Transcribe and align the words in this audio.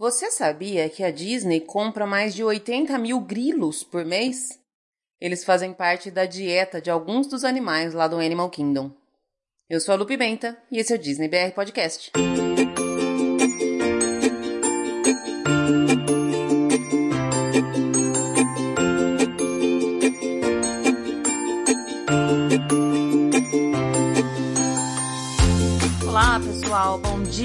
Você 0.00 0.30
sabia 0.30 0.88
que 0.88 1.04
a 1.04 1.10
Disney 1.10 1.60
compra 1.60 2.06
mais 2.06 2.34
de 2.34 2.42
80 2.42 2.96
mil 2.96 3.20
grilos 3.20 3.84
por 3.84 4.02
mês? 4.02 4.58
Eles 5.20 5.44
fazem 5.44 5.74
parte 5.74 6.10
da 6.10 6.24
dieta 6.24 6.80
de 6.80 6.90
alguns 6.90 7.26
dos 7.26 7.44
animais 7.44 7.92
lá 7.92 8.08
do 8.08 8.16
Animal 8.16 8.48
Kingdom. 8.48 8.90
Eu 9.68 9.78
sou 9.78 9.92
a 9.92 9.98
Lu 9.98 10.06
Pimenta 10.06 10.56
e 10.72 10.78
esse 10.78 10.94
é 10.94 10.96
o 10.96 10.98
Disney 10.98 11.28
BR 11.28 11.52
Podcast. 11.54 12.10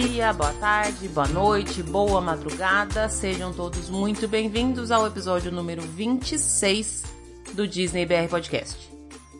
Dia, 0.07 0.31
boa 0.33 0.53
tarde, 0.53 1.07
boa 1.07 1.27
noite, 1.27 1.81
boa 1.81 2.21
madrugada. 2.21 3.09
Sejam 3.09 3.51
todos 3.51 3.89
muito 3.89 4.27
bem-vindos 4.27 4.91
ao 4.91 5.07
episódio 5.07 5.52
número 5.52 5.81
26 5.81 7.03
do 7.53 7.67
Disney 7.67 8.05
BR 8.05 8.30
Podcast. 8.30 8.88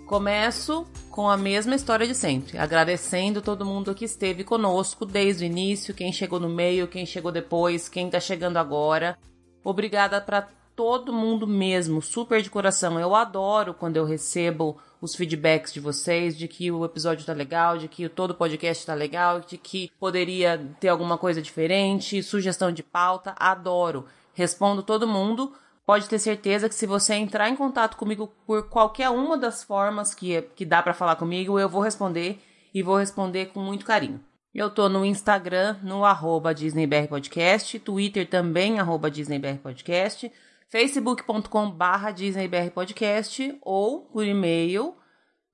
Começo 0.08 0.84
com 1.12 1.30
a 1.30 1.38
mesma 1.38 1.76
história 1.76 2.08
de 2.08 2.16
sempre, 2.16 2.58
agradecendo 2.58 3.44
todo 3.44 3.64
mundo 3.64 3.94
que 3.94 4.06
esteve 4.06 4.44
conosco 4.44 5.06
desde 5.06 5.44
o 5.44 5.46
início, 5.46 5.94
quem 5.94 6.12
chegou 6.12 6.40
no 6.40 6.50
meio, 6.50 6.88
quem 6.88 7.06
chegou 7.06 7.32
depois, 7.32 7.88
quem 7.88 8.10
tá 8.10 8.20
chegando 8.20 8.58
agora. 8.58 9.20
Obrigada 9.64 10.20
para 10.20 10.48
todo 10.76 11.14
mundo 11.14 11.48
mesmo, 11.48 12.02
super 12.02 12.42
de 12.42 12.50
coração. 12.50 13.00
Eu 13.00 13.16
adoro 13.16 13.74
quando 13.74 13.98
eu 13.98 14.06
recebo 14.06 14.78
os 15.02 15.16
feedbacks 15.16 15.72
de 15.72 15.80
vocês, 15.80 16.38
de 16.38 16.48
que 16.48 16.72
o 16.72 16.84
episódio 16.84 17.26
tá 17.26 17.34
legal, 17.34 17.78
de 17.78 17.88
que 17.88 18.10
todo 18.10 18.36
podcast 18.36 18.86
tá 18.86 18.94
legal, 18.94 19.40
de 19.40 19.58
que 19.58 19.92
poderia 20.00 20.76
ter 20.80 20.90
alguma 20.90 21.18
coisa 21.18 21.42
diferente, 21.42 22.22
sugestão 22.24 22.72
de 22.72 22.84
pauta. 22.84 23.36
Adoro. 23.38 24.06
Respondo 24.34 24.84
todo 24.84 25.08
mundo. 25.08 25.54
Pode 25.86 26.10
ter 26.10 26.18
certeza 26.18 26.68
que 26.68 26.76
se 26.76 26.88
você 26.88 27.14
entrar 27.14 27.48
em 27.48 27.56
contato 27.56 27.96
comigo 27.96 28.34
por 28.46 28.68
qualquer 28.70 29.10
uma 29.10 29.38
das 29.38 29.64
formas 29.64 30.16
que, 30.16 30.42
que 30.56 30.66
dá 30.66 30.82
para 30.82 30.96
falar 30.96 31.16
comigo, 31.16 31.60
eu 31.60 31.70
vou 31.70 31.82
responder 31.82 32.42
e 32.74 32.82
vou 32.82 32.98
responder 32.98 33.48
com 33.48 33.60
muito 33.60 33.86
carinho. 33.86 34.20
Eu 34.54 34.70
tô 34.70 34.90
no 34.90 35.06
Instagram, 35.06 35.78
no 35.84 36.04
arroba 36.04 36.56
DisneyBRPodcast, 36.56 37.78
Twitter 37.80 38.28
também, 38.28 38.80
arroba 38.80 39.12
DisneyBRPodcast, 39.12 40.32
facebook.com 40.70 41.72
barra 41.72 42.12
DisneyBRPodcast 42.12 43.58
ou 43.62 44.02
por 44.08 44.26
e-mail 44.26 44.98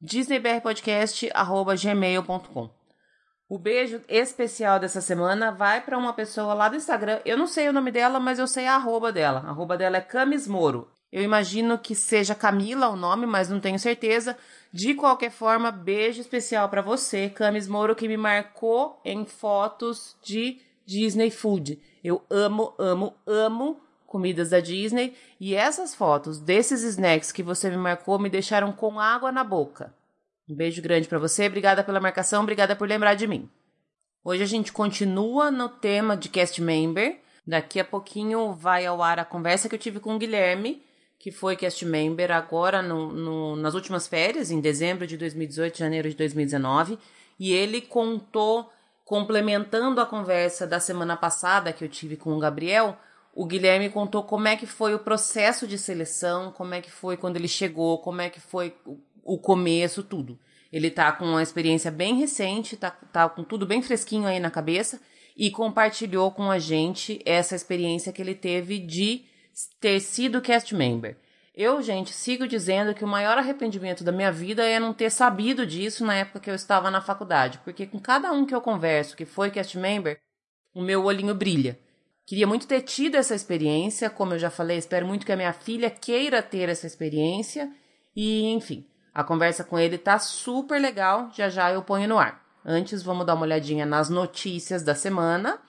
disneybrpodcast.gmail.com. 0.02 2.81
O 3.48 3.59
beijo 3.59 4.02
especial 4.08 4.80
dessa 4.80 5.00
semana 5.02 5.52
vai 5.52 5.81
para 5.81 5.98
uma 5.98 6.14
pessoa 6.14 6.53
lá 6.53 6.70
do 6.70 6.78
Instagram. 6.78 7.20
Eu 7.26 7.38
não 7.38 7.45
sei 7.45 7.68
o 7.68 7.73
nome 7.73 7.92
dela, 7.92 8.18
mas 8.18 8.40
eu 8.40 8.48
sei 8.48 8.66
a 8.66 8.76
arroba 8.76 9.12
dela. 9.12 9.44
A 9.45 9.50
arroba 9.50 9.78
dela 9.78 9.98
é 9.98 10.02
Camis 10.02 10.48
Moro. 10.48 10.90
Eu 11.12 11.22
imagino 11.22 11.78
que 11.78 11.94
seja 11.94 12.34
Camila 12.34 12.88
o 12.88 12.96
nome, 12.96 13.25
mas 13.25 13.50
não 13.50 13.59
tenho 13.59 13.78
certeza. 13.78 14.38
De 14.72 14.94
qualquer 14.94 15.30
forma, 15.30 15.70
beijo 15.70 16.22
especial 16.22 16.70
para 16.70 16.81
você, 16.81 17.30
Camis 17.30 17.68
Moro, 17.68 17.94
que 17.94 18.08
me 18.08 18.16
marcou 18.16 19.02
em 19.03 19.25
fotos 19.25 20.16
de 20.23 20.62
Disney 20.86 21.30
Food. 21.30 21.78
Eu 22.02 22.23
amo, 22.30 22.73
amo, 22.80 23.14
amo 23.28 23.81
comidas 24.12 24.50
da 24.50 24.59
Disney 24.59 25.16
e 25.40 25.56
essas 25.56 25.95
fotos 25.95 26.38
desses 26.38 26.84
snacks 26.84 27.31
que 27.31 27.42
você 27.42 27.70
me 27.70 27.78
marcou 27.78 28.20
me 28.20 28.30
deixaram 28.30 28.73
com 28.73 29.00
água 29.00 29.31
na 29.31 29.42
boca. 29.42 29.94
Um 30.50 30.53
beijo 30.53 30.81
grande 30.81 31.08
para 31.08 31.18
você, 31.18 31.48
obrigada 31.48 31.81
pela 31.81 32.02
marcação, 32.02 32.44
obrigada 32.44 32.76
por 32.76 32.90
lembrar 32.90 33.16
de 33.16 33.26
mim. 33.26 33.50
Hoje 34.22 34.44
a 34.44 34.45
gente 34.45 34.73
continua 34.73 35.50
no 35.50 35.70
tema 35.70 36.18
de 36.18 36.28
cast 36.28 36.62
member. 36.62 37.20
Daqui 37.48 37.80
a 37.80 37.86
pouquinho 37.86 38.52
vai 38.52 38.86
ao 38.86 39.02
ar 39.02 39.18
a 39.18 39.26
conversa 39.26 39.70
que 39.70 39.76
eu 39.76 39.80
tive 39.80 40.02
com 40.02 40.14
o 40.14 40.20
Guilherme, 40.20 40.84
que 41.18 41.31
foi 41.31 41.56
cast 41.56 41.86
member 41.86 42.31
agora 42.31 42.81
no, 42.81 43.14
no, 43.14 43.56
nas 43.56 43.73
últimas 43.73 44.08
férias, 44.08 44.52
em 44.52 44.59
dezembro 44.59 45.08
de 45.08 45.16
2018, 45.18 45.78
janeiro 45.78 46.09
de 46.09 46.16
2019, 46.16 47.00
e 47.40 47.53
ele 47.53 47.80
contou, 47.80 48.69
complementando 49.06 50.02
a 50.02 50.06
conversa 50.06 50.68
da 50.68 50.81
semana 50.81 51.16
passada 51.16 51.72
que 51.72 51.84
eu 51.84 51.90
tive 51.90 52.18
com 52.18 52.34
o 52.34 52.40
Gabriel, 52.40 52.97
o 53.34 53.46
Guilherme 53.46 53.90
contou 53.90 54.24
como 54.24 54.47
é 54.47 54.56
que 54.56 54.66
foi 54.66 54.94
o 54.94 55.00
processo 55.00 55.68
de 55.68 55.78
seleção, 55.78 56.52
como 56.52 56.74
é 56.74 56.81
que 56.81 56.92
foi 56.92 57.16
quando 57.16 57.38
ele 57.38 57.47
chegou, 57.47 58.00
como 58.00 58.22
é 58.22 58.30
que 58.30 58.40
foi 58.40 58.75
o 59.24 59.38
começo, 59.38 60.03
tudo. 60.03 60.38
Ele 60.72 60.90
tá 60.90 61.12
com 61.12 61.25
uma 61.25 61.44
experiência 61.44 61.91
bem 61.91 62.16
recente, 62.16 62.78
tá, 62.78 62.91
tá 62.91 63.28
com 63.30 63.44
tudo 63.44 63.66
bem 63.66 63.81
fresquinho 63.81 64.28
aí 64.28 64.40
na 64.40 64.52
cabeça 64.52 65.02
e 65.36 65.50
compartilhou 65.50 66.31
com 66.31 66.52
a 66.52 66.59
gente 66.59 67.22
essa 67.25 67.56
experiência 67.56 68.12
que 68.12 68.22
ele 68.22 68.36
teve 68.36 68.80
de 68.80 69.25
ter 69.80 70.00
sido 70.00 70.41
cast 70.41 70.74
member. 70.74 71.18
Eu, 71.53 71.81
gente, 71.81 72.14
sigo 72.14 72.47
dizendo 72.47 72.94
que 72.94 73.03
o 73.03 73.08
maior 73.08 73.38
arrependimento 73.38 74.03
da 74.03 74.12
minha 74.12 74.31
vida 74.31 74.66
é 74.66 74.80
não 74.80 74.94
ter 74.94 75.09
sabido 75.09 75.66
disso 75.66 76.06
na 76.06 76.16
época 76.16 76.40
que 76.40 76.50
eu 76.50 76.56
estava 76.56 76.90
na 76.90 77.02
faculdade, 77.02 77.59
porque 77.64 77.86
com 77.86 78.00
cada 78.00 78.31
um 78.31 78.46
que 78.46 78.56
eu 78.56 78.62
converso 78.62 79.18
que 79.18 79.25
foi 79.25 79.52
cast 79.52 79.78
member, 79.78 80.20
o 80.74 80.81
meu 80.81 81.03
olhinho 81.03 81.36
brilha. 81.36 81.78
Queria 82.31 82.47
muito 82.47 82.66
ter 82.66 82.81
tido 82.84 83.16
essa 83.16 83.36
experiência, 83.36 84.09
como 84.09 84.34
eu 84.34 84.40
já 84.40 84.50
falei, 84.50 84.78
espero 84.78 85.06
muito 85.06 85.25
que 85.25 85.34
a 85.34 85.36
minha 85.36 85.52
filha 85.52 85.90
queira 85.90 86.42
ter 86.42 86.69
essa 86.69 86.88
experiência 86.88 87.69
e, 88.16 88.47
enfim, 88.53 88.88
a 89.14 89.22
conversa 89.22 89.66
com 89.66 89.78
ele 89.78 89.97
tá 89.97 90.18
super 90.18 90.80
legal, 90.80 91.30
já 91.34 91.50
já 91.50 91.70
eu 91.74 91.84
ponho 91.84 92.08
no 92.08 92.18
ar. 92.18 92.41
Antes, 92.64 93.03
vamos 93.03 93.25
dar 93.25 93.34
uma 93.34 93.44
olhadinha 93.44 93.86
nas 93.86 94.08
notícias 94.08 94.81
da 94.81 94.96
semana. 94.96 95.59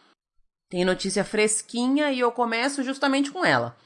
Tem 0.70 0.84
notícia 0.84 1.24
fresquinha 1.24 2.12
e 2.12 2.20
eu 2.20 2.30
começo 2.30 2.84
justamente 2.84 3.32
com 3.32 3.44
ela. 3.44 3.76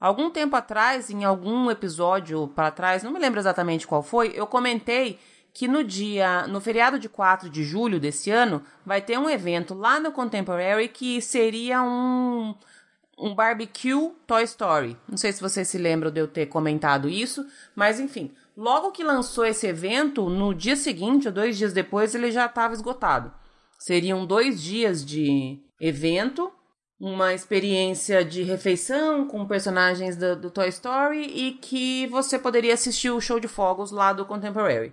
Algum 0.00 0.30
tempo 0.30 0.54
atrás, 0.54 1.10
em 1.10 1.24
algum 1.24 1.68
episódio 1.68 2.46
para 2.54 2.70
trás, 2.70 3.02
não 3.02 3.10
me 3.10 3.18
lembro 3.18 3.40
exatamente 3.40 3.88
qual 3.88 4.04
foi, 4.04 4.30
eu 4.36 4.46
comentei 4.46 5.18
que 5.52 5.68
no 5.68 5.82
dia, 5.84 6.46
no 6.46 6.60
feriado 6.60 6.98
de 6.98 7.08
4 7.08 7.50
de 7.50 7.64
julho 7.64 8.00
desse 8.00 8.30
ano, 8.30 8.62
vai 8.84 9.00
ter 9.00 9.18
um 9.18 9.28
evento 9.28 9.74
lá 9.74 9.98
no 10.00 10.12
Contemporary 10.12 10.88
que 10.88 11.20
seria 11.20 11.82
um 11.82 12.54
um 13.22 13.34
barbecue 13.34 14.12
Toy 14.26 14.42
Story. 14.44 14.96
Não 15.06 15.18
sei 15.18 15.30
se 15.30 15.42
vocês 15.42 15.68
se 15.68 15.76
lembram 15.76 16.10
de 16.10 16.18
eu 16.18 16.26
ter 16.26 16.46
comentado 16.46 17.06
isso, 17.06 17.46
mas 17.76 18.00
enfim, 18.00 18.32
Logo 18.60 18.90
que 18.90 19.02
lançou 19.02 19.46
esse 19.46 19.66
evento, 19.66 20.28
no 20.28 20.52
dia 20.52 20.76
seguinte 20.76 21.26
ou 21.26 21.32
dois 21.32 21.56
dias 21.56 21.72
depois, 21.72 22.14
ele 22.14 22.30
já 22.30 22.44
estava 22.44 22.74
esgotado. 22.74 23.32
Seriam 23.78 24.26
dois 24.26 24.62
dias 24.62 25.02
de 25.02 25.58
evento, 25.80 26.52
uma 27.00 27.32
experiência 27.32 28.22
de 28.22 28.42
refeição 28.42 29.26
com 29.26 29.46
personagens 29.46 30.14
do, 30.14 30.36
do, 30.36 30.50
Toy 30.50 30.68
Story 30.68 31.22
e 31.22 31.52
que 31.52 32.06
você 32.08 32.38
poderia 32.38 32.74
assistir 32.74 33.08
o 33.08 33.18
show 33.18 33.40
de 33.40 33.48
fogos 33.48 33.90
lá 33.90 34.12
do 34.12 34.26
Contemporary. 34.26 34.92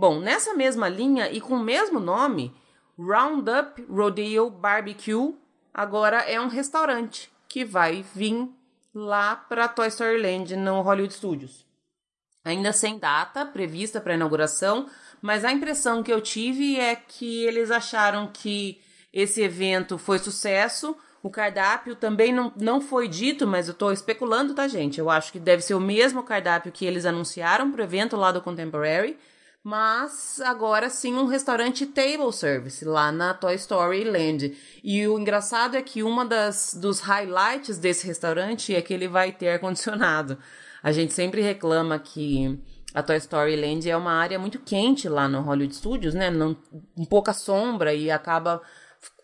Bom, 0.00 0.18
nessa 0.18 0.54
mesma 0.54 0.88
linha 0.88 1.30
e 1.30 1.42
com 1.42 1.56
o 1.56 1.62
mesmo 1.62 2.00
nome, 2.00 2.54
Roundup 2.98 3.82
Rodeo 3.82 4.48
Barbecue 4.48 5.36
agora 5.74 6.20
é 6.20 6.40
um 6.40 6.48
restaurante 6.48 7.30
que 7.46 7.66
vai 7.66 8.02
vir 8.14 8.48
lá 8.94 9.36
para 9.36 9.68
Toy 9.68 9.88
Story 9.88 10.16
Land 10.22 10.56
no 10.56 10.80
Hollywood 10.80 11.12
Studios 11.12 11.66
ainda 12.42 12.72
sem 12.72 12.98
data 12.98 13.44
prevista 13.44 14.00
para 14.00 14.14
inauguração, 14.14 14.86
mas 15.20 15.44
a 15.44 15.52
impressão 15.52 16.02
que 16.02 16.10
eu 16.10 16.22
tive 16.22 16.80
é 16.80 16.96
que 16.96 17.44
eles 17.44 17.70
acharam 17.70 18.30
que 18.32 18.80
esse 19.12 19.42
evento 19.42 19.98
foi 19.98 20.18
sucesso. 20.18 20.96
O 21.22 21.28
cardápio 21.28 21.94
também 21.94 22.32
não, 22.32 22.50
não 22.56 22.80
foi 22.80 23.06
dito, 23.06 23.46
mas 23.46 23.68
eu 23.68 23.72
estou 23.72 23.92
especulando, 23.92 24.54
tá, 24.54 24.66
gente? 24.66 24.98
Eu 24.98 25.10
acho 25.10 25.30
que 25.30 25.38
deve 25.38 25.60
ser 25.62 25.74
o 25.74 25.80
mesmo 25.80 26.22
cardápio 26.22 26.72
que 26.72 26.86
eles 26.86 27.04
anunciaram 27.04 27.70
para 27.70 27.82
o 27.82 27.84
evento 27.84 28.16
lá 28.16 28.32
do 28.32 28.40
Contemporary, 28.40 29.18
mas 29.62 30.40
agora 30.40 30.88
sim 30.88 31.14
um 31.14 31.26
restaurante 31.26 31.86
table 31.86 32.32
service 32.32 32.84
lá 32.84 33.12
na 33.12 33.34
Toy 33.34 33.54
Story 33.56 34.04
Land. 34.04 34.56
E 34.82 35.06
o 35.06 35.18
engraçado 35.18 35.76
é 35.76 35.82
que 35.82 36.02
uma 36.02 36.24
das 36.24 36.74
dos 36.74 37.00
highlights 37.00 37.76
desse 37.78 38.06
restaurante 38.06 38.74
é 38.74 38.80
que 38.80 38.94
ele 38.94 39.06
vai 39.06 39.32
ter 39.32 39.50
ar 39.50 39.58
condicionado. 39.58 40.38
A 40.82 40.92
gente 40.92 41.12
sempre 41.12 41.42
reclama 41.42 41.98
que 41.98 42.58
a 42.94 43.02
Toy 43.02 43.16
Story 43.18 43.54
Land 43.54 43.88
é 43.88 43.96
uma 43.96 44.12
área 44.12 44.38
muito 44.38 44.58
quente 44.58 45.08
lá 45.08 45.28
no 45.28 45.42
Hollywood 45.42 45.76
Studios, 45.76 46.14
né? 46.14 46.30
Não, 46.30 46.56
um 46.96 47.04
pouca 47.04 47.32
sombra 47.32 47.92
e 47.94 48.10
acaba 48.10 48.62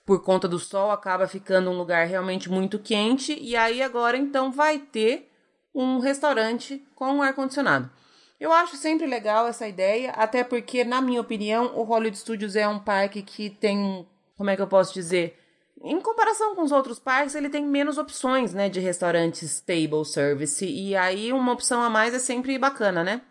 por 0.05 0.23
conta 0.23 0.47
do 0.47 0.59
sol 0.59 0.93
acaba 0.93 1.27
ficando 1.27 1.69
um 1.69 1.77
lugar 1.77 2.07
realmente 2.07 2.49
muito 2.49 2.79
quente 2.79 3.37
e 3.41 3.57
aí 3.57 3.83
agora 3.83 4.17
então 4.17 4.53
vai 4.53 4.79
ter 4.79 5.29
um 5.75 5.99
restaurante 5.99 6.87
com 6.95 7.21
ar 7.23 7.35
condicionado. 7.35 7.91
Eu 8.39 8.53
acho 8.53 8.77
sempre 8.77 9.07
legal 9.07 9.47
essa 9.47 9.67
ideia, 9.67 10.11
até 10.11 10.45
porque 10.45 10.85
na 10.85 11.01
minha 11.01 11.21
opinião 11.21 11.75
o 11.75 11.83
Hollywood 11.83 12.19
Studios 12.19 12.55
é 12.55 12.69
um 12.69 12.79
parque 12.79 13.23
que 13.23 13.49
tem, 13.49 14.07
como 14.37 14.51
é 14.51 14.57
que 14.57 14.63
eu 14.63 14.67
posso 14.67 14.93
dizer, 14.93 15.39
em 15.83 16.01
comparação 16.01 16.55
com 16.55 16.63
os 16.63 16.73
outros 16.73 16.99
parques, 16.99 17.35
ele 17.35 17.49
tem 17.49 17.65
menos 17.65 17.99
opções, 17.99 18.53
né, 18.53 18.69
de 18.69 18.81
restaurantes 18.81 19.61
table 19.61 20.05
service, 20.05 20.65
e 20.67 20.97
aí 20.97 21.33
uma 21.33 21.53
opção 21.53 21.83
a 21.83 21.89
mais 21.89 22.15
é 22.15 22.19
sempre 22.19 22.59
bacana, 22.59 23.05
né? 23.05 23.23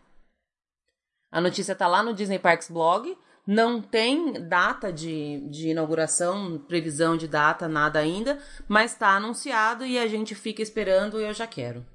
A 1.31 1.41
notícia 1.41 1.75
tá 1.75 1.87
lá 1.87 2.01
no 2.01 2.13
Disney 2.13 2.39
Parks 2.39 2.69
blog, 2.69 3.15
Não 3.47 3.79
tem 3.79 4.47
data 4.47 4.91
de, 4.91 5.41
de 5.49 5.69
inauguração, 5.69 6.57
previsão 6.67 7.15
de 7.15 7.27
data, 7.27 7.67
nada 7.67 7.99
ainda, 7.99 8.39
mas 8.67 8.93
está 8.93 9.09
anunciado 9.09 9.85
e 9.85 9.99
a 9.99 10.07
gente 10.07 10.33
fica 10.33 10.63
esperando 10.63 11.19
e 11.21 11.25
eu 11.25 11.33
já 11.33 11.45
quero. 11.45 11.85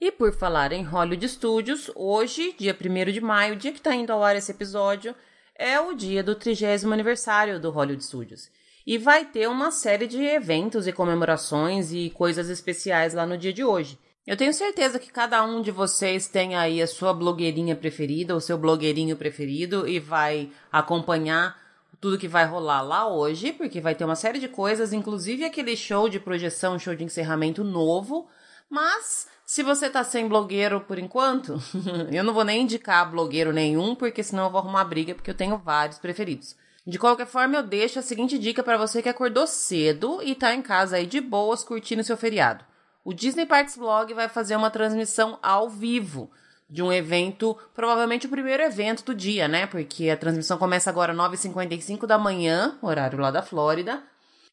E 0.00 0.10
por 0.10 0.32
falar 0.32 0.72
em 0.72 0.82
Hollywood 0.82 1.28
Studios, 1.28 1.90
hoje, 1.94 2.54
dia 2.58 2.76
1 2.78 3.12
de 3.12 3.20
maio, 3.20 3.56
dia 3.56 3.72
que 3.72 3.78
está 3.78 3.94
indo 3.94 4.12
ao 4.12 4.22
ar 4.22 4.36
esse 4.36 4.50
episódio, 4.50 5.14
é 5.56 5.78
o 5.78 5.94
dia 5.94 6.22
do 6.22 6.34
trigésimo 6.34 6.92
aniversário 6.92 7.60
do 7.60 7.70
Hollywood 7.70 8.04
Studios. 8.04 8.50
E 8.86 8.98
vai 8.98 9.24
ter 9.24 9.48
uma 9.48 9.70
série 9.70 10.06
de 10.06 10.22
eventos 10.22 10.86
e 10.86 10.92
comemorações 10.92 11.92
e 11.92 12.10
coisas 12.10 12.50
especiais 12.50 13.14
lá 13.14 13.24
no 13.24 13.38
dia 13.38 13.52
de 13.52 13.64
hoje. 13.64 13.98
Eu 14.26 14.36
tenho 14.36 14.52
certeza 14.52 14.98
que 14.98 15.12
cada 15.12 15.44
um 15.44 15.62
de 15.62 15.70
vocês 15.70 16.26
tem 16.26 16.54
aí 16.56 16.82
a 16.82 16.86
sua 16.86 17.14
blogueirinha 17.14 17.76
preferida, 17.76 18.34
o 18.34 18.40
seu 18.40 18.58
blogueirinho 18.58 19.16
preferido 19.16 19.86
e 19.86 20.00
vai 20.00 20.50
acompanhar 20.72 21.62
tudo 22.00 22.18
que 22.18 22.28
vai 22.28 22.44
rolar 22.44 22.82
lá 22.82 23.06
hoje, 23.06 23.52
porque 23.52 23.80
vai 23.80 23.94
ter 23.94 24.04
uma 24.04 24.16
série 24.16 24.38
de 24.38 24.48
coisas, 24.48 24.92
inclusive 24.92 25.44
aquele 25.44 25.76
show 25.76 26.08
de 26.08 26.20
projeção, 26.20 26.78
show 26.78 26.94
de 26.94 27.04
encerramento 27.04 27.62
novo. 27.62 28.28
Mas 28.68 29.28
se 29.46 29.62
você 29.62 29.90
tá 29.90 30.02
sem 30.02 30.26
blogueiro 30.26 30.80
por 30.80 30.98
enquanto, 30.98 31.60
eu 32.10 32.24
não 32.24 32.32
vou 32.32 32.44
nem 32.44 32.62
indicar 32.62 33.10
blogueiro 33.10 33.52
nenhum, 33.52 33.94
porque 33.94 34.22
senão 34.22 34.44
eu 34.44 34.50
vou 34.50 34.60
arrumar 34.60 34.84
briga, 34.84 35.14
porque 35.14 35.30
eu 35.30 35.36
tenho 35.36 35.58
vários 35.58 35.98
preferidos. 35.98 36.56
De 36.86 36.98
qualquer 36.98 37.26
forma, 37.26 37.56
eu 37.56 37.62
deixo 37.62 37.98
a 37.98 38.02
seguinte 38.02 38.38
dica 38.38 38.62
para 38.62 38.76
você 38.76 39.00
que 39.00 39.08
acordou 39.08 39.46
cedo 39.46 40.20
e 40.22 40.34
tá 40.34 40.54
em 40.54 40.60
casa 40.60 40.96
aí 40.96 41.06
de 41.06 41.20
boas 41.20 41.64
curtindo 41.64 42.04
seu 42.04 42.16
feriado. 42.16 42.64
O 43.02 43.12
Disney 43.12 43.46
Parks 43.46 43.76
Blog 43.76 44.12
vai 44.14 44.28
fazer 44.28 44.56
uma 44.56 44.70
transmissão 44.70 45.38
ao 45.42 45.68
vivo 45.68 46.30
de 46.68 46.82
um 46.82 46.92
evento, 46.92 47.56
provavelmente 47.74 48.26
o 48.26 48.30
primeiro 48.30 48.62
evento 48.62 49.04
do 49.04 49.14
dia, 49.14 49.46
né? 49.46 49.66
Porque 49.66 50.10
a 50.10 50.16
transmissão 50.16 50.58
começa 50.58 50.90
agora 50.90 51.12
às 51.12 51.18
9h55 51.18 52.06
da 52.06 52.18
manhã, 52.18 52.78
horário 52.82 53.18
lá 53.18 53.30
da 53.30 53.42
Flórida. 53.42 54.02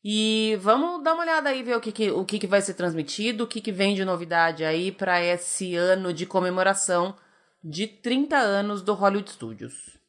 E 0.04 0.58
vamos 0.62 1.04
dar 1.04 1.14
uma 1.14 1.22
olhada 1.24 1.50
aí, 1.50 1.62
ver 1.62 1.78
o 1.78 1.82
que, 1.82 1.92
que 1.92 2.10
o 2.10 2.26
que, 2.26 2.40
que 2.40 2.48
vai 2.48 2.62
ser 2.62 2.74
transmitido, 2.74 3.44
o 3.44 3.48
que, 3.48 3.62
que 3.62 3.72
vem 3.72 3.94
de 3.94 4.04
novidade 4.04 4.64
aí 4.64 4.92
para 4.92 5.22
esse 5.24 5.76
ano 5.76 6.12
de 6.12 6.26
comemoração 6.26 7.16
de 7.64 7.86
30 7.86 8.36
anos 8.38 8.82
do 8.82 8.94
Hollywood 8.94 9.30
Studios. 9.30 10.00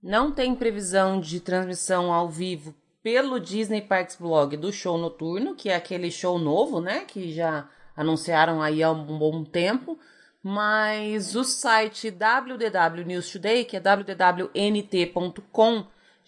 Não 0.00 0.30
tem 0.30 0.54
previsão 0.54 1.18
de 1.20 1.40
transmissão 1.40 2.12
ao 2.12 2.28
vivo 2.28 2.72
pelo 3.02 3.40
Disney 3.40 3.82
Parks 3.82 4.16
Blog 4.16 4.56
do 4.56 4.72
show 4.72 4.96
noturno, 4.96 5.56
que 5.56 5.68
é 5.68 5.74
aquele 5.74 6.10
show 6.10 6.38
novo, 6.38 6.80
né? 6.80 7.04
Que 7.04 7.32
já 7.32 7.68
anunciaram 7.96 8.62
aí 8.62 8.82
há 8.82 8.90
um 8.90 9.18
bom 9.18 9.42
tempo. 9.42 9.98
Mas 10.42 11.34
o 11.34 11.42
site 11.42 12.08
WDW 12.08 13.04
News 13.04 13.30
Today, 13.32 13.64
que 13.64 13.76
é 13.76 13.80
www.nt.com, 13.80 14.46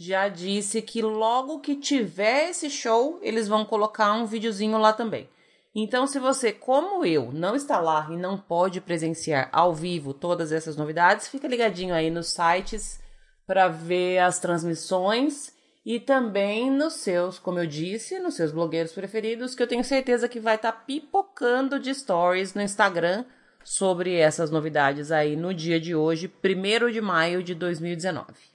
já 0.00 0.28
disse 0.28 0.80
que 0.80 1.02
logo 1.02 1.58
que 1.58 1.74
tiver 1.74 2.50
esse 2.50 2.70
show, 2.70 3.18
eles 3.20 3.48
vão 3.48 3.64
colocar 3.64 4.12
um 4.12 4.26
videozinho 4.26 4.78
lá 4.78 4.92
também. 4.92 5.28
Então, 5.74 6.06
se 6.06 6.20
você, 6.20 6.52
como 6.52 7.04
eu, 7.04 7.32
não 7.32 7.56
está 7.56 7.80
lá 7.80 8.06
e 8.08 8.16
não 8.16 8.38
pode 8.38 8.80
presenciar 8.80 9.48
ao 9.50 9.74
vivo 9.74 10.14
todas 10.14 10.52
essas 10.52 10.76
novidades, 10.76 11.26
fica 11.26 11.48
ligadinho 11.48 11.94
aí 11.94 12.10
nos 12.10 12.28
sites 12.28 13.00
para 13.44 13.66
ver 13.66 14.18
as 14.18 14.38
transmissões 14.38 15.52
e 15.84 15.98
também 15.98 16.70
nos 16.70 16.94
seus, 16.94 17.38
como 17.38 17.58
eu 17.58 17.66
disse, 17.66 18.20
nos 18.20 18.34
seus 18.34 18.52
blogueiros 18.52 18.92
preferidos, 18.92 19.54
que 19.54 19.62
eu 19.62 19.68
tenho 19.68 19.82
certeza 19.82 20.28
que 20.28 20.38
vai 20.38 20.54
estar 20.54 20.72
tá 20.72 20.78
pipocando 20.78 21.78
de 21.78 21.92
stories 21.92 22.54
no 22.54 22.62
Instagram 22.62 23.24
sobre 23.64 24.14
essas 24.14 24.50
novidades 24.50 25.10
aí 25.10 25.34
no 25.34 25.52
dia 25.52 25.80
de 25.80 25.94
hoje, 25.94 26.32
1 26.42 26.92
de 26.92 27.00
maio 27.00 27.42
de 27.42 27.54
2019. 27.54 28.47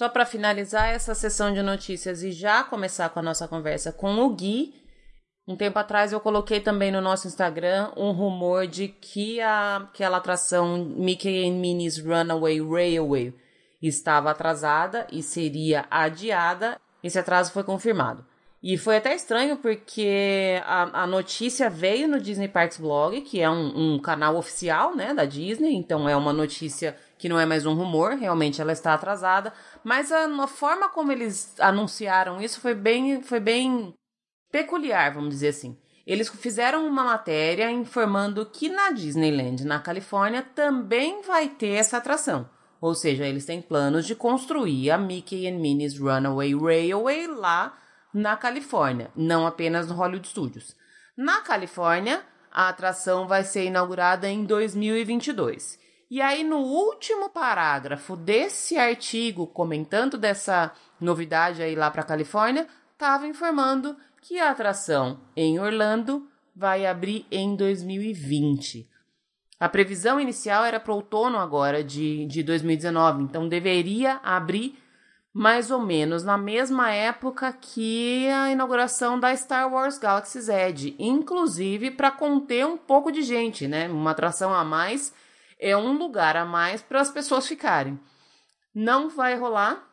Só 0.00 0.08
para 0.08 0.24
finalizar 0.24 0.88
essa 0.88 1.14
sessão 1.14 1.52
de 1.52 1.60
notícias 1.60 2.22
e 2.22 2.32
já 2.32 2.64
começar 2.64 3.10
com 3.10 3.18
a 3.18 3.22
nossa 3.22 3.46
conversa 3.46 3.92
com 3.92 4.16
o 4.20 4.30
Gui, 4.30 4.72
um 5.46 5.54
tempo 5.54 5.78
atrás 5.78 6.10
eu 6.10 6.18
coloquei 6.18 6.58
também 6.58 6.90
no 6.90 7.02
nosso 7.02 7.28
Instagram 7.28 7.92
um 7.98 8.10
rumor 8.10 8.66
de 8.66 8.88
que 8.88 9.42
a, 9.42 9.76
aquela 9.76 10.16
atração 10.16 10.86
Mickey 10.96 11.46
and 11.46 11.58
Minnie's 11.58 11.98
Runaway 11.98 12.66
Railway 12.66 13.34
estava 13.82 14.30
atrasada 14.30 15.06
e 15.12 15.22
seria 15.22 15.84
adiada. 15.90 16.80
Esse 17.04 17.18
atraso 17.18 17.52
foi 17.52 17.62
confirmado. 17.62 18.24
E 18.62 18.76
foi 18.76 18.98
até 18.98 19.14
estranho 19.14 19.56
porque 19.56 20.60
a, 20.66 21.04
a 21.04 21.06
notícia 21.06 21.70
veio 21.70 22.06
no 22.06 22.20
Disney 22.20 22.46
Parks 22.46 22.76
Blog, 22.76 23.22
que 23.22 23.40
é 23.40 23.48
um, 23.48 23.94
um, 23.94 23.98
canal 23.98 24.36
oficial, 24.36 24.94
né, 24.94 25.14
da 25.14 25.24
Disney, 25.24 25.74
então 25.74 26.06
é 26.06 26.14
uma 26.14 26.32
notícia 26.32 26.94
que 27.16 27.26
não 27.26 27.40
é 27.40 27.46
mais 27.46 27.64
um 27.64 27.72
rumor, 27.72 28.16
realmente 28.16 28.60
ela 28.60 28.72
está 28.72 28.92
atrasada, 28.92 29.50
mas 29.84 30.12
a, 30.12 30.24
a 30.24 30.46
forma 30.46 30.88
como 30.88 31.12
eles 31.12 31.58
anunciaram 31.58 32.40
isso 32.40 32.60
foi 32.60 32.74
bem, 32.74 33.22
foi 33.22 33.40
bem 33.40 33.94
peculiar, 34.50 35.14
vamos 35.14 35.30
dizer 35.30 35.48
assim. 35.48 35.78
Eles 36.06 36.28
fizeram 36.28 36.86
uma 36.86 37.04
matéria 37.04 37.70
informando 37.70 38.44
que 38.46 38.68
na 38.68 38.90
Disneyland, 38.90 39.64
na 39.64 39.78
Califórnia, 39.78 40.42
também 40.42 41.22
vai 41.22 41.48
ter 41.48 41.70
essa 41.74 41.98
atração. 41.98 42.48
Ou 42.80 42.94
seja, 42.94 43.26
eles 43.26 43.44
têm 43.44 43.60
planos 43.60 44.06
de 44.06 44.14
construir 44.14 44.90
a 44.90 44.98
Mickey 44.98 45.46
and 45.46 45.58
Minnie's 45.58 45.98
Runaway 45.98 46.54
Railway 46.54 47.26
lá 47.26 47.78
na 48.12 48.36
Califórnia, 48.36 49.10
não 49.14 49.46
apenas 49.46 49.86
no 49.86 49.94
Hollywood 49.94 50.26
Studios. 50.26 50.74
Na 51.16 51.42
Califórnia, 51.42 52.22
a 52.50 52.68
atração 52.68 53.28
vai 53.28 53.44
ser 53.44 53.64
inaugurada 53.64 54.28
em 54.28 54.44
2022. 54.44 55.78
E 56.10 56.20
aí, 56.20 56.42
no 56.42 56.58
último 56.58 57.30
parágrafo 57.30 58.16
desse 58.16 58.76
artigo 58.76 59.46
comentando 59.46 60.18
dessa 60.18 60.72
novidade 61.00 61.62
aí 61.62 61.76
lá 61.76 61.88
para 61.88 62.02
a 62.02 62.04
Califórnia, 62.04 62.66
estava 62.92 63.28
informando 63.28 63.96
que 64.20 64.40
a 64.40 64.50
atração 64.50 65.20
em 65.36 65.60
Orlando 65.60 66.28
vai 66.54 66.84
abrir 66.84 67.24
em 67.30 67.54
2020. 67.54 68.90
A 69.60 69.68
previsão 69.68 70.18
inicial 70.18 70.64
era 70.64 70.80
para 70.80 70.92
outono 70.92 71.38
agora 71.38 71.84
de, 71.84 72.26
de 72.26 72.42
2019, 72.42 73.22
então 73.22 73.48
deveria 73.48 74.18
abrir 74.24 74.76
mais 75.32 75.70
ou 75.70 75.78
menos 75.78 76.24
na 76.24 76.36
mesma 76.36 76.90
época 76.90 77.52
que 77.52 78.28
a 78.30 78.50
inauguração 78.50 79.20
da 79.20 79.34
Star 79.36 79.72
Wars 79.72 79.96
Galaxy's 79.96 80.48
Edge, 80.48 80.96
inclusive 80.98 81.92
para 81.92 82.10
conter 82.10 82.66
um 82.66 82.76
pouco 82.76 83.12
de 83.12 83.22
gente, 83.22 83.68
né? 83.68 83.88
Uma 83.88 84.10
atração 84.10 84.52
a 84.52 84.64
mais 84.64 85.14
é 85.60 85.76
um 85.76 85.96
lugar 85.98 86.36
a 86.36 86.44
mais 86.44 86.82
para 86.82 87.00
as 87.00 87.10
pessoas 87.10 87.46
ficarem. 87.46 88.00
Não 88.74 89.10
vai 89.10 89.36
rolar. 89.36 89.86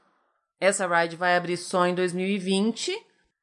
Essa 0.60 0.88
ride 0.88 1.16
vai 1.16 1.36
abrir 1.36 1.58
só 1.58 1.86
em 1.86 1.94
2020. 1.94 2.98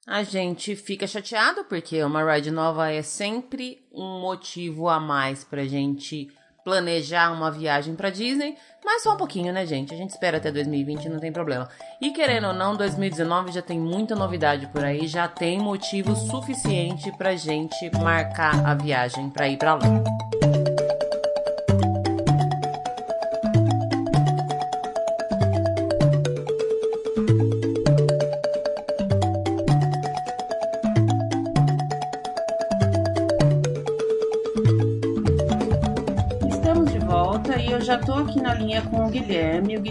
A 0.07 0.23
gente 0.23 0.75
fica 0.75 1.07
chateado 1.07 1.65
porque 1.65 2.03
uma 2.03 2.33
ride 2.33 2.51
nova 2.51 2.91
é 2.91 3.03
sempre 3.03 3.87
um 3.93 4.21
motivo 4.21 4.89
a 4.89 4.99
mais 4.99 5.45
pra 5.45 5.65
gente 5.65 6.29
planejar 6.65 7.31
uma 7.31 7.51
viagem 7.51 7.95
para 7.95 8.09
Disney, 8.09 8.57
mas 8.83 9.03
só 9.03 9.13
um 9.13 9.19
pouquinho, 9.19 9.53
né, 9.53 9.67
gente? 9.67 9.93
A 9.93 9.97
gente 9.97 10.11
espera 10.11 10.39
até 10.39 10.51
2020, 10.51 11.11
não 11.11 11.21
tem 11.21 11.31
problema. 11.31 11.69
E 12.01 12.11
querendo 12.11 12.47
ou 12.49 12.55
não, 12.55 12.75
2019 12.75 13.53
já 13.53 13.61
tem 13.61 13.79
muita 13.79 14.17
novidade 14.17 14.67
por 14.69 14.83
aí, 14.83 15.07
já 15.07 15.29
tem 15.29 15.59
motivo 15.59 16.17
suficiente 16.17 17.13
pra 17.19 17.37
gente 17.37 17.91
marcar 17.99 18.67
a 18.67 18.75
viagem 18.75 19.29
para 19.29 19.47
ir 19.47 19.59
para 19.59 19.75
lá. 19.75 20.34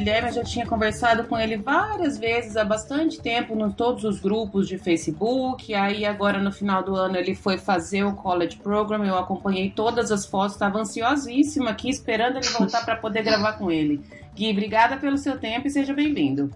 Guilherme. 0.03 0.13
Guilherme 0.13 0.31
já 0.31 0.43
tinha 0.43 0.65
conversado 0.65 1.23
com 1.23 1.39
ele 1.39 1.57
várias 1.57 2.17
vezes 2.17 2.57
há 2.57 2.63
bastante 2.63 3.21
tempo 3.21 3.57
em 3.57 3.71
todos 3.71 4.03
os 4.03 4.19
grupos 4.19 4.67
de 4.67 4.77
Facebook. 4.77 5.73
Aí 5.73 6.05
agora 6.05 6.39
no 6.39 6.51
final 6.51 6.83
do 6.83 6.95
ano 6.95 7.17
ele 7.17 7.33
foi 7.33 7.57
fazer 7.57 8.03
o 8.03 8.13
college 8.13 8.57
program. 8.57 9.05
Eu 9.05 9.17
acompanhei 9.17 9.71
todas 9.71 10.11
as 10.11 10.25
fotos, 10.25 10.53
estava 10.53 10.79
ansiosíssima 10.79 11.71
aqui 11.71 11.89
esperando 11.89 12.37
ele 12.37 12.49
voltar 12.49 12.83
para 12.83 12.97
poder 12.97 13.23
gravar 13.23 13.53
com 13.53 13.71
ele. 13.71 14.01
Gui, 14.35 14.51
obrigada 14.51 14.97
pelo 14.97 15.17
seu 15.17 15.39
tempo 15.39 15.67
e 15.67 15.71
seja 15.71 15.93
bem-vindo. 15.93 16.51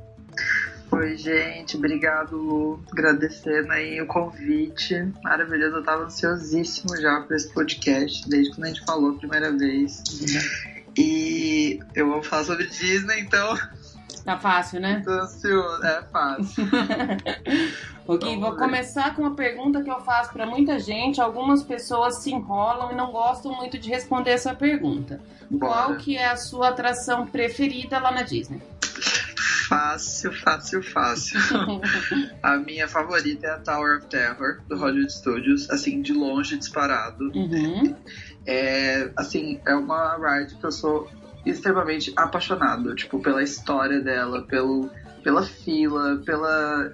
Oi, 0.90 1.18
gente, 1.18 1.76
obrigado, 1.76 2.38
Lu. 2.38 2.80
Agradecendo 2.92 3.72
aí 3.72 4.02
o 4.02 4.08
convite. 4.08 5.12
Maravilhoso, 5.22 5.78
eu 5.78 5.84
tava 5.84 6.06
ansiosíssimo 6.06 6.96
já 6.98 7.20
para 7.22 7.36
esse 7.36 7.54
podcast, 7.54 8.28
desde 8.30 8.52
quando 8.54 8.66
a 8.66 8.68
gente 8.70 8.86
falou 8.86 9.12
a 9.12 9.18
primeira 9.18 9.52
vez. 9.52 10.02
E 10.98 11.80
eu 11.94 12.08
vou 12.08 12.24
falar 12.24 12.44
sobre 12.44 12.68
Disney, 12.68 13.22
então. 13.22 13.58
Tá 14.26 14.38
fácil, 14.38 14.82
né? 14.82 15.02
Tô 15.06 15.12
ansioso, 15.12 15.84
é 15.86 16.04
fácil. 16.12 16.66
ok, 18.06 18.40
vou 18.40 18.52
ver. 18.52 18.58
começar 18.58 19.16
com 19.16 19.22
uma 19.22 19.36
pergunta 19.36 19.82
que 19.82 19.90
eu 19.90 20.02
faço 20.02 20.34
para 20.34 20.46
muita 20.46 20.80
gente. 20.80 21.22
Algumas 21.22 21.64
pessoas 21.64 22.18
se 22.18 22.34
enrolam 22.34 22.92
e 22.92 22.96
não 22.96 23.12
gostam 23.12 23.56
muito 23.56 23.78
de 23.78 23.90
responder 23.90 24.32
essa 24.32 24.54
pergunta. 24.54 25.22
Bora. 25.50 25.74
Qual 25.74 25.96
que 25.98 26.18
é 26.18 26.28
a 26.28 26.36
sua 26.36 26.70
atração 26.70 27.26
preferida 27.26 28.00
lá 28.00 28.12
na 28.12 28.24
Disney? 28.24 28.62
Fácil, 29.68 30.32
fácil, 30.32 30.82
fácil. 30.82 31.40
a 32.42 32.58
minha 32.58 32.88
favorita 32.88 33.48
é 33.48 33.52
a 33.52 33.60
Tower 33.60 33.98
of 33.98 34.08
Terror, 34.08 34.62
do 34.68 34.78
Hollywood 34.78 35.12
Studios. 35.12 35.70
Assim, 35.70 36.02
de 36.02 36.14
longe, 36.14 36.58
disparado. 36.58 37.32
Uhum. 37.36 37.96
É, 38.48 39.12
assim, 39.18 39.60
é 39.68 39.76
uma 39.76 40.16
ride 40.18 40.56
que 40.56 40.66
eu 40.66 40.72
sou 40.72 41.08
extremamente 41.46 42.14
apaixonado, 42.16 42.96
tipo, 42.96 43.20
pela 43.20 43.44
história 43.44 44.00
dela, 44.00 44.42
pelo, 44.44 44.90
pela 45.24 45.44
fila, 45.44 46.22
pela 46.26 46.94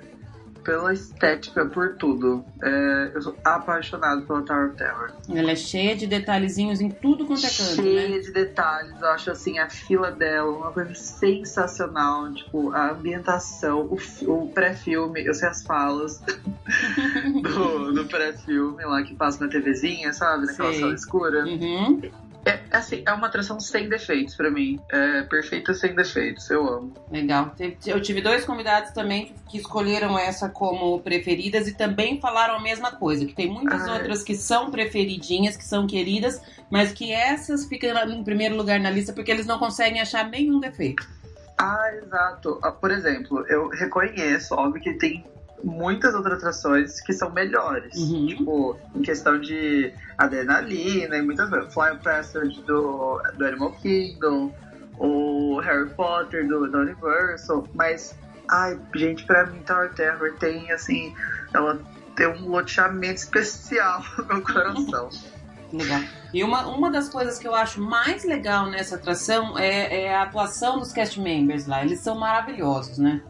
pela 0.64 0.94
estética, 0.94 1.66
por 1.66 1.96
tudo. 1.96 2.44
É, 2.62 3.12
eu 3.14 3.22
sou 3.22 3.36
apaixonado 3.44 4.26
pela 4.26 4.42
Tower 4.42 4.70
of 4.70 4.78
Terror. 4.78 5.12
Ela 5.30 5.52
é 5.52 5.56
cheia 5.56 5.96
de 5.96 6.08
detalhezinhos 6.08 6.82
em 6.82 6.90
tudo 6.90 7.26
quanto 7.26 7.46
é 7.46 7.50
canto, 7.50 7.76
cheia 7.76 8.10
né? 8.10 8.20
de 8.20 8.32
detalhes. 8.32 9.02
Eu 9.02 9.10
acho 9.10 9.32
assim, 9.32 9.60
a 9.60 9.70
fila 9.70 10.12
dela 10.12 10.50
uma 10.52 10.72
coisa 10.72 10.94
sensacional. 10.96 12.34
Tipo, 12.34 12.72
a 12.72 12.92
ambientação, 12.92 13.82
o, 13.82 13.98
o 14.32 14.48
pré-filme, 14.50 15.26
eu 15.26 15.34
sei 15.34 15.50
as 15.50 15.64
falas 15.64 16.22
do, 17.42 17.94
do 17.94 18.06
pré-filme 18.06 18.84
lá 18.86 19.04
que 19.04 19.14
passa 19.16 19.46
na 19.46 19.52
TVzinha, 19.52 20.14
sabe? 20.14 20.46
Naquela 20.46 20.72
Sei. 20.72 20.80
sala 20.80 20.94
escura. 20.94 21.46
Uhum. 21.46 22.02
É, 22.46 22.60
assim, 22.72 23.04
é 23.06 23.14
uma 23.14 23.28
atração 23.28 23.58
sem 23.60 23.88
defeitos 23.88 24.36
pra 24.36 24.52
mim. 24.52 24.78
É 24.92 25.22
perfeita 25.24 25.74
sem 25.74 25.96
defeitos. 25.96 26.50
Eu 26.50 26.68
amo. 26.68 26.94
Legal. 27.10 27.56
Eu 27.86 28.02
tive 28.02 28.20
dois 28.22 28.44
convidados 28.44 28.92
também 28.92 29.34
que- 29.50 29.58
escolheram 29.60 30.18
essa 30.20 30.50
como 30.50 31.00
preferidas 31.00 31.68
e 31.70 31.74
também 31.74 32.20
falaram 32.20 32.56
a 32.56 32.62
mesma 32.62 32.92
coisa, 32.92 33.26
que 33.26 33.34
tem 33.34 33.50
muitas 33.50 33.84
Ah, 33.88 33.92
é. 33.92 33.94
outras 33.94 34.24
que 34.24 34.36
são 34.36 34.70
preferidinhas, 34.72 35.56
que 35.56 35.64
são 35.64 35.88
queridas, 35.88 36.42
mas 36.70 36.92
que 36.92 37.14
essas 37.14 37.66
ficam 37.66 37.92
em 38.12 38.24
primeiro 38.24 38.56
lugar 38.58 38.78
na 38.80 38.90
lista 38.90 39.14
porque 39.14 39.32
eles 39.32 39.46
não 39.46 39.58
conseguem 39.58 40.02
achar 40.02 40.30
nenhum 40.30 40.60
defeito. 40.60 41.08
Ah, 41.58 41.92
exato. 41.96 42.60
Ah, 42.62 42.72
Por 42.72 42.92
exemplo, 42.92 43.46
eu 43.48 43.70
reconheço, 43.70 44.54
óbvio 44.56 44.82
que 44.82 44.94
tem 44.96 45.24
muitas 45.64 46.14
outras 46.14 46.40
atrações 46.40 47.00
que 47.00 47.14
são 47.14 47.32
melhores. 47.32 47.96
Uhum. 47.96 48.26
Tipo, 48.28 48.78
em 48.96 49.02
questão 49.02 49.40
de 49.40 49.94
adrenalina 50.18 51.18
e 51.18 51.22
muitas 51.22 51.50
coisas. 51.50 51.74
Flying 51.74 51.98
Passage 51.98 52.62
do, 52.64 53.22
do 53.38 53.46
Animal 53.46 53.72
Kingdom, 53.74 54.54
o 54.98 55.60
Harry 55.60 55.90
Potter 55.90 56.48
do, 56.48 56.70
da 56.70 56.80
Universal. 56.80 57.68
Mas, 57.74 58.16
ai, 58.50 58.80
gente, 58.96 59.26
pra 59.26 59.46
mim 59.46 59.60
Tower 59.62 59.94
Terror 59.94 60.34
tem, 60.40 60.72
assim, 60.72 61.16
ela 61.54 61.80
tem 62.16 62.28
um 62.28 62.50
loteamento 62.50 63.16
especial 63.16 64.04
no 64.18 64.26
meu 64.26 64.42
coração. 64.42 65.10
Legal. 65.72 66.02
E 66.32 66.44
uma, 66.44 66.68
uma 66.68 66.92
das 66.92 67.10
coisas 67.10 67.40
que 67.40 67.48
eu 67.48 67.56
acho 67.56 67.82
mais 67.82 68.24
legal 68.24 68.70
nessa 68.70 68.96
atração 68.96 69.58
é, 69.58 70.04
é 70.04 70.16
a 70.16 70.22
atuação 70.24 70.78
dos 70.78 70.92
cast 70.94 71.20
members 71.20 71.66
lá. 71.66 71.84
Eles 71.84 72.00
são 72.00 72.16
maravilhosos, 72.18 73.00
né? 73.00 73.22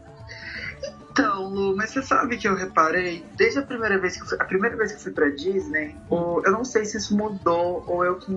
Então, 1.16 1.44
Lu, 1.48 1.76
mas 1.76 1.90
você 1.90 2.02
sabe 2.02 2.36
que 2.36 2.48
eu 2.48 2.56
reparei, 2.56 3.24
desde 3.36 3.60
a 3.60 3.62
primeira 3.62 3.96
vez 4.00 4.16
que 4.16 4.24
eu 4.24 4.26
fui, 4.26 4.36
a 4.40 4.44
primeira 4.44 4.76
vez 4.76 4.90
que 4.90 4.98
eu 4.98 5.02
fui 5.02 5.12
pra 5.12 5.28
Disney, 5.30 5.96
eu 6.10 6.50
não 6.50 6.64
sei 6.64 6.84
se 6.84 6.96
isso 6.96 7.16
mudou 7.16 7.84
ou 7.86 8.04
eu 8.04 8.16
que, 8.18 8.32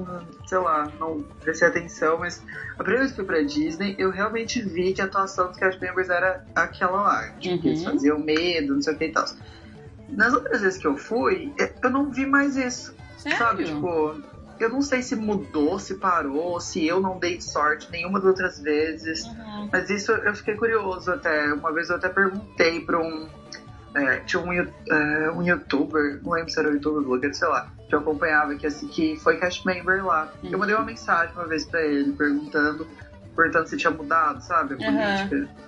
sei 0.45 0.59
lá, 0.59 0.91
não 0.99 1.25
prestei 1.39 1.67
atenção, 1.67 2.19
mas 2.19 2.39
a 2.77 2.83
primeira 2.83 2.99
vez 2.99 3.15
que 3.15 3.19
eu 3.19 3.25
fui 3.25 3.33
pra 3.35 3.43
Disney, 3.43 3.95
eu 3.97 4.11
realmente 4.11 4.61
vi 4.61 4.93
que 4.93 5.01
a 5.01 5.05
atuação 5.05 5.47
dos 5.47 5.57
cast 5.57 5.81
members 5.81 6.07
era 6.09 6.39
aquela 6.53 7.01
lá, 7.01 7.27
tipo, 7.39 7.59
que 7.59 7.67
eles 7.69 7.83
Uhum. 7.83 7.91
faziam 7.93 8.19
medo, 8.19 8.75
não 8.75 8.81
sei 8.83 8.93
o 8.93 8.97
que 8.97 9.05
e 9.05 9.11
tal. 9.11 9.25
Nas 10.09 10.31
outras 10.33 10.61
vezes 10.61 10.79
que 10.79 10.85
eu 10.85 10.95
fui, 10.95 11.55
eu 11.83 11.89
não 11.89 12.11
vi 12.11 12.27
mais 12.27 12.55
isso, 12.55 12.93
Sério? 13.17 13.37
sabe? 13.39 13.63
Tipo, 13.63 14.21
eu 14.59 14.69
não 14.69 14.81
sei 14.81 15.01
se 15.01 15.15
mudou, 15.15 15.77
se 15.79 15.95
parou, 15.95 16.59
se 16.59 16.85
eu 16.85 16.99
não 16.99 17.17
dei 17.19 17.39
sorte 17.41 17.89
nenhuma 17.91 18.19
das 18.19 18.27
outras 18.29 18.59
vezes. 18.59 19.23
Uhum. 19.25 19.69
Mas 19.71 19.89
isso 19.89 20.11
eu 20.11 20.33
fiquei 20.35 20.55
curioso 20.55 21.11
até. 21.11 21.53
Uma 21.53 21.71
vez 21.73 21.89
eu 21.89 21.95
até 21.95 22.09
perguntei 22.09 22.81
pra 22.81 22.99
um. 22.99 23.27
é, 23.95 24.17
tinha 24.21 24.41
um, 24.41 24.51
é, 24.53 25.31
um 25.31 25.41
youtuber, 25.41 26.19
não 26.23 26.31
lembro 26.33 26.49
se 26.51 26.59
era 26.59 26.69
um 26.69 26.73
youtuber, 26.73 27.01
blogger, 27.03 27.33
sei 27.35 27.47
lá, 27.47 27.71
que 27.89 27.95
eu 27.95 27.99
acompanhava, 27.99 28.55
que, 28.55 28.67
assim, 28.67 28.87
que 28.87 29.15
foi 29.17 29.37
cast 29.37 29.65
member 29.65 30.05
lá. 30.05 30.31
Uhum. 30.43 30.49
Eu 30.51 30.59
mandei 30.59 30.75
uma 30.75 30.85
mensagem 30.85 31.33
uma 31.35 31.47
vez 31.47 31.65
pra 31.65 31.81
ele, 31.81 32.11
perguntando, 32.13 32.87
perguntando 33.35 33.67
se 33.67 33.77
tinha 33.77 33.91
mudado, 33.91 34.41
sabe, 34.41 34.73
a 34.75 34.77
Uhum. 34.77 34.97
política. 34.97 35.35
É, 35.63 35.66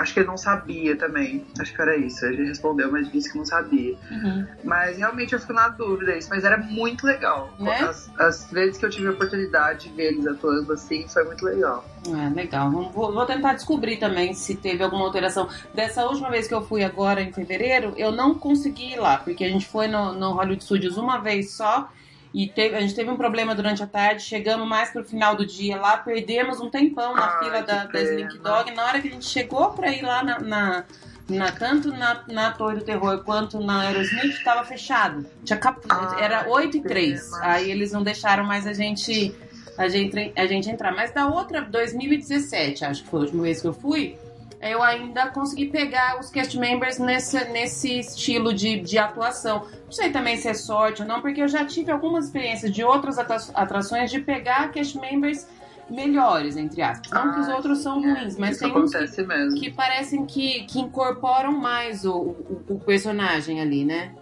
acho 0.00 0.14
que 0.14 0.20
ele 0.20 0.26
não 0.26 0.36
sabia 0.36 0.96
também. 0.96 1.44
Acho 1.58 1.74
que 1.74 1.80
era 1.80 1.96
isso. 1.96 2.24
Ele 2.24 2.46
respondeu, 2.46 2.90
mas 2.90 3.10
disse 3.10 3.32
que 3.32 3.38
não 3.38 3.44
sabia. 3.44 3.96
Uhum. 4.10 4.46
Mas 4.64 4.98
realmente 4.98 5.32
eu 5.32 5.40
fico 5.40 5.52
na 5.52 5.68
dúvida 5.68 6.16
isso. 6.16 6.28
Mas 6.30 6.44
era 6.44 6.56
muito 6.56 7.06
legal. 7.06 7.50
Né? 7.58 7.80
As, 7.80 8.10
as 8.18 8.50
vezes 8.50 8.78
que 8.78 8.86
eu 8.86 8.90
tive 8.90 9.08
a 9.08 9.10
oportunidade 9.10 9.88
de 9.88 9.94
ver 9.94 10.12
eles 10.12 10.26
atuando 10.26 10.72
assim, 10.72 11.06
foi 11.08 11.24
muito 11.24 11.44
legal. 11.44 11.84
É, 12.06 12.34
legal. 12.34 12.70
Vou, 12.70 13.12
vou 13.12 13.26
tentar 13.26 13.54
descobrir 13.54 13.96
também 13.98 14.32
se 14.34 14.54
teve 14.54 14.82
alguma 14.82 15.04
alteração. 15.04 15.48
Dessa 15.74 16.04
última 16.06 16.30
vez 16.30 16.48
que 16.48 16.54
eu 16.54 16.62
fui 16.62 16.82
agora, 16.82 17.20
em 17.20 17.32
fevereiro, 17.32 17.92
eu 17.96 18.12
não 18.12 18.34
consegui 18.34 18.94
ir 18.94 19.00
lá, 19.00 19.18
porque 19.18 19.44
a 19.44 19.48
gente 19.48 19.66
foi 19.66 19.88
no, 19.88 20.12
no 20.12 20.32
Hollywood 20.32 20.64
Studios 20.64 20.96
uma 20.96 21.18
vez 21.18 21.52
só. 21.52 21.90
E 22.34 22.46
teve- 22.48 22.76
a 22.76 22.80
gente 22.80 22.94
teve 22.94 23.10
um 23.10 23.16
problema 23.16 23.54
durante 23.54 23.82
a 23.82 23.86
tarde, 23.86 24.22
chegamos 24.22 24.68
mais 24.68 24.90
pro 24.90 25.02
final 25.04 25.34
do 25.34 25.46
dia 25.46 25.76
lá, 25.76 25.96
perdemos 25.96 26.60
um 26.60 26.68
tempão 26.70 27.14
na 27.14 27.24
Ai, 27.26 27.44
fila 27.44 27.62
da, 27.62 27.84
da. 27.84 28.00
Slink 28.02 28.38
Dog. 28.38 28.70
Na 28.74 28.84
hora 28.84 29.00
que 29.00 29.08
a 29.08 29.10
gente 29.12 29.24
chegou 29.26 29.70
pra 29.70 29.90
ir 29.90 30.02
lá 30.02 30.22
na, 30.22 30.38
na- 30.38 30.84
na- 31.28 31.52
tanto 31.52 31.88
na, 31.90 32.22
na 32.28 32.52
Torre 32.52 32.76
do 32.76 32.84
Terror 32.84 33.22
quanto 33.24 33.58
na 33.60 33.80
Aerosmith, 33.82 34.42
tava 34.44 34.64
fechado. 34.64 35.26
Tinha 35.44 35.58
cap... 35.58 35.80
Ai, 35.88 36.22
Era 36.22 36.48
8 36.48 36.76
e 36.76 36.80
que 36.82 36.88
3. 36.88 37.22
pena. 37.30 37.38
Aí 37.46 37.70
eles 37.70 37.92
não 37.92 38.02
deixaram 38.02 38.44
mais 38.44 38.66
a 38.66 38.72
gente 38.72 39.34
a 39.78 39.88
gente, 39.88 40.32
a 40.36 40.46
gente 40.46 40.68
entrar. 40.68 40.92
Mas 40.92 41.12
da 41.12 41.26
outra, 41.28 41.60
2017, 41.62 42.84
acho 42.84 43.04
que 43.04 43.08
foi 43.10 43.20
a 43.20 43.22
última 43.22 43.42
vez 43.44 43.60
que 43.60 43.68
eu 43.68 43.72
fui, 43.72 44.18
eu 44.60 44.82
ainda 44.82 45.28
consegui 45.28 45.66
pegar 45.66 46.18
os 46.18 46.30
cast 46.30 46.58
members 46.58 46.98
nesse, 46.98 47.42
nesse 47.50 47.98
estilo 48.00 48.52
de, 48.52 48.80
de 48.80 48.98
atuação. 48.98 49.66
Não 49.84 49.92
sei 49.92 50.10
também 50.10 50.36
se 50.36 50.48
é 50.48 50.54
sorte 50.54 51.02
ou 51.02 51.08
não, 51.08 51.20
porque 51.20 51.40
eu 51.40 51.48
já 51.48 51.64
tive 51.64 51.90
algumas 51.92 52.26
experiências 52.26 52.72
de 52.72 52.82
outras 52.82 53.18
atra- 53.18 53.38
atrações 53.54 54.10
de 54.10 54.20
pegar 54.20 54.70
cast 54.72 54.98
members 54.98 55.46
melhores, 55.88 56.56
entre 56.56 56.82
aspas. 56.82 57.10
Não 57.10 57.32
que 57.32 57.40
os 57.40 57.48
Ah, 57.48 57.56
outros 57.56 57.78
são 57.78 58.04
é. 58.04 58.20
ruins, 58.20 58.36
mas 58.36 58.58
tem 58.58 58.76
uns 58.76 58.92
que, 58.92 59.22
mesmo. 59.22 59.58
que 59.58 59.70
parecem 59.70 60.26
que, 60.26 60.64
que 60.64 60.80
incorporam 60.80 61.52
mais 61.52 62.04
o, 62.04 62.12
o, 62.14 62.64
o 62.68 62.80
personagem 62.80 63.60
ali, 63.60 63.84
né? 63.84 64.12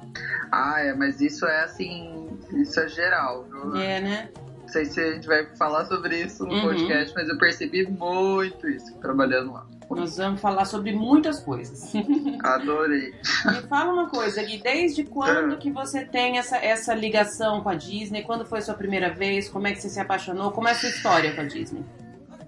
Ah, 0.53 0.81
é, 0.81 0.95
mas 0.95 1.21
isso 1.21 1.45
é 1.45 1.65
assim, 1.65 2.29
isso 2.53 2.79
é 2.79 2.87
geral, 2.89 3.45
viu? 3.51 3.77
É, 3.77 4.01
né? 4.01 4.29
Não 4.67 4.73
sei 4.73 4.85
se 4.85 5.01
a 5.01 5.13
gente 5.13 5.29
vai 5.29 5.47
falar 5.57 5.85
sobre 5.87 6.23
isso 6.23 6.45
no 6.45 6.53
Uhum. 6.53 6.63
podcast, 6.63 7.15
mas 7.15 7.29
eu 7.29 7.39
percebi 7.39 7.87
muito 7.89 8.69
isso 8.69 8.93
trabalhando 8.99 9.53
lá. 9.53 9.65
Nós 9.89 10.17
vamos 10.17 10.41
falar 10.41 10.65
sobre 10.65 10.93
muitas 10.93 11.39
coisas. 11.39 11.93
Adorei. 12.43 13.15
Me 13.47 13.63
fala 13.69 13.93
uma 13.93 14.09
coisa, 14.11 14.43
Gui, 14.43 14.59
desde 14.61 15.05
quando 15.05 15.55
Ah. 15.55 15.57
que 15.57 15.71
você 15.71 16.05
tem 16.05 16.37
essa, 16.39 16.57
essa 16.57 16.93
ligação 16.93 17.61
com 17.63 17.69
a 17.69 17.77
Disney? 17.77 18.23
Quando 18.25 18.45
foi 18.45 18.59
a 18.59 18.63
sua 18.63 18.75
primeira 18.75 19.09
vez? 19.15 19.49
Como 19.49 19.69
é 19.69 19.73
que 19.73 19.81
você 19.81 19.89
se 19.89 20.01
apaixonou? 20.01 20.51
Como 20.51 20.67
é 20.67 20.73
a 20.73 20.75
sua 20.75 20.89
história 20.89 21.33
com 21.33 21.43
a 21.43 21.45
Disney? 21.45 21.85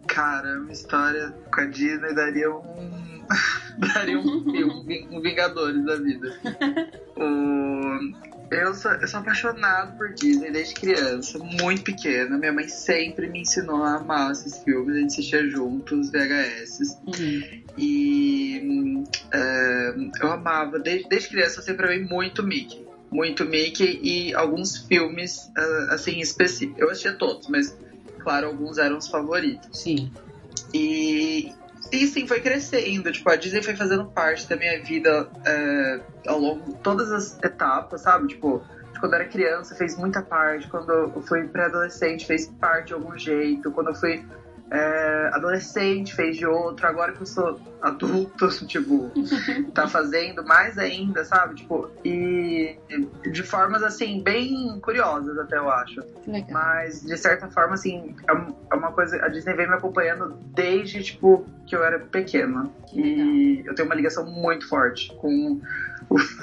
Cara, 0.08 0.58
uma 0.60 0.72
história 0.72 1.32
com 1.54 1.60
a 1.60 1.66
Disney 1.66 2.12
daria 2.16 2.50
um. 2.50 3.22
daria 3.94 4.18
um 4.18 4.42
filme, 4.50 5.06
um 5.12 5.20
Vingadores 5.20 5.84
da 5.84 5.94
vida. 5.94 6.36
O- 7.16 8.37
Eu, 8.50 8.74
sou, 8.74 8.92
eu 8.92 9.06
sou 9.06 9.20
apaixonado 9.20 9.96
por 9.96 10.12
Disney 10.14 10.50
desde 10.50 10.74
criança, 10.74 11.38
muito 11.38 11.82
pequena. 11.82 12.38
Minha 12.38 12.52
mãe 12.52 12.68
sempre 12.68 13.28
me 13.28 13.42
ensinou 13.42 13.82
a 13.82 13.96
amar 13.96 14.32
esses 14.32 14.58
filmes, 14.62 14.96
a 14.96 15.00
gente 15.00 15.12
assistia 15.12 15.48
juntos, 15.48 16.10
VHS. 16.10 16.98
Uhum. 17.06 17.62
E 17.76 19.04
é, 19.32 19.94
eu 20.22 20.32
amava, 20.32 20.78
desde, 20.78 21.08
desde 21.08 21.28
criança 21.28 21.60
eu 21.60 21.62
sempre 21.62 21.86
amei 21.86 22.00
muito 22.00 22.42
Mickey. 22.42 22.86
Muito 23.10 23.44
Mickey 23.44 24.00
e 24.02 24.34
alguns 24.34 24.78
filmes, 24.78 25.50
ah, 25.56 25.88
assim, 25.90 26.20
específicos. 26.20 26.80
Eu 26.80 26.90
assistia 26.90 27.14
todos, 27.14 27.48
mas, 27.48 27.76
claro, 28.20 28.46
alguns 28.46 28.78
eram 28.78 28.98
os 28.98 29.08
favoritos. 29.08 29.68
Sim. 29.78 30.10
E, 30.72 31.52
sim, 32.06 32.26
foi 32.26 32.40
crescendo. 32.40 33.10
Tipo, 33.10 33.30
a 33.30 33.36
Disney 33.36 33.62
foi 33.62 33.76
fazendo 33.76 34.04
parte 34.06 34.48
da 34.48 34.56
minha 34.56 34.82
vida 34.82 35.28
é, 35.44 36.00
ao 36.26 36.38
longo 36.38 36.72
de 36.72 36.78
todas 36.78 37.10
as 37.10 37.38
etapas, 37.42 38.02
sabe? 38.02 38.28
Tipo, 38.28 38.62
quando 39.00 39.12
eu 39.12 39.20
era 39.20 39.28
criança 39.28 39.74
fez 39.74 39.96
muita 39.96 40.22
parte. 40.22 40.68
Quando 40.68 40.90
eu 40.90 41.22
fui 41.22 41.46
pré-adolescente 41.48 42.26
fez 42.26 42.46
parte 42.60 42.88
de 42.88 42.94
algum 42.94 43.16
jeito. 43.16 43.70
Quando 43.70 43.88
eu 43.88 43.94
fui 43.94 44.24
é, 44.70 45.30
adolescente 45.32 46.14
fez 46.14 46.36
de 46.36 46.46
outro. 46.46 46.86
Agora 46.86 47.12
que 47.12 47.22
eu 47.22 47.26
sou 47.26 47.60
adulto, 47.80 48.48
tipo, 48.66 49.10
tá 49.72 49.86
fazendo 49.88 50.44
mais 50.44 50.78
ainda, 50.78 51.24
sabe? 51.24 51.56
Tipo, 51.56 51.90
e 52.04 52.76
de 53.30 53.42
formas 53.42 53.82
assim, 53.82 54.22
bem 54.22 54.78
curiosas 54.80 55.38
até 55.38 55.56
eu 55.56 55.70
acho. 55.70 56.00
Legal. 56.26 56.50
Mas, 56.50 57.02
de 57.02 57.16
certa 57.16 57.48
forma, 57.48 57.74
assim, 57.74 58.14
é 58.28 58.68
é 58.70 58.74
uma 58.74 58.92
coisa. 58.92 59.16
A 59.24 59.28
Disney 59.28 59.54
vem 59.54 59.66
me 59.66 59.74
acompanhando 59.74 60.36
desde, 60.54 61.02
tipo, 61.02 61.46
que 61.66 61.74
eu 61.74 61.82
era 61.82 61.98
pequena. 61.98 62.70
Que 62.86 63.00
E 63.00 63.66
eu 63.66 63.74
tenho 63.74 63.88
uma 63.88 63.94
ligação 63.94 64.26
muito 64.26 64.68
forte 64.68 65.12
com, 65.16 65.60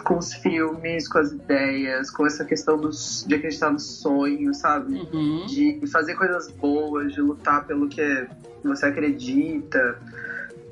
com 0.04 0.18
os 0.18 0.34
filmes, 0.34 1.08
com 1.08 1.18
as 1.18 1.32
ideias, 1.32 2.12
com 2.12 2.26
essa 2.26 2.46
questão 2.46 2.78
dos, 2.78 3.26
de 3.28 3.36
acreditar 3.36 3.72
no 3.72 3.80
sonho, 3.80 4.54
sabe? 4.54 4.94
Uhum. 4.94 5.46
De 5.48 5.82
fazer 5.88 6.16
coisas 6.16 6.52
boas, 6.52 7.14
de 7.14 7.22
lutar 7.22 7.66
pelo 7.66 7.88
que 7.88 8.28
você 8.64 8.86
acredita. 8.86 10.00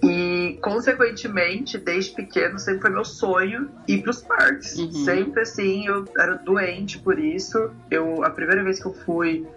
E 0.03 0.59
consequentemente, 0.61 1.77
desde 1.77 2.13
pequeno, 2.13 2.59
sempre 2.59 2.81
foi 2.81 2.89
meu 2.89 3.05
sonho 3.05 3.69
ir 3.87 4.03
pros 4.03 4.21
parques. 4.21 4.77
Uhum. 4.77 4.91
Sempre 4.91 5.41
assim, 5.41 5.87
eu 5.87 6.05
era 6.17 6.35
doente 6.35 6.99
por 6.99 7.17
isso. 7.17 7.71
Eu, 7.89 8.23
a 8.23 8.29
primeira 8.29 8.63
vez 8.63 8.81
que 8.81 8.87
eu 8.87 8.93
fui 8.93 9.47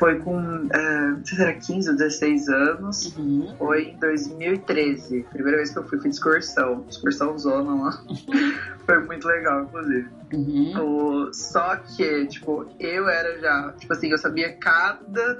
foi 0.00 0.18
com, 0.18 0.40
não 0.40 1.24
sei 1.26 1.36
se 1.36 1.42
era 1.42 1.52
15 1.52 1.90
ou 1.90 1.96
16 1.96 2.48
anos. 2.48 3.16
Uhum. 3.18 3.54
Foi 3.58 3.82
em 3.90 3.98
2013. 3.98 5.26
Primeira 5.30 5.58
vez 5.58 5.70
que 5.70 5.78
eu 5.78 5.82
fui, 5.84 5.98
fui 6.00 6.08
de 6.08 6.16
excursão. 6.16 6.86
Excursão 6.88 7.38
zona 7.38 7.74
lá. 7.84 8.02
foi 8.86 8.98
muito 9.04 9.28
legal, 9.28 9.64
inclusive. 9.64 10.08
Uhum. 10.32 10.72
O- 11.28 11.34
Só 11.34 11.76
que, 11.76 12.26
tipo, 12.28 12.66
eu 12.80 13.08
era 13.08 13.38
já. 13.40 13.72
Tipo 13.78 13.92
assim, 13.92 14.10
eu 14.10 14.16
sabia 14.18 14.56
cada. 14.58 15.38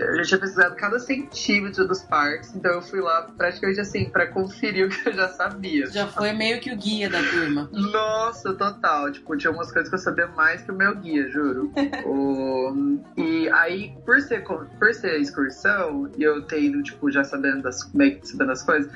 Eu 0.00 0.16
já 0.16 0.22
tinha 0.24 0.40
pesquisado 0.40 0.74
cada 0.76 0.98
centímetro 0.98 1.86
dos 1.86 2.02
parques, 2.02 2.54
então 2.54 2.72
eu 2.72 2.82
fui 2.82 3.00
lá 3.00 3.22
praticamente 3.36 3.80
assim, 3.80 4.08
pra 4.08 4.26
conferir 4.26 4.86
o 4.86 4.88
que 4.88 5.08
eu 5.08 5.12
já 5.12 5.28
sabia. 5.28 5.86
Já 5.86 6.06
foi 6.06 6.32
meio 6.32 6.60
que 6.60 6.72
o 6.72 6.76
guia 6.76 7.08
da 7.10 7.22
turma. 7.22 7.68
Nossa, 7.72 8.54
total. 8.54 9.10
Tipo, 9.12 9.36
tinha 9.36 9.50
umas 9.52 9.70
coisas 9.70 9.88
que 9.88 9.94
eu 9.94 9.98
sabia 9.98 10.26
mais 10.26 10.62
que 10.62 10.70
o 10.70 10.74
meu 10.74 10.94
guia, 10.96 11.28
juro. 11.28 11.70
O- 12.04 12.98
E 13.16 13.48
aí, 13.50 13.92
por 14.04 14.20
ser, 14.20 14.42
por 14.42 14.94
ser 14.94 15.20
excursão, 15.20 16.10
e 16.16 16.22
eu 16.22 16.42
ter 16.42 16.62
ido, 16.62 16.82
tipo, 16.82 17.10
já 17.10 17.22
sabendo 17.24 17.62
das, 17.62 17.78
meio 17.92 18.18
que 18.18 18.26
sabendo 18.26 18.48
das 18.48 18.62
coisas, 18.62 18.90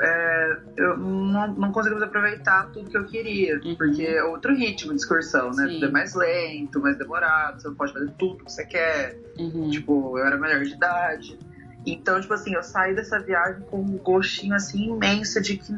é, 0.00 0.56
eu 0.76 0.96
não, 0.98 1.48
não 1.54 1.72
conseguimos 1.72 2.02
aproveitar 2.02 2.70
tudo 2.72 2.90
que 2.90 2.96
eu 2.96 3.04
queria. 3.06 3.60
Uhum. 3.64 3.76
Porque 3.76 4.02
é 4.02 4.22
outro 4.24 4.54
ritmo 4.54 4.90
de 4.92 4.96
excursão, 5.00 5.50
né? 5.50 5.66
Sim. 5.68 5.74
Tudo 5.74 5.86
é 5.86 5.90
mais 5.90 6.14
lento, 6.14 6.80
mais 6.80 6.96
demorado, 6.98 7.60
você 7.60 7.68
não 7.68 7.74
pode 7.74 7.92
fazer 7.92 8.10
tudo 8.18 8.44
que 8.44 8.50
você 8.52 8.64
quer. 8.64 9.16
Uhum. 9.38 9.70
Tipo, 9.70 10.18
eu 10.18 10.26
era 10.32 10.40
maior 10.40 10.62
de 10.62 10.72
idade. 10.72 11.38
Então, 11.84 12.20
tipo 12.20 12.32
assim, 12.32 12.54
eu 12.54 12.62
saí 12.62 12.94
dessa 12.94 13.18
viagem 13.18 13.62
com 13.62 13.80
um 13.80 13.98
gostinho 13.98 14.54
assim 14.54 14.90
imenso 14.90 15.40
de 15.40 15.56
que 15.56 15.74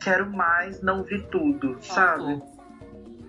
quero 0.00 0.30
mais, 0.30 0.82
não 0.82 1.02
vi 1.02 1.22
tudo, 1.22 1.78
sabe? 1.80 2.42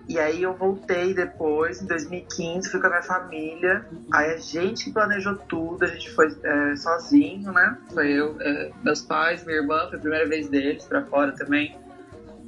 E 0.08 0.18
aí 0.18 0.42
eu 0.42 0.54
voltei 0.54 1.12
depois, 1.12 1.82
em 1.82 1.86
2015, 1.86 2.70
fui 2.70 2.80
com 2.80 2.86
a 2.86 2.90
minha 2.90 3.02
família. 3.02 3.84
Aí 4.10 4.32
a 4.32 4.36
gente 4.38 4.86
que 4.86 4.92
planejou 4.92 5.36
tudo, 5.36 5.84
a 5.84 5.88
gente 5.88 6.10
foi 6.10 6.34
é, 6.42 6.76
sozinho, 6.76 7.52
né? 7.52 7.76
Foi 7.92 8.10
eu, 8.10 8.36
é, 8.40 8.70
meus 8.82 9.02
pais, 9.02 9.44
minha 9.44 9.58
irmã, 9.58 9.86
foi 9.88 9.98
a 9.98 10.00
primeira 10.00 10.26
vez 10.26 10.48
deles 10.48 10.84
pra 10.86 11.04
fora 11.04 11.32
também. 11.32 11.76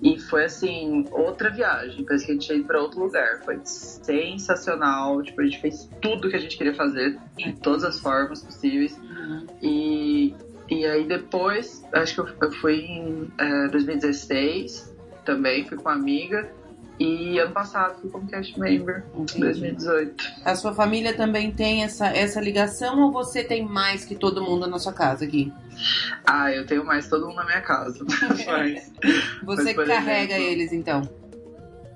E 0.02 0.18
foi 0.18 0.44
assim, 0.44 1.04
outra 1.10 1.50
viagem. 1.50 2.04
Parece 2.04 2.26
que 2.26 2.32
a 2.32 2.34
gente 2.34 2.48
ia 2.48 2.56
ir 2.56 2.64
pra 2.64 2.80
outro 2.80 3.00
lugar. 3.00 3.42
Foi 3.44 3.60
sensacional. 3.64 5.22
Tipo, 5.22 5.42
a 5.42 5.44
gente 5.44 5.60
fez 5.60 5.90
tudo 6.00 6.30
que 6.30 6.36
a 6.36 6.38
gente 6.38 6.56
queria 6.56 6.74
fazer, 6.74 7.18
de 7.36 7.52
todas 7.54 7.84
as 7.84 8.00
formas 8.00 8.42
possíveis. 8.42 8.96
Uhum. 8.98 9.46
E, 9.60 10.34
e 10.70 10.86
aí 10.86 11.06
depois, 11.06 11.84
acho 11.92 12.14
que 12.14 12.20
eu, 12.20 12.28
eu 12.40 12.52
fui 12.52 12.76
em 12.76 13.30
é, 13.38 13.68
2016 13.68 14.96
também, 15.24 15.66
fui 15.66 15.76
com 15.76 15.84
uma 15.84 15.94
amiga. 15.94 16.50
E 17.00 17.38
ano 17.38 17.52
passado 17.52 17.98
fui 17.98 18.10
como 18.10 18.26
cast 18.28 18.60
member, 18.60 19.02
em 19.16 19.22
Entendi. 19.22 19.40
2018. 19.40 20.22
A 20.44 20.54
sua 20.54 20.74
família 20.74 21.14
também 21.16 21.50
tem 21.50 21.82
essa, 21.82 22.08
essa 22.08 22.38
ligação 22.42 23.00
ou 23.00 23.10
você 23.10 23.42
tem 23.42 23.64
mais 23.64 24.04
que 24.04 24.14
todo 24.14 24.42
mundo 24.42 24.66
na 24.66 24.78
sua 24.78 24.92
casa 24.92 25.24
aqui? 25.24 25.50
Ah, 26.26 26.52
eu 26.52 26.66
tenho 26.66 26.84
mais 26.84 27.08
todo 27.08 27.26
mundo 27.26 27.36
na 27.36 27.46
minha 27.46 27.62
casa. 27.62 28.04
Mas, 28.46 28.92
Você 29.44 29.72
Mas, 29.72 29.88
carrega 29.88 30.34
exemplo- 30.34 30.52
eles 30.52 30.72
então? 30.74 31.02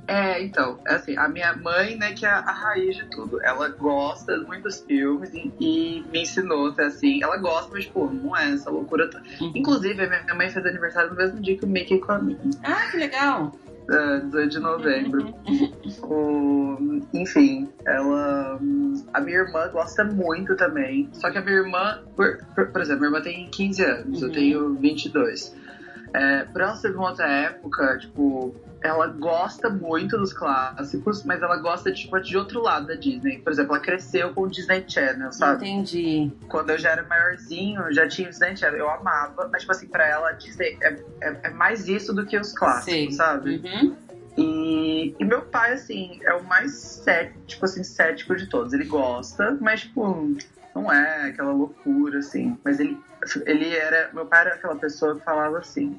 é, 0.06 0.42
então, 0.42 0.78
assim, 0.86 1.16
a 1.18 1.28
minha 1.28 1.54
mãe, 1.54 1.96
né, 1.96 2.12
que 2.14 2.24
é 2.24 2.30
a 2.30 2.40
raiz 2.52 2.96
de 2.96 3.04
tudo. 3.10 3.42
Ela 3.42 3.68
gosta 3.68 4.38
de 4.38 4.46
muitos 4.46 4.80
filmes 4.80 5.30
e, 5.34 5.52
e 5.60 6.04
me 6.10 6.22
ensinou 6.22 6.68
até 6.68 6.84
assim. 6.86 7.22
Ela 7.22 7.36
gosta, 7.36 7.70
mas, 7.72 7.84
pô, 7.84 8.06
não 8.06 8.34
é 8.34 8.52
essa 8.52 8.70
loucura. 8.70 9.08
Uhum. 9.40 9.52
Inclusive, 9.54 10.02
a 10.02 10.08
minha 10.22 10.34
mãe 10.34 10.48
fez 10.48 10.64
aniversário 10.64 11.10
no 11.10 11.16
mesmo 11.16 11.40
dia 11.42 11.58
que 11.58 11.64
o 11.66 11.68
Mickey 11.68 11.98
com 12.00 12.12
a 12.12 12.18
minha. 12.18 12.38
Ah, 12.62 12.90
que 12.90 12.96
legal! 12.96 13.52
É, 13.90 14.20
18 14.20 14.50
de 14.50 14.58
novembro. 14.60 15.34
O- 16.02 17.00
enfim, 17.12 17.68
ela. 17.86 18.58
A 19.12 19.20
minha 19.20 19.38
irmã 19.38 19.68
gosta 19.68 20.02
muito 20.04 20.56
também. 20.56 21.08
Só 21.12 21.30
que 21.30 21.38
a 21.38 21.40
minha 21.40 21.56
irmã, 21.56 22.00
por, 22.16 22.38
por, 22.54 22.66
por 22.68 22.80
exemplo, 22.80 23.00
minha 23.02 23.08
irmã 23.10 23.22
tem 23.22 23.48
15 23.50 23.82
anos, 23.84 24.22
eu 24.22 24.28
Uhum. 24.28 24.34
tenho 24.34 24.74
22. 24.74 25.54
É, 26.14 26.44
por 26.44 26.60
ela 26.60 26.74
ser 26.76 26.90
de 26.90 26.96
uma 26.96 27.10
outra 27.10 27.26
época, 27.28 27.98
tipo, 27.98 28.54
ela 28.84 29.06
gosta 29.06 29.70
muito 29.70 30.18
dos 30.18 30.34
clássicos, 30.34 31.24
mas 31.24 31.42
ela 31.42 31.56
gosta 31.56 31.90
tipo, 31.90 32.20
de 32.20 32.36
outro 32.36 32.60
lado 32.60 32.86
da 32.86 32.94
Disney. 32.94 33.38
Por 33.38 33.50
exemplo, 33.50 33.74
ela 33.74 33.82
cresceu 33.82 34.34
com 34.34 34.42
o 34.42 34.46
Disney 34.46 34.84
Channel, 34.86 35.32
sabe? 35.32 35.66
Entendi. 35.66 36.30
Quando 36.48 36.68
eu 36.68 36.78
já 36.78 36.90
era 36.90 37.02
maiorzinho, 37.04 37.90
já 37.94 38.06
tinha 38.06 38.28
o 38.28 38.30
Disney 38.30 38.54
Channel, 38.54 38.78
eu 38.78 38.90
amava, 38.90 39.48
mas 39.50 39.62
tipo 39.62 39.72
assim, 39.72 39.86
pra 39.86 40.06
ela, 40.06 40.32
Disney 40.32 40.76
é, 40.82 41.02
é, 41.22 41.40
é 41.44 41.50
mais 41.50 41.88
isso 41.88 42.12
do 42.12 42.26
que 42.26 42.36
os 42.38 42.52
clássicos, 42.52 42.84
Sei. 42.84 43.12
sabe? 43.12 43.62
Uhum. 43.64 43.96
E, 44.36 45.14
e 45.18 45.24
meu 45.24 45.42
pai, 45.42 45.72
assim, 45.72 46.20
é 46.22 46.34
o 46.34 46.44
mais 46.44 46.72
cético, 46.74 47.40
tipo 47.46 47.64
assim, 47.64 47.82
cético 47.82 48.36
de 48.36 48.46
todos. 48.48 48.74
Ele 48.74 48.84
gosta, 48.84 49.56
mas, 49.60 49.82
tipo, 49.82 50.36
não 50.74 50.92
é 50.92 51.28
aquela 51.30 51.52
loucura, 51.52 52.18
assim. 52.18 52.58
Mas 52.62 52.80
ele, 52.80 52.98
ele 53.46 53.74
era. 53.74 54.10
Meu 54.12 54.26
pai 54.26 54.42
era 54.42 54.56
aquela 54.56 54.76
pessoa 54.76 55.14
que 55.14 55.24
falava 55.24 55.58
assim. 55.58 55.98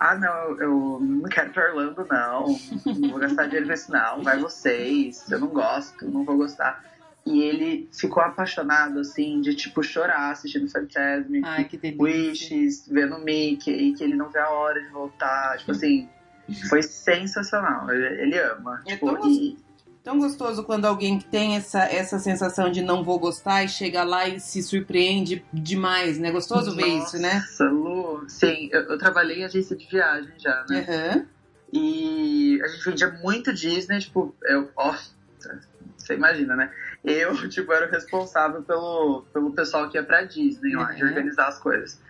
Ah, 0.00 0.14
não, 0.14 0.60
eu, 0.60 0.98
não 1.00 1.28
quero 1.28 1.48
ir 1.48 1.52
pra 1.52 1.68
Orlando, 1.70 2.06
não. 2.08 2.56
Não 2.86 3.10
vou 3.10 3.18
gastar 3.18 3.46
dinheiro 3.46 3.66
com 3.66 3.72
isso, 3.72 3.90
não. 3.90 4.22
Vai 4.22 4.38
vocês. 4.38 5.28
Eu 5.28 5.40
não 5.40 5.48
gosto, 5.48 6.08
não 6.08 6.24
vou 6.24 6.36
gostar. 6.36 6.84
E 7.26 7.42
ele 7.42 7.88
ficou 7.92 8.22
apaixonado, 8.22 9.00
assim, 9.00 9.40
de, 9.40 9.54
tipo, 9.56 9.82
chorar 9.82 10.30
assistindo 10.30 10.70
Fantasmic. 10.70 11.44
Ai, 11.44 11.64
que 11.64 11.76
delícia. 11.76 12.02
Wishes, 12.02 12.88
vendo 12.88 13.18
Mickey, 13.18 13.92
que 13.92 14.04
ele 14.04 14.14
não 14.14 14.30
vê 14.30 14.38
a 14.38 14.50
hora 14.50 14.80
de 14.80 14.88
voltar. 14.88 15.58
Tipo 15.58 15.72
assim, 15.72 16.08
foi 16.68 16.80
sensacional. 16.80 17.90
Ele, 17.90 18.22
ele 18.22 18.38
ama. 18.38 18.80
É 18.86 18.92
tipo, 18.92 19.12
tão 19.12 19.28
e, 19.28 19.58
Tão 20.08 20.18
gostoso 20.18 20.64
quando 20.64 20.86
alguém 20.86 21.18
que 21.18 21.26
tem 21.26 21.54
essa, 21.54 21.80
essa 21.80 22.18
sensação 22.18 22.72
de 22.72 22.80
não 22.80 23.04
vou 23.04 23.18
gostar 23.18 23.62
e 23.62 23.68
chega 23.68 24.02
lá 24.04 24.26
e 24.26 24.40
se 24.40 24.62
surpreende 24.62 25.44
demais, 25.52 26.18
né? 26.18 26.30
Gostoso 26.30 26.74
ver 26.74 26.86
isso, 26.86 27.18
né? 27.18 27.34
Nossa, 27.34 27.64
Lu. 27.66 28.26
Sim, 28.26 28.70
eu, 28.72 28.84
eu 28.84 28.96
trabalhei 28.96 29.40
em 29.40 29.44
agência 29.44 29.76
de 29.76 29.86
viagem 29.86 30.32
já, 30.38 30.64
né? 30.70 30.86
Aham. 30.88 31.26
E 31.70 32.58
a 32.64 32.68
gente 32.68 32.84
vendia 32.86 33.10
muito 33.22 33.52
Disney, 33.52 33.98
tipo, 33.98 34.34
eu, 34.44 34.70
ó, 34.78 34.96
você 35.94 36.14
imagina, 36.14 36.56
né? 36.56 36.72
Eu, 37.04 37.34
tipo, 37.50 37.70
era 37.70 37.86
o 37.86 37.90
responsável 37.90 38.62
pelo, 38.62 39.26
pelo 39.30 39.52
pessoal 39.52 39.90
que 39.90 39.98
ia 39.98 40.02
pra 40.02 40.22
Disney 40.22 40.74
lá, 40.74 40.90
de 40.90 41.02
Uhum. 41.02 41.10
organizar 41.10 41.48
as 41.48 41.58
coisas. 41.58 42.00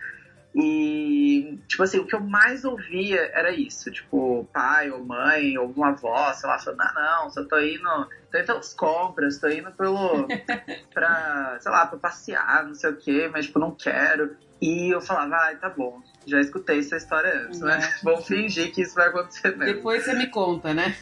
E, 0.55 1.59
tipo 1.67 1.83
assim, 1.83 1.99
o 1.99 2.05
que 2.05 2.15
eu 2.15 2.21
mais 2.21 2.65
ouvia 2.65 3.29
era 3.33 3.51
isso, 3.51 3.91
tipo, 3.91 4.47
pai 4.51 4.89
ou 4.89 5.03
mãe 5.03 5.57
ou 5.57 5.67
uma 5.67 5.89
avó, 5.89 6.33
sei 6.33 6.49
lá, 6.49 6.57
falando, 6.57 6.81
ah, 6.81 7.21
não, 7.23 7.29
só 7.29 7.43
tô 7.43 7.59
indo, 7.59 8.07
tô 8.31 8.37
indo 8.37 8.45
pelas 8.45 8.73
compras, 8.73 9.39
tô 9.39 9.47
indo 9.49 9.71
pelo, 9.71 10.27
pra, 10.93 11.57
sei 11.59 11.71
lá, 11.71 11.85
pra 11.87 11.99
passear, 11.99 12.65
não 12.65 12.75
sei 12.75 12.91
o 12.91 12.95
quê, 12.97 13.29
mas, 13.31 13.45
tipo, 13.45 13.59
não 13.59 13.71
quero. 13.71 14.35
E 14.61 14.93
eu 14.93 14.99
falava, 14.99 15.35
ai, 15.37 15.55
tá 15.55 15.69
bom, 15.69 16.01
já 16.25 16.39
escutei 16.41 16.79
essa 16.79 16.97
história 16.97 17.45
antes, 17.45 17.61
né? 17.61 17.79
É. 17.81 18.03
Vamos 18.03 18.27
fingir 18.27 18.73
que 18.73 18.81
isso 18.81 18.93
vai 18.93 19.07
acontecer 19.07 19.55
mesmo. 19.55 19.73
Depois 19.75 20.03
você 20.03 20.13
me 20.13 20.27
conta, 20.27 20.73
né? 20.73 20.93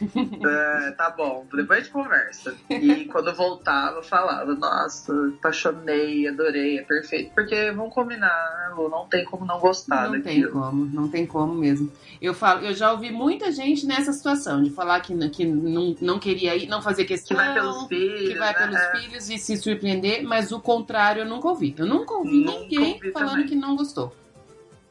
É, 0.48 0.92
tá 0.92 1.10
bom, 1.10 1.44
depois 1.52 1.80
a 1.80 1.82
gente 1.82 1.92
conversa. 1.92 2.56
E 2.70 3.06
quando 3.06 3.30
eu 3.30 3.36
voltava, 3.36 3.98
eu 3.98 4.04
falava, 4.04 4.54
nossa, 4.54 5.12
apaixonei, 5.40 6.28
adorei, 6.28 6.78
é 6.78 6.84
perfeito. 6.84 7.34
Porque 7.34 7.72
vamos 7.72 7.96
combinar, 7.96 8.70
né, 8.70 8.76
Lu? 8.76 8.90
Não 8.90 9.08
tem 9.08 9.26
como 9.26 9.44
não 9.44 9.60
gostar 9.60 10.04
Não 10.04 10.22
tem 10.22 10.42
daquilo. 10.42 10.52
como, 10.52 10.86
não 10.86 11.10
tem 11.10 11.26
como 11.26 11.56
mesmo. 11.56 11.92
Eu 12.22 12.36
falo, 12.36 12.63
eu 12.63 12.76
já 12.76 12.92
ouvi 12.92 13.12
muita 13.12 13.52
gente 13.52 13.88
nessa 13.88 14.13
situação 14.13 14.62
de 14.62 14.70
falar 14.70 15.00
que, 15.02 15.30
que 15.30 15.46
não, 15.46 15.96
não 16.00 16.20
queria 16.20 16.56
ir, 16.56 16.68
não 16.68 16.82
fazer 16.82 17.06
Que 17.06 17.16
questão, 17.19 17.38
vai 17.38 17.53
pelos 17.53 17.88
filhos. 17.88 18.27
que 18.34 18.36
vai 18.39 18.53
né? 18.53 18.60
pelos 18.60 18.75
É. 18.77 18.97
filhos 18.97 19.30
e 19.30 19.38
se 19.38 19.58
surpreender, 19.58 20.23
mas 20.23 20.51
o 20.51 20.60
contrário 20.60 21.21
eu 21.21 21.25
nunca 21.25 21.47
ouvi. 21.47 21.75
Eu 21.77 21.86
nunca 21.86 22.13
ouvi 22.13 22.39
Nunca 22.43 22.60
ninguém 22.60 22.93
ouvi 22.93 23.12
falando 23.12 23.30
também. 23.32 23.47
que 23.47 23.56
não 23.56 23.75
gostou. 23.75 24.15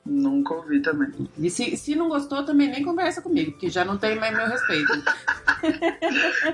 Nunca 0.08 0.54
ouvi 0.54 0.80
também. 0.80 1.10
E 1.36 1.50
se, 1.50 1.76
se 1.76 1.96
não 1.96 2.08
gostou, 2.08 2.44
também 2.44 2.68
nem 2.70 2.80
conversa 2.84 3.20
comigo, 3.20 3.50
porque 3.50 3.68
já 3.68 3.84
não 3.84 3.98
tem 3.98 4.14
mais 4.16 4.36
meu 4.36 4.46
respeito. 4.46 4.92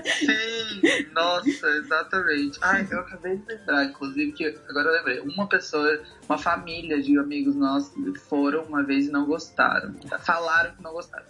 Sim, 0.05 1.07
nossa, 1.13 1.67
exatamente. 1.69 2.59
Ai, 2.63 2.87
eu 2.91 3.01
acabei 3.01 3.37
de 3.37 3.45
lembrar, 3.47 3.85
inclusive, 3.85 4.33
que 4.33 4.59
agora 4.69 4.89
eu 4.89 4.93
lembrei. 4.95 5.21
Uma 5.21 5.47
pessoa, 5.47 6.01
uma 6.29 6.39
família 6.39 7.03
de 7.03 7.19
amigos 7.19 7.55
nossos 7.55 7.93
foram 8.23 8.63
uma 8.65 8.83
vez 8.83 9.07
e 9.07 9.11
não 9.11 9.27
gostaram. 9.27 9.95
Falaram 10.21 10.75
que 10.75 10.83
não 10.83 10.93
gostaram. 10.93 11.27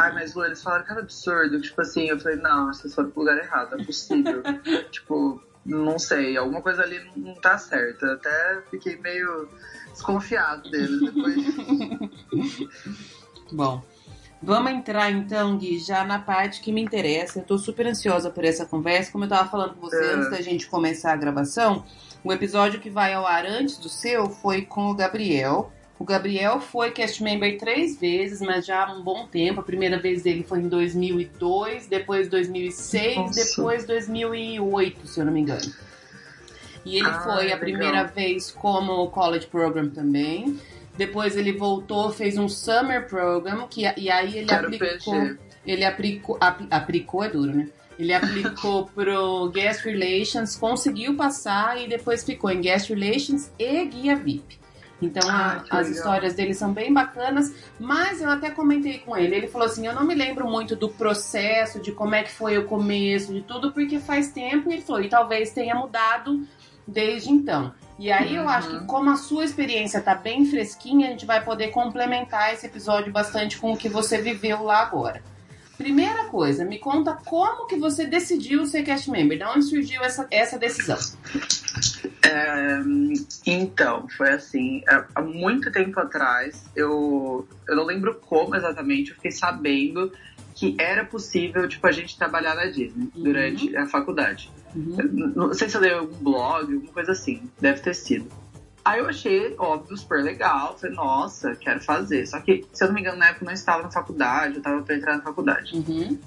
Ai, 0.00 0.12
mas 0.14 0.32
Lu, 0.32 0.44
eles 0.44 0.62
falaram 0.62 0.84
que 0.84 0.92
era 0.92 1.00
absurdo. 1.00 1.60
Tipo 1.60 1.80
assim, 1.80 2.08
eu 2.08 2.20
falei, 2.20 2.38
não, 2.38 2.72
vocês 2.72 2.94
foram 2.94 3.10
pro 3.10 3.22
lugar 3.22 3.36
errado, 3.36 3.74
é 3.80 3.84
possível. 3.84 4.42
tipo, 4.92 5.42
não 5.66 5.98
sei, 5.98 6.36
alguma 6.36 6.62
coisa 6.62 6.82
ali 6.82 7.00
não 7.16 7.34
tá 7.34 7.58
certa. 7.58 8.12
Até 8.12 8.62
fiquei 8.70 8.96
meio 8.96 9.48
desconfiado 9.90 10.70
deles 10.70 11.00
depois. 11.00 11.36
Bom, 13.50 13.82
vamos 14.40 14.70
entrar 14.70 15.10
então, 15.10 15.58
Gui, 15.58 15.80
já 15.80 16.04
na 16.04 16.20
parte 16.20 16.60
que 16.60 16.70
me 16.70 16.80
interessa. 16.80 17.40
Eu 17.40 17.44
tô 17.44 17.58
super 17.58 17.84
ansiosa 17.88 18.30
por 18.30 18.44
essa 18.44 18.64
conversa. 18.64 19.10
Como 19.10 19.24
eu 19.24 19.28
tava 19.28 19.50
falando 19.50 19.74
com 19.74 19.80
você 19.80 19.96
É. 19.96 20.14
antes 20.14 20.30
da 20.30 20.40
gente 20.40 20.68
começar 20.68 21.12
a 21.12 21.16
gravação, 21.16 21.84
o 22.22 22.32
episódio 22.32 22.78
que 22.78 22.88
vai 22.88 23.14
ao 23.14 23.26
ar 23.26 23.44
antes 23.44 23.78
do 23.78 23.88
seu 23.88 24.30
foi 24.30 24.62
com 24.62 24.90
o 24.90 24.94
Gabriel, 24.94 25.72
O 25.98 26.04
Gabriel 26.04 26.60
foi 26.60 26.92
cast 26.92 27.20
member 27.22 27.58
três 27.58 27.98
vezes, 27.98 28.40
mas 28.40 28.64
já 28.64 28.84
há 28.86 28.92
um 28.92 29.02
bom 29.02 29.26
tempo. 29.26 29.60
A 29.60 29.64
primeira 29.64 29.98
vez 29.98 30.22
dele 30.22 30.44
foi 30.48 30.60
em 30.60 30.68
2002, 30.68 31.88
depois 31.88 32.28
2006, 32.28 33.16
Nossa. 33.16 33.44
depois 33.44 33.84
2008, 33.84 35.06
se 35.08 35.18
eu 35.20 35.24
não 35.26 35.32
me 35.32 35.40
engano. 35.40 35.72
E 36.84 36.96
ele 36.98 37.06
Ah, 37.08 37.20
foi 37.20 37.32
a 37.32 37.36
legal. 37.38 37.58
primeira 37.58 38.04
vez 38.04 38.50
como 38.52 39.08
college 39.08 39.46
program 39.48 39.88
também. 39.90 40.58
Depois 40.96 41.36
ele 41.36 41.52
voltou, 41.52 42.10
fez 42.12 42.38
um 42.38 42.48
summer 42.48 43.06
program, 43.08 43.66
que, 43.68 43.82
e 43.96 44.08
aí 44.10 44.38
ele 44.38 44.46
Quero 44.46 44.66
aplicou. 44.68 45.36
Ele 45.66 45.84
aplicou. 45.84 46.38
apl- 46.40 46.64
aplicou 46.70 47.24
é 47.24 47.28
duro, 47.28 47.52
né? 47.54 47.68
Ele 47.98 48.12
aplicou 48.12 48.86
pro 48.94 49.48
Guest 49.50 49.84
Relations, 49.84 50.54
conseguiu 50.56 51.14
passar 51.16 51.80
e 51.82 51.88
depois 51.88 52.22
ficou 52.24 52.50
em 52.50 52.60
Guest 52.60 52.88
Relations 52.90 53.50
e 53.58 53.84
Guia 53.84 54.14
VIP. 54.16 54.57
Então 55.00 55.28
Ah, 55.30 55.64
a- 55.70 55.78
as 55.78 55.86
legal. 55.86 55.92
histórias 55.92 56.34
dele 56.34 56.54
são 56.54 56.72
bem 56.72 56.92
bacanas, 56.92 57.54
mas 57.78 58.20
eu 58.20 58.28
até 58.28 58.50
comentei 58.50 58.98
com 58.98 59.16
ele. 59.16 59.34
Ele 59.36 59.46
falou 59.46 59.66
assim: 59.66 59.86
Eu 59.86 59.94
não 59.94 60.04
me 60.04 60.14
lembro 60.14 60.48
muito 60.50 60.74
do 60.74 60.88
processo, 60.88 61.80
de 61.80 61.92
como 61.92 62.14
é 62.16 62.22
que 62.24 62.32
foi 62.32 62.58
o 62.58 62.64
começo, 62.66 63.32
de 63.32 63.42
tudo, 63.42 63.72
porque 63.72 63.98
faz 64.00 64.32
tempo. 64.32 64.68
E 64.70 64.74
ele 64.74 64.82
falou: 64.82 65.02
E 65.02 65.08
talvez 65.08 65.50
tenha 65.52 65.74
mudado 65.74 66.44
desde 66.86 67.30
então. 67.30 67.72
E 67.98 68.10
aí 68.12 68.34
eu 68.36 68.42
Uhum. 68.42 68.48
acho 68.48 68.68
que, 68.70 68.86
como 68.86 69.10
a 69.10 69.16
sua 69.16 69.44
experiência 69.44 70.00
tá 70.00 70.14
bem 70.14 70.44
fresquinha, 70.44 71.08
a 71.08 71.10
gente 71.10 71.26
vai 71.26 71.44
poder 71.44 71.68
complementar 71.68 72.52
esse 72.54 72.66
episódio 72.66 73.12
bastante 73.12 73.58
com 73.58 73.72
o 73.72 73.76
que 73.76 73.88
você 73.88 74.18
viveu 74.22 74.62
lá 74.64 74.80
agora. 74.82 75.22
Primeira 75.78 76.24
coisa, 76.24 76.64
me 76.64 76.78
conta 76.78 77.16
como 77.24 77.66
que 77.66 77.76
você 77.76 78.04
decidiu 78.04 78.66
ser 78.66 78.82
cast 78.82 79.08
member. 79.10 79.38
Da 79.38 79.52
onde 79.52 79.64
surgiu 79.64 80.02
essa, 80.02 80.26
essa 80.30 80.58
decisão? 80.58 80.98
É, 82.22 82.80
então, 83.46 84.06
foi 84.08 84.30
assim, 84.32 84.82
há 84.88 85.04
há 85.14 85.22
muito 85.22 85.70
tempo 85.70 85.98
atrás, 86.00 86.64
eu, 86.76 87.46
eu 87.68 87.76
não 87.76 87.84
lembro 87.84 88.16
como 88.16 88.54
exatamente, 88.56 89.10
eu 89.10 89.16
fiquei 89.16 89.30
sabendo 89.30 90.12
que 90.54 90.74
era 90.78 91.04
possível, 91.04 91.68
tipo, 91.68 91.86
a 91.86 91.92
gente 91.92 92.18
trabalhar 92.18 92.56
na 92.56 92.66
Disney 92.66 93.08
Uhum. 93.14 93.22
durante 93.22 93.76
a 93.76 93.86
faculdade. 93.86 94.50
Uhum. 94.74 95.32
Não 95.34 95.54
sei 95.54 95.68
se 95.68 95.76
eu 95.76 95.80
dei 95.80 95.92
algum 95.92 96.16
blog, 96.16 96.74
alguma 96.74 96.92
coisa 96.92 97.12
assim, 97.12 97.48
deve 97.60 97.80
ter 97.80 97.94
sido. 97.94 98.26
Aí 98.88 99.00
eu 99.00 99.06
achei, 99.06 99.54
óbvio, 99.58 99.94
super 99.98 100.24
legal, 100.24 100.78
falei, 100.78 100.96
nossa, 100.96 101.54
quero 101.54 101.78
fazer. 101.78 102.26
Só 102.26 102.40
que, 102.40 102.64
se 102.72 102.82
eu 102.82 102.88
não 102.88 102.94
me 102.94 103.02
engano, 103.02 103.18
na 103.18 103.26
época 103.26 103.44
eu 103.44 103.46
não 103.46 103.52
estava 103.52 103.82
na 103.82 103.90
faculdade, 103.90 104.54
eu 104.54 104.58
estava 104.58 104.80
pra 104.80 104.96
entrar 104.96 105.16
na 105.18 105.22
faculdade. 105.22 105.76
Uhum. 105.76 106.18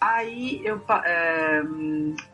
Aí 0.00 0.64
eu 0.64 0.80
é, 1.04 1.62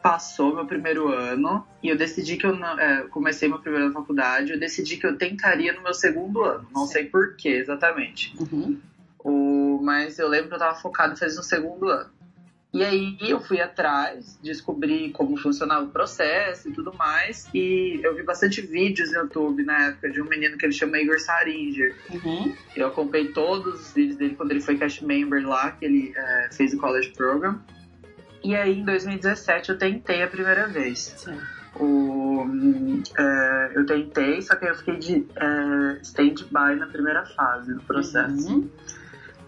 passou 0.03 0.55
meu 0.55 0.67
primeiro 0.67 1.09
ano 1.09 1.65
e 1.83 1.89
eu 1.89 1.97
decidi 1.97 2.37
que 2.37 2.45
eu 2.45 2.55
não. 2.55 2.79
é, 2.79 3.05
comecei 3.05 3.49
meu 3.49 3.59
primeiro 3.59 3.87
ano 3.87 3.95
na 3.95 4.01
faculdade, 4.01 4.53
eu 4.53 4.61
decidi 4.61 4.99
que 4.99 5.07
eu 5.07 5.17
tentaria 5.17 5.73
no 5.73 5.83
meu 5.83 5.95
segundo 5.95 6.45
ano. 6.45 6.69
Não 6.75 6.87
sei 6.87 7.05
por 7.05 7.35
que 7.37 7.49
exatamente. 7.49 8.35
Uhum. 8.39 8.79
O, 9.25 9.81
mas 9.83 10.19
eu 10.19 10.29
lembro 10.29 10.49
que 10.49 10.55
eu 10.57 10.59
tava 10.59 10.75
focado 10.75 11.15
em 11.15 11.17
fazer 11.17 11.37
no 11.37 11.43
segundo 11.43 11.89
ano. 11.89 12.11
E 12.73 12.85
aí 12.85 13.17
eu 13.21 13.41
fui 13.41 13.61
atrás, 13.61 14.39
descobri 14.41 15.11
como 15.11 15.37
funcionava 15.37 15.85
o 15.85 15.89
processo 15.89 16.69
e 16.69 16.73
tudo 16.73 16.95
mais. 16.95 17.49
E 17.53 18.01
eu 18.03 18.15
vi 18.15 18.23
bastante 18.23 18.61
vídeos 18.61 19.11
no 19.11 19.21
YouTube 19.21 19.65
na 19.65 19.89
época 19.89 20.09
de 20.11 20.23
um 20.23 20.27
menino 20.27 20.57
que 20.57 20.67
ele 20.67 20.73
chama 20.73 20.99
Igor 20.99 21.19
Saringer. 21.19 21.97
Uhum. 22.11 22.55
Eu 22.77 22.87
acompanhei 22.87 23.33
todos 23.33 23.81
os 23.81 23.93
vídeos 23.93 24.17
dele 24.17 24.37
quando 24.37 24.53
ele 24.53 24.61
foi 24.61 24.79
cast 24.79 25.05
member 25.05 25.47
lá, 25.47 25.73
que 25.73 25.85
ele 25.85 26.13
é, 26.17 26.49
fez 26.53 26.73
o 26.73 26.79
college 26.79 27.11
program. 27.11 27.61
E 28.43 28.55
aí, 28.55 28.79
em 28.79 28.85
2017, 28.85 29.71
eu 29.71 29.79
tentei 29.79 30.23
a 30.23 30.29
primeira 30.29 30.69
vez. 30.69 31.01
Certo. 31.01 31.61
O, 31.77 32.47
é, 33.19 33.73
eu 33.75 33.85
tentei, 33.85 34.43
só 34.43 34.55
que 34.55 34.67
eu 34.67 34.75
fiquei 34.77 34.97
de 34.97 35.27
é, 35.37 35.99
stand-by 36.03 36.77
na 36.79 36.87
primeira 36.87 37.27
fase 37.27 37.75
do 37.75 37.83
processo. 37.83 38.49
Uhum. 38.49 38.71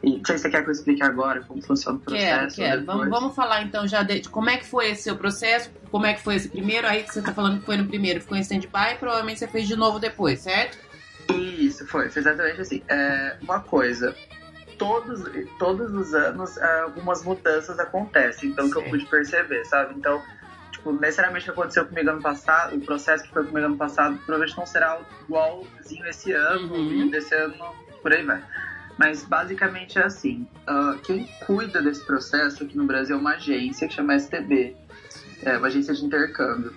E 0.02 0.16
não 0.18 0.24
sei 0.24 0.36
se 0.36 0.42
você 0.42 0.50
quer 0.50 0.62
que 0.62 0.68
eu 0.68 0.72
explique 0.72 1.02
agora 1.02 1.42
como 1.42 1.62
funciona 1.62 1.96
o 1.98 2.00
Quero, 2.00 2.38
processo. 2.38 2.56
quero. 2.56 2.80
depois. 2.80 2.98
Vamos, 2.98 3.20
vamos 3.20 3.34
falar 3.36 3.62
então 3.62 3.86
já 3.86 4.02
de, 4.02 4.20
de 4.20 4.28
como 4.28 4.50
é 4.50 4.56
que 4.56 4.66
foi 4.66 4.90
esse 4.90 5.02
seu 5.04 5.16
processo, 5.16 5.70
como 5.92 6.06
é 6.06 6.14
que 6.14 6.20
foi 6.22 6.34
esse 6.34 6.48
primeiro, 6.48 6.86
aí 6.88 7.04
que 7.04 7.12
você 7.14 7.22
tá 7.22 7.32
falando 7.32 7.60
que 7.60 7.66
foi 7.66 7.76
no 7.76 7.86
primeiro, 7.86 8.20
ficou 8.20 8.36
em 8.36 8.40
stand-by, 8.40 8.96
provavelmente 8.98 9.38
você 9.38 9.46
fez 9.46 9.68
de 9.68 9.76
novo 9.76 9.98
depois, 10.00 10.40
certo? 10.40 10.76
Isso, 11.38 11.86
foi, 11.86 12.08
foi 12.10 12.20
exatamente 12.20 12.60
assim. 12.60 12.82
É, 12.88 13.36
uma 13.42 13.60
coisa, 13.60 14.14
todos, 14.76 15.22
todos 15.58 15.92
os 15.94 16.12
anos 16.14 16.56
é, 16.56 16.80
algumas 16.80 17.22
mudanças 17.22 17.78
acontecem, 17.78 18.50
então 18.50 18.68
que 18.68 18.76
eu 18.76 18.82
pude 18.82 19.06
perceber, 19.06 19.64
sabe? 19.66 19.94
Então, 19.96 20.20
tipo, 20.72 20.92
necessariamente 20.94 21.48
o 21.48 21.52
que 21.54 21.60
aconteceu 21.60 21.86
comigo 21.86 22.10
ano 22.10 22.20
passado, 22.20 22.74
o 22.74 22.80
processo 22.80 23.22
que 23.22 23.30
foi 23.30 23.44
comigo 23.46 23.66
ano 23.66 23.76
passado, 23.76 24.16
provavelmente 24.26 24.56
não 24.58 24.66
será 24.66 24.98
igualzinho 25.28 26.06
esse 26.06 26.32
ano, 26.32 26.74
Uhum. 26.74 27.08
desse 27.08 27.32
ano, 27.36 27.54
por 28.02 28.12
aí 28.12 28.24
vai. 28.24 28.42
Mas 29.02 29.24
basicamente 29.24 29.98
é 29.98 30.04
assim: 30.04 30.46
ah, 30.64 30.96
quem 31.02 31.26
cuida 31.44 31.82
desse 31.82 32.06
processo 32.06 32.62
aqui 32.62 32.76
no 32.76 32.84
Brasil 32.84 33.16
é 33.16 33.18
uma 33.18 33.34
agência 33.34 33.88
que 33.88 33.94
chama 33.94 34.16
STB, 34.16 34.76
é 35.42 35.58
uma 35.58 35.66
agência 35.66 35.92
de 35.92 36.04
intercâmbio. 36.04 36.72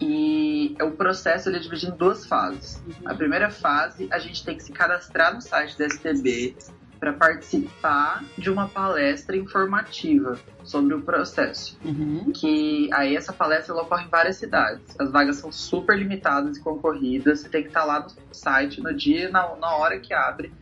E 0.00 0.76
o 0.80 0.92
processo 0.92 1.48
ele 1.48 1.56
é 1.56 1.58
dividido 1.58 1.92
em 1.92 1.96
duas 1.96 2.24
fases. 2.24 2.80
A 3.04 3.12
primeira 3.14 3.50
fase, 3.50 4.06
a 4.12 4.18
gente 4.20 4.44
tem 4.44 4.56
que 4.56 4.62
se 4.62 4.70
cadastrar 4.70 5.34
no 5.34 5.40
site 5.40 5.76
da 5.76 5.88
STB 5.88 6.54
para 7.00 7.12
participar 7.12 8.22
de 8.38 8.48
uma 8.48 8.68
palestra 8.68 9.36
informativa 9.36 10.38
sobre 10.62 10.94
o 10.94 11.02
processo. 11.02 11.76
Uhum. 11.84 12.30
Que 12.32 12.88
aí 12.92 13.16
essa 13.16 13.32
palestra 13.32 13.74
ela 13.74 13.82
ocorre 13.82 14.04
em 14.04 14.08
várias 14.08 14.36
cidades. 14.36 14.94
As 15.00 15.10
vagas 15.10 15.38
são 15.38 15.50
super 15.50 15.98
limitadas 15.98 16.58
e 16.58 16.60
concorridas. 16.60 17.40
Você 17.40 17.48
tem 17.48 17.62
que 17.62 17.68
estar 17.68 17.84
lá 17.84 18.06
no 18.06 18.34
site 18.34 18.80
no 18.80 18.94
dia, 18.94 19.30
na, 19.30 19.56
na 19.56 19.74
hora 19.74 19.98
que 19.98 20.14
abre, 20.14 20.52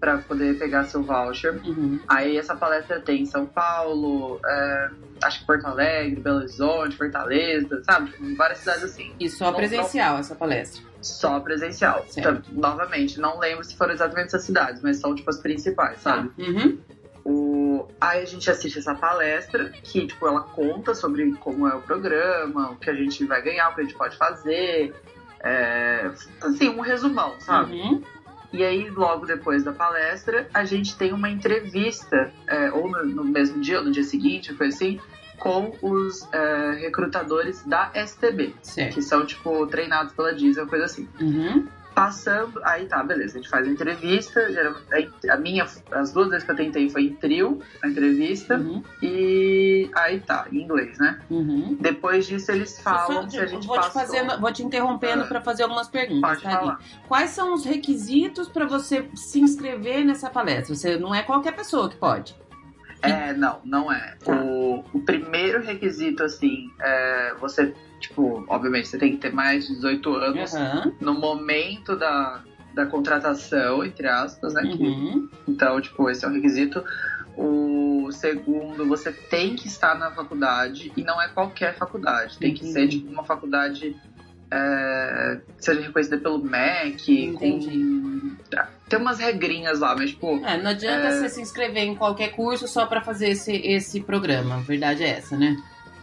para 0.00 0.18
poder 0.18 0.58
pegar 0.58 0.84
seu 0.84 1.02
voucher. 1.02 1.60
Uhum. 1.64 1.98
Aí 2.06 2.36
essa 2.36 2.54
palestra 2.54 3.00
tem 3.00 3.22
em 3.22 3.26
São 3.26 3.46
Paulo, 3.46 4.40
é, 4.44 4.90
acho 5.22 5.40
que 5.40 5.46
Porto 5.46 5.66
Alegre, 5.66 6.20
Belo 6.20 6.38
Horizonte, 6.38 6.96
Fortaleza, 6.96 7.82
sabe? 7.84 8.10
Tipo, 8.10 8.36
várias 8.36 8.58
cidades 8.60 8.84
assim. 8.84 9.12
E 9.18 9.28
só 9.28 9.46
Não- 9.46 9.54
presencial 9.58 10.18
essa 10.18 10.34
palestra. 10.34 10.82
Só 11.00 11.38
presencial. 11.40 12.04
Então, 12.16 12.42
novamente, 12.52 13.20
não 13.20 13.38
lembro 13.38 13.64
se 13.64 13.76
foram 13.76 13.92
exatamente 13.92 14.28
essas 14.28 14.42
cidades, 14.42 14.82
mas 14.82 14.98
são 14.98 15.14
tipo 15.14 15.30
as 15.30 15.38
principais, 15.38 16.00
sabe? 16.00 16.30
Uhum. 16.38 16.78
O... 17.24 17.88
Aí 18.00 18.22
a 18.22 18.24
gente 18.24 18.50
assiste 18.50 18.78
essa 18.78 18.94
palestra, 18.94 19.68
que 19.68 20.06
tipo, 20.06 20.26
ela 20.26 20.40
conta 20.40 20.94
sobre 20.94 21.32
como 21.36 21.68
é 21.68 21.74
o 21.74 21.82
programa, 21.82 22.70
o 22.72 22.76
que 22.76 22.90
a 22.90 22.94
gente 22.94 23.24
vai 23.26 23.42
ganhar, 23.42 23.68
o 23.70 23.74
que 23.74 23.82
a 23.82 23.84
gente 23.84 23.96
pode 23.96 24.16
fazer. 24.16 24.94
É... 25.40 26.10
Assim, 26.40 26.68
um 26.68 26.80
resumão, 26.80 27.38
sabe? 27.38 27.74
Uhum. 27.74 28.02
E 28.52 28.64
aí, 28.64 28.88
logo 28.88 29.26
depois 29.26 29.62
da 29.62 29.72
palestra, 29.72 30.48
a 30.54 30.64
gente 30.64 30.96
tem 30.96 31.12
uma 31.12 31.28
entrevista, 31.28 32.32
é, 32.46 32.70
ou 32.72 32.90
no, 32.90 33.04
no 33.04 33.24
mesmo 33.24 33.60
dia, 33.60 33.78
ou 33.78 33.84
no 33.84 33.90
dia 33.90 34.04
seguinte, 34.04 34.54
foi 34.54 34.68
assim, 34.68 34.98
com 35.38 35.76
os 35.82 36.26
é, 36.32 36.72
recrutadores 36.80 37.62
da 37.64 37.90
STB, 37.94 38.54
Certo. 38.62 38.94
que 38.94 39.02
são, 39.02 39.24
tipo, 39.24 39.66
treinados 39.66 40.12
pela 40.12 40.34
Disney, 40.34 40.66
coisa 40.66 40.86
assim. 40.86 41.08
Uhum. 41.20 41.66
Passando, 41.98 42.60
aí 42.64 42.86
tá, 42.86 43.02
beleza, 43.02 43.38
a 43.38 43.42
gente 43.42 43.48
faz 43.50 43.66
a 43.66 43.70
entrevista, 43.70 44.40
a 45.30 45.36
minha, 45.36 45.66
as 45.92 46.12
duas 46.12 46.28
vezes 46.30 46.44
que 46.44 46.50
eu 46.52 46.56
tentei 46.56 46.88
foi 46.90 47.02
em 47.04 47.14
trio, 47.14 47.60
a 47.82 47.88
entrevista, 47.88 48.56
Uhum. 48.56 48.82
e 49.02 49.90
aí 49.94 50.20
tá, 50.20 50.46
em 50.52 50.62
inglês, 50.62 50.98
né? 50.98 51.20
Uhum. 51.28 51.76
Depois 51.80 52.26
disso 52.26 52.52
eles 52.52 52.80
falam 52.80 53.28
se 53.28 53.38
a 53.38 53.46
gente 53.46 53.66
vou 53.66 53.76
te 53.78 53.84
passou. 53.86 54.00
fazendo, 54.02 54.40
vou 54.40 54.52
te 54.52 54.62
interrompendo 54.62 55.24
Ah. 55.24 55.26
para 55.26 55.40
fazer 55.40 55.64
algumas 55.64 55.88
perguntas, 55.88 56.40
tá. 56.40 56.78
Quais 57.08 57.30
são 57.30 57.52
os 57.54 57.64
requisitos 57.64 58.48
para 58.48 58.64
você 58.66 59.08
se 59.14 59.40
inscrever 59.40 60.04
nessa 60.04 60.30
palestra? 60.30 60.74
Você 60.74 60.96
não 60.96 61.14
é 61.14 61.22
qualquer 61.22 61.52
pessoa 61.54 61.88
que 61.88 61.96
pode. 61.96 62.36
É, 63.00 63.32
não, 63.32 63.60
não 63.64 63.92
é. 63.92 64.16
Tá. 64.24 64.32
O, 64.32 64.84
o 64.92 65.00
primeiro 65.02 65.62
requisito, 65.62 66.24
assim, 66.24 66.68
é 66.80 67.34
você, 67.40 67.72
tipo, 68.00 68.44
obviamente, 68.48 68.88
você 68.88 68.98
tem 68.98 69.12
que 69.12 69.18
ter 69.18 69.32
mais 69.32 69.66
de 69.66 69.74
18 69.74 70.14
anos 70.14 70.54
Aham. 70.54 70.92
no 71.00 71.14
momento 71.14 71.96
da, 71.96 72.42
da 72.74 72.86
contratação, 72.86 73.84
entre 73.84 74.06
aspas, 74.08 74.54
né? 74.54 74.62
que- 74.62 74.82
Uhum. 74.82 75.28
Então, 75.48 75.80
tipo, 75.80 76.08
esse 76.10 76.24
é 76.24 76.28
um 76.28 76.32
requisito. 76.32 76.84
O 77.36 78.10
segundo, 78.10 78.86
você 78.86 79.12
tem 79.12 79.54
que 79.54 79.68
estar 79.68 79.94
na 79.96 80.10
faculdade 80.10 80.92
e 80.96 81.02
não 81.02 81.20
é 81.22 81.28
qualquer 81.28 81.76
faculdade. 81.76 82.36
Tem 82.38 82.52
que 82.52 82.68
Entendi. 82.68 82.72
ser, 82.72 82.88
tipo, 82.98 83.12
uma 83.12 83.22
faculdade 83.24 83.96
é, 84.50 85.40
que 85.58 85.64
seja 85.64 85.80
reconhecida 85.82 86.18
pelo 86.18 86.38
MEC. 86.42 87.26
Entendi. 87.26 87.68
Com... 87.70 88.30
Tem 88.88 88.98
umas 88.98 89.18
regrinhas 89.18 89.78
lá, 89.80 89.94
mas, 89.94 90.10
tipo, 90.10 90.42
É, 90.44 90.56
não 90.60 90.70
adianta 90.70 91.06
É. 91.08 91.10
você 91.20 91.28
se 91.28 91.40
inscrever 91.42 91.84
em 91.84 91.94
qualquer 91.94 92.28
curso 92.32 92.66
só 92.66 92.86
para 92.86 93.02
fazer 93.02 93.28
esse, 93.28 93.52
esse 93.54 94.00
programa. 94.00 94.56
A 94.56 94.60
verdade 94.60 95.02
é 95.04 95.08
essa, 95.10 95.36
né? 95.36 95.54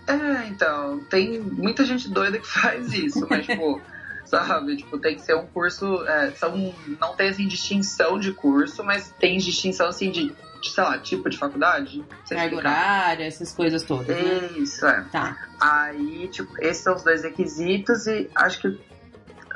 É, 0.08 0.48
então, 0.48 1.00
tem 1.10 1.39
muita 1.39 1.84
gente 1.86 2.10
doida 2.10 2.38
que 2.38 2.48
faz 2.48 2.94
isso, 2.94 3.26
mas, 3.30 3.46
tipo, 3.48 3.82
sabe, 4.26 4.78
tipo, 4.78 4.98
tem 5.00 5.15
que 5.15 5.22
ser 5.22 5.36
um 5.36 5.48
curso. 5.48 6.06
é, 6.08 6.32
são, 6.32 6.74
não 7.00 7.15
tem 7.15 7.30
assim 7.30 7.48
distinção 7.48 8.20
de 8.20 8.32
curso, 8.32 8.84
mas 8.84 9.13
tem 9.20 9.38
distinção 9.38 9.88
assim 9.88 10.12
de, 10.12 10.36
de, 10.62 10.70
sei 10.70 10.84
lá, 10.84 10.98
tipo 10.98 11.30
de 11.30 11.38
faculdade. 11.38 12.04
Carga 12.30 12.56
horária, 12.56 13.26
essas 13.26 13.52
coisas 13.52 13.84
todas, 13.84 14.15
né? 14.15 14.50
Isso, 14.58 14.86
é. 14.86 15.04
Tá. 15.12 15.38
Aí, 15.60 16.28
tipo, 16.28 16.52
esses 16.60 16.84
são 16.84 16.96
os 16.96 17.04
dois 17.04 17.24
requisitos 17.24 18.08
e 18.08 18.30
acho 18.36 18.62
que 18.62 18.80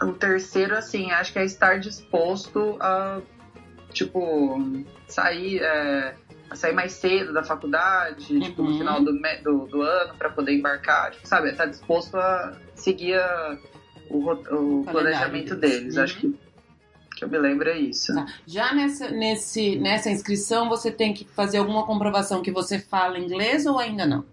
o 0.01 0.13
terceiro, 0.13 0.75
assim, 0.75 1.11
acho 1.11 1.33
que 1.33 1.39
é 1.39 1.45
estar 1.45 1.79
disposto 1.79 2.77
a, 2.79 3.19
tipo, 3.91 4.85
sair, 5.07 5.59
é, 5.61 6.15
sair 6.53 6.73
mais 6.73 6.93
cedo 6.93 7.33
da 7.33 7.43
faculdade, 7.43 8.33
uhum. 8.33 8.39
tipo, 8.39 8.63
no 8.63 8.77
final 8.77 9.01
do, 9.03 9.11
do, 9.43 9.67
do 9.67 9.81
ano, 9.81 10.13
para 10.17 10.29
poder 10.29 10.53
embarcar, 10.53 11.11
tipo, 11.11 11.27
sabe? 11.27 11.53
Tá 11.53 11.65
disposto 11.65 12.15
a 12.15 12.55
seguir 12.75 13.15
a, 13.15 13.57
o, 14.09 14.31
o 14.31 14.83
planejamento 14.85 15.55
deles. 15.55 15.95
Uhum. 15.95 16.03
Acho 16.03 16.19
que 16.19 16.49
que 17.19 17.25
eu 17.25 17.29
me 17.29 17.37
lembro 17.37 17.67
é 17.67 17.77
isso. 17.77 18.13
Tá. 18.13 18.25
Já 18.47 18.73
nessa, 18.73 19.09
nesse, 19.09 19.75
nessa 19.75 20.09
inscrição, 20.09 20.69
você 20.69 20.89
tem 20.89 21.13
que 21.13 21.25
fazer 21.25 21.57
alguma 21.57 21.85
comprovação 21.85 22.41
que 22.41 22.49
você 22.49 22.79
fala 22.79 23.19
inglês 23.19 23.65
ou 23.65 23.77
ainda 23.77 24.05
não? 24.05 24.23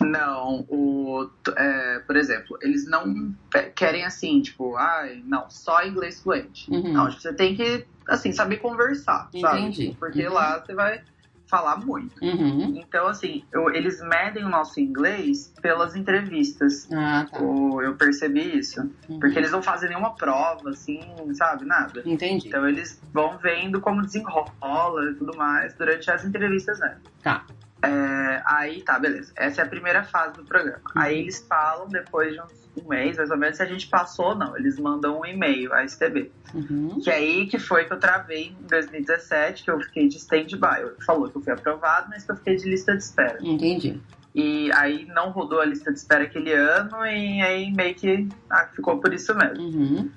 Não, 0.00 0.64
o, 0.68 1.28
é, 1.56 1.98
por 2.06 2.16
exemplo, 2.16 2.58
eles 2.62 2.86
não 2.86 3.34
querem 3.74 4.04
assim, 4.04 4.40
tipo, 4.40 4.76
ai, 4.76 5.22
não, 5.24 5.50
só 5.50 5.84
inglês 5.84 6.22
fluente. 6.22 6.70
Uhum. 6.70 6.92
Não, 6.92 7.10
você 7.10 7.32
tem 7.32 7.56
que, 7.56 7.84
assim, 8.08 8.30
saber 8.32 8.58
conversar, 8.58 9.28
Entendi. 9.34 9.86
sabe? 9.86 9.96
Porque 9.98 10.26
uhum. 10.26 10.34
lá 10.34 10.60
você 10.60 10.74
vai 10.74 11.02
falar 11.46 11.76
muito. 11.76 12.22
Uhum. 12.22 12.74
Então, 12.76 13.06
assim, 13.06 13.44
eu, 13.52 13.70
eles 13.70 14.00
medem 14.00 14.44
o 14.44 14.48
nosso 14.48 14.80
inglês 14.80 15.52
pelas 15.62 15.94
entrevistas. 15.94 16.88
Ah, 16.92 17.26
tá. 17.30 17.40
O, 17.40 17.80
eu 17.80 17.94
percebi 17.94 18.58
isso. 18.58 18.80
Uhum. 19.08 19.20
Porque 19.20 19.38
eles 19.38 19.50
não 19.50 19.62
fazem 19.62 19.88
nenhuma 19.88 20.14
prova, 20.14 20.70
assim, 20.70 21.00
sabe? 21.34 21.64
Nada. 21.64 22.02
Entendi. 22.04 22.48
Então, 22.48 22.68
eles 22.68 23.00
vão 23.12 23.38
vendo 23.38 23.80
como 23.80 24.02
desenrola 24.02 25.10
e 25.10 25.14
tudo 25.14 25.36
mais 25.36 25.74
durante 25.74 26.10
as 26.10 26.24
entrevistas, 26.24 26.78
né? 26.80 26.98
Tá. 27.22 27.44
É, 27.82 28.42
aí 28.46 28.82
tá, 28.82 28.98
beleza. 28.98 29.32
Essa 29.36 29.62
é 29.62 29.64
a 29.64 29.68
primeira 29.68 30.02
fase 30.02 30.34
do 30.34 30.44
programa. 30.44 30.80
Uhum. 30.94 31.02
Aí 31.02 31.20
eles 31.20 31.44
falam, 31.48 31.88
depois 31.88 32.32
de 32.32 32.40
uns, 32.40 32.66
um 32.82 32.88
mês, 32.88 33.16
mais 33.16 33.30
ou 33.30 33.36
menos, 33.36 33.56
se 33.56 33.62
a 33.62 33.66
gente 33.66 33.86
passou 33.88 34.26
ou 34.26 34.34
não. 34.34 34.56
Eles 34.56 34.78
mandam 34.78 35.20
um 35.20 35.24
e-mail, 35.24 35.72
a 35.72 35.84
STB. 35.86 36.30
Uhum. 36.54 37.00
Que 37.02 37.10
é 37.10 37.14
aí 37.14 37.46
que 37.46 37.58
foi 37.58 37.84
que 37.84 37.92
eu 37.92 37.98
travei 37.98 38.48
em 38.48 38.66
2017, 38.66 39.64
que 39.64 39.70
eu 39.70 39.80
fiquei 39.80 40.08
de 40.08 40.16
stand-by. 40.16 41.04
Falou 41.04 41.28
que 41.28 41.36
eu 41.36 41.42
fui 41.42 41.52
aprovado, 41.52 42.08
mas 42.10 42.24
que 42.24 42.32
eu 42.32 42.36
fiquei 42.36 42.56
de 42.56 42.68
lista 42.68 42.92
de 42.92 43.02
espera. 43.02 43.38
Entendi. 43.40 44.00
E 44.34 44.70
aí 44.74 45.06
não 45.06 45.30
rodou 45.30 45.60
a 45.60 45.64
lista 45.64 45.90
de 45.90 45.98
espera 45.98 46.24
aquele 46.24 46.52
ano 46.52 47.06
e 47.06 47.40
aí 47.40 47.72
meio 47.72 47.94
que 47.94 48.28
ah, 48.50 48.68
ficou 48.74 48.98
por 48.98 49.14
isso 49.14 49.34
mesmo. 49.34 49.64
Uhum. 49.64 50.10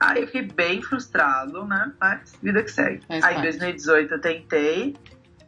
Aí 0.00 0.20
eu 0.20 0.26
fiquei 0.26 0.42
bem 0.42 0.82
frustrado, 0.82 1.64
né? 1.64 1.92
Mas 2.00 2.36
vida 2.42 2.60
que 2.60 2.72
segue. 2.72 3.06
Faz 3.06 3.22
aí 3.22 3.38
em 3.38 3.42
2018 3.42 4.14
eu 4.14 4.20
tentei, 4.20 4.96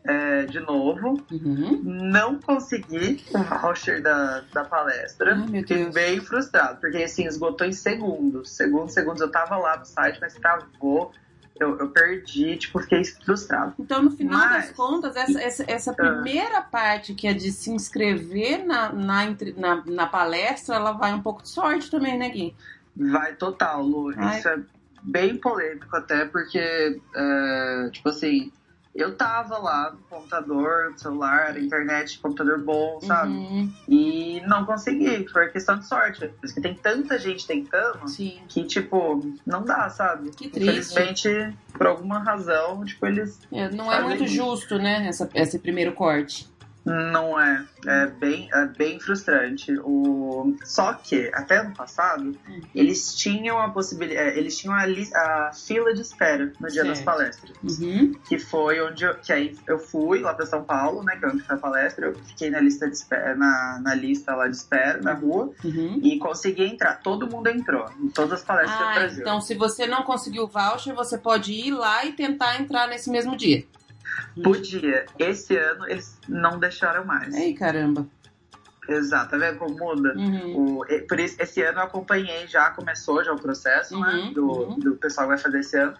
é, 0.04 0.42
de 0.44 0.60
novo. 0.60 1.24
Uhum. 1.30 1.80
Não 1.82 2.38
consegui 2.38 3.24
o 3.32 3.38
voucher 3.42 4.02
da, 4.02 4.40
da 4.52 4.64
palestra. 4.64 5.34
Ai, 5.34 5.60
Fiquei 5.60 5.90
bem 5.90 6.20
frustrado, 6.20 6.78
porque 6.80 6.98
assim, 6.98 7.26
esgotou 7.26 7.66
em 7.66 7.72
segundos. 7.72 8.50
Segundos, 8.50 8.92
segundos. 8.92 9.20
Eu 9.20 9.30
tava 9.30 9.56
lá 9.56 9.78
no 9.78 9.84
site, 9.84 10.18
mas 10.20 10.34
travou. 10.34 11.12
Eu, 11.58 11.78
eu 11.78 11.88
perdi, 11.90 12.56
tipo, 12.56 12.80
fiquei 12.80 13.04
frustrado. 13.04 13.74
Então, 13.78 14.02
no 14.02 14.10
final 14.10 14.40
mas, 14.40 14.66
das 14.66 14.76
contas, 14.76 15.14
essa, 15.14 15.40
essa, 15.40 15.64
essa 15.68 15.90
ah. 15.92 15.94
primeira 15.94 16.60
parte, 16.60 17.14
que 17.14 17.28
é 17.28 17.32
de 17.32 17.52
se 17.52 17.70
inscrever 17.70 18.66
na, 18.66 18.92
na, 18.92 19.24
na, 19.56 19.84
na, 19.86 20.06
palestra, 20.06 20.74
ela 20.74 20.90
vai 20.90 21.14
um 21.14 21.22
pouco 21.22 21.44
de 21.44 21.48
sorte 21.48 21.88
também, 21.88 22.18
né, 22.18 22.28
Gui? 22.28 22.56
Vai 22.96 23.36
total, 23.36 23.84
Lu. 23.84 24.12
Ai. 24.16 24.40
Isso 24.40 24.48
é 24.48 24.60
bem 25.00 25.36
polêmico 25.36 25.96
até, 25.96 26.24
porque, 26.24 26.58
é, 26.58 27.88
tipo 27.92 28.08
assim, 28.08 28.50
eu 28.94 29.16
tava 29.16 29.58
lá 29.58 29.90
no 29.90 29.98
computador, 30.08 30.94
celular, 30.96 31.58
internet, 31.58 32.18
computador 32.20 32.62
bom, 32.62 33.00
sabe? 33.00 33.32
Uhum. 33.32 33.72
E 33.88 34.40
não 34.46 34.64
consegui, 34.64 35.28
foi 35.28 35.48
questão 35.48 35.78
de 35.78 35.86
sorte. 35.86 36.28
Porque 36.40 36.60
tem 36.60 36.74
tanta 36.74 37.18
gente 37.18 37.44
tentando 37.44 38.08
Sim. 38.08 38.40
que, 38.48 38.62
tipo, 38.64 39.20
não 39.44 39.64
dá, 39.64 39.88
sabe? 39.90 40.30
Que 40.30 40.48
triste. 40.48 40.92
Infelizmente, 40.92 41.56
por 41.72 41.88
alguma 41.88 42.20
razão, 42.20 42.84
tipo, 42.84 43.04
eles. 43.06 43.40
É, 43.50 43.68
não 43.70 43.92
é 43.92 44.00
muito 44.00 44.28
justo, 44.28 44.78
né? 44.78 45.08
Essa, 45.08 45.28
esse 45.34 45.58
primeiro 45.58 45.92
corte. 45.92 46.48
Não 46.84 47.40
é. 47.40 47.64
É 47.86 48.06
bem, 48.06 48.48
é 48.52 48.66
bem 48.66 49.00
frustrante. 49.00 49.72
O... 49.80 50.54
Só 50.64 50.92
que, 50.94 51.30
até 51.34 51.58
ano 51.58 51.74
passado, 51.74 52.36
hum. 52.48 52.60
eles 52.74 53.14
tinham 53.14 53.58
a 53.58 53.70
possibilidade. 53.70 54.28
É, 54.28 54.38
eles 54.38 54.58
tinham 54.58 54.74
a, 54.74 54.84
li... 54.84 55.08
a 55.14 55.50
fila 55.52 55.94
de 55.94 56.02
espera 56.02 56.52
no 56.60 56.68
dia 56.68 56.82
certo. 56.82 56.88
das 56.88 57.00
palestras. 57.02 57.56
Uhum. 57.62 58.12
Que 58.28 58.38
foi 58.38 58.80
onde 58.82 59.04
eu. 59.04 59.14
Que 59.14 59.32
aí 59.32 59.56
eu 59.66 59.78
fui 59.78 60.20
lá 60.20 60.34
para 60.34 60.46
São 60.46 60.62
Paulo, 60.62 61.02
né? 61.02 61.16
Que 61.16 61.24
é 61.24 61.28
onde 61.28 61.42
foi 61.42 61.56
a 61.56 61.58
palestra. 61.58 62.06
Eu 62.06 62.14
fiquei 62.14 62.50
na 62.50 62.60
lista 62.60 62.88
de 62.88 62.94
espera, 62.94 63.34
na, 63.34 63.80
na 63.82 63.94
lista 63.94 64.34
lá 64.34 64.46
de 64.46 64.56
espera, 64.56 65.00
na 65.00 65.14
rua, 65.14 65.52
uhum. 65.64 66.00
e 66.02 66.18
consegui 66.18 66.64
entrar. 66.64 67.00
Todo 67.00 67.26
mundo 67.26 67.48
entrou. 67.48 67.88
Em 67.98 68.08
todas 68.08 68.40
as 68.40 68.42
palestras 68.42 68.80
ah, 68.80 68.88
do 68.88 68.94
Brasil. 68.94 69.20
Então, 69.20 69.40
se 69.40 69.54
você 69.54 69.86
não 69.86 70.02
conseguiu 70.02 70.44
o 70.44 70.46
voucher, 70.46 70.94
você 70.94 71.16
pode 71.16 71.52
ir 71.52 71.72
lá 71.72 72.04
e 72.04 72.12
tentar 72.12 72.60
entrar 72.60 72.88
nesse 72.88 73.10
mesmo 73.10 73.36
dia. 73.36 73.64
Podia. 74.42 75.06
Esse 75.18 75.56
ano 75.56 75.86
eles 75.88 76.18
não 76.28 76.58
deixaram 76.58 77.04
mais. 77.04 77.34
Ei, 77.34 77.54
caramba. 77.54 78.06
Exato, 78.88 79.30
tá 79.30 79.38
vendo 79.38 79.58
como 79.58 79.76
muda? 79.76 80.14
Uhum. 80.14 80.80
O, 80.80 80.84
por 81.08 81.18
isso, 81.18 81.36
esse 81.40 81.62
ano 81.62 81.78
eu 81.78 81.84
acompanhei, 81.84 82.46
já 82.46 82.70
começou 82.70 83.24
já 83.24 83.32
o 83.32 83.40
processo, 83.40 83.98
né, 83.98 84.08
uhum, 84.08 84.26
né? 84.26 84.32
Do, 84.34 84.46
uhum. 84.46 84.78
do 84.78 84.96
pessoal 84.96 85.26
que 85.26 85.34
vai 85.34 85.38
fazer 85.38 85.60
esse 85.60 85.78
ano. 85.78 85.94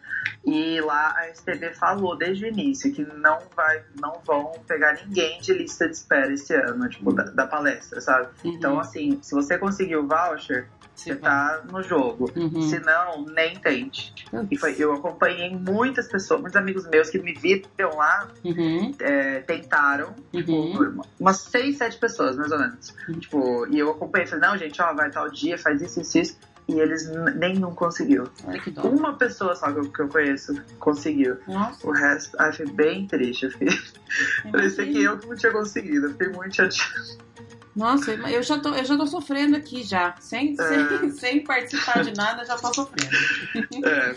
E 0.45 0.81
lá 0.81 1.15
a 1.17 1.29
STB 1.35 1.73
falou 1.75 2.17
desde 2.17 2.45
o 2.45 2.49
início 2.49 2.93
que 2.93 3.03
não 3.03 3.39
vai, 3.57 3.83
não 3.99 4.21
vão 4.25 4.53
pegar 4.67 4.95
ninguém 4.95 5.41
de 5.41 5.55
lista 5.55 5.89
de 5.89 5.95
espera 5.95 6.33
esse 6.33 6.55
ano, 6.55 6.89
tipo, 6.89 7.13
da, 7.13 7.25
da 7.25 7.47
palestra, 7.47 8.01
sabe? 8.01 8.29
Uhum. 8.45 8.53
Então, 8.53 8.79
assim, 8.79 9.19
se 9.23 9.35
você 9.35 9.57
conseguir 9.57 9.97
o 9.97 10.07
voucher, 10.07 10.69
você 10.95 11.17
tá 11.17 11.63
no 11.71 11.83
jogo. 11.83 12.31
Uhum. 12.37 12.63
Se 12.63 12.79
não, 12.81 13.25
nem 13.27 13.57
tente. 13.57 14.15
E 14.51 14.57
foi, 14.57 14.75
eu 14.79 14.93
acompanhei 14.93 15.55
muitas 15.55 16.09
pessoas, 16.09 16.41
muitos 16.41 16.57
amigos 16.57 16.87
meus 16.89 17.11
que 17.11 17.19
me 17.19 17.35
viram 17.35 17.97
lá, 17.97 18.29
uhum. 18.45 18.95
é, 19.01 19.41
tentaram, 19.41 20.15
tipo, 20.33 20.53
uhum. 20.53 21.03
umas 21.19 21.39
seis, 21.39 21.79
sete 21.79 21.99
pessoas, 21.99 22.37
mais 22.37 22.51
ou 22.51 22.59
menos. 22.59 22.95
Uhum. 23.09 23.19
Tipo, 23.19 23.67
e 23.69 23.79
eu 23.79 23.91
acompanhei, 23.91 24.27
falei, 24.27 24.49
não, 24.49 24.57
gente, 24.57 24.81
ó, 24.81 24.93
vai 24.95 25.11
tal 25.11 25.29
dia, 25.31 25.59
faz 25.59 25.81
isso, 25.83 26.01
isso, 26.01 26.19
isso. 26.19 26.39
E 26.67 26.81
eles 26.81 27.11
nenhum 27.37 27.75
conseguiu. 27.75 28.27
Ai, 28.47 28.59
Uma 28.85 29.19
pessoa 29.19 29.55
só 29.55 29.71
que 29.71 29.81
eu, 29.81 29.93
que 29.93 30.01
eu 30.01 30.09
conheço 30.09 30.55
conseguiu. 30.79 31.37
Nossa. 31.47 31.87
O 31.87 31.93
resto, 31.93 32.35
ai, 32.41 32.55
foi 32.55 32.67
bem 32.67 33.07
triste. 33.07 33.45
Eu 33.45 33.51
fiquei... 33.51 33.69
Parecia 34.51 34.87
que 34.87 35.03
eu 35.03 35.19
que 35.19 35.27
não 35.27 35.37
tinha 35.37 35.53
conseguido. 35.53 36.07
Eu 36.07 36.13
fiquei 36.13 36.29
muito 36.29 36.57
chateada. 36.57 37.19
Nossa, 37.75 38.13
eu 38.13 38.43
já 38.43 38.59
tô, 38.59 38.75
eu 38.75 38.85
já 38.85 38.97
tô 38.97 39.07
sofrendo 39.07 39.57
aqui 39.57 39.83
já. 39.83 40.15
Sem, 40.21 40.57
é. 40.59 40.69
sem, 40.69 41.11
sem 41.13 41.45
participar 41.45 42.05
de 42.05 42.15
nada, 42.15 42.45
já 42.45 42.57
tô 42.57 42.73
sofrendo. 42.73 43.15
É. 43.85 44.17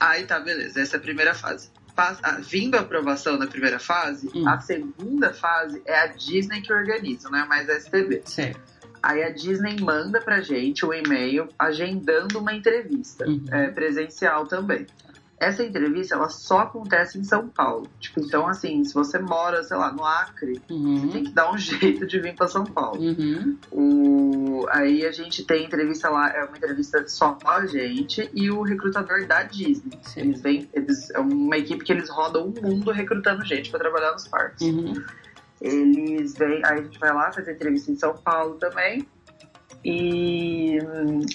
Aí 0.00 0.26
tá, 0.26 0.40
beleza. 0.40 0.80
Essa 0.80 0.96
é 0.96 0.98
a 0.98 1.02
primeira 1.02 1.34
fase. 1.34 1.70
Ah, 1.96 2.38
vindo 2.40 2.74
a 2.74 2.80
aprovação 2.80 3.38
da 3.38 3.46
primeira 3.46 3.78
fase, 3.78 4.28
hum. 4.34 4.48
a 4.48 4.58
segunda 4.58 5.32
fase 5.32 5.80
é 5.86 5.96
a 5.96 6.06
Disney 6.08 6.60
que 6.60 6.72
organiza, 6.72 7.30
não 7.30 7.38
é 7.38 7.46
mais 7.46 7.70
a 7.70 7.78
STB. 7.78 8.22
Certo. 8.24 8.60
Aí 9.00 9.22
a 9.22 9.30
Disney 9.30 9.80
manda 9.80 10.20
pra 10.20 10.40
gente 10.40 10.84
um 10.84 10.92
e-mail 10.92 11.48
agendando 11.56 12.40
uma 12.40 12.52
entrevista 12.52 13.28
uhum. 13.28 13.44
é, 13.50 13.68
presencial 13.68 14.46
também 14.46 14.86
essa 15.44 15.62
entrevista 15.62 16.14
ela 16.14 16.28
só 16.28 16.60
acontece 16.60 17.18
em 17.18 17.24
São 17.24 17.48
Paulo. 17.48 17.86
Tipo, 18.00 18.20
então 18.20 18.48
assim, 18.48 18.84
se 18.84 18.94
você 18.94 19.18
mora, 19.18 19.62
sei 19.62 19.76
lá, 19.76 19.92
no 19.92 20.04
Acre, 20.04 20.60
uhum. 20.70 20.98
você 20.98 21.08
tem 21.08 21.24
que 21.24 21.32
dar 21.32 21.52
um 21.52 21.56
jeito 21.58 22.06
de 22.06 22.18
vir 22.18 22.34
para 22.34 22.48
São 22.48 22.64
Paulo. 22.64 23.00
Uhum. 23.00 23.58
O... 23.70 24.66
Aí 24.70 25.04
a 25.04 25.12
gente 25.12 25.44
tem 25.44 25.64
entrevista 25.64 26.08
lá, 26.08 26.30
é 26.30 26.44
uma 26.44 26.56
entrevista 26.56 27.06
só 27.06 27.34
com 27.34 27.48
a 27.48 27.66
gente 27.66 28.28
e 28.34 28.50
o 28.50 28.62
recrutador 28.62 29.26
da 29.26 29.42
Disney. 29.42 29.98
Sim. 30.02 30.20
Eles 30.20 30.40
vêm, 30.40 30.68
eles, 30.72 31.10
é 31.10 31.20
uma 31.20 31.56
equipe 31.58 31.84
que 31.84 31.92
eles 31.92 32.08
rodam 32.08 32.46
o 32.46 32.62
mundo 32.62 32.90
recrutando 32.90 33.44
gente 33.44 33.70
para 33.70 33.80
trabalhar 33.80 34.12
nos 34.12 34.26
parques. 34.26 34.66
Uhum. 34.66 34.94
Eles 35.60 36.34
vêm, 36.34 36.62
aí 36.64 36.78
a 36.78 36.82
gente 36.82 36.98
vai 36.98 37.12
lá 37.12 37.30
fazer 37.32 37.52
entrevista 37.52 37.90
em 37.90 37.96
São 37.96 38.14
Paulo 38.16 38.54
também. 38.56 39.06
E 39.84 40.78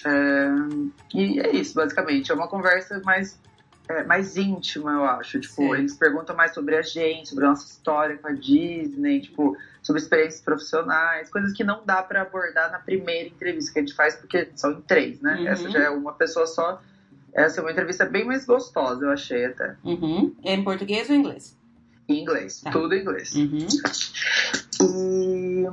é, 0.06 0.50
e 1.14 1.40
é 1.40 1.56
isso, 1.56 1.76
basicamente. 1.76 2.32
É 2.32 2.36
uma 2.36 2.48
conversa 2.48 3.00
mais 3.06 3.40
é, 3.90 4.04
mais 4.04 4.38
íntima, 4.38 4.92
eu 4.92 5.04
acho. 5.04 5.40
Tipo, 5.40 5.56
Sim. 5.56 5.74
eles 5.74 5.96
perguntam 5.96 6.36
mais 6.36 6.54
sobre 6.54 6.76
a 6.76 6.82
gente, 6.84 7.30
sobre 7.30 7.46
a 7.46 7.50
nossa 7.50 7.66
história 7.66 8.18
com 8.18 8.28
a 8.28 8.32
Disney, 8.32 9.22
tipo, 9.22 9.58
sobre 9.82 10.00
experiências 10.00 10.42
profissionais, 10.42 11.30
coisas 11.32 11.52
que 11.54 11.64
não 11.64 11.84
dá 11.84 12.04
para 12.04 12.22
abordar 12.22 12.72
na 12.72 12.78
primeira 12.78 13.28
entrevista 13.28 13.74
que 13.74 13.80
a 13.80 13.82
gente 13.82 13.96
faz, 13.96 14.16
porque 14.16 14.48
são 14.56 14.74
em 14.74 14.82
três, 14.82 15.20
né? 15.22 15.40
Uhum. 15.40 15.48
Essa 15.48 15.70
já 15.72 15.80
é 15.80 15.90
uma 15.90 16.14
pessoa 16.14 16.46
só. 16.46 16.80
Essa 17.34 17.60
é 17.60 17.64
uma 17.64 17.72
entrevista 17.72 18.06
bem 18.06 18.24
mais 18.26 18.46
gostosa, 18.46 19.06
eu 19.06 19.12
achei 19.12 19.46
até. 19.46 19.76
Uhum. 19.84 20.36
É 20.44 20.54
em 20.54 20.64
português 20.64 21.10
ou 21.10 21.16
em 21.16 21.20
inglês? 21.20 21.58
Em 22.08 22.22
inglês, 22.22 22.62
tá. 22.62 22.70
tudo 22.70 22.94
em 22.94 23.02
inglês. 23.02 23.34
Uhum. 23.36 23.68
E 24.82 25.66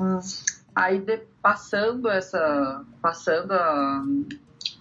aí, 0.74 0.98
de, 0.98 1.18
passando 1.40 2.08
essa. 2.08 2.84
Passando 3.00 3.52
a 3.52 4.04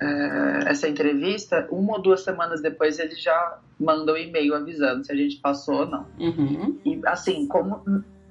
é, 0.01 0.59
essa 0.67 0.87
entrevista, 0.87 1.67
uma 1.71 1.93
ou 1.93 2.01
duas 2.01 2.21
semanas 2.21 2.61
depois 2.61 2.99
eles 2.99 3.21
já 3.21 3.59
mandam 3.79 4.15
um 4.15 4.17
e-mail 4.17 4.55
avisando 4.55 5.05
se 5.05 5.11
a 5.11 5.15
gente 5.15 5.37
passou 5.37 5.81
ou 5.81 5.85
não. 5.85 6.05
Uhum. 6.19 6.77
E 6.85 7.01
assim, 7.05 7.47
como 7.47 7.81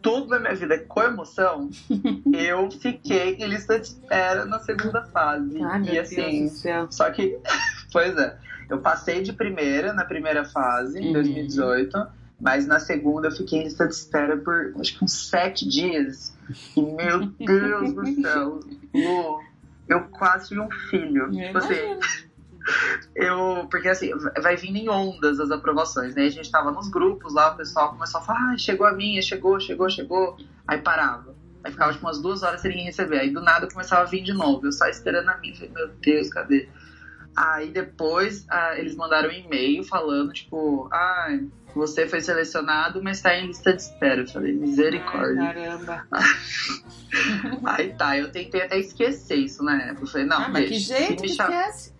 tudo 0.02 0.28
na 0.28 0.38
minha 0.38 0.54
vida 0.54 0.78
com 0.80 1.02
emoção, 1.02 1.70
eu 2.32 2.70
fiquei 2.70 3.36
em 3.36 3.46
lista 3.46 3.78
de 3.78 3.86
espera 3.86 4.44
na 4.44 4.58
segunda 4.58 5.02
fase. 5.04 5.54
Meu 5.58 5.84
e 5.84 5.98
assim, 5.98 6.50
só 6.90 7.10
que, 7.10 7.38
pois 7.92 8.16
é, 8.18 8.36
eu 8.68 8.78
passei 8.78 9.22
de 9.22 9.32
primeira 9.32 9.92
na 9.92 10.04
primeira 10.04 10.44
fase, 10.44 10.98
em 11.00 11.06
Uhum. 11.06 11.12
2018, 11.14 12.06
mas 12.40 12.66
na 12.66 12.78
segunda 12.78 13.28
eu 13.28 13.32
fiquei 13.32 13.60
em 13.60 13.64
lista 13.64 13.86
de 13.86 13.94
espera 13.94 14.36
por 14.36 14.74
acho 14.78 14.98
que 14.98 15.04
uns 15.04 15.28
sete 15.30 15.66
dias. 15.66 16.36
E 16.76 16.82
meu 16.82 17.26
Deus 17.40 17.94
do 17.94 18.20
céu, 18.20 18.60
Lu, 18.94 19.40
eu 19.88 20.04
quase 20.08 20.48
tive 20.48 20.60
um 20.60 20.70
filho. 20.70 21.24
Eu 21.24 21.30
Tipo 21.30 21.58
assim, 21.58 21.98
eu. 23.14 23.66
Porque 23.70 23.88
assim, 23.88 24.10
vai 24.42 24.56
vindo 24.56 24.76
em 24.76 24.88
ondas 24.88 25.38
as 25.38 25.50
aprovações, 25.50 26.14
né? 26.14 26.24
A 26.24 26.30
gente 26.30 26.50
tava 26.50 26.70
nos 26.70 26.88
grupos 26.88 27.34
lá, 27.34 27.52
o 27.52 27.56
pessoal 27.56 27.90
começou 27.90 28.20
a 28.20 28.24
falar, 28.24 28.52
ah, 28.52 28.58
chegou 28.58 28.86
a 28.86 28.92
minha, 28.92 29.20
chegou, 29.20 29.60
chegou, 29.60 29.88
chegou. 29.90 30.36
Aí 30.66 30.78
parava. 30.78 31.34
Aí 31.62 31.70
ficava 31.70 31.92
tipo 31.92 32.04
umas 32.04 32.20
duas 32.20 32.42
horas 32.42 32.60
sem 32.60 32.70
ninguém 32.70 32.86
receber. 32.86 33.18
Aí 33.18 33.30
do 33.30 33.40
nada 33.40 33.68
começava 33.68 34.02
a 34.02 34.06
vir 34.06 34.22
de 34.22 34.32
novo. 34.32 34.66
Eu 34.66 34.72
só 34.72 34.86
esperando 34.86 35.28
a 35.28 35.36
minha. 35.38 35.54
Falei, 35.54 35.72
meu 35.72 35.88
Deus, 36.00 36.28
cadê? 36.28 36.68
Aí 37.36 37.70
depois 37.70 38.46
ah, 38.48 38.78
eles 38.78 38.94
mandaram 38.94 39.28
um 39.28 39.32
e-mail 39.32 39.82
falando, 39.84 40.32
tipo, 40.32 40.88
ah, 40.92 41.28
você 41.74 42.06
foi 42.06 42.20
selecionado, 42.20 43.02
mas 43.02 43.20
tá 43.20 43.36
em 43.36 43.46
lista 43.48 43.72
de 43.72 43.82
espera. 43.82 44.20
Eu 44.22 44.28
falei, 44.28 44.52
misericórdia. 44.52 45.42
Ai, 45.42 45.54
caramba. 45.54 46.06
Aí 47.64 47.92
tá, 47.94 48.16
eu 48.18 48.30
tentei 48.30 48.62
até 48.62 48.78
esquecer 48.78 49.36
isso 49.36 49.62
na 49.62 49.80
época. 49.82 50.02
Eu 50.02 50.06
falei, 50.08 50.26
não, 50.26 50.36
ah, 50.42 50.48
mas 50.48 50.68
que 50.68 50.74
jeito 50.78 51.16
que 51.16 51.22
me 51.22 51.28
chama- 51.34 51.50
esquece? 51.54 51.94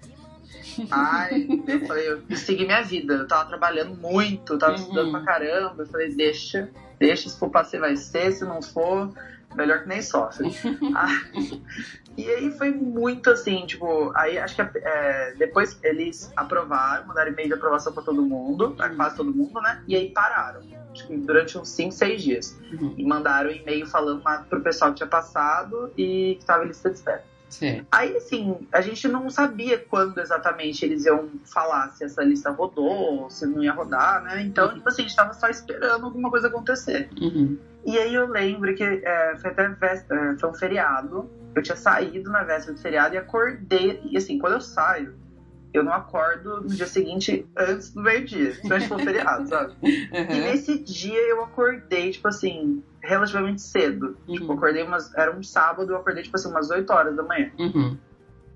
Ai, 0.91 1.47
eu 1.69 1.87
falei, 1.87 2.09
eu 2.11 2.23
segui 2.37 2.65
minha 2.65 2.83
vida. 2.83 3.15
Eu 3.15 3.27
tava 3.29 3.47
trabalhando 3.49 3.95
muito, 3.97 4.59
tava 4.59 4.73
Uhum. 4.73 4.79
estudando 4.81 5.11
pra 5.13 5.21
caramba. 5.23 5.83
Eu 5.83 5.87
falei, 5.87 6.13
deixa, 6.15 6.69
deixa, 6.99 7.29
se 7.29 7.39
for 7.39 7.49
pra 7.51 7.65
ser, 7.65 7.79
vai 7.79 7.97
ser, 7.97 8.33
se 8.33 8.45
não 8.45 8.61
for, 8.61 9.13
melhor 9.55 9.83
que 9.83 9.89
nem 9.89 10.03
sofre. 10.03 10.49
Ah, 10.97 11.09
e 12.17 12.29
aí 12.31 12.51
foi 12.57 12.71
muito 12.71 13.31
assim, 13.31 13.67
tipo, 13.67 14.13
aí 14.15 14.39
acho 14.39 14.55
que 14.55 14.63
é, 14.79 15.35
depois 15.37 15.79
eles 15.83 16.33
aprovaram, 16.37 17.07
mandaram 17.07 17.33
e-mail 17.33 17.49
de 17.49 17.55
aprovação 17.55 17.93
pra 17.93 18.03
todo 18.03 18.23
mundo, 18.23 18.73
pra 18.77 18.89
Uhum. 18.91 18.97
quase 18.97 19.17
todo 19.17 19.35
mundo, 19.35 19.61
né? 19.61 19.83
E 19.89 19.97
aí 19.97 20.11
pararam. 20.11 20.61
Acho 20.93 21.07
que 21.09 21.17
durante 21.17 21.59
uns 21.59 21.71
5, 21.71 21.91
6 21.93 22.23
dias. 22.23 22.61
Uhum. 22.73 22.95
E 22.97 23.05
mandaram 23.05 23.51
e-mail 23.51 23.85
falando 23.87 24.23
lá 24.25 24.45
pro 24.49 24.61
pessoal 24.63 24.91
que 24.93 24.99
tinha 24.99 25.09
passado 25.09 25.93
e 25.99 26.37
que 26.39 26.47
tava 26.47 26.65
em 26.65 26.69
lista 26.69 26.89
de 26.89 26.97
espera. 26.97 27.25
Sim. 27.55 27.87
Aí, 27.93 28.17
assim, 28.17 28.67
a 28.73 28.81
gente 28.81 29.07
não 29.07 29.31
sabia 29.31 29.79
quando 29.79 30.19
exatamente 30.19 30.85
eles 30.85 31.05
iam 31.05 31.31
falar 31.53 31.91
se 31.93 32.05
essa 32.05 32.23
lista 32.25 32.51
rodou, 32.51 33.31
se 33.31 33.47
não 33.47 33.63
ia 33.63 33.73
rodar, 33.73 34.23
né? 34.25 34.43
Então, 34.43 34.75
tipo 34.75 34.89
assim, 34.89 35.03
a 35.03 35.05
gente 35.07 35.17
tava 35.17 35.33
só 35.35 35.49
esperando 35.49 36.05
alguma 36.05 36.31
coisa 36.31 36.49
acontecer. 36.49 37.09
Uhum. 37.21 37.57
E 37.87 37.97
aí 37.97 38.13
eu 38.15 38.27
lembro 38.29 38.75
que 38.75 38.83
é, 38.83 39.37
foi 39.41 39.51
até 39.51 39.69
vés- 39.69 40.05
é, 40.11 40.35
foi 40.41 40.51
um 40.51 40.55
feriado. 40.55 41.31
Eu 41.55 41.63
tinha 41.63 41.77
saído 41.77 42.29
na 42.31 42.43
véspera 42.43 42.75
do 42.75 42.81
feriado 42.81 43.15
e 43.15 43.19
acordei. 43.19 44.01
E 44.05 44.17
assim, 44.17 44.37
quando 44.39 44.55
eu 44.55 44.61
saio, 44.61 45.15
eu 45.73 45.85
não 45.85 45.93
acordo 45.93 46.61
no 46.63 46.69
dia 46.69 46.87
seguinte 46.89 47.47
antes 47.57 47.93
do 47.95 48.03
meio-dia. 48.03 48.51
Principalmente 48.51 48.89
for 48.89 49.01
feriado, 49.01 49.49
sabe? 49.49 49.75
E 49.83 50.19
Uhum. 50.19 50.41
nesse 50.45 50.79
dia 50.79 51.21
eu 51.29 51.45
acordei, 51.45 52.11
tipo 52.11 52.27
assim, 52.27 52.83
relativamente 53.05 53.63
cedo. 53.63 54.17
Tipo, 54.27 54.47
Uhum. 54.47 54.53
acordei 54.55 54.83
umas. 54.83 55.15
Era 55.15 55.35
um 55.37 55.43
sábado, 55.43 55.93
eu 55.93 55.97
acordei, 55.97 56.23
tipo 56.23 56.37
assim, 56.37 56.49
umas 56.49 56.71
8 56.71 56.91
horas 56.93 57.17
da 57.17 57.23
manhã. 57.23 57.51
Uhum. 57.59 57.97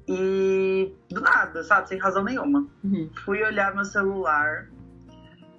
E 0.08 0.94
do 1.10 1.20
nada, 1.20 1.62
sabe? 1.62 1.88
Sem 1.88 1.98
razão 1.98 2.24
nenhuma. 2.24 2.66
Uhum. 2.82 3.10
Fui 3.24 3.42
olhar 3.42 3.74
meu 3.74 3.84
celular. 3.84 4.68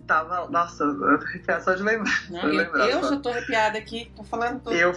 Tava. 0.08 0.50
Nossa, 0.50 0.84
eu 0.84 1.20
tô 1.20 1.26
arrepiada 1.26 1.62
só 1.62 1.74
de 1.76 1.84
lembrar. 1.84 2.32
Não, 2.32 2.42
Tô 2.42 2.48
eu, 2.48 2.76
eu 2.76 3.04
já 3.04 3.20
tô 3.20 3.30
arrepiada 3.30 3.78
aqui, 3.78 4.12
tô 4.16 4.24
falando 4.24 4.60
tudo. 4.64 4.76
Eu, 4.76 4.92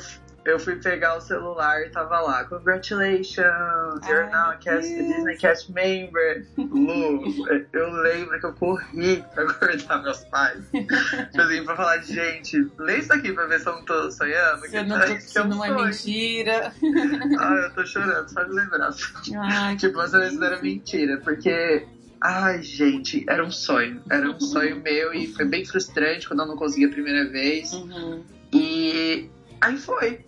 eu 0.45 0.59
fui 0.59 0.77
pegar 0.77 1.17
o 1.17 1.21
celular 1.21 1.81
e 1.83 1.91
tava 1.91 2.21
lá. 2.21 2.45
Congratulations, 2.45 4.07
you're 4.09 4.29
now 4.31 4.57
cast. 4.59 4.89
Disney 4.93 5.37
Cast 5.37 5.73
Member. 5.73 6.45
Lu, 6.59 7.23
eu 7.73 7.91
lembro 7.93 8.41
que 8.41 8.47
eu 8.47 8.53
corri 8.55 9.25
pra 9.35 9.45
acordar 9.45 10.03
meus 10.03 10.25
pais. 10.25 10.65
Tipo 10.73 11.41
assim, 11.43 11.65
pra 11.65 11.77
falar, 11.77 11.99
gente, 12.03 12.71
lê 12.79 12.99
isso 12.99 13.13
aqui 13.13 13.33
pra 13.33 13.47
ver 13.47 13.61
se 13.61 13.69
eu 13.69 13.75
não 13.75 13.85
tô 13.85 14.11
sonhando. 14.11 14.61
Se 14.63 14.71
que 14.71 14.83
não, 14.83 15.01
se 15.21 15.33
que 15.33 15.39
é 15.39 15.43
um 15.43 15.49
não 15.49 15.65
é 15.65 15.71
mentira. 15.71 16.73
Ai, 17.39 17.65
eu 17.65 17.75
tô 17.75 17.87
chorando, 17.87 18.29
só 18.29 18.43
de 18.43 18.51
lembrar. 18.53 18.91
Ai, 19.37 19.77
Tipo, 19.77 20.01
essa 20.01 20.19
vez 20.19 20.35
não 20.35 20.47
era 20.47 20.61
mentira, 20.61 21.19
porque. 21.19 21.87
Ai, 22.25 22.63
gente, 22.63 23.25
era 23.29 23.45
um 23.45 23.51
sonho. 23.51 24.01
Era 24.09 24.31
um 24.31 24.39
sonho 24.39 24.81
meu 24.81 25.13
e 25.13 25.27
foi 25.27 25.45
bem 25.45 25.65
frustrante 25.65 26.29
quando 26.29 26.41
eu 26.41 26.47
não 26.47 26.57
consegui 26.57 26.85
a 26.87 26.89
primeira 26.89 27.29
vez. 27.29 27.73
uhum. 27.73 28.23
E 28.53 29.29
aí 29.61 29.77
foi. 29.77 30.25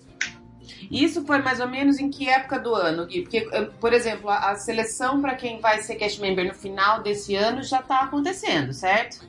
Isso 0.91 1.25
foi 1.25 1.39
mais 1.39 1.61
ou 1.61 1.69
menos 1.69 1.99
em 1.99 2.11
que 2.11 2.29
época 2.29 2.59
do 2.59 2.75
ano, 2.75 3.07
Gui? 3.07 3.23
Porque, 3.23 3.49
eh, 3.53 3.69
por 3.81 3.93
exemplo, 3.93 4.31
a, 4.31 4.55
seleção 4.57 5.21
para 5.21 5.35
quem 5.35 5.61
vai 5.61 5.79
ser 5.81 5.97
cast 5.97 6.21
member 6.21 6.47
no 6.47 6.55
final 6.55 7.03
desse 7.03 7.35
ano 7.35 7.63
já 7.63 7.83
tá 7.83 8.03
acontecendo, 8.03 8.73
certo? 8.73 9.27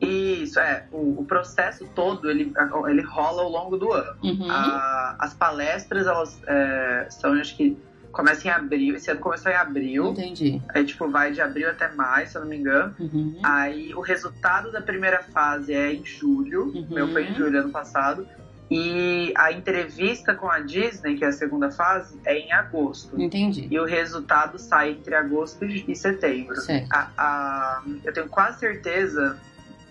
Isso, 0.00 0.58
é. 0.60 0.86
O, 0.92 1.20
o 1.20 1.24
processo 1.24 1.86
todo, 1.94 2.30
ele, 2.30 2.52
ele 2.88 3.02
rola 3.02 3.42
ao 3.42 3.48
longo 3.48 3.76
do 3.76 3.92
ano. 3.92 4.16
Uhum. 4.22 4.50
A- 4.50 5.16
as 5.18 5.34
palestras, 5.34 6.06
elas 6.06 6.40
é, 6.46 7.06
são, 7.10 7.32
acho 7.32 7.56
que, 7.56 7.76
começam 8.14 8.50
em 8.50 8.54
abril. 8.54 8.94
Esse 8.94 9.10
ano 9.10 9.20
começou 9.20 9.50
em 9.50 9.56
abril. 9.56 10.06
Entendi. 10.12 10.62
Aí, 10.68 10.84
tipo, 10.84 11.10
vai 11.10 11.32
de 11.32 11.40
abril 11.40 11.68
até 11.68 11.92
maio, 11.92 12.26
se 12.26 12.36
eu 12.36 12.42
não 12.42 12.48
me 12.48 12.56
engano. 12.56 12.94
Uhum. 12.98 13.38
Aí, 13.42 13.92
o 13.94 14.00
resultado 14.00 14.72
da 14.72 14.80
primeira 14.80 15.22
fase 15.22 15.74
é 15.74 15.92
em 15.92 16.04
julho. 16.04 16.66
Uhum. 16.74 16.86
Meu 16.90 17.08
foi 17.08 17.24
em 17.24 17.34
julho 17.34 17.60
ano 17.60 17.70
passado. 17.70 18.26
E 18.70 19.32
a 19.36 19.52
entrevista 19.52 20.34
com 20.34 20.50
a 20.50 20.58
Disney, 20.60 21.16
que 21.16 21.24
é 21.24 21.28
a 21.28 21.32
segunda 21.32 21.70
fase, 21.70 22.18
é 22.24 22.36
em 22.38 22.52
agosto. 22.52 23.20
Entendi. 23.20 23.68
E 23.70 23.78
o 23.78 23.84
resultado 23.84 24.58
sai 24.58 24.92
entre 24.92 25.14
agosto 25.14 25.64
e 25.64 25.94
setembro. 25.94 26.56
Certo. 26.56 26.88
A- 26.92 27.10
a- 27.16 27.82
eu 28.02 28.12
tenho 28.12 28.28
quase 28.28 28.60
certeza 28.60 29.38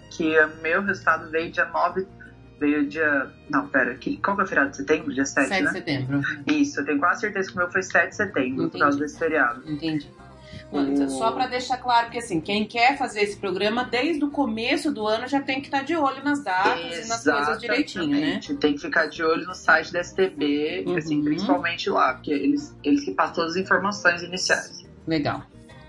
que 0.09 0.37
o 0.39 0.61
meu 0.61 0.81
resultado 0.81 1.29
veio 1.29 1.51
dia 1.51 1.65
9. 1.65 2.07
Veio 2.59 2.87
dia. 2.87 3.29
Não, 3.49 3.67
pera. 3.67 3.93
Que, 3.95 4.17
qual 4.17 4.35
que 4.35 4.41
é 4.41 4.45
o 4.45 4.47
feriado 4.47 4.71
de 4.71 4.77
setembro? 4.77 5.13
Dia 5.13 5.25
7, 5.25 5.47
7 5.49 5.57
de 5.59 5.65
né? 5.65 5.71
setembro. 5.71 6.21
Isso, 6.47 6.79
eu 6.79 6.85
tenho 6.85 6.99
quase 6.99 7.21
certeza 7.21 7.49
que 7.49 7.55
o 7.55 7.57
meu 7.59 7.71
foi 7.71 7.83
7 7.83 8.09
de 8.09 8.15
setembro, 8.15 8.63
Entendi. 8.63 8.69
por 8.71 8.79
causa 8.79 8.97
desse 8.99 9.19
feriado. 9.19 9.69
Entendi. 9.69 10.09
O- 10.73 11.09
Só 11.09 11.31
para 11.31 11.47
deixar 11.47 11.77
claro, 11.77 12.05
porque 12.05 12.17
assim, 12.19 12.41
quem 12.41 12.65
quer 12.65 12.97
fazer 12.97 13.21
esse 13.21 13.37
programa, 13.37 13.83
desde 13.83 14.23
o 14.25 14.29
começo 14.31 14.91
do 14.91 15.07
ano 15.07 15.27
já 15.27 15.41
tem 15.41 15.61
que 15.61 15.67
estar 15.67 15.83
de 15.83 15.95
olho 15.95 16.23
nas 16.23 16.43
datas 16.43 17.05
e 17.05 17.07
nas 17.07 17.23
coisas 17.23 17.59
direitinho, 17.59 18.07
né? 18.07 18.17
Exatamente. 18.17 18.55
Tem 18.55 18.73
que 18.73 18.81
ficar 18.81 19.05
de 19.07 19.23
olho 19.23 19.45
no 19.45 19.53
site 19.53 19.91
da 19.93 19.99
STB, 19.99 20.83
Uhum. 20.87 20.97
assim, 20.97 21.23
principalmente 21.23 21.89
lá, 21.89 22.13
porque 22.15 22.31
eles, 22.31 22.75
eles 22.83 23.03
que 23.05 23.11
passam 23.11 23.35
todas 23.35 23.51
as 23.51 23.57
informações 23.57 24.21
iniciais. 24.23 24.83
Legal. 25.07 25.43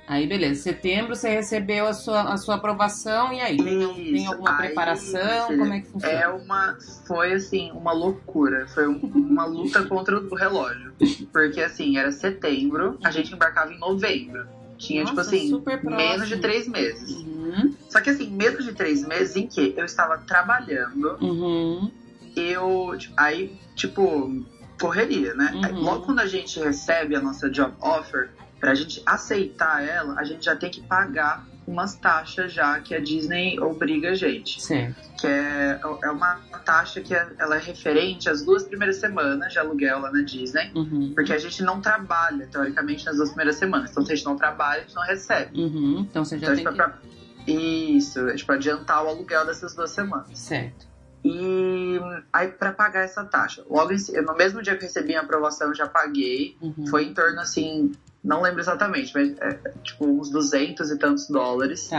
Aí, 0.07 0.27
beleza. 0.27 0.61
Setembro 0.62 1.16
você 1.16 1.31
recebeu 1.31 1.87
a 1.87 1.94
sua, 1.94 2.31
a 2.31 2.37
sua 2.37 2.57
aprovação 2.57 3.33
e 3.33 3.40
aí? 3.40 3.57
Tem, 3.57 3.94
tem 3.94 4.27
alguma 4.27 4.51
Aí, 4.51 4.66
preparação? 4.66 5.47
Como 5.47 5.73
é 5.73 5.81
que 5.81 5.87
funciona? 5.87 6.14
É 6.14 6.29
uma. 6.29 6.77
Foi 7.07 7.33
assim, 7.33 7.70
uma 7.73 7.92
loucura. 7.92 8.66
Foi 8.68 8.87
um- 8.87 8.99
uma 8.99 9.47
luta 9.47 9.83
contra 9.88 10.18
o 10.20 10.35
relógio. 10.35 10.92
Porque 11.33 11.59
assim, 11.62 11.97
era 11.97 12.12
setembro, 12.12 12.99
a 13.03 13.11
gente 13.11 13.33
embarcava 13.33 13.73
em 13.73 13.79
novembro. 13.79 14.47
Tinha, 14.79 15.05
tipo 15.05 15.17
Nossa, 15.17 15.31
assim, 15.31 15.49
super 15.49 15.81
próximo. 15.81 15.97
menos 16.11 16.29
de 16.29 16.37
três 16.39 16.67
meses. 16.69 17.11
Uhum, 17.23 17.75
Só 17.89 18.01
que 18.01 18.11
assim, 18.11 18.31
menos 18.31 18.65
de 18.65 18.73
três 18.73 19.03
meses 19.07 19.37
em 19.37 19.47
que 19.47 19.73
eu 19.77 19.85
estava 19.85 20.19
trabalhando, 20.19 21.17
uhum, 21.21 21.91
eu. 22.37 22.97
Aí, 23.17 23.57
tipo, 23.77 24.45
correria, 24.81 25.35
né? 25.35 25.53
Aí, 25.65 25.73
Uhum. 25.73 25.83
logo 25.83 26.07
quando 26.07 26.21
a 26.21 26.27
gente 26.27 26.59
recebe 26.59 27.15
a 27.15 27.21
nossa 27.21 27.49
job 27.49 27.75
offer, 27.81 28.31
pra 28.59 28.75
gente 28.75 29.01
aceitar 29.07 29.83
ela, 29.85 30.15
a 30.19 30.25
gente 30.25 30.45
já 30.45 30.57
tem 30.57 30.71
que 30.71 30.81
pagar 30.83 31.47
umas 31.66 31.94
taxas 31.96 32.53
já 32.53 32.79
que 32.81 32.94
a 32.94 33.00
Disney 33.00 33.59
obriga 33.61 34.11
a 34.11 34.14
gente. 34.14 34.61
certo. 34.62 34.96
Que 35.20 35.27
é, 35.27 35.81
é 36.03 36.11
uma 36.11 36.37
taxa 36.64 37.00
que 37.00 37.14
é- 37.14 37.27
ela 37.38 37.57
é 37.57 37.61
referente 37.61 38.29
às 38.29 38.42
duas 38.44 38.64
primeiras 38.64 38.96
semanas 38.96 39.53
de 39.53 39.59
aluguel 39.59 40.00
lá 40.00 40.11
na 40.12 40.22
Disney. 40.22 40.70
Uhum, 40.74 41.12
Porque 41.14 41.33
a 41.33 41.38
gente 41.38 41.62
não 41.62 41.81
trabalha, 41.81 42.46
teoricamente, 42.48 43.05
nas 43.07 43.16
duas 43.16 43.31
primeiras 43.31 43.57
semanas. 43.57 43.90
Então, 43.90 44.05
se 44.05 44.12
a 44.12 44.14
gente 44.16 44.24
não 44.27 44.37
trabalha, 44.37 44.81
a 44.81 44.85
gente 44.85 44.94
não 44.94 45.03
recebe. 45.05 45.61
uhum. 45.61 46.07
Então 46.11 46.24
você 46.24 46.38
já 46.38 46.53
Então, 46.53 46.57
tem 46.57 46.64
que... 46.66 46.72
pra... 46.74 46.98
Isso, 47.46 48.20
é 48.29 48.35
tipo 48.37 48.53
adiantar 48.53 49.05
o 49.05 49.09
aluguel 49.09 49.44
dessas 49.46 49.74
duas 49.74 49.90
semanas. 49.90 50.38
Certo. 50.38 50.87
E 51.23 51.98
aí, 52.33 52.48
pra 52.48 52.73
pagar 52.73 53.00
essa 53.00 53.25
taxa, 53.25 53.62
logo 53.69 53.92
em, 53.92 53.96
no 54.23 54.35
mesmo 54.37 54.60
dia 54.62 54.75
que 54.77 54.85
eu 54.85 54.88
recebi 54.88 55.15
a 55.15 55.21
aprovação, 55.23 55.69
eu 55.69 55.75
já 55.75 55.87
paguei. 55.88 56.56
Uhum. 56.60 56.87
Foi 56.87 57.04
em 57.04 57.15
torno, 57.15 57.40
assim, 57.40 57.92
não 58.25 58.40
lembro 58.40 58.60
exatamente, 58.60 59.12
mas 59.14 59.37
é, 59.38 59.70
tipo 59.83 60.06
uns 60.06 60.31
200 60.31 60.90
e 60.90 60.98
tantos 60.98 61.29
dólares 61.29 61.90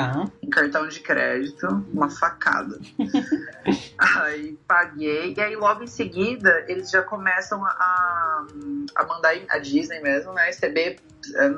em 0.42 0.50
cartão 0.50 0.88
de 0.88 1.00
crédito, 1.00 1.68
uma 1.94 2.10
facada. 2.10 2.80
aí 3.98 4.58
paguei, 4.68 5.36
e 5.38 5.40
aí 5.40 5.56
logo 5.56 5.84
em 5.84 5.88
seguida 5.88 6.66
eles 6.68 6.90
já 6.90 7.04
começam 7.04 7.64
a, 7.64 8.48
a 8.96 9.06
mandar 9.06 9.36
a 9.50 9.60
Disney 9.60 10.02
mesmo, 10.02 10.34
né? 10.34 10.48
A 10.48 10.52
STB, 10.52 10.98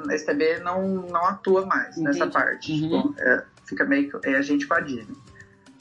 a 0.09 0.18
STB 0.18 0.59
não, 0.59 0.86
não 1.03 1.26
atua 1.26 1.65
mais 1.65 1.95
nessa 1.95 2.26
Entendi. 2.26 2.34
parte. 2.34 2.72
Uhum. 2.74 3.13
Tipo, 3.13 3.22
é, 3.22 3.43
fica 3.65 3.86
meio 3.86 4.20
que 4.20 4.30
é 4.30 4.36
a 4.36 4.41
gente 4.41 4.68
com 4.68 4.74
a 4.74 4.82
Disney. 4.82 5.15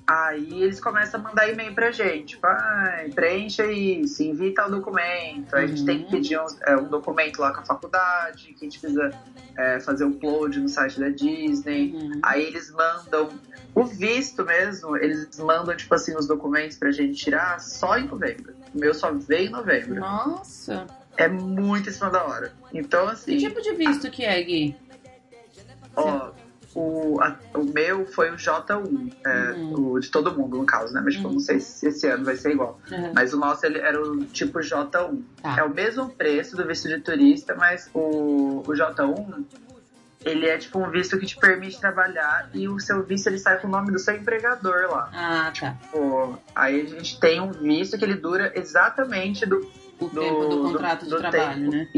Aí 0.08 0.62
eles 0.62 0.78
começam 0.78 1.18
a 1.18 1.22
mandar 1.22 1.48
e-mail 1.50 1.74
pra 1.74 1.90
gente, 1.90 2.34
tipo, 2.36 2.46
ah, 2.46 3.04
preencha 3.12 3.66
isso, 3.66 4.22
envia 4.22 4.54
tal 4.54 4.70
documento. 4.70 5.52
Aí 5.56 5.64
a 5.64 5.66
gente 5.66 5.84
tem 5.84 5.98
que 5.98 6.04
Uhum. 6.04 6.10
pedir 6.10 6.38
um, 6.38 6.46
é, 6.64 6.76
um 6.76 6.84
documento 6.84 7.40
lá 7.40 7.52
com 7.52 7.60
a 7.60 7.64
faculdade, 7.64 8.52
que 8.52 8.64
a 8.64 8.68
gente 8.68 8.78
precisa 8.78 9.10
é, 9.58 9.80
fazer 9.80 10.04
o 10.04 10.10
upload 10.10 10.60
no 10.60 10.68
site 10.68 11.00
da 11.00 11.08
Disney. 11.08 11.92
Uhum. 11.92 12.20
Aí 12.22 12.44
eles 12.44 12.70
mandam 12.70 13.30
o 13.74 13.84
visto 13.84 14.44
mesmo, 14.44 14.96
eles 14.96 15.36
mandam, 15.40 15.74
tipo 15.76 15.92
assim, 15.94 16.14
os 16.16 16.26
documentos 16.28 16.76
pra 16.78 16.92
gente 16.92 17.14
tirar 17.18 17.58
só 17.58 17.98
em 17.98 18.06
novembro. 18.06 18.54
O 18.72 18.78
meu 18.78 18.94
só 18.94 19.10
veio 19.12 19.48
em 19.48 19.50
novembro. 19.50 19.96
Nossa. 19.98 20.86
É 21.16 21.26
muito 21.26 21.88
em 21.88 21.92
cima 21.92 22.10
da 22.10 22.22
hora. 22.24 22.52
Então, 22.72 23.06
Que 23.06 23.12
assim, 23.12 23.38
tipo 23.38 23.60
de 23.60 23.72
visto 23.74 24.08
que 24.10 24.24
é, 24.24 24.40
Gui? 24.42 24.76
ó, 25.96 26.30
o, 26.78 27.18
a- 27.22 27.36
o 27.54 27.64
meu 27.64 28.06
foi 28.06 28.30
o 28.30 28.36
J1, 28.36 29.12
é, 29.24 29.52
Uhum. 29.52 29.92
o 29.94 29.98
de 30.00 30.10
todo 30.10 30.36
mundo, 30.36 30.58
no 30.58 30.66
caso, 30.66 30.92
né? 30.92 31.00
Mas, 31.04 31.14
tipo, 31.14 31.26
Uhum. 31.28 31.34
não 31.34 31.40
sei 31.40 31.58
se 31.58 31.88
esse 31.88 32.06
ano 32.06 32.24
vai 32.24 32.36
ser 32.36 32.52
igual. 32.52 32.78
Uhum. 32.90 33.12
Mas 33.14 33.32
o 33.32 33.38
nosso 33.38 33.64
ele 33.64 33.78
era 33.78 34.00
o 34.00 34.24
tipo 34.26 34.58
J1. 34.60 35.22
Tá. 35.42 35.56
É 35.58 35.62
o 35.62 35.70
mesmo 35.70 36.10
preço 36.10 36.56
do 36.56 36.66
visto 36.66 36.86
de 36.88 37.00
turista, 37.00 37.54
mas 37.54 37.88
o, 37.94 38.62
o 38.66 38.72
J1 38.72 39.44
ele 40.24 40.46
é 40.48 40.58
tipo 40.58 40.78
um 40.80 40.90
visto 40.90 41.16
que 41.18 41.24
te 41.26 41.36
permite 41.38 41.78
trabalhar 41.80 42.50
e 42.52 42.68
o 42.68 42.80
seu 42.80 43.02
visto 43.04 43.28
ele 43.28 43.38
sai 43.38 43.58
com 43.60 43.68
o 43.68 43.70
nome 43.70 43.92
do 43.92 43.98
seu 43.98 44.14
empregador 44.16 44.90
lá. 44.90 45.08
Ah, 45.14 45.52
tá. 45.58 45.76
Pô, 45.92 46.36
aí 46.54 46.80
a 46.80 46.84
gente 46.84 47.20
tem 47.20 47.40
um 47.40 47.52
visto 47.52 47.96
que 47.96 48.04
ele 48.04 48.16
dura 48.16 48.52
exatamente 48.56 49.46
do, 49.46 49.60
O 49.98 50.08
do, 50.08 50.20
tempo 50.20 50.40
do 50.42 50.48
do- 50.48 50.62
contrato 50.62 51.04
de 51.04 51.10
do 51.10 51.16
trabalho, 51.16 51.70
tempo. 51.70 51.70
né? 51.72 51.88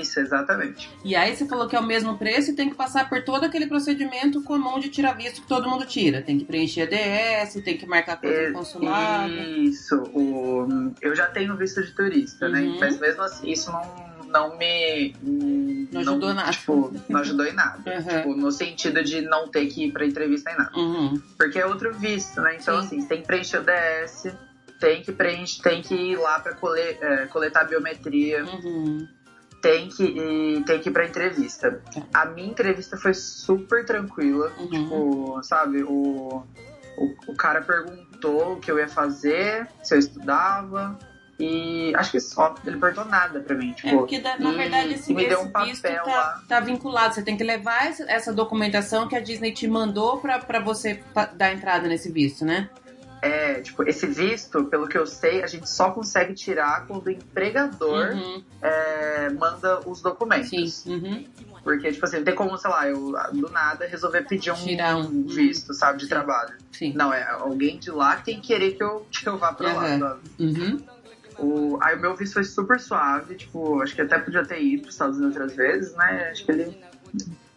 Isso, 0.00 0.18
exatamente. 0.18 0.90
E 1.04 1.14
aí 1.14 1.36
você 1.36 1.46
falou 1.46 1.68
que 1.68 1.76
é 1.76 1.80
o 1.80 1.86
mesmo 1.86 2.18
preço 2.18 2.50
e 2.50 2.54
tem 2.54 2.68
que 2.68 2.74
passar 2.74 3.08
por 3.08 3.22
todo 3.22 3.44
aquele 3.44 3.66
procedimento 3.68 4.42
comum 4.42 4.80
de 4.80 4.88
tirar 4.88 5.12
visto 5.12 5.42
que 5.42 5.46
todo 5.46 5.68
mundo 5.70 5.86
tira. 5.86 6.20
Tem 6.22 6.38
que 6.38 6.44
preencher 6.44 6.82
a 6.82 6.86
DS, 6.86 7.54
tem 7.62 7.76
que 7.76 7.86
marcar 7.86 8.16
coisa 8.20 8.36
É, 8.36 8.48
no 8.48 8.54
consulado. 8.58 9.32
Isso, 9.32 9.94
o, 10.12 10.66
eu 11.00 11.14
já 11.14 11.26
tenho 11.26 11.56
visto 11.56 11.82
de 11.82 11.92
turista, 11.92 12.48
né? 12.48 12.62
Uhum. 12.62 12.78
Mas 12.80 12.98
mesmo 12.98 13.22
assim, 13.22 13.48
isso 13.48 13.70
não, 13.70 14.16
não 14.28 14.58
me. 14.58 15.14
Não 15.92 16.00
ajudou 16.00 16.34
nada. 16.34 16.50
Tipo, 16.50 16.92
não 17.08 17.20
ajudou 17.20 17.46
em 17.46 17.52
nada. 17.52 17.78
Uhum. 17.90 18.02
Tipo, 18.18 18.34
no 18.36 18.50
sentido 18.50 19.04
de 19.04 19.20
não 19.22 19.46
ter 19.48 19.66
que 19.66 19.84
ir 19.86 19.92
pra 19.92 20.04
entrevista 20.04 20.50
nem 20.50 20.58
nada. 20.58 20.76
Uhum. 20.76 21.22
Porque 21.38 21.58
é 21.60 21.66
outro 21.66 21.92
visto, 21.94 22.40
né? 22.40 22.56
Então, 22.60 22.80
Sim. 22.80 22.86
assim, 22.86 23.00
você 23.02 23.06
tem 23.08 23.20
que 23.20 23.26
preencher 23.28 23.58
o 23.58 23.64
DS, 23.64 24.34
tem 24.80 25.02
que 25.02 25.12
preencher, 25.12 25.62
tem 25.62 25.82
que 25.82 25.94
ir 25.94 26.16
lá 26.16 26.38
pra 26.40 26.54
cole, 26.54 26.80
é, 26.80 27.26
coletar 27.26 27.64
biometria, 27.64 28.44
Uhum. 28.44 29.06
tem 29.62 29.88
que, 29.88 30.04
ir, 30.04 30.64
tem 30.64 30.78
que 30.80 30.88
ir 30.88 30.92
pra 30.92 31.06
entrevista. 31.06 31.80
Tá. 31.92 32.02
A 32.22 32.26
minha 32.26 32.48
entrevista 32.48 32.96
foi 32.96 33.14
super 33.14 33.84
tranquila. 33.84 34.52
Uhum. 34.58 34.68
Tipo, 34.68 35.40
sabe, 35.42 35.82
o, 35.82 36.42
o, 36.98 37.14
o 37.28 37.34
cara 37.34 37.60
perguntou 37.62 38.52
o 38.54 38.60
que 38.60 38.70
eu 38.70 38.78
ia 38.78 38.88
fazer, 38.88 39.66
se 39.82 39.94
eu 39.94 39.98
estudava. 39.98 40.98
E 41.38 41.92
acho 41.96 42.12
que 42.12 42.20
só, 42.20 42.54
ele 42.66 42.78
perguntou 42.78 43.04
nada 43.04 43.40
pra 43.40 43.54
mim. 43.54 43.72
Tipo, 43.74 43.88
É 43.88 43.92
porque, 43.98 44.18
da- 44.20 44.38
na 44.38 44.52
e- 44.52 44.56
verdade, 44.56 44.94
esse, 44.94 45.12
e 45.12 45.14
me 45.14 45.26
deu 45.28 45.42
um 45.42 45.50
papel 45.50 45.68
visto 45.68 45.82
tá, 45.82 46.02
lá. 46.02 46.42
tá 46.48 46.60
vinculado. 46.60 47.14
Você 47.14 47.22
tem 47.22 47.36
que 47.36 47.44
levar 47.44 47.86
essa, 47.86 48.32
documentação 48.32 49.06
que 49.06 49.14
a 49.14 49.20
Disney 49.20 49.52
te 49.52 49.68
mandou 49.68 50.16
pra, 50.18 50.38
pra 50.38 50.60
você 50.60 51.02
dar 51.34 51.52
entrada 51.52 51.86
nesse 51.88 52.10
visto, 52.10 52.42
né? 52.44 52.70
É, 53.22 53.60
tipo, 53.60 53.82
esse 53.88 54.06
visto, 54.06 54.64
pelo 54.66 54.86
que 54.86 54.96
eu 54.96 55.06
sei, 55.06 55.42
a 55.42 55.46
gente 55.46 55.68
só 55.68 55.90
consegue 55.90 56.34
tirar 56.34 56.86
quando 56.86 57.06
o 57.06 57.10
empregador 57.10 58.10
Uhum. 58.12 58.44
é, 58.60 59.30
manda 59.30 59.80
os 59.88 60.02
documentos. 60.02 60.50
Sim. 60.50 60.92
Uhum. 60.92 61.24
Porque, 61.64 61.90
tipo 61.90 62.04
assim, 62.04 62.18
não 62.18 62.24
tem 62.24 62.34
como, 62.34 62.56
sei 62.58 62.70
lá, 62.70 62.86
eu 62.88 63.12
do 63.32 63.50
nada 63.50 63.86
resolver 63.86 64.22
pedir 64.22 64.52
um, 64.52 64.54
Tirar 64.54 64.96
um- 64.98 65.26
visto, 65.26 65.74
sabe, 65.74 65.98
de 65.98 66.06
trabalho. 66.08 66.54
Sim. 66.70 66.92
Não, 66.94 67.12
é 67.12 67.26
alguém 67.30 67.78
de 67.78 67.90
lá 67.90 68.16
que 68.16 68.26
tem 68.26 68.40
que 68.40 68.48
querer 68.48 68.72
que 68.76 68.84
eu, 68.84 69.06
que 69.10 69.28
eu 69.28 69.36
vá 69.38 69.52
pra 69.52 69.72
lá. 69.72 69.84
Aham. 69.86 69.98
sabe? 69.98 70.20
Uhum. 70.38 70.78
O, 71.38 71.78
aí 71.82 71.96
o 71.96 72.00
meu 72.00 72.14
visto 72.14 72.34
foi 72.34 72.44
super 72.44 72.78
suave, 72.78 73.34
tipo, 73.34 73.82
acho 73.82 73.94
que 73.94 74.00
até 74.02 74.18
podia 74.18 74.44
ter 74.44 74.62
ido 74.62 74.82
pros 74.82 74.94
Estados 74.94 75.18
Unidos 75.18 75.36
outras 75.36 75.56
vezes, 75.56 75.94
né? 75.96 76.28
Acho 76.30 76.44
que 76.46 76.52
ele. 76.52 76.78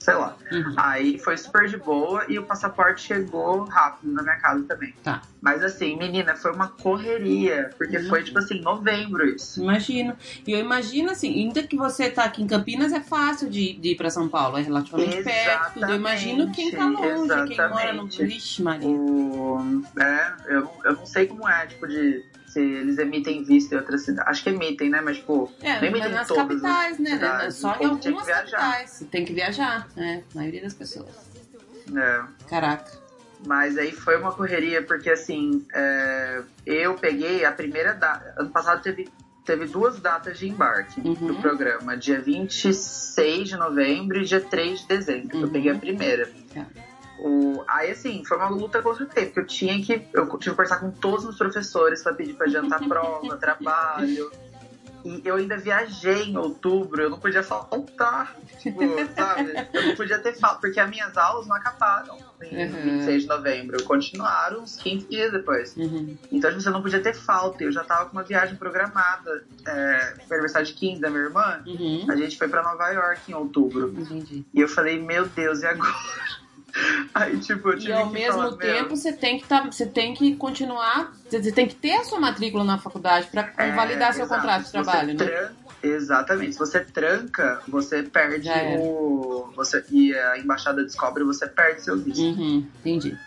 Sei 0.10 0.18
lá. 0.20 0.36
Uhum. 0.52 0.74
Aí 0.78 1.20
foi 1.20 1.38
super 1.38 1.68
de 1.68 1.78
boa 1.78 2.26
e 2.28 2.40
o 2.40 2.44
passaporte 2.44 3.02
chegou 3.02 3.64
rápido 3.66 4.12
na 4.14 4.24
minha 4.24 4.38
casa 4.38 4.64
também. 4.64 4.94
Tá. 5.04 5.22
Mas 5.42 5.64
assim, 5.64 5.96
menina, 5.98 6.36
foi 6.36 6.52
uma 6.52 6.68
correria, 6.68 7.70
porque 7.78 7.98
Uhum. 7.98 8.10
foi 8.10 8.24
tipo 8.24 8.40
assim, 8.40 8.60
novembro 8.62 9.26
isso. 9.26 9.62
Imagino. 9.62 10.16
E 10.46 10.52
eu 10.52 10.60
imagino 10.60 11.12
assim, 11.12 11.32
ainda 11.34 11.64
que 11.64 11.76
você 11.78 12.10
tá 12.10 12.24
aqui 12.26 12.42
em 12.44 12.48
Campinas, 12.48 12.92
é 12.92 13.00
fácil 13.00 13.50
de, 13.50 13.74
de 13.74 13.90
ir 13.90 13.96
pra 13.96 14.10
São 14.10 14.28
Paulo, 14.28 14.58
é 14.58 14.62
relativamente 14.62 15.24
perto. 15.24 15.74
tudo. 15.76 15.86
Eu 15.86 15.96
imagino 15.96 16.52
quem 16.52 16.72
tá 16.72 16.86
longe, 16.86 16.98
quem 17.48 17.58
mora 17.58 17.94
no 17.94 18.08
Exatamente. 18.08 18.26
Vixe, 18.26 18.62
Maria. 18.64 18.90
O, 18.90 19.84
é, 20.00 20.34
eu, 20.48 20.70
eu 20.86 20.94
não 20.96 21.06
sei 21.06 21.28
como 21.28 21.48
é, 21.48 21.68
tipo, 21.68 21.88
de. 21.88 22.24
Se 22.50 22.60
eles 22.60 22.98
emitem 22.98 23.44
visto 23.44 23.74
em 23.74 23.78
outras 23.78 24.02
cidades. 24.04 24.28
Acho 24.30 24.44
que 24.44 24.50
emitem, 24.50 24.90
né? 24.90 25.02
Mas, 25.02 25.18
tipo, 25.18 25.52
É, 25.62 25.80
nem 25.80 25.90
emitem 25.92 26.12
nas 26.12 26.28
todas 26.28 26.44
capitais, 26.48 26.94
as 26.94 27.00
né? 27.00 27.10
cidades. 27.12 27.56
Só 27.56 27.78
O 27.78 27.84
em 27.84 27.86
algumas 27.86 28.26
viajar. 28.26 28.58
capitais. 28.58 29.06
Tem 29.12 29.24
que 29.26 29.34
viajar, 29.34 29.88
né? 29.96 30.24
A 30.34 30.38
maioria 30.38 30.62
das 30.64 30.74
pessoas. 30.74 31.10
É. 31.96 32.22
Caraca. 32.48 32.92
Mas 33.46 33.78
aí 33.78 33.92
foi 33.92 34.18
uma 34.18 34.32
correria, 34.34 34.82
porque 34.84 35.10
assim, 35.10 35.66
é, 35.74 36.42
eu 36.66 36.96
peguei 36.96 37.46
a 37.46 37.52
primeira 37.52 37.94
data. 37.94 38.34
Ano 38.38 38.50
passado 38.50 38.82
teve, 38.82 39.08
teve 39.46 39.66
duas 39.66 40.00
datas 40.00 40.38
de 40.38 40.50
embarque 40.50 41.00
Uhum. 41.00 41.14
do 41.14 41.36
programa, 41.36 41.96
dia 41.96 42.20
26 42.20 43.48
de 43.50 43.56
novembro 43.56 44.20
e 44.20 44.26
dia 44.26 44.42
3 44.42 44.82
de 44.82 44.88
dezembro. 44.88 45.38
Uhum. 45.38 45.44
Eu 45.44 45.50
peguei 45.50 45.72
a 45.72 45.76
primeira. 45.76 46.30
Tá. 46.54 46.66
O, 47.22 47.64
aí 47.68 47.92
assim, 47.92 48.24
foi 48.26 48.38
uma 48.38 48.50
luta 48.50 48.82
contra 48.82 49.04
o 49.04 49.08
tempo, 49.08 49.28
porque 49.28 49.40
eu 49.42 49.46
tinha 49.48 49.82
que. 49.84 50.08
Eu 50.14 50.26
tive 50.38 50.38
que 50.40 50.50
conversar 50.52 50.80
com 50.80 50.90
todos 50.92 51.26
os 51.26 51.38
professores 51.38 52.02
pra 52.02 52.14
pedir 52.14 52.34
pra 52.36 52.46
adiantar 52.48 52.80
prova, 52.88 53.36
trabalho. 53.38 54.32
E 55.06 55.22
eu 55.24 55.36
ainda 55.36 55.56
viajei 55.58 56.24
em 56.24 56.36
outubro, 56.38 57.02
eu 57.02 57.10
não 57.10 57.20
podia 57.20 57.42
faltar. 57.42 58.36
Tipo, 58.60 58.82
sabe? 59.16 59.54
Eu 59.74 59.88
não 59.88 59.96
podia 59.96 60.20
ter 60.20 60.34
falta, 60.38 60.60
porque 60.60 60.78
as 60.78 60.90
minhas 60.90 61.16
aulas 61.18 61.48
não 61.48 61.56
acabaram 61.56 62.18
em 62.42 62.66
Uhum. 62.68 62.98
26 63.00 63.22
de 63.24 63.28
novembro. 63.30 63.84
Continuaram 63.86 64.62
uns 64.62 64.76
15 64.76 65.08
dias 65.08 65.32
depois. 65.32 65.76
Uhum. 65.78 66.18
Então, 66.30 66.50
tipo, 66.50 66.62
você 66.62 66.70
não 66.70 66.82
podia 66.82 67.00
ter 67.02 67.14
falta. 67.14 67.64
Eu 67.64 67.72
já 67.72 67.82
tava 67.86 68.08
com 68.10 68.12
uma 68.18 68.24
viagem 68.24 68.58
programada. 68.58 69.46
É, 69.66 70.14
aniversário 70.30 70.68
de 70.68 70.74
15 70.74 71.00
da 71.00 71.10
minha 71.10 71.24
irmã. 71.24 71.62
Uhum. 71.66 72.06
A 72.10 72.16
gente 72.18 72.38
foi 72.38 72.50
pra 72.50 72.62
Nova 72.62 72.90
York 72.90 73.32
em 73.32 73.36
outubro. 73.36 73.94
Entendi. 73.98 74.46
E 74.54 74.60
eu 74.60 74.68
falei, 74.68 75.02
meu 75.02 75.26
Deus, 75.28 75.62
e 75.62 75.66
agora? 75.66 75.94
Aí, 77.14 77.38
tipo, 77.40 77.70
eu 77.70 77.78
tive 77.80 77.92
E 77.92 77.94
ao 77.94 78.10
mesmo 78.10 78.34
falar, 78.34 78.58
tempo 78.58 78.96
você 78.96 79.12
tem 79.14 79.40
que 79.40 79.48
tá, 79.48 79.64
você 79.64 79.86
tem 79.86 80.14
que 80.14 80.36
continuar, 80.36 81.12
você 81.30 81.52
tem 81.52 81.68
que 81.68 81.76
ter 81.76 81.94
a 81.94 82.04
sua 82.04 82.20
matrícula 82.20 82.64
na 82.64 82.78
faculdade 82.78 83.28
para 83.28 83.52
é, 83.58 83.72
validar 83.72 84.14
seu 84.14 84.26
exato. 84.26 84.42
contrato 84.42 84.62
de 84.62 84.68
Se 84.68 84.78
você 84.78 84.84
trabalho, 84.84 85.08
né? 85.08 85.26
tran- 85.26 85.52
Exatamente. 85.82 86.54
Se 86.54 86.60
você 86.60 86.82
tranca, 86.82 87.62
você 87.68 88.04
perde 88.04 88.50
era. 88.50 88.80
o. 88.80 89.50
Você, 89.56 89.84
e 89.90 90.14
a 90.14 90.38
embaixada 90.38 90.84
descobre, 90.84 91.24
você 91.24 91.48
perde 91.48 91.82
seu 91.82 91.98
visto. 91.98 92.20
Uhum, 92.22 92.68
entendi. 92.80 93.18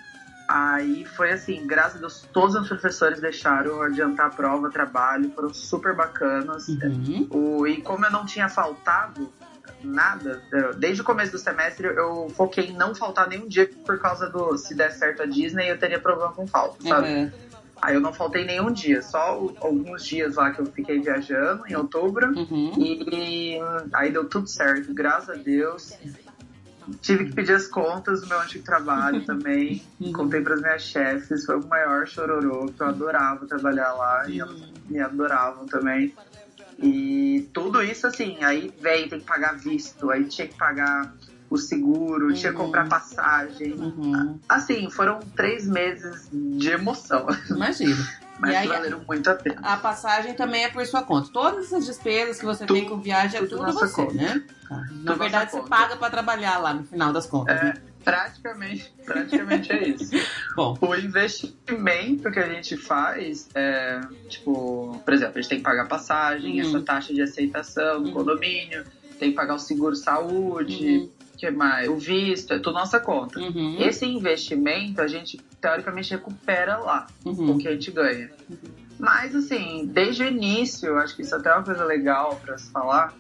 Aí 0.49 1.07
foi 1.07 1.33
assim, 1.33 1.67
graças 1.67 1.97
a 1.97 1.99
Deus, 2.01 2.29
todos 2.33 2.55
os 2.55 2.69
professores 2.69 3.21
deixaram 3.21 3.81
adiantar 3.81 4.27
a 4.27 4.31
prova, 4.31 4.71
trabalho, 4.71 5.31
foram 5.35 5.55
super 5.55 5.95
bacanas. 5.97 6.69
Uhum. 6.69 7.27
O, 7.31 7.67
e 7.67 7.81
como 7.81 8.05
eu 8.05 8.11
não 8.11 8.27
tinha 8.27 8.49
faltado 8.51 9.33
nada, 9.85 10.43
desde 10.79 11.03
o 11.03 11.05
começo 11.05 11.33
do 11.33 11.39
semestre 11.39 11.87
eu 11.87 12.29
foquei 12.35 12.67
em 12.67 12.77
não 12.77 12.95
faltar 12.95 13.29
nenhum 13.29 13.49
dia 13.49 13.69
por 13.85 13.99
causa 13.99 14.29
do 14.29 14.57
se 14.57 14.75
der 14.75 14.93
certo 14.93 15.23
a 15.23 15.27
Disney 15.27 15.71
eu 15.71 15.79
teria 15.79 15.99
problema 15.99 16.33
com 16.33 16.47
falta, 16.47 16.77
sabe? 16.83 17.09
Uhum. 17.09 17.31
Aí 17.83 17.97
eu 17.97 18.01
não 18.01 18.13
faltei 18.13 18.45
nenhum 18.45 18.71
dia, 18.71 19.03
só 19.03 19.53
alguns 19.61 20.05
dias 20.05 20.37
lá 20.37 20.53
que 20.53 20.61
eu 20.61 20.67
fiquei 20.67 21.01
viajando 21.01 21.67
em 21.67 21.75
outubro. 21.75 22.29
Uhum. 22.29 22.73
E 22.79 23.59
aí 23.93 24.13
deu 24.13 24.25
tudo 24.29 24.47
certo, 24.47 24.95
graças 24.95 25.31
a 25.31 25.35
Deus. 25.35 25.93
Tive 27.01 27.27
que 27.27 27.35
pedir 27.35 27.55
as 27.55 27.67
contas 27.67 28.21
do 28.21 28.29
meu 28.29 28.41
antigo 28.41 28.65
trabalho 28.65 29.25
também. 29.27 29.83
Uhum. 30.01 30.13
Contei 30.13 30.41
para 30.41 30.55
as 30.55 30.61
minhas 30.61 30.83
chefes, 30.83 31.45
foi 31.45 31.59
o 31.59 31.67
maior 31.67 32.07
chororô, 32.07 32.67
que 32.67 32.81
eu 32.81 32.87
adorava 32.87 33.47
trabalhar 33.47 33.93
lá 33.95 34.29
e 34.29 34.39
elas 34.39 34.63
me 34.89 35.01
adoravam 35.01 35.67
também. 35.67 36.15
E 36.83 37.49
tudo 37.53 37.83
isso 37.83 38.07
assim, 38.07 38.43
aí 38.43 38.73
veio, 38.81 39.09
tem 39.09 39.21
que 39.21 39.27
pagar 39.27 39.57
visto, 39.57 40.11
aí 40.11 40.25
tinha 40.25 40.49
que 40.49 40.57
pagar 40.57 41.15
o 41.49 41.57
seguro, 41.57 42.33
tinha 42.33 42.51
que 42.53 42.59
Uhum. 42.59 42.65
comprar 42.67 42.89
passagem. 42.89 43.75
Uhum. 43.75 44.41
Assim, 44.49 44.91
foram 44.91 45.21
três 45.37 45.67
meses 45.67 46.29
de 46.33 46.71
emoção, 46.71 47.27
Imagino. 47.51 47.95
mas 48.41 48.57
aí- 48.57 48.67
valeram 48.69 49.01
muito 49.07 49.29
a 49.31 49.35
pena. 49.35 49.61
A 49.63 49.77
passagem 49.77 50.35
também 50.35 50.65
é 50.65 50.71
por 50.71 50.85
sua 50.87 51.03
conta. 51.03 51.29
Todas 51.33 51.67
essas 51.67 51.85
despesas 51.87 52.39
que 52.41 52.45
você 52.47 52.65
Tudo- 52.67 52.81
tem 52.81 52.89
com 52.89 52.99
viagem 53.01 53.37
é 53.39 53.47
tudo 53.47 53.59
tudo 53.59 53.73
você, 53.75 53.95
conta. 54.03 54.15
né? 54.15 54.43
Tá. 54.69 54.77
Na 54.77 54.87
Tudo 55.13 55.17
verdade, 55.19 55.51
você 55.51 55.59
conta. 55.59 55.69
paga 55.71 55.97
pra 55.97 56.11
trabalhar 56.11 56.59
lá 56.59 56.73
no 56.75 56.85
final 56.85 57.13
das 57.13 57.27
contas, 57.27 57.55
É, 57.61 57.65
né? 57.65 57.75
Praticamente, 58.05 58.93
praticamente 59.05 59.73
é 59.73 59.89
isso. 59.89 60.11
Bom, 60.57 60.77
O 60.81 60.95
investimento 60.95 62.31
que 62.31 62.39
a 62.39 62.49
gente 62.49 62.77
faz 62.77 63.49
é, 63.55 64.01
tipo, 64.29 65.01
por 65.05 65.15
exemplo, 65.15 65.39
a 65.39 65.41
gente 65.41 65.49
tem 65.49 65.59
que 65.59 65.65
pagar 65.65 65.87
passagem, 65.89 66.61
Uhum. 66.61 66.69
essa 66.69 66.81
taxa 66.83 67.15
de 67.15 67.23
aceitação 67.23 68.03
do 68.03 68.09
Uhum. 68.09 68.15
condomínio, 68.15 68.85
tem 69.19 69.31
que 69.31 69.37
pagar 69.37 69.55
o 69.55 69.59
seguro 69.59 69.95
saúde, 69.95 70.99
uhum. 70.99 71.11
que 71.39 71.51
mais? 71.51 71.89
O 71.89 71.97
visto, 71.97 72.53
é 72.53 72.59
tudo 72.59 72.75
nossa 72.75 72.99
conta. 73.01 73.39
Uhum. 73.41 73.77
Esse 73.81 74.05
investimento 74.07 75.01
a 75.01 75.07
gente 75.07 75.39
teoricamente 75.61 76.11
recupera 76.11 76.77
lá 76.79 77.07
Uhum. 77.25 77.53
o 77.53 77.59
que 77.59 77.69
a 77.69 77.73
gente 77.73 77.91
ganha. 77.91 78.31
Mas 78.99 79.35
assim, 79.35 79.87
desde 79.87 80.23
o 80.23 80.29
início, 80.29 80.97
acho 80.99 81.17
que 81.17 81.23
isso 81.23 81.35
até 81.35 81.51
é 81.51 81.55
uma 81.55 81.65
coisa 81.65 81.85
legal 81.85 82.41
pra 82.45 82.57
se 82.59 82.71
falar. 82.71 83.15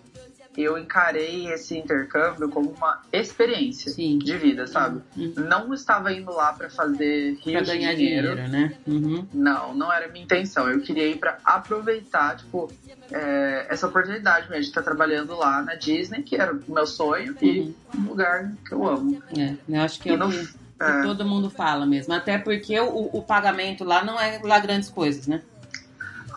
Eu 0.57 0.77
encarei 0.77 1.47
esse 1.53 1.77
intercâmbio 1.79 2.49
como 2.51 2.71
uma 2.71 3.01
experiência 3.11 3.91
Sim. 3.91 4.19
de 4.19 4.37
vida, 4.37 4.67
sabe? 4.67 5.01
Uhum. 5.17 5.33
Não 5.37 5.73
estava 5.73 6.13
indo 6.13 6.31
lá 6.31 6.53
pra 6.53 6.69
fazer 6.69 7.37
Pra 7.43 7.51
rios 7.53 7.67
de 7.69 7.77
ganhar 7.79 7.95
dinheiro. 7.95 8.29
dinheiro, 8.37 8.51
né? 8.53 8.75
Uhum. 8.87 9.27
Não, 9.33 9.75
não 9.75 9.91
era 9.93 10.07
a 10.07 10.09
minha 10.09 10.25
intenção. 10.25 10.69
Eu 10.69 10.81
queria 10.81 11.07
ir 11.09 11.17
pra 11.19 11.39
aproveitar, 11.43 12.37
tipo, 12.37 12.71
é, 13.11 13.67
essa 13.71 13.87
oportunidade 13.87 14.49
mesmo 14.51 14.63
de 14.63 14.69
estar 14.69 14.83
trabalhando 14.83 15.35
lá 15.37 15.63
na 15.63 15.75
Disney, 15.75 16.23
que 16.23 16.37
era 16.37 16.53
o 16.53 16.63
meu 16.71 16.87
sonho 16.87 17.35
e 17.41 17.75
um 17.97 18.03
lugar 18.09 18.53
que 18.69 18.75
eu 18.75 18.87
amo. 18.87 19.23
É, 19.37 19.55
eu 19.67 19.81
acho 19.81 20.01
que 20.01 20.11
é 20.11 20.13
E 20.13 20.17
no- 20.19 20.29
que, 20.31 20.47
que 20.47 20.63
É, 20.85 21.03
todo 21.03 21.25
mundo 21.25 21.49
fala 21.49 21.87
mesmo. 21.87 22.13
Até 22.13 22.37
porque 22.39 22.79
o, 22.79 23.09
o 23.13 23.23
pagamento 23.23 23.85
lá 23.85 24.05
não 24.05 24.21
é 24.21 24.39
lá 24.43 24.59
grandes 24.59 24.91
coisas, 24.91 25.27
né? 25.27 25.41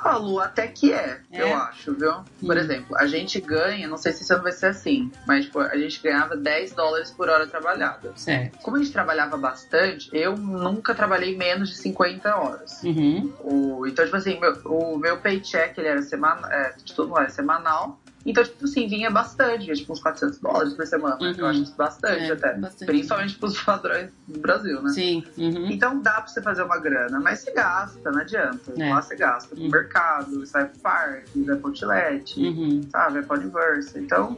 A 0.08 0.18
Lu 0.18 0.40
até 0.40 0.68
que 0.68 0.94
é, 0.94 1.20
É? 1.32 1.42
eu 1.42 1.56
acho, 1.56 1.94
viu? 1.94 2.14
Por 2.40 2.56
Hum. 2.56 2.60
exemplo, 2.60 2.98
a 2.98 3.08
gente 3.08 3.40
ganha, 3.42 3.88
não 3.88 3.98
sei 3.98 4.12
se 4.14 4.24
isso 4.24 4.42
vai 4.42 4.52
ser 4.52 4.68
assim, 4.68 5.12
mas 5.28 5.46
tipo, 5.46 5.60
a 5.60 5.76
gente 5.78 6.02
ganhava 6.02 6.36
10 6.36 6.74
dólares 6.74 7.12
por 7.12 7.28
hora 7.30 7.48
trabalhada. 7.48 8.12
Certo. 8.16 8.58
Como 8.60 8.78
a 8.78 8.80
gente 8.80 8.92
trabalhava 8.92 9.38
bastante, 9.38 10.10
eu 10.14 10.36
nunca 10.38 10.94
trabalhei 10.94 11.36
menos 11.36 11.70
de 11.70 11.76
50 11.78 12.36
horas. 12.36 12.84
Uhum. 12.84 13.34
O, 13.40 13.88
então, 13.88 14.06
tipo 14.06 14.18
assim, 14.18 14.40
meu, 14.40 14.54
o 14.66 14.98
meu 14.98 15.18
paycheck 15.18 15.80
ele 15.80 15.88
era 15.88 16.02
semanal, 16.02 16.52
é, 16.52 16.74
todo 16.96 17.08
mundo 17.10 17.20
era 17.20 17.30
semanal. 17.30 18.00
Então, 18.26 18.44
tipo 18.44 18.66
assim, 18.66 18.88
vinha 18.88 19.12
bastante, 19.12 19.66
vinha, 19.66 19.76
tipo 19.76 19.94
uns 19.94 20.02
400 20.02 20.40
dólares 20.40 20.74
por 20.74 20.88
semana. 20.88 21.18
Uhum. 21.22 21.34
Eu 21.38 21.46
acho 21.46 21.62
isso 21.62 21.76
bastante 21.76 22.24
É, 22.24 22.32
até. 22.34 22.54
bastante. 22.56 22.86
Principalmente 22.88 23.36
pros 23.38 23.62
padrões 23.62 24.10
do 24.28 24.40
Brasil, 24.40 24.82
né? 24.82 24.90
Sim. 24.90 25.24
Uhum. 25.38 25.68
Então 25.70 26.02
dá 26.02 26.14
pra 26.14 26.28
você 26.28 26.42
fazer 26.42 26.64
uma 26.64 26.80
grana, 26.80 27.20
mas 27.20 27.40
você 27.42 27.52
gasta, 27.52 28.12
não 28.12 28.20
adianta. 28.22 28.74
É. 28.80 28.90
Lá 28.90 29.02
você 29.02 29.16
gasta 29.16 29.54
no 29.56 29.62
Uhum. 29.62 29.70
mercado, 29.70 30.40
você 30.40 30.52
vai 30.54 30.66
pro 30.66 30.80
parque, 30.80 31.44
vai 31.44 31.56
pro 31.56 31.68
outlet, 31.68 32.40
Uhum. 32.40 32.82
sabe? 32.92 33.14
Vai 33.14 33.24
pro 33.24 33.38
Universo. 33.38 34.00
Então, 34.00 34.38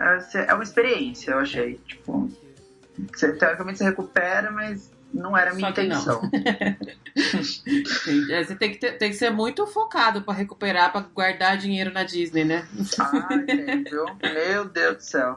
é, 0.00 0.46
é 0.50 0.54
uma 0.54 0.62
experiência, 0.62 1.32
eu 1.32 1.38
achei. 1.40 1.74
Tipo, 1.86 2.30
você, 3.14 3.32
teoricamente 3.34 3.78
você 3.78 3.84
recupera, 3.84 4.50
mas 4.50 4.90
não 5.12 5.36
era 5.36 5.50
a 5.52 5.54
minha 5.54 5.70
intenção. 5.70 6.20
É, 8.30 8.44
Você 8.44 8.54
tem 8.56 8.70
que, 8.72 8.78
ter- 8.78 8.92
tem 8.98 9.10
que 9.10 9.16
ser 9.16 9.30
muito 9.30 9.66
focado 9.66 10.22
pra 10.22 10.34
recuperar, 10.34 10.92
pra 10.92 11.00
guardar 11.00 11.56
dinheiro 11.56 11.92
na 11.92 12.04
Disney, 12.04 12.44
né? 12.44 12.66
Ah, 12.98 13.28
gente, 13.48 13.90
viu? 13.90 14.04
Meu 14.22 14.64
Deus 14.68 14.96
do 14.96 15.02
céu. 15.02 15.36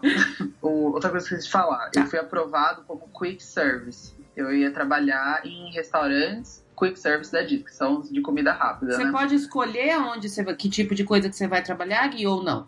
O- 0.61 0.91
outra 0.91 1.09
coisa 1.09 1.27
que 1.27 1.33
eu 1.33 1.37
quis 1.39 1.47
falar, 1.47 1.89
Tá. 1.89 2.01
eu 2.01 2.07
fui 2.07 2.19
aprovado 2.19 2.83
como 2.83 3.09
Quick 3.17 3.41
Service. 3.43 4.13
Eu 4.35 4.53
ia 4.53 4.71
trabalhar 4.71 5.41
em 5.45 5.71
restaurantes 5.73 6.63
Quick 6.77 6.99
Service 6.99 7.31
da 7.31 7.41
Disney, 7.41 7.63
que 7.63 7.75
são 7.75 8.01
de 8.01 8.21
comida 8.21 8.53
rápida, 8.53 8.93
Você 8.93 9.03
né? 9.03 9.11
pode 9.11 9.35
escolher 9.35 9.97
onde 9.99 10.29
você 10.29 10.43
que 10.55 10.69
tipo 10.69 10.95
de 10.95 11.03
coisa 11.03 11.29
que 11.29 11.35
você 11.35 11.47
vai 11.47 11.61
trabalhar, 11.61 12.07
Gui, 12.07 12.25
ou 12.25 12.43
não? 12.43 12.67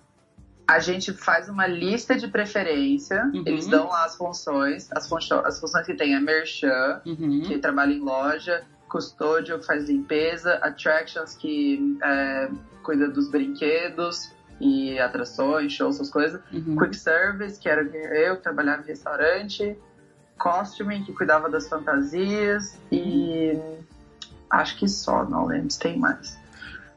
A 0.68 0.80
gente 0.80 1.12
faz 1.14 1.50
uma 1.50 1.68
lista 1.68 2.16
de 2.16 2.28
preferência, 2.28 3.24
Uhum. 3.34 3.44
eles 3.46 3.68
dão 3.68 3.90
lá 3.90 4.06
as 4.06 4.16
funções, 4.16 4.90
as, 4.94 5.08
funções, 5.10 5.46
as 5.46 5.60
funções 5.60 5.86
que 5.86 5.94
tem 5.94 6.16
é 6.16 6.20
Merchan, 6.20 7.02
Uhum. 7.06 7.42
que 7.46 7.58
trabalha 7.60 7.92
em 7.94 8.00
loja, 8.00 8.64
Custódio, 8.88 9.60
que 9.60 9.66
faz 9.66 9.90
limpeza, 9.90 10.54
Attractions, 10.62 11.36
que 11.36 11.98
é, 12.02 12.50
cuida 12.84 13.10
dos 13.10 13.28
brinquedos 13.30 14.32
e 14.62 14.98
atrações, 15.00 15.74
shows, 15.74 15.96
essas 15.96 16.10
coisas. 16.12 16.40
Uhum. 16.54 16.76
Quick 16.78 16.96
Service, 16.96 17.60
que 17.60 17.68
era 17.68 17.82
eu 17.82 18.38
que 18.38 18.44
trabalhava 18.44 18.84
em 18.84 18.86
restaurante, 18.86 19.78
Costuming, 20.38 21.04
que 21.04 21.12
cuidava 21.14 21.50
das 21.50 21.68
fantasias, 21.68 22.78
e 22.92 23.58
acho 24.50 24.78
que 24.78 24.88
só, 24.88 25.24
não 25.26 25.46
lembro 25.46 25.72
se 25.72 25.80
tem 25.80 25.98
mais. 25.98 26.38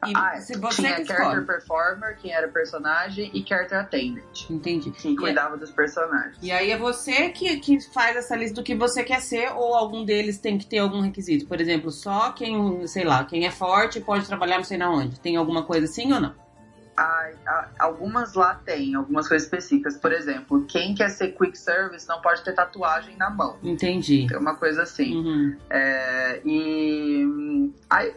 E 0.05 0.13
ah, 0.15 0.39
se 0.39 0.57
você 0.57 0.81
tinha 0.81 0.95
que 0.95 1.05
Character 1.05 1.27
escolhe. 1.27 1.45
Performer, 1.45 2.17
quem 2.17 2.31
era 2.31 2.47
personagem, 2.47 3.31
e 3.33 3.43
Character 3.47 3.79
Attendant, 3.79 4.49
Entendi. 4.49 4.91
que 4.91 5.09
E, 5.09 5.15
cuidava 5.15 5.57
dos 5.57 5.71
personagens. 5.71 6.37
e 6.41 6.51
aí 6.51 6.71
é 6.71 6.77
você 6.77 7.29
que, 7.29 7.57
que 7.57 7.79
faz 7.91 8.15
essa 8.15 8.35
lista 8.35 8.55
do 8.55 8.63
que 8.63 8.75
você 8.75 9.03
quer 9.03 9.21
ser, 9.21 9.51
ou 9.55 9.73
algum 9.73 10.05
deles 10.05 10.37
tem 10.37 10.57
que 10.57 10.65
ter 10.67 10.77
algum 10.79 11.01
requisito? 11.01 11.47
Por 11.47 11.59
exemplo, 11.59 11.89
só 11.91 12.31
quem, 12.31 12.85
sei 12.87 13.03
lá, 13.03 13.23
quem 13.25 13.45
é 13.45 13.51
forte 13.51 13.99
pode 13.99 14.27
trabalhar 14.27 14.57
não 14.57 14.63
sei 14.63 14.77
na 14.77 14.89
onde. 14.91 15.19
Tem 15.19 15.35
alguma 15.35 15.63
coisa 15.63 15.85
assim 15.85 16.11
ou 16.13 16.19
não? 16.19 16.35
Ai, 16.99 17.35
a- 17.45 17.67
algumas 17.77 18.33
lá 18.33 18.55
tem, 18.55 18.95
algumas 18.95 19.27
coisas 19.27 19.45
específicas. 19.45 19.95
Por 19.97 20.11
exemplo, 20.11 20.65
quem 20.67 20.95
quer 20.95 21.09
ser 21.09 21.27
Quick 21.33 21.55
Service 21.55 22.07
não 22.07 22.19
pode 22.21 22.43
ter 22.43 22.53
tatuagem 22.53 23.15
na 23.17 23.29
mão. 23.29 23.59
Entendi. 23.63 24.25
Tem 24.27 24.35
uma 24.37 24.55
coisa 24.55 24.81
assim. 24.81 25.15
Uhum. 25.15 25.55
É, 25.69 26.41
e. 26.43 27.71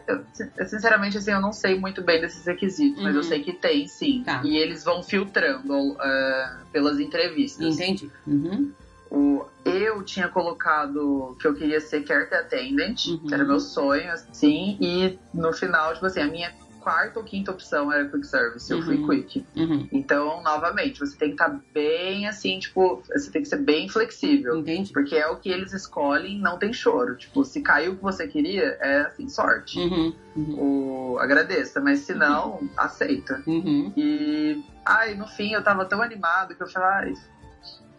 eu, 0.07 0.25
eu, 0.57 0.65
sinceramente, 0.67 1.15
assim, 1.17 1.31
eu 1.31 1.39
não 1.39 1.53
sei 1.53 1.79
muito 1.79 2.01
bem 2.01 2.19
desses 2.19 2.43
requisitos, 2.45 3.01
mas 3.03 3.13
Uhum. 3.13 3.19
eu 3.19 3.23
sei 3.23 3.43
que 3.43 3.53
tem, 3.53 3.87
sim. 3.87 4.23
Tá. 4.25 4.41
E 4.43 4.57
eles 4.57 4.83
vão 4.83 5.03
filtrando 5.03 5.95
é, 6.01 6.49
pelas 6.71 6.99
entrevistas. 6.99 7.75
Entendi. 7.75 8.11
Uhum. 8.25 8.71
O, 9.11 9.45
eu 9.65 10.01
tinha 10.03 10.27
colocado 10.29 11.35
que 11.39 11.45
eu 11.45 11.53
queria 11.53 11.79
ser 11.81 12.03
Character 12.07 12.39
Attendant, 12.39 13.05
Uhum. 13.07 13.27
que 13.27 13.33
era 13.33 13.43
meu 13.43 13.59
sonho, 13.59 14.09
assim, 14.11 14.77
e 14.81 15.19
no 15.33 15.53
final, 15.53 15.93
tipo 15.93 16.05
assim, 16.07 16.21
a 16.21 16.27
minha 16.27 16.51
quarta 16.81 17.19
ou 17.19 17.25
quinta 17.25 17.51
opção 17.51 17.91
era 17.91 18.07
Quick 18.09 18.25
Service, 18.27 18.71
eu 18.71 18.81
fui 18.81 18.97
Uhum. 18.97 19.07
Quick. 19.07 19.45
Uhum. 19.55 19.87
Então, 19.91 20.41
novamente, 20.43 20.99
você 20.99 21.15
tem 21.17 21.29
que 21.29 21.35
estar 21.35 21.59
bem 21.73 22.27
assim, 22.27 22.59
tipo, 22.59 23.01
você 23.07 23.31
tem 23.31 23.41
que 23.41 23.47
ser 23.47 23.59
bem 23.59 23.87
flexível. 23.87 24.57
Entendi. 24.57 24.91
Porque 24.91 25.15
é 25.15 25.27
o 25.27 25.37
que 25.37 25.49
eles 25.49 25.71
escolhem, 25.73 26.39
não 26.39 26.57
tem 26.57 26.73
choro. 26.73 27.15
Tipo, 27.15 27.45
se 27.45 27.61
caiu 27.61 27.93
o 27.93 27.95
que 27.95 28.03
você 28.03 28.27
queria, 28.27 28.77
é 28.81 29.01
assim, 29.01 29.29
sorte. 29.29 29.79
Uhum. 29.79 30.13
Uhum. 30.35 31.13
O, 31.13 31.19
agradeça, 31.19 31.79
mas 31.79 31.99
se 31.99 32.13
não, 32.13 32.67
aceita. 32.75 33.41
Uhum. 33.45 33.93
E, 33.95 34.63
ai, 34.85 35.13
no 35.15 35.27
fim 35.27 35.53
eu 35.53 35.63
tava 35.63 35.85
tão 35.85 36.01
animado 36.01 36.55
que 36.55 36.63
eu 36.63 36.67
falei, 36.67 36.89
ai, 36.89 37.13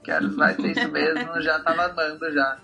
quero, 0.02 0.30
vai 0.36 0.54
ser 0.54 0.72
isso 0.72 0.90
mesmo, 0.90 1.40
já 1.40 1.60
tava 1.60 1.86
amando 1.86 2.32
já. 2.32 2.58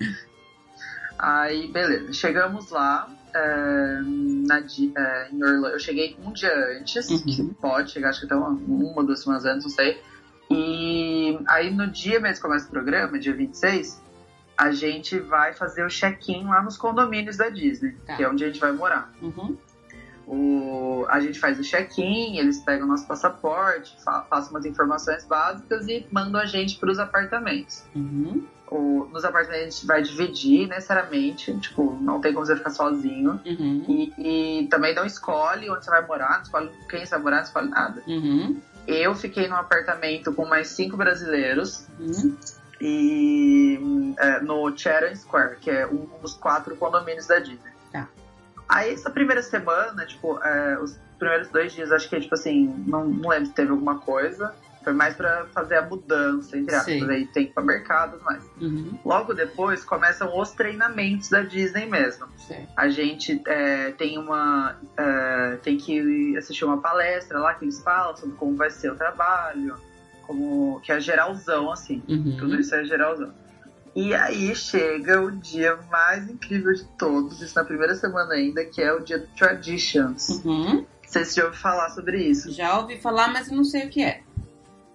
Aí, 1.19 1.71
beleza, 1.73 2.13
chegamos 2.13 2.71
lá. 2.71 3.09
Na, 3.35 4.59
é, 4.97 5.29
em 5.33 5.43
Orlando. 5.43 5.69
Eu 5.69 5.79
cheguei 5.79 6.17
um 6.25 6.33
dia 6.33 6.53
antes, 6.79 7.09
Uhum. 7.11 7.19
que 7.25 7.45
pode 7.61 7.91
chegar, 7.93 8.11
acho 8.11 8.21
que 8.21 8.27
até 8.27 8.35
uma, 8.35 8.49
uma 8.51 8.93
ou 8.97 9.05
duas 9.07 9.23
semanas 9.23 9.45
antes, 9.45 9.65
não 9.65 9.71
sei. 9.71 10.01
E 10.51 11.39
aí 11.47 11.71
no 11.73 11.87
dia 11.87 12.19
mesmo 12.21 12.37
que 12.37 12.43
começa 12.43 12.67
o 12.67 12.71
programa, 12.71 13.19
dia 13.19 13.35
26, 13.35 14.01
a 14.57 14.71
gente 14.73 15.19
vai 15.19 15.53
fazer 15.53 15.85
o 15.85 15.89
check-in 15.89 16.45
lá 16.47 16.63
nos 16.63 16.77
condomínios 16.77 17.37
da 17.37 17.49
Disney, 17.49 17.97
Tá. 18.07 18.17
que 18.17 18.25
é 18.25 18.29
onde 18.29 18.45
a 18.45 18.47
gente 18.49 18.59
vai 18.61 18.73
morar. 18.73 19.13
Uhum. 19.23 19.57
O, 20.31 21.07
a 21.09 21.21
gente 21.21 21.41
faz 21.41 21.59
o 21.59 21.63
check-in, 21.63 22.37
eles 22.37 22.59
pegam 22.61 22.85
o 22.87 22.91
nosso 22.91 23.07
passaporte, 23.07 23.97
fa 24.05 24.21
passam 24.21 24.51
umas 24.51 24.67
informações 24.67 25.25
básicas 25.25 25.89
e 25.89 26.07
mandam 26.13 26.39
a 26.39 26.45
gente 26.45 26.77
para 26.79 26.91
os 26.91 26.99
apartamentos. 26.99 27.83
Uhum. 27.95 28.45
O, 28.71 29.09
nos 29.11 29.25
apartamentos 29.25 29.69
a 29.69 29.71
gente 29.71 29.87
vai 29.87 30.03
dividir 30.03 30.69
necessariamente, 30.69 31.57
tipo, 31.59 31.97
não 32.03 32.21
tem 32.21 32.35
como 32.35 32.45
você 32.45 32.55
ficar 32.55 32.69
sozinho. 32.69 33.41
Uhum. 33.47 33.85
E, 33.89 34.63
e 34.63 34.67
também 34.69 34.95
não 34.95 35.07
escolhe 35.07 35.71
onde 35.71 35.83
você 35.83 35.91
vai 35.91 36.07
morar, 36.07 36.37
não 36.37 36.43
escolhe 36.43 36.71
quem 36.91 37.07
você 37.07 37.15
vai 37.15 37.21
morar, 37.21 37.37
não 37.37 37.45
escolhe 37.45 37.69
nada. 37.71 38.03
Uhum. 38.07 38.61
Eu 38.87 39.15
fiquei 39.15 39.49
num 39.49 39.57
apartamento 39.57 40.33
com 40.35 40.45
mais 40.45 40.69
cinco 40.69 40.97
brasileiros 40.97 41.87
Uhum. 41.99 42.37
e 42.81 44.15
é, 44.19 44.41
no 44.41 44.77
Chatham 44.77 45.15
Square, 45.15 45.57
que 45.59 45.71
é 45.71 45.87
um 45.87 46.07
dos 46.21 46.35
quatro 46.35 46.77
condomínios 46.77 47.27
da 47.27 47.39
Disney. 47.39 47.73
Tá. 47.91 48.07
Aí 48.69 48.93
essa 48.93 49.11
primeira 49.11 49.43
semana, 49.43 50.05
tipo, 50.05 50.39
é, 50.43 50.79
os 50.79 50.99
primeiros 51.19 51.49
dois 51.49 51.73
dias, 51.73 51.91
acho 51.91 52.09
que, 52.09 52.21
tipo 52.21 52.35
assim, 52.35 52.67
não, 52.87 53.07
não 53.07 53.31
lembro 53.31 53.47
se 53.47 53.53
teve 53.53 53.71
alguma 53.71 53.99
coisa. 53.99 54.55
Foi 54.85 54.93
mais 54.93 55.15
pra 55.15 55.47
fazer 55.53 55.77
a 55.77 55.83
mudança, 55.83 56.57
entre 56.57 56.75
aspas. 56.75 57.09
Aí 57.09 57.27
tem 57.27 57.45
que 57.45 57.51
ir 57.51 57.55
pra 57.55 57.63
mercado 57.63 58.11
e 58.11 58.13
tudo 58.13 58.25
mais. 58.25 58.45
Uhum. 58.61 58.99
Logo 59.05 59.35
depois 59.35 59.85
começam 59.85 60.39
os 60.39 60.53
treinamentos 60.53 61.29
da 61.29 61.43
Disney 61.43 61.87
mesmo. 61.87 62.27
Certo. 62.39 62.69
A 62.77 62.89
gente 62.89 63.43
é, 63.47 63.91
tem 63.93 64.17
uma. 64.19 64.77
é, 64.97 65.59
tem 65.63 65.77
que 65.77 66.37
assistir 66.37 66.65
uma 66.65 66.81
palestra 66.81 67.39
lá 67.39 67.55
que 67.55 67.65
eles 67.65 67.83
falam 67.83 68.17
sobre 68.17 68.37
como 68.37 68.57
vai 68.57 68.71
ser 68.71 68.93
o 68.93 68.97
trabalho, 68.97 69.75
como. 70.23 70.81
que 70.81 70.93
é 70.93 71.01
geralzão, 71.01 71.71
assim. 71.73 72.03
Uhum. 72.09 72.37
Tudo 72.39 72.59
isso 72.59 72.75
é 72.75 72.85
geralzão. 72.85 73.35
E 73.95 74.15
aí 74.15 74.55
chega 74.55 75.21
o 75.21 75.31
dia 75.31 75.77
mais 75.91 76.29
incrível 76.29 76.73
de 76.73 76.85
todos, 76.99 77.41
isso 77.43 77.55
na 77.57 77.65
primeira 77.65 77.95
semana 77.95 78.35
ainda, 78.35 78.65
que 78.65 78.81
é 78.83 78.93
o 78.93 79.01
dia 79.01 79.19
do 79.19 79.27
Traditions. 79.29 80.29
Uhum. 80.45 80.85
Vocês 81.05 81.35
já 81.35 81.45
ouviram 81.45 81.61
falar 81.63 81.91
sobre 81.91 82.23
isso? 82.23 82.53
Já 82.53 82.79
ouvi 82.79 82.97
falar, 82.99 83.29
mas 83.33 83.51
eu 83.51 83.57
não 83.57 83.65
sei 83.65 83.87
o 83.87 83.91
que 83.91 84.03
é. 84.03 84.21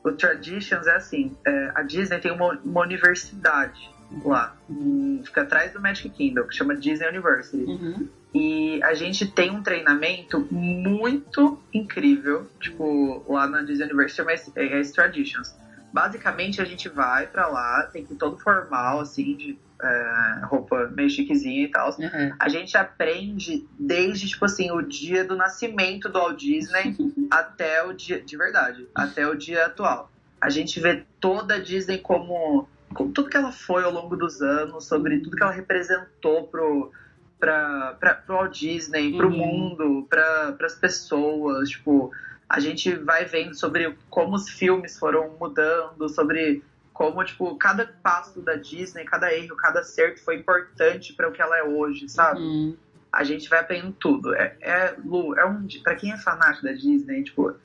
O 0.03 0.11
Traditions 0.11 0.85
é 0.87 0.95
assim, 0.95 1.35
é, 1.45 1.71
a 1.75 1.81
Disney 1.81 2.19
tem 2.19 2.31
uma, 2.31 2.59
uma 2.63 2.81
universidade 2.81 3.89
lá, 4.23 4.55
em- 4.69 5.21
fica 5.23 5.41
atrás 5.41 5.73
do 5.73 5.81
Magic 5.81 6.09
Kingdom, 6.09 6.43
que 6.43 6.55
chama 6.55 6.75
Disney 6.75 7.07
University. 7.07 7.63
Uhum. 7.63 8.07
E 8.35 8.81
a 8.83 8.93
gente 8.93 9.25
tem 9.27 9.51
um 9.51 9.61
treinamento 9.63 10.39
muito 10.51 11.59
incrível, 11.73 12.47
tipo, 12.59 13.23
lá 13.31 13.47
na 13.47 13.61
Disney 13.63 13.85
University 13.85 14.21
esse- 14.31 14.51
é 14.55 14.79
esse 14.79 14.93
Traditions. 14.93 15.53
Basicamente 15.93 16.59
a 16.59 16.65
gente 16.65 16.89
vai 16.89 17.27
pra 17.27 17.47
lá, 17.47 17.83
tem 17.93 18.03
que 18.03 18.13
ir 18.13 18.17
todo 18.17 18.37
formal, 18.39 18.99
assim, 18.99 19.35
de 19.37 19.57
é, 19.81 20.39
roupa 20.45 20.87
meio 20.95 21.09
chiquezinha 21.09 21.65
e 21.65 21.67
tal. 21.67 21.89
Uhum. 21.91 22.33
A 22.39 22.49
gente 22.49 22.75
aprende 22.75 23.67
desde, 23.77 24.27
tipo 24.27 24.45
assim, 24.45 24.71
o 24.71 24.81
dia 24.81 25.23
do 25.23 25.35
nascimento 25.35 26.09
do 26.09 26.17
Walt 26.19 26.39
Disney 26.39 26.95
até 27.29 27.83
o 27.83 27.93
dia, 27.93 28.19
de 28.21 28.35
verdade, 28.35 28.87
até 28.95 29.27
o 29.27 29.35
dia 29.35 29.67
atual. 29.67 30.09
A 30.41 30.49
gente 30.49 30.79
vê 30.79 31.05
toda 31.19 31.55
a 31.55 31.59
Disney 31.59 31.99
como, 31.99 32.67
como 32.93 33.11
tudo 33.11 33.29
que 33.29 33.37
ela 33.37 33.51
foi 33.51 33.83
ao 33.83 33.91
longo 33.91 34.15
dos 34.17 34.41
anos, 34.41 34.85
sobre 34.87 35.19
tudo 35.19 35.37
que 35.37 35.43
ela 35.43 35.51
representou 35.53 36.47
pro, 36.47 36.91
pra, 37.39 37.95
pra, 37.99 38.15
pro 38.15 38.35
Walt 38.35 38.57
Disney, 38.59 39.15
pro 39.15 39.27
Uhum. 39.29 39.37
mundo, 39.37 40.07
pra, 40.09 40.53
pras 40.53 40.73
pessoas, 40.75 41.69
tipo... 41.69 42.11
A 42.47 42.59
gente 42.59 42.93
vai 42.95 43.25
vendo 43.25 43.55
sobre 43.55 43.97
como 44.09 44.35
os 44.35 44.49
filmes 44.49 44.97
foram 44.97 45.35
mudando, 45.39 46.07
sobre 46.09 46.63
como, 46.93 47.23
tipo, 47.23 47.55
cada 47.57 47.87
passo 48.03 48.39
da 48.41 48.55
Disney, 48.55 49.03
cada 49.03 49.33
erro, 49.33 49.55
cada 49.55 49.79
acerto 49.79 50.21
foi 50.23 50.37
importante 50.37 51.13
para 51.13 51.27
o 51.27 51.31
que 51.31 51.41
ela 51.41 51.57
é 51.57 51.63
hoje, 51.63 52.07
sabe? 52.07 52.39
Uhum. 52.39 52.77
A 53.11 53.23
gente 53.23 53.49
vai 53.49 53.59
aprendendo 53.59 53.93
tudo. 53.93 54.33
É, 54.35 54.55
é 54.61 54.95
Lu, 55.03 55.35
é 55.35 55.45
um 55.45 55.65
dia, 55.65 55.81
pra 55.81 55.95
quem 55.95 56.11
é 56.11 56.17
fanático 56.17 56.65
da 56.65 56.73
Disney, 56.73 57.23
tipo, 57.23 57.55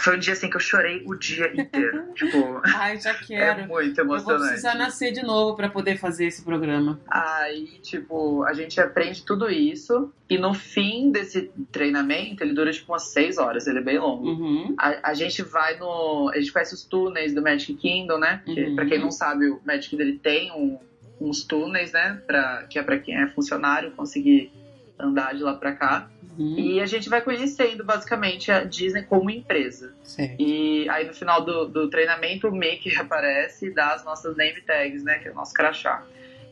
foi 0.00 0.16
um 0.16 0.18
dia 0.18 0.32
assim 0.32 0.50
que 0.50 0.56
eu 0.56 0.60
chorei 0.60 1.02
o 1.06 1.14
dia 1.14 1.52
inteiro. 1.54 2.12
tipo, 2.16 2.60
Ai, 2.64 3.00
já 3.00 3.10
é 3.14 3.14
quero. 3.14 3.66
muito 3.68 4.00
Eu 4.00 4.06
vou 4.06 4.16
emocionante. 4.16 4.46
precisar 4.48 4.74
nascer 4.74 5.12
de 5.12 5.22
novo 5.22 5.56
pra 5.56 5.68
poder 5.68 5.96
fazer 5.98 6.26
esse 6.26 6.42
programa. 6.42 7.00
Aí, 7.08 7.78
tipo, 7.82 8.42
a 8.44 8.52
gente 8.52 8.80
aprende 8.80 9.24
tudo 9.24 9.50
isso. 9.50 10.12
E 10.28 10.38
no 10.38 10.52
fim 10.54 11.10
desse 11.12 11.50
treinamento, 11.70 12.42
ele 12.42 12.54
dura 12.54 12.72
tipo 12.72 12.90
umas 12.92 13.04
seis 13.12 13.36
horas, 13.38 13.66
ele 13.66 13.78
é 13.78 13.82
bem 13.82 13.98
longo. 13.98 14.26
Uhum. 14.26 14.74
A, 14.78 15.10
a 15.10 15.14
gente 15.14 15.42
vai 15.42 15.78
no. 15.78 16.30
A 16.34 16.38
gente 16.38 16.52
conhece 16.52 16.74
os 16.74 16.82
túneis 16.84 17.34
do 17.34 17.42
Magic 17.42 17.74
Kingdom, 17.74 18.18
né? 18.18 18.42
Que, 18.44 18.64
Uhum. 18.64 18.74
Pra 18.76 18.86
quem 18.86 18.98
não 18.98 19.10
sabe, 19.10 19.48
o 19.50 19.60
Magic 19.64 19.90
Kingdom 19.90 20.02
ele 20.08 20.18
tem 20.18 20.50
um- 20.52 20.78
uns 21.20 21.44
túneis, 21.44 21.92
né? 21.92 22.20
Pra, 22.26 22.64
que 22.68 22.78
é 22.78 22.82
pra 22.82 22.98
quem 22.98 23.14
é 23.16 23.26
funcionário 23.28 23.92
conseguir 23.92 24.50
andar 24.98 25.34
de 25.34 25.42
lá 25.42 25.54
pra 25.54 25.72
cá. 25.72 26.10
Uhum. 26.38 26.58
E 26.58 26.80
a 26.80 26.86
gente 26.86 27.08
vai 27.08 27.20
conhecendo 27.20 27.84
basicamente 27.84 28.50
a 28.50 28.64
Disney 28.64 29.02
como 29.02 29.30
empresa. 29.30 29.94
Certo. 30.02 30.40
E 30.40 30.88
aí 30.88 31.06
no 31.06 31.14
final 31.14 31.44
do, 31.44 31.66
do 31.66 31.88
treinamento 31.88 32.48
o 32.48 32.52
Mickey 32.52 32.94
aparece 32.98 33.66
e 33.66 33.74
dá 33.74 33.94
as 33.94 34.04
nossas 34.04 34.36
name 34.36 34.60
tags, 34.62 35.04
né? 35.04 35.18
Que 35.18 35.28
é 35.28 35.30
o 35.30 35.34
nosso 35.34 35.52
crachá. 35.52 36.02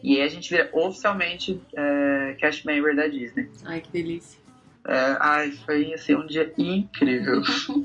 E 0.03 0.17
aí 0.17 0.23
a 0.23 0.29
gente 0.29 0.51
vira 0.51 0.69
oficialmente 0.73 1.61
é, 1.77 2.37
cast 2.39 2.67
member 2.67 2.95
da 2.95 3.07
Disney. 3.07 3.49
Ai, 3.65 3.81
que 3.81 3.91
delícia. 3.91 4.41
É, 4.85 5.17
ai, 5.21 5.53
foi 5.53 5.95
assim, 5.95 6.17
um 6.17 6.27
dia 6.27 6.53
incrível. 6.59 7.41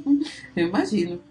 Eu 0.55 0.68
imagino. 0.68 1.22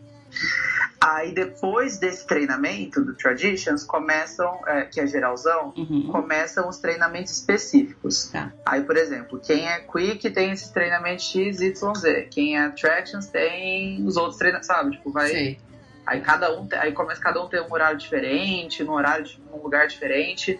Aí 1.01 1.33
depois 1.33 1.99
desse 1.99 2.27
treinamento 2.27 3.05
do 3.05 3.15
Traditions, 3.15 3.85
começam, 3.85 4.61
é, 4.67 4.83
que 4.83 4.99
é 5.01 5.07
geralzão, 5.07 5.73
Uhum. 5.77 6.09
começam 6.11 6.69
os 6.69 6.79
treinamentos 6.79 7.33
específicos. 7.33 8.29
Tá. 8.31 8.53
Aí, 8.65 8.83
por 8.83 8.97
exemplo, 8.97 9.39
quem 9.39 9.69
é 9.69 9.81
Quick 9.81 10.31
tem 10.31 10.53
esse 10.53 10.73
treinamento 10.73 11.23
X, 11.23 11.61
Y, 11.61 11.95
Z. 11.95 12.29
Quem 12.31 12.57
é 12.57 12.65
Attractions 12.65 13.27
tem 13.27 14.03
os 14.07 14.17
outros 14.17 14.37
treinamentos, 14.39 14.67
sabe? 14.67 14.93
Tipo, 14.93 15.11
vai. 15.13 15.29
Sei. 15.29 15.59
Aí 16.07 16.21
cada 16.21 16.59
um, 16.59 16.69
aí 16.73 16.93
começa 16.93 17.21
cada 17.21 17.43
um 17.45 17.49
tem 17.49 17.61
um 17.61 17.73
horário 17.73 17.99
diferente, 17.99 18.83
num 18.85 18.93
horário, 18.93 19.25
de- 19.25 19.41
num 19.51 19.63
lugar 19.63 19.87
diferente. 19.89 20.59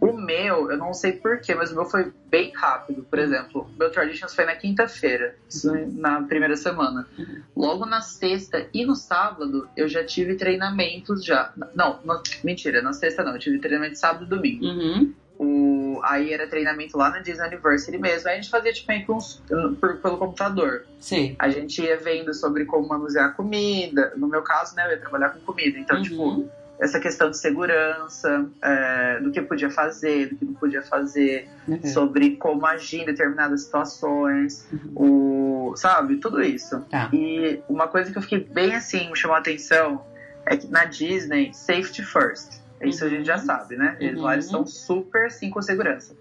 O 0.00 0.12
meu, 0.12 0.70
eu 0.70 0.76
não 0.76 0.94
sei 0.94 1.12
porquê, 1.12 1.54
mas 1.54 1.72
o 1.72 1.74
meu 1.74 1.84
foi 1.84 2.12
bem 2.30 2.52
rápido. 2.54 3.02
Por 3.02 3.18
exemplo, 3.18 3.68
o 3.74 3.78
meu 3.78 3.90
Traditions 3.90 4.32
foi 4.34 4.44
na 4.44 4.54
quinta-feira, 4.54 5.34
isso 5.48 5.72
na 5.94 6.22
primeira 6.22 6.56
semana. 6.56 7.06
Uhum. 7.18 7.42
Logo 7.56 7.84
na 7.84 8.00
sexta 8.00 8.68
e 8.72 8.86
no 8.86 8.94
sábado, 8.94 9.68
eu 9.76 9.88
já 9.88 10.04
tive 10.04 10.36
treinamentos 10.36 11.24
já. 11.24 11.52
Não, 11.74 11.98
não- 12.04 12.22
mentira, 12.44 12.80
na 12.80 12.92
sexta 12.92 13.24
não, 13.24 13.32
eu 13.32 13.38
tive 13.40 13.58
treinamento 13.58 13.98
sábado 13.98 14.24
e 14.24 14.28
domingo. 14.28 14.64
Uhum. 14.64 15.12
O, 15.40 16.00
aí 16.04 16.32
era 16.32 16.46
treinamento 16.48 16.96
lá 16.98 17.10
na 17.10 17.20
Disney 17.20 17.46
University 17.48 17.96
mesmo. 17.98 18.28
Aí 18.28 18.34
a 18.34 18.40
gente 18.40 18.50
fazia 18.50 18.72
tipo 18.72 18.88
meio 18.88 19.04
que 19.04 19.12
uns, 19.12 19.42
por- 19.80 19.96
pelo 19.98 20.16
computador. 20.18 20.84
Sei. 21.00 21.34
A 21.38 21.48
gente 21.48 21.80
ia 21.82 21.96
vendo 21.96 22.32
sobre 22.34 22.64
como 22.64 22.86
manusear 22.88 23.34
comida. 23.36 24.12
No 24.16 24.26
meu 24.28 24.42
caso, 24.42 24.74
né, 24.76 24.86
eu 24.86 24.90
ia 24.92 24.98
trabalhar 24.98 25.30
com 25.30 25.40
comida. 25.40 25.78
Então, 25.78 25.96
Uhum. 25.96 26.02
tipo, 26.02 26.48
essa 26.80 27.00
questão 27.00 27.30
de 27.30 27.36
segurança, 27.38 28.48
é, 28.62 29.20
do 29.20 29.30
que 29.32 29.42
podia 29.42 29.68
fazer, 29.70 30.28
do 30.30 30.36
que 30.36 30.44
não 30.44 30.54
podia 30.54 30.82
fazer, 30.82 31.48
Uhum. 31.66 31.82
sobre 31.84 32.36
como 32.36 32.64
agir 32.64 33.00
em 33.02 33.04
determinadas 33.04 33.62
situações, 33.64 34.66
o, 34.96 35.74
sabe, 35.76 36.16
tudo 36.16 36.42
isso. 36.42 36.80
Tá. 36.90 37.10
E 37.12 37.60
uma 37.68 37.88
coisa 37.88 38.10
que 38.10 38.16
eu 38.16 38.22
fiquei 38.22 38.40
bem 38.40 38.74
assim, 38.74 39.08
me 39.10 39.16
chamou 39.16 39.36
a 39.36 39.40
atenção, 39.40 40.02
é 40.46 40.56
que 40.56 40.66
na 40.68 40.84
Disney, 40.86 41.52
safety 41.52 42.02
first. 42.02 42.60
Isso 42.80 43.04
a 43.04 43.08
gente 43.08 43.26
já 43.26 43.36
Uhum. 43.36 43.44
sabe, 43.44 43.76
né? 43.76 43.96
Eles 44.00 44.20
lá 44.20 44.32
eles 44.34 44.46
Uhum. 44.46 44.62
estão 44.62 44.66
super 44.66 45.26
assim 45.26 45.50
com 45.50 45.60
segurança. 45.60 46.16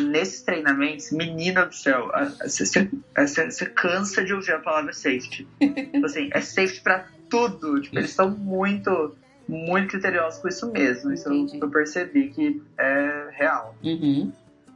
Nesses 0.00 0.42
treinamentos, 0.42 1.10
menina 1.12 1.64
do 1.64 1.74
céu, 1.74 2.10
você 2.46 3.66
cansa 3.66 4.24
de 4.24 4.34
ouvir 4.34 4.52
a 4.52 4.58
palavra 4.58 4.92
safety. 4.92 5.46
Tipo 5.92 6.06
assim, 6.06 6.28
é 6.32 6.40
safety 6.40 6.80
pra 6.82 7.06
tudo. 7.28 7.80
Tipo, 7.80 7.98
eles 7.98 8.10
são 8.10 8.30
muito, 8.30 9.14
muito 9.50 9.88
criteriosos 9.88 10.40
com 10.40 10.48
isso 10.48 10.70
mesmo. 10.70 11.12
Isso 11.12 11.28
eu, 11.28 11.46
eu 11.60 11.70
percebi 11.70 12.30
que 12.30 12.62
é 12.78 13.28
real. 13.32 13.74
Uhum. 13.82 14.32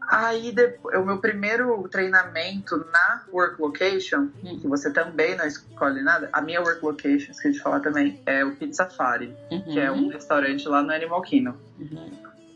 Aí, 0.06 0.52
depois, 0.52 0.98
o 0.98 1.04
meu 1.04 1.16
primeiro 1.18 1.88
treinamento 1.88 2.76
na 2.92 3.22
Work 3.32 3.60
Location, 3.60 4.28
Hum. 4.44 4.58
que 4.60 4.68
você 4.68 4.92
também 4.92 5.34
não 5.34 5.46
escolhe 5.46 6.02
nada, 6.02 6.28
a 6.30 6.42
minha 6.42 6.60
Work 6.60 6.84
Location, 6.84 7.30
esqueci 7.32 7.52
de 7.52 7.60
falar 7.60 7.80
também, 7.80 8.20
é 8.26 8.44
o 8.44 8.54
Pizza 8.54 8.84
Safari, 8.84 9.34
Uhum. 9.50 9.62
que 9.62 9.80
é 9.80 9.90
um 9.90 10.08
restaurante 10.08 10.68
lá 10.68 10.82
no 10.82 10.92
Animal 10.92 11.22
Kingdom. 11.22 11.54
Uhum. 11.80 12.10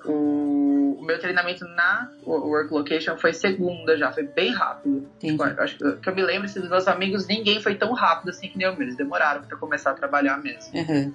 O, 0.04 0.98
o 1.00 1.04
meu 1.04 1.18
treinamento 1.18 1.64
na 1.68 2.10
Work 2.24 2.72
Location 2.72 3.16
foi 3.16 3.32
segunda 3.32 3.96
já, 3.96 4.12
foi 4.12 4.24
bem 4.24 4.52
rápido. 4.52 5.08
Tipo, 5.18 5.44
eu 5.44 5.62
acho 5.62 5.76
que 5.78 5.92
que 5.96 6.08
eu 6.08 6.14
me 6.14 6.22
lembro 6.22 6.44
assim, 6.44 6.60
dos 6.60 6.68
meus 6.68 6.86
amigos, 6.86 7.26
ninguém 7.26 7.60
foi 7.62 7.74
tão 7.74 7.92
rápido 7.94 8.28
assim 8.28 8.48
que 8.48 8.58
nem 8.58 8.66
eu, 8.66 8.74
eles 8.80 8.96
demoraram 8.96 9.42
pra 9.42 9.56
começar 9.56 9.90
a 9.92 9.94
trabalhar 9.94 10.36
mesmo. 10.42 10.70
Uhum. 10.78 11.14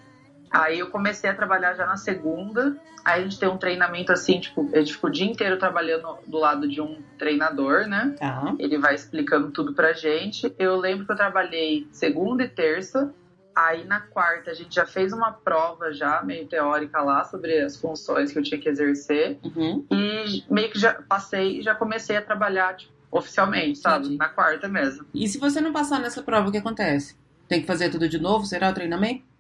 Aí 0.54 0.78
eu 0.78 0.88
comecei 0.92 1.28
a 1.28 1.34
trabalhar 1.34 1.74
já 1.74 1.88
na 1.88 1.98
segunda. 1.98 2.78
Aí 3.04 3.22
a 3.22 3.24
gente 3.24 3.40
tem 3.40 3.50
um 3.50 3.58
treinamento 3.58 4.12
assim, 4.12 4.40
tipo, 4.40 4.70
a 4.72 4.78
gente 4.78 4.94
ficou 4.94 5.10
o 5.10 5.14
dia 5.14 5.26
inteiro 5.26 5.58
trabalhando 5.58 6.20
do 6.28 6.38
lado 6.38 6.70
de 6.70 6.80
um 6.80 7.02
treinador, 7.18 7.88
né? 7.88 8.16
Tá. 8.20 8.54
Ele 8.60 8.78
vai 8.78 8.94
explicando 8.94 9.50
tudo 9.50 9.74
pra 9.74 9.94
gente. 9.94 10.54
Eu 10.60 10.78
lembro 10.78 11.08
que 11.08 11.12
eu 11.12 11.16
trabalhei 11.16 11.88
segunda 11.92 12.44
e 12.44 12.48
terça. 12.48 13.12
Aí 13.56 13.84
na 13.86 14.00
quarta 14.00 14.52
a 14.52 14.54
gente 14.54 14.76
já 14.76 14.86
fez 14.86 15.12
uma 15.12 15.32
prova 15.32 15.92
já, 15.92 16.22
meio 16.24 16.48
teórica 16.48 17.02
lá, 17.02 17.24
sobre 17.24 17.60
as 17.60 17.76
funções 17.76 18.32
que 18.32 18.38
eu 18.38 18.44
tinha 18.44 18.62
que 18.62 18.70
exercer. 18.70 19.40
Uhum. 19.44 19.86
E 19.92 20.44
meio 20.50 20.72
que 20.72 20.80
já 20.80 20.94
passei 20.94 21.60
e 21.60 21.62
já 21.64 21.74
comecei 21.74 22.16
a 22.16 22.22
trabalhar, 22.22 22.76
tipo, 22.76 22.94
oficialmente, 23.12 23.80
sabe? 23.80 24.06
Entendi. 24.06 24.18
Na 24.18 24.30
quarta 24.30 24.68
mesmo. 24.68 25.06
E 25.14 25.28
se 25.28 25.40
você 25.40 25.60
não 25.60 25.74
passar 25.74 26.00
nessa 26.00 26.22
prova, 26.22 26.50
o 26.50 26.52
que 26.52 26.58
acontece? 26.60 27.18
Tem 27.48 27.62
que 27.62 27.68
fazer 27.68 27.90
tudo 27.90 28.08
de 28.08 28.20
novo? 28.20 28.46
Será 28.46 28.70
o 28.70 28.74
treinamento? 28.74 29.33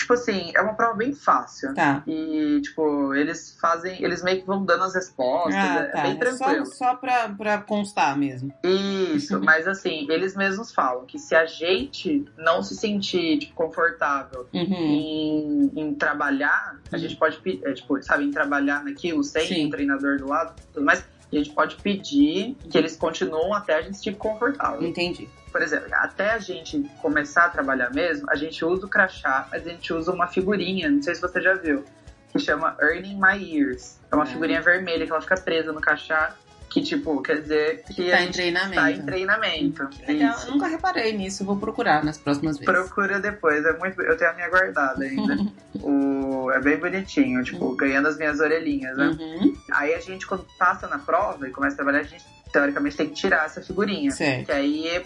Tipo 0.00 0.14
assim, 0.14 0.50
é 0.56 0.62
uma 0.62 0.72
prova 0.72 0.94
bem 0.94 1.12
fácil. 1.12 1.74
Tá. 1.74 2.02
E, 2.06 2.58
tipo, 2.62 3.14
eles 3.14 3.54
fazem. 3.60 4.02
Eles 4.02 4.22
meio 4.22 4.40
que 4.40 4.46
vão 4.46 4.64
dando 4.64 4.84
as 4.84 4.94
respostas. 4.94 5.54
Ah, 5.54 5.80
é 5.80 5.86
tá. 5.88 6.02
bem 6.02 6.12
É 6.12 6.14
tranquilo. 6.14 6.64
só, 6.66 6.72
só 6.74 6.94
pra, 6.96 7.28
pra 7.28 7.58
constar 7.60 8.16
mesmo. 8.16 8.50
Isso, 8.64 9.38
mas 9.44 9.68
assim, 9.68 10.06
eles 10.10 10.34
mesmos 10.34 10.72
falam 10.72 11.04
que 11.04 11.18
se 11.18 11.34
a 11.34 11.44
gente 11.44 12.24
não 12.38 12.62
se 12.62 12.74
sentir 12.76 13.40
tipo, 13.40 13.54
confortável 13.54 14.48
Uhum. 14.54 14.72
em, 14.74 15.70
em 15.76 15.94
trabalhar, 15.94 16.76
a 16.90 16.96
Hum. 16.96 16.98
gente 16.98 17.16
pode, 17.16 17.38
é, 17.64 17.72
tipo, 17.74 18.02
sabe, 18.02 18.24
em 18.24 18.30
trabalhar 18.32 18.82
naquilo 18.82 19.22
sem 19.22 19.46
Sim. 19.46 19.66
um 19.66 19.70
treinador 19.70 20.18
do 20.18 20.26
lado, 20.28 20.54
tudo 20.72 20.84
mais, 20.86 21.04
a 21.36 21.42
gente 21.42 21.50
pode 21.54 21.76
pedir 21.76 22.56
que 22.70 22.76
eles 22.76 22.96
continuem 22.96 23.52
até 23.54 23.74
a 23.76 23.82
gente 23.82 23.98
se 23.98 24.12
confortável. 24.12 24.82
Entendi. 24.86 25.28
Por 25.52 25.62
exemplo, 25.62 25.88
até 25.92 26.30
a 26.30 26.38
gente 26.38 26.80
começar 27.02 27.46
a 27.46 27.48
trabalhar 27.48 27.90
mesmo, 27.92 28.26
a 28.30 28.36
gente 28.36 28.64
usa 28.64 28.86
o 28.86 28.88
crachá, 28.88 29.48
mas 29.50 29.66
a 29.66 29.70
gente 29.70 29.92
usa 29.92 30.12
uma 30.12 30.26
figurinha, 30.28 30.88
não 30.88 31.02
sei 31.02 31.14
se 31.14 31.20
você 31.20 31.40
já 31.40 31.54
viu, 31.54 31.84
que 32.32 32.38
chama 32.38 32.76
Earning 32.80 33.18
My 33.20 33.36
Years. 33.36 33.98
É 34.10 34.14
uma 34.14 34.22
Ah. 34.24 34.26
figurinha 34.26 34.62
vermelha 34.62 35.04
que 35.04 35.10
ela 35.10 35.20
fica 35.20 35.34
presa 35.36 35.72
no 35.72 35.80
crachá, 35.80 36.34
que 36.70 36.80
tipo, 36.82 37.20
quer 37.20 37.42
dizer 37.42 37.82
que 37.94 38.08
Tá 38.10 38.16
a 38.18 38.22
em 38.22 38.30
treinamento. 38.30 38.74
tá 38.80 38.90
em 38.92 39.02
treinamento. 39.02 39.88
Que 39.88 40.12
legal. 40.12 40.36
Isso. 40.36 40.46
Eu 40.46 40.52
nunca 40.52 40.68
reparei 40.68 41.12
nisso. 41.12 41.44
Vou 41.44 41.56
procurar 41.56 42.04
nas 42.04 42.16
próximas 42.16 42.56
vezes. 42.58 42.72
Procura 42.72 43.18
depois, 43.18 43.64
é 43.64 43.76
muito. 43.76 44.00
Eu 44.00 44.16
tenho 44.16 44.30
a 44.30 44.34
minha 44.34 44.48
guardada 44.48 45.04
ainda. 45.04 45.36
o, 45.82 46.50
é 46.52 46.60
bem 46.60 46.76
bonitinho, 46.78 47.42
tipo, 47.42 47.74
ganhando 47.74 48.08
as 48.08 48.16
minhas 48.16 48.38
orelhinhas, 48.40 48.96
né? 48.96 49.08
Uhum. 49.18 49.52
Aí 49.72 49.94
a 49.94 50.00
gente, 50.00 50.26
quando 50.26 50.46
passa 50.58 50.86
na 50.86 50.98
prova 50.98 51.48
e 51.48 51.50
começa 51.50 51.74
a 51.74 51.76
trabalhar, 51.76 52.00
a 52.00 52.04
gente 52.04 52.24
teoricamente 52.52 52.96
tem 52.96 53.08
que 53.08 53.14
tirar 53.14 53.46
essa 53.46 53.60
figurinha. 53.60 54.10
Certo. 54.12 54.46
Que 54.46 54.52
aí 54.52 55.02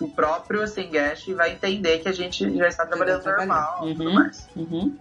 o 0.00 0.08
próprio 0.08 0.60
guest 0.90 1.32
vai 1.32 1.52
entender 1.52 1.98
que 2.00 2.08
a 2.08 2.12
gente 2.12 2.54
já 2.58 2.68
está 2.68 2.84
trabalhando 2.84 3.22
trabalhando. 3.22 3.48
normal 3.48 3.88
e 3.88 3.94
tudo 3.94 4.08
Uhum. 4.08 4.14
mais. 4.14 4.48
Uhum. 4.54 4.98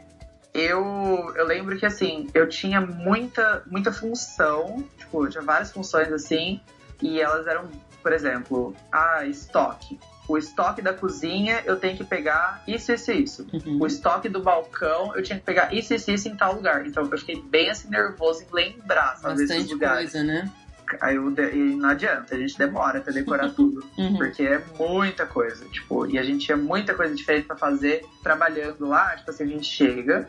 Eu, 0.56 1.34
eu 1.36 1.46
lembro 1.46 1.78
que 1.78 1.86
assim, 1.86 2.30
eu 2.34 2.48
tinha 2.48 2.80
muita, 2.80 3.62
muita 3.68 3.92
função, 3.92 4.82
tipo, 4.98 5.28
tinha 5.28 5.44
várias 5.44 5.70
funções 5.70 6.10
assim, 6.14 6.62
e 7.02 7.20
elas 7.20 7.46
eram, 7.46 7.70
por 8.02 8.14
exemplo, 8.14 8.74
ah, 8.90 9.26
estoque. 9.26 10.00
o 10.30 10.38
estoque 10.38 10.82
da 10.82 10.94
cozinha 10.94 11.62
eu 11.66 11.76
tenho 11.76 11.98
que 11.98 12.06
pegar 12.06 12.64
isso, 12.66 12.94
isso 12.94 13.12
e 13.12 13.24
isso. 13.24 13.48
Uhum. 13.52 13.80
O 13.82 13.86
estoque 13.86 14.30
do 14.30 14.42
balcão 14.42 15.14
eu 15.14 15.22
tinha 15.22 15.38
que 15.38 15.44
pegar 15.44 15.74
isso, 15.74 15.94
isso 15.94 16.10
e 16.10 16.14
isso 16.14 16.30
em 16.30 16.36
tal 16.38 16.56
lugar. 16.56 16.88
Então 16.88 17.04
eu 17.04 17.18
fiquei 17.18 17.42
bem 17.42 17.70
assim 17.70 17.90
nervoso 17.90 18.44
em 18.44 18.48
lembrar, 18.54 19.18
sabe, 19.18 19.42
Bastante 19.42 19.74
lugares. 19.74 20.12
coisa, 20.14 20.24
né? 20.24 20.50
Aí 21.02 21.16
eu 21.16 21.30
e 21.32 21.76
não 21.76 21.90
adianta, 21.90 22.34
a 22.34 22.38
gente 22.38 22.58
demora 22.58 23.02
pra 23.02 23.12
decorar 23.12 23.50
tudo. 23.50 23.84
Uhum. 23.98 24.18
Porque 24.18 24.44
é 24.44 24.62
muita 24.78 25.26
coisa, 25.26 25.66
tipo, 25.70 26.06
e 26.06 26.18
a 26.18 26.24
gente 26.24 26.46
tinha 26.46 26.58
muita 26.58 26.94
coisa 26.94 27.16
diferente 27.16 27.48
pra 27.48 27.56
fazer 27.56 28.06
trabalhando 28.22 28.86
lá. 28.86 29.16
Tipo 29.16 29.32
assim, 29.32 29.44
a 29.46 29.48
gente 29.48 29.66
chega, 29.66 30.28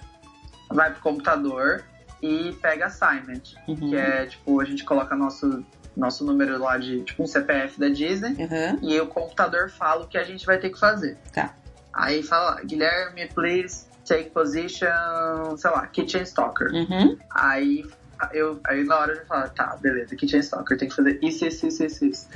vai 0.69 0.93
pro 0.93 1.01
computador 1.01 1.85
e 2.23 2.53
pega 2.62 2.87
assignment, 2.87 3.43
Uhum. 3.69 3.77
que 3.91 3.97
é 3.97 4.27
tipo, 4.27 4.61
a 4.61 4.64
gente 4.64 4.85
coloca 4.85 5.14
nosso, 5.14 5.64
nosso 5.97 6.25
número 6.25 6.59
lá 6.59 6.79
de 6.79 7.03
tipo 7.05 7.23
um 7.23 7.27
CPF 7.27 7.79
da 7.79 7.89
Disney 7.89 8.35
Uhum. 8.39 8.79
e 8.83 9.01
o 9.01 9.07
computador 9.07 9.71
fala 9.71 10.05
o 10.05 10.09
que 10.09 10.19
a 10.19 10.25
gente 10.25 10.45
vai 10.47 10.59
ter 10.59 10.71
que 10.71 10.79
fazer. 10.79 11.17
Tá. 11.33 11.55
Aí 11.93 12.23
fala, 12.23 12.61
Guilherme, 12.62 13.29
please 13.35 13.87
take 14.07 14.31
position, 14.31 15.57
sei 15.57 15.71
lá, 15.71 15.87
kitchen 15.87 16.23
stalker. 16.23 16.69
Uhum. 16.73 17.17
Aí 17.31 17.85
eu 18.33 18.59
aí 18.67 18.83
na 18.85 18.97
hora 18.99 19.12
eu 19.12 19.27
falo, 19.27 19.49
tá, 19.51 19.77
beleza, 19.81 20.14
kitchen 20.17 20.41
stalker, 20.41 20.77
tem 20.79 20.89
que 20.89 20.95
fazer 20.97 21.19
isso, 21.23 21.45
isso, 21.47 21.67
isso, 21.67 21.85
isso, 21.85 22.05
isso. 22.07 22.29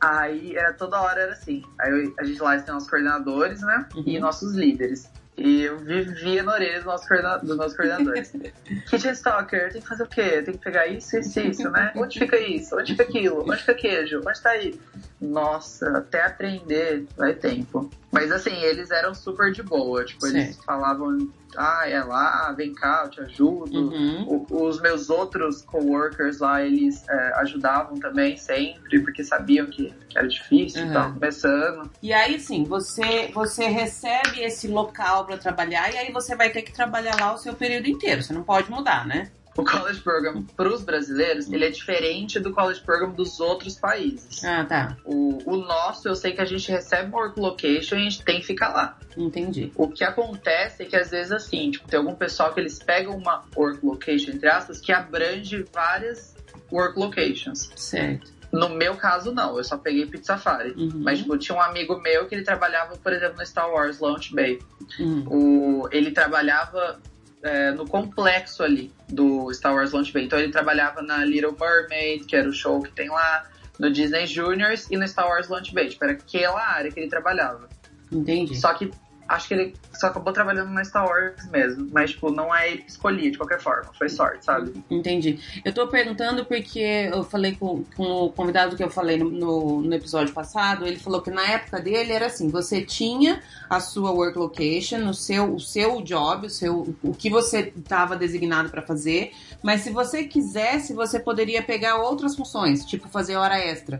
Aí 0.00 0.56
era 0.56 0.72
toda 0.72 1.00
hora 1.00 1.20
era 1.22 1.32
assim. 1.32 1.62
Aí 1.80 1.90
eu- 1.90 2.14
a 2.18 2.24
gente 2.24 2.40
lá 2.40 2.56
tem 2.60 2.72
nossos 2.72 2.88
coordenadores, 2.88 3.60
né? 3.62 3.86
Uhum. 3.96 4.04
E 4.06 4.18
nossos 4.20 4.54
líderes. 4.54 5.10
E 5.38 5.62
eu 5.62 5.78
vivia 5.78 6.42
na 6.42 6.52
orelha 6.52 6.78
dos 6.78 6.84
nossos, 6.84 7.08
dos 7.42 7.56
nossos 7.56 7.76
coordenadores. 7.76 8.32
Kitchen 8.90 9.12
Stalker, 9.12 9.72
tem 9.72 9.80
que 9.80 9.86
fazer 9.86 10.02
o 10.02 10.08
quê? 10.08 10.42
Tem 10.42 10.54
que 10.54 10.58
pegar 10.58 10.88
isso, 10.88 11.16
isso, 11.16 11.38
isso, 11.38 11.70
né? 11.70 11.92
Onde 11.94 12.18
fica 12.18 12.36
isso? 12.36 12.76
Onde 12.76 12.92
fica 12.92 13.04
aquilo? 13.04 13.42
Onde 13.42 13.58
fica 13.58 13.74
queijo? 13.74 14.20
Onde 14.26 14.40
tá 14.42 14.50
aí? 14.50 14.78
Nossa, 15.20 15.98
até 15.98 16.24
aprender 16.24 17.06
vai 17.16 17.34
tempo. 17.34 17.90
Mas 18.12 18.30
assim, 18.32 18.54
eles 18.62 18.90
eram 18.90 19.12
super 19.14 19.52
de 19.52 19.62
boa. 19.62 20.04
Tipo, 20.04 20.26
eles 20.26 20.54
Certo. 20.54 20.64
falavam, 20.64 21.28
ah, 21.56 21.82
é 21.86 22.02
lá, 22.02 22.52
vem 22.56 22.72
cá, 22.74 23.02
eu 23.04 23.10
te 23.10 23.20
ajudo. 23.20 23.90
Uhum. 23.90 24.24
O- 24.48 24.68
Os 24.68 24.80
meus 24.80 25.10
outros 25.10 25.62
coworkers 25.62 26.38
lá, 26.38 26.62
eles 26.62 27.04
é, 27.08 27.32
ajudavam 27.40 27.98
também 27.98 28.36
sempre, 28.36 29.00
porque 29.00 29.22
sabiam 29.24 29.66
que, 29.66 29.92
que 30.08 30.18
era 30.18 30.26
difícil, 30.28 30.86
Uhum. 30.86 30.92
tava 30.92 31.12
começando. 31.14 31.90
E 32.02 32.12
aí, 32.12 32.38
sim, 32.40 32.64
você, 32.64 33.30
você 33.34 33.66
recebe 33.68 34.40
esse 34.40 34.68
local 34.68 35.26
pra 35.26 35.36
trabalhar 35.36 35.92
e 35.92 35.98
aí 35.98 36.12
você 36.12 36.34
vai 36.36 36.50
ter 36.50 36.62
que 36.62 36.72
trabalhar 36.72 37.16
lá 37.20 37.34
o 37.34 37.38
seu 37.38 37.54
período 37.54 37.88
inteiro. 37.88 38.22
Você 38.22 38.32
não 38.32 38.42
pode 38.44 38.70
mudar, 38.70 39.06
né? 39.06 39.30
O 39.58 39.64
college 39.64 40.00
program 40.02 40.44
para 40.56 40.72
os 40.72 40.84
brasileiros, 40.84 41.50
ele 41.50 41.64
é 41.64 41.70
diferente 41.70 42.38
do 42.38 42.52
college 42.52 42.80
program 42.80 43.10
dos 43.10 43.40
outros 43.40 43.76
países. 43.76 44.44
Ah, 44.44 44.64
tá. 44.64 44.96
O, 45.04 45.38
o 45.44 45.56
nosso, 45.56 46.06
eu 46.06 46.14
sei 46.14 46.30
que 46.30 46.40
a 46.40 46.44
gente 46.44 46.70
recebe 46.70 47.08
uma 47.08 47.22
work 47.22 47.40
location 47.40 47.96
e 47.96 47.98
a 47.98 48.04
gente 48.04 48.24
tem 48.24 48.38
que 48.38 48.46
ficar 48.46 48.68
lá. 48.68 48.96
Entendi. 49.16 49.72
O 49.74 49.88
que 49.88 50.04
acontece 50.04 50.84
é 50.84 50.86
que 50.86 50.94
às 50.94 51.10
vezes 51.10 51.32
assim, 51.32 51.72
tipo, 51.72 51.88
tem 51.88 51.98
algum 51.98 52.14
pessoal 52.14 52.54
que 52.54 52.60
eles 52.60 52.78
pegam 52.78 53.16
uma 53.16 53.42
work 53.56 53.84
location, 53.84 54.30
entre 54.30 54.48
aspas, 54.48 54.80
que 54.80 54.92
abrange 54.92 55.64
várias 55.72 56.36
work 56.70 56.96
locations. 56.96 57.68
Certo. 57.74 58.32
No 58.52 58.68
meu 58.68 58.94
caso, 58.94 59.32
não, 59.32 59.58
eu 59.58 59.64
só 59.64 59.76
peguei 59.76 60.06
Pizza 60.06 60.34
Safari. 60.34 60.70
Uhum. 60.70 61.02
Mas, 61.02 61.18
tipo, 61.18 61.36
tinha 61.36 61.58
um 61.58 61.60
amigo 61.60 62.00
meu 62.00 62.26
que 62.26 62.34
ele 62.34 62.44
trabalhava, 62.44 62.96
por 62.96 63.12
exemplo, 63.12 63.36
no 63.38 63.44
Star 63.44 63.68
Wars 63.68 63.98
Launch 63.98 64.32
Bay. 64.32 64.58
Uhum. 65.00 65.82
O, 65.82 65.88
ele 65.90 66.12
trabalhava 66.12 66.98
é, 67.42 67.70
no 67.70 67.86
complexo 67.86 68.62
ali 68.62 68.92
do 69.08 69.52
Star 69.52 69.74
Wars 69.74 69.92
Launch 69.92 70.12
Bay. 70.12 70.24
Então 70.24 70.38
ele 70.38 70.52
trabalhava 70.52 71.02
na 71.02 71.24
Little 71.24 71.56
Mermaid, 71.58 72.24
que 72.24 72.36
era 72.36 72.48
o 72.48 72.52
show 72.52 72.82
que 72.82 72.90
tem 72.90 73.08
lá, 73.08 73.46
no 73.78 73.90
Disney 73.90 74.26
Juniors 74.26 74.90
e 74.90 74.96
no 74.96 75.06
Star 75.06 75.28
Wars 75.28 75.48
Launch 75.48 75.72
Bay. 75.72 75.88
Tipo, 75.88 76.04
era 76.04 76.12
aquela 76.14 76.60
área 76.60 76.90
que 76.90 76.98
ele 76.98 77.08
trabalhava. 77.08 77.68
Entendi. 78.10 78.56
Só 78.56 78.74
que 78.74 78.90
acho 79.28 79.48
que 79.48 79.54
ele 79.54 79.74
só 79.92 80.06
acabou 80.08 80.32
trabalhando 80.32 80.70
na 80.70 80.84
Star 80.84 81.06
Wars 81.06 81.46
mesmo. 81.50 81.88
Mas, 81.92 82.10
tipo, 82.10 82.30
não 82.30 82.54
é 82.54 82.72
ele 82.72 82.82
que 82.82 82.90
escolhia 82.90 83.30
de 83.30 83.36
qualquer 83.36 83.60
forma. 83.60 83.90
Foi 83.96 84.08
sorte, 84.08 84.44
sabe? 84.44 84.72
Entendi. 84.90 85.38
Eu 85.64 85.72
tô 85.72 85.86
perguntando 85.86 86.44
porque 86.46 87.10
eu 87.12 87.22
falei 87.22 87.54
com, 87.54 87.84
com 87.96 88.04
o 88.04 88.32
convidado 88.32 88.76
que 88.76 88.82
eu 88.82 88.90
falei 88.90 89.18
no, 89.18 89.30
no, 89.30 89.82
no 89.82 89.94
episódio 89.94 90.32
passado, 90.32 90.86
ele 90.86 90.98
falou 90.98 91.20
que 91.20 91.30
na 91.30 91.46
época 91.46 91.80
dele 91.80 92.12
era 92.12 92.26
assim, 92.26 92.48
você 92.48 92.82
tinha 92.82 93.42
a 93.68 93.80
sua 93.80 94.10
work 94.10 94.38
location, 94.38 95.08
o 95.08 95.14
seu, 95.14 95.54
o 95.54 95.60
seu 95.60 96.00
job, 96.02 96.46
o, 96.46 96.50
seu, 96.50 96.96
o 97.02 97.12
que 97.12 97.28
você 97.28 97.72
estava 97.76 98.16
designado 98.16 98.70
para 98.70 98.82
fazer, 98.82 99.32
mas 99.62 99.82
se 99.82 99.90
você 99.90 100.24
quisesse, 100.24 100.94
você 100.94 101.20
poderia 101.20 101.62
pegar 101.62 101.96
outras 101.96 102.34
funções, 102.34 102.84
tipo 102.84 103.08
fazer 103.08 103.36
hora 103.36 103.58
extra. 103.58 103.98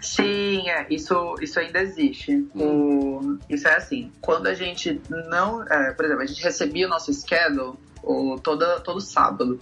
Sim, 0.00 0.68
é, 0.68 0.86
isso, 0.90 1.34
isso 1.40 1.58
ainda 1.60 1.80
existe. 1.80 2.46
O, 2.54 3.38
isso 3.48 3.68
é 3.68 3.76
assim, 3.76 4.12
quando 4.20 4.46
a 4.46 4.54
gente 4.54 5.00
não. 5.08 5.62
é, 5.62 5.92
por 5.92 6.04
exemplo, 6.04 6.22
a 6.22 6.26
gente 6.26 6.42
recebia 6.42 6.86
o 6.86 6.90
nosso 6.90 7.12
schedule 7.12 7.74
o, 8.02 8.38
toda, 8.42 8.80
todo 8.80 9.00
sábado. 9.00 9.60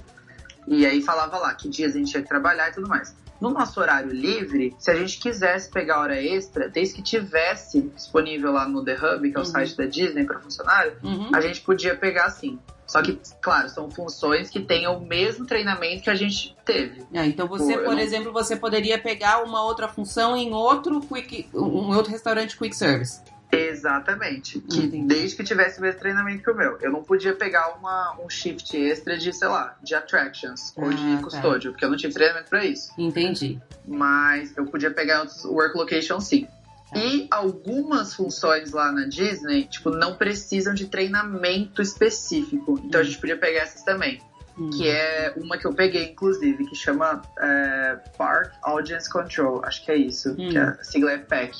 E 0.67 0.85
aí 0.87 1.03
falava 1.03 1.39
lá 1.39 1.55
que 1.55 1.69
dias 1.69 1.95
a 1.95 1.99
gente 1.99 2.13
que 2.23 2.29
trabalhar 2.29 2.69
e 2.69 2.73
tudo 2.73 2.89
mais. 2.89 3.17
No 3.41 3.51
nosso 3.51 3.81
horário 3.81 4.11
livre, 4.11 4.75
se 4.79 4.91
a 4.91 4.95
gente 4.95 5.19
quisesse 5.21 5.71
pegar 5.71 6.01
hora 6.01 6.21
extra, 6.21 6.69
desde 6.69 6.97
que 6.97 7.03
tivesse 7.03 7.83
disponível 7.95 8.51
lá 8.53 8.69
no 8.69 8.85
The 8.85 8.95
Hub, 8.97 9.31
que 9.31 9.37
é 9.37 9.41
o 9.41 9.45
Uhum. 9.45 9.45
site 9.45 9.77
da 9.77 9.87
Disney 9.87 10.25
para 10.25 10.41
funcionário, 10.41 10.95
Uhum. 11.03 11.31
a 11.33 11.41
gente 11.41 11.61
podia 11.61 11.95
pegar 11.97 12.25
assim. 12.27 12.59
Só 12.89 13.03
que, 13.03 13.21
claro, 13.43 13.69
são 13.69 13.91
funções 13.91 14.49
que 14.49 14.61
tenham 14.61 14.97
o 14.97 15.07
mesmo 15.07 15.45
treinamento 15.47 16.03
que 16.05 16.11
a 16.11 16.15
gente 16.15 16.57
teve. 16.65 17.05
Ah, 17.15 17.27
então 17.27 17.47
você, 17.47 17.75
eu 17.75 17.85
por 17.85 17.93
não- 17.95 17.99
exemplo, 18.01 18.33
você 18.33 18.57
poderia 18.57 18.99
pegar 18.99 19.45
uma 19.45 19.63
outra 19.63 19.87
função 19.89 20.35
em 20.35 20.53
outro 20.55 20.99
quick, 21.03 21.49
um 21.55 21.95
outro 21.95 22.11
restaurante 22.11 22.57
quick 22.57 22.75
service. 22.75 23.21
Exatamente. 23.51 24.61
Que 24.61 24.79
Entendi. 24.81 25.07
desde 25.07 25.37
que 25.37 25.45
tivesse 25.45 25.79
o 25.79 25.83
mesmo 25.83 25.99
treinamento 26.01 26.43
que 26.43 26.51
o 26.51 26.55
meu. 26.55 26.79
Eu 26.81 26.91
não 26.91 27.03
podia 27.03 27.35
pegar 27.35 27.77
uma, 27.79 28.17
um 28.23 28.29
shift 28.29 28.77
extra 28.77 29.17
de, 29.17 29.33
sei 29.33 29.49
lá, 29.49 29.77
de 29.83 29.95
attractions 29.95 30.73
ou 30.77 30.85
Ah, 30.87 30.93
de 30.93 31.17
tá. 31.17 31.23
custódio, 31.23 31.71
porque 31.73 31.85
eu 31.85 31.91
não 31.91 31.97
tive 31.97 32.13
treinamento 32.13 32.51
pra 32.51 32.65
isso. 32.65 32.91
Entendi. 32.99 33.59
Mas 33.87 34.55
eu 34.57 34.67
podia 34.67 34.91
pegar 34.91 35.21
outros 35.21 35.45
work 35.45 35.77
location 35.77 36.21
sim. 36.21 36.47
E 36.95 37.27
algumas 37.31 38.15
funções 38.15 38.73
lá 38.73 38.91
na 38.91 39.05
Disney, 39.07 39.65
tipo, 39.65 39.91
não 39.91 40.15
precisam 40.17 40.73
de 40.73 40.87
treinamento 40.87 41.83
específico. 41.83 42.81
Então 42.85 43.01
a 43.01 43.05
gente 43.05 43.19
podia 43.19 43.37
pegar 43.37 43.61
essas 43.61 43.83
também. 43.83 44.23
Hum. 44.59 44.71
Que 44.71 44.89
é 44.89 45.33
uma 45.37 45.57
que 45.59 45.67
eu 45.67 45.73
peguei, 45.75 46.11
inclusive, 46.11 46.67
que 46.67 46.75
chama 46.75 47.23
é, 47.39 47.99
Park 48.17 48.53
Audience 48.63 49.09
Control. 49.09 49.63
Acho 49.65 49.85
que 49.85 49.91
é 49.93 49.97
isso. 49.97 50.31
Hum. 50.33 50.49
Que 50.51 50.59
a 50.59 50.83
sigla 50.83 51.13
é 51.13 51.19
PAC. 51.19 51.53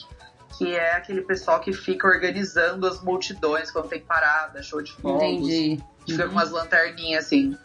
Que 0.57 0.75
é 0.75 0.95
aquele 0.95 1.21
pessoal 1.21 1.61
que 1.61 1.73
fica 1.73 2.09
organizando 2.09 2.87
as 2.87 3.01
multidões 3.03 3.71
quando 3.71 3.89
tem 3.89 4.01
parada, 4.01 4.63
show 4.63 4.81
de 4.83 4.93
fogos. 4.93 5.23
Entendi. 5.23 5.83
Que 6.05 6.13
Fica 6.13 6.25
Uhum. 6.25 6.31
com 6.31 6.37
umas 6.37 6.51
lanterninhas 6.51 7.27
assim. 7.27 7.57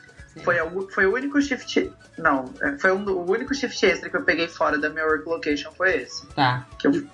Foi, 0.44 0.60
o- 0.62 0.90
foi 0.92 1.06
o 1.08 1.14
único 1.14 1.42
shift. 1.42 1.92
Não, 2.18 2.46
é, 2.62 2.78
foi 2.78 2.92
um, 2.92 3.08
o 3.08 3.32
único 3.32 3.54
shift 3.56 3.84
extra 3.86 4.10
que 4.10 4.18
eu 4.18 4.24
peguei 4.24 4.48
fora 4.48 4.78
da 4.78 4.90
minha 4.90 5.06
work 5.06 5.28
location 5.28 5.72
foi 5.72 5.96
esse. 6.02 6.26
Tá. 6.36 6.68
Que 6.78 6.88
eu 6.88 7.08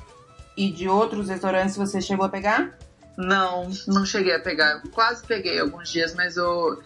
E 0.60 0.72
de 0.72 0.90
outros 0.90 1.30
restaurantes 1.30 1.78
você 1.78 2.02
chegou 2.02 2.26
a 2.26 2.30
pegar? 2.30 2.78
Não, 3.18 3.70
não 3.86 4.06
cheguei 4.06 4.34
a 4.34 4.40
pegar. 4.40 4.82
Quase 4.94 5.26
peguei 5.26 5.60
alguns 5.60 5.90
dias, 5.90 6.14
mas 6.16 6.38
eu. 6.38 6.82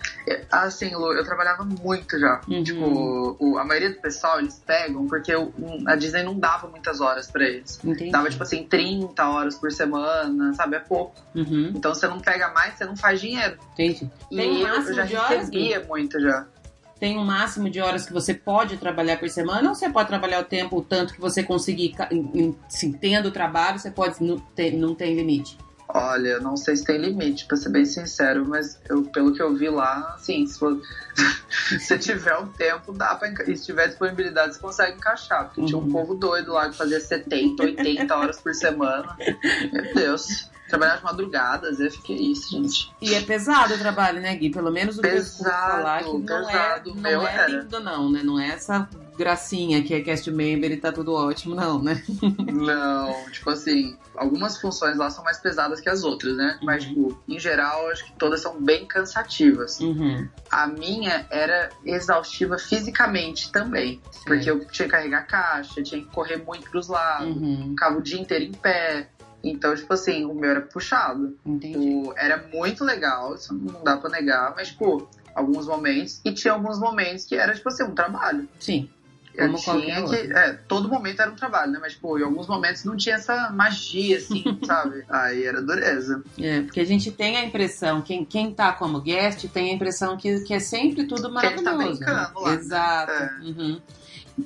Assim, 0.51 0.95
Lu, 0.95 1.13
eu 1.13 1.24
trabalhava 1.24 1.63
muito 1.63 2.19
já. 2.19 2.41
Uhum. 2.47 2.63
Tipo, 2.63 3.38
o- 3.39 3.57
a 3.59 3.63
maioria 3.63 3.91
do 3.91 4.01
pessoal 4.01 4.39
eles 4.39 4.59
pegam 4.65 5.07
porque 5.07 5.36
o- 5.36 5.53
um, 5.59 5.84
a 5.88 5.95
Disney 5.95 6.24
não 6.24 6.39
dava 6.39 6.67
muitas 6.67 7.01
horas 7.01 7.30
pra 7.30 7.43
eles. 7.43 7.80
Entendi. 7.84 8.09
Dava, 8.11 8.30
tipo 8.32 8.41
assim, 8.41 8.63
30 8.63 9.28
horas 9.30 9.55
por 9.55 9.71
semana, 9.71 10.53
sabe? 10.55 10.76
É 10.76 10.80
pouco. 10.80 11.15
Uhum. 11.36 11.71
Então 11.76 11.93
você 11.93 12.07
não 12.07 12.19
pega 12.19 12.49
mais, 12.49 12.76
você 12.80 12.86
não 12.86 12.97
faz 12.97 13.21
dinheiro. 13.21 13.57
Entendi. 13.74 14.09
E 14.32 14.36
Tem 14.36 14.61
eu, 14.61 14.67
eu 14.67 14.93
já 14.93 15.03
horas, 15.03 15.30
recebia 15.38 15.84
muito 15.88 16.19
já. 16.19 16.47
Tem 17.04 17.18
um 17.18 17.26
máximo 17.26 17.70
de 17.70 17.82
horas 17.82 18.06
que 18.06 18.14
você 18.14 18.34
pode 18.34 18.78
trabalhar 18.78 19.18
por 19.20 19.28
semana 19.30 19.68
ou 19.68 19.76
você 19.76 19.89
pode 19.89 20.08
trabalhar 20.08 20.39
o 20.39 20.45
tempo 20.45 20.78
o 20.78 20.82
tanto 20.82 21.14
que 21.14 21.20
você 21.20 21.43
conseguir, 21.43 21.93
se 22.70 22.93
tendo 22.93 23.30
trabalho, 23.30 23.78
você 23.78 23.91
pode, 23.91 24.24
não 24.24 24.39
tem, 24.39 24.78
não 24.78 24.95
tem 24.95 25.14
limite. 25.14 25.58
Olha, 25.89 26.30
eu 26.30 26.41
não 26.41 26.56
sei 26.56 26.78
se 26.78 26.86
tem 26.86 26.97
limite, 26.97 27.45
pra 27.45 27.58
ser 27.58 27.68
bem 27.72 27.84
sincero, 27.84 28.45
mas 28.47 28.80
eu, 28.89 29.04
pelo 29.04 29.34
que 29.34 29.41
eu 29.41 29.54
vi 29.54 29.68
lá, 29.70 30.14
assim, 30.16 30.47
se, 30.47 30.58
for- 30.58 30.80
se 31.78 31.99
tiver 31.99 32.38
um 32.38 32.47
tempo, 32.47 32.93
dá 32.93 33.14
pra 33.16 33.28
e 33.47 33.58
se 33.58 33.66
tiver 33.66 33.89
disponibilidade, 33.89 34.54
você 34.54 34.62
consegue 34.62 34.95
encaixar. 34.95 35.47
Porque 35.47 35.66
tinha 35.66 35.78
um 35.78 35.82
Uhum. 35.84 35.91
povo 35.91 36.16
doido 36.16 36.54
lá 36.54 36.70
que 36.70 36.78
fazia 36.78 37.01
70, 37.01 37.64
80 37.64 38.16
horas 38.16 38.39
por 38.39 38.56
semana. 38.56 39.14
Meu 39.74 39.93
Deus. 39.93 40.49
Trabalhar 40.74 40.97
de 40.97 41.03
madrugada, 41.03 41.69
às 41.69 41.78
vezes 41.78 41.97
fiquei 41.97 42.15
isso, 42.17 42.49
gente. 42.49 42.91
E 42.99 43.13
é 43.13 43.21
pesado 43.21 43.76
o 43.76 43.78
trabalho, 43.78 44.19
né, 44.19 44.36
Gui? 44.36 44.49
Pelo 44.49 44.71
menos 44.71 44.97
o 44.97 45.01
que 45.01 45.07
eu 45.07 45.24
falar 45.24 46.03
que 46.03 46.11
não 46.11 46.21
pesado. 46.26 46.89
é, 46.89 46.93
Meu 46.95 47.21
não 47.21 47.28
é 47.28 47.47
lindo, 47.47 47.80
não, 47.80 48.11
né? 48.11 48.21
Não 48.24 48.39
é 48.39 48.47
essa 48.47 48.89
gracinha 49.15 49.84
que 49.84 49.93
é 49.93 50.01
cast 50.01 50.32
member 50.32 50.71
e 50.71 50.78
tá 50.78 50.91
tudo 50.91 51.13
ótimo, 51.13 51.53
não, 51.53 51.80
né? 51.80 52.01
Não, 52.51 53.13
tipo 53.32 53.49
assim, 53.51 53.95
algumas 54.15 54.57
funções 54.57 54.97
lá 54.97 55.09
são 55.09 55.24
mais 55.24 55.38
pesadas 55.39 55.80
que 55.80 55.89
as 55.89 56.03
outras, 56.03 56.36
né? 56.36 56.57
Mas, 56.63 56.84
Uhum. 56.86 56.89
tipo, 56.89 57.24
em 57.28 57.39
geral, 57.39 57.89
acho 57.89 58.05
que 58.05 58.13
todas 58.13 58.41
são 58.41 58.59
bem 58.59 58.86
cansativas. 58.88 59.80
Uhum. 59.80 60.28
A 60.51 60.65
minha 60.67 61.26
era 61.30 61.69
exaustiva 61.86 62.57
fisicamente 62.57 63.51
também. 63.51 64.01
Porque 64.26 64.49
eu 64.49 64.65
tinha 64.67 64.88
que 64.88 64.91
carregar 64.91 65.28
caixa, 65.28 65.84
tinha 65.84 66.01
que 66.01 66.07
correr 66.09 66.38
muito 66.38 66.69
pros 66.69 66.88
lados, 66.88 67.36
Uhum. 67.36 67.69
ficava 67.71 67.97
o 67.97 68.01
dia 68.01 68.19
inteiro 68.19 68.45
em 68.45 68.51
pé. 68.53 69.09
Então, 69.43 69.75
tipo 69.75 69.93
assim, 69.93 70.23
o 70.25 70.33
meu 70.33 70.49
era 70.49 70.61
puxado. 70.61 71.37
Entendi. 71.45 71.79
Tipo, 71.79 72.13
era 72.17 72.47
muito 72.53 72.83
legal, 72.83 73.35
isso 73.35 73.53
não 73.53 73.83
dá 73.83 73.97
pra 73.97 74.09
negar, 74.09 74.53
mas, 74.55 74.69
tipo, 74.69 75.07
alguns 75.35 75.67
momentos. 75.67 76.21
E 76.23 76.31
tinha 76.31 76.53
alguns 76.53 76.79
momentos 76.79 77.25
que 77.25 77.35
era, 77.35 77.53
tipo 77.53 77.67
assim, 77.67 77.83
um 77.83 77.93
trabalho. 77.93 78.47
Sim. 78.59 78.89
Eu 79.35 79.47
Como 79.47 79.57
tinha 79.57 80.03
que. 80.03 80.15
É, 80.15 80.53
todo 80.67 80.87
momento 80.87 81.19
era 81.19 81.31
um 81.31 81.35
trabalho, 81.35 81.71
né? 81.71 81.79
Mas, 81.81 81.95
pô, 81.95 82.19
em 82.19 82.23
alguns 82.23 82.47
momentos 82.47 82.83
não 82.85 82.95
tinha 82.95 83.15
essa 83.15 83.49
magia, 83.49 84.17
assim, 84.17 84.43
sabe? 84.63 85.03
Aí 85.09 85.43
era 85.43 85.59
dureza. 85.59 86.23
É, 86.39 86.61
porque 86.61 86.79
a 86.79 86.85
gente 86.85 87.11
tem 87.11 87.35
a 87.37 87.43
impressão, 87.43 88.01
quem, 88.01 88.23
quem 88.23 88.53
tá 88.53 88.71
como 88.71 89.01
guest 89.01 89.47
tem 89.49 89.71
a 89.71 89.73
impressão 89.73 90.15
que, 90.15 90.41
que 90.41 90.53
é 90.53 90.59
sempre 90.59 91.05
tudo 91.05 91.33
Que 91.33 91.47
ele 91.47 91.63
tá 91.63 91.71
maravilhoso. 91.71 91.99
né? 91.99 92.05
brincando 92.05 92.39
lá. 92.41 92.53
Exato. 92.53 93.11
É. 93.11 93.39
Uhum. 93.41 93.81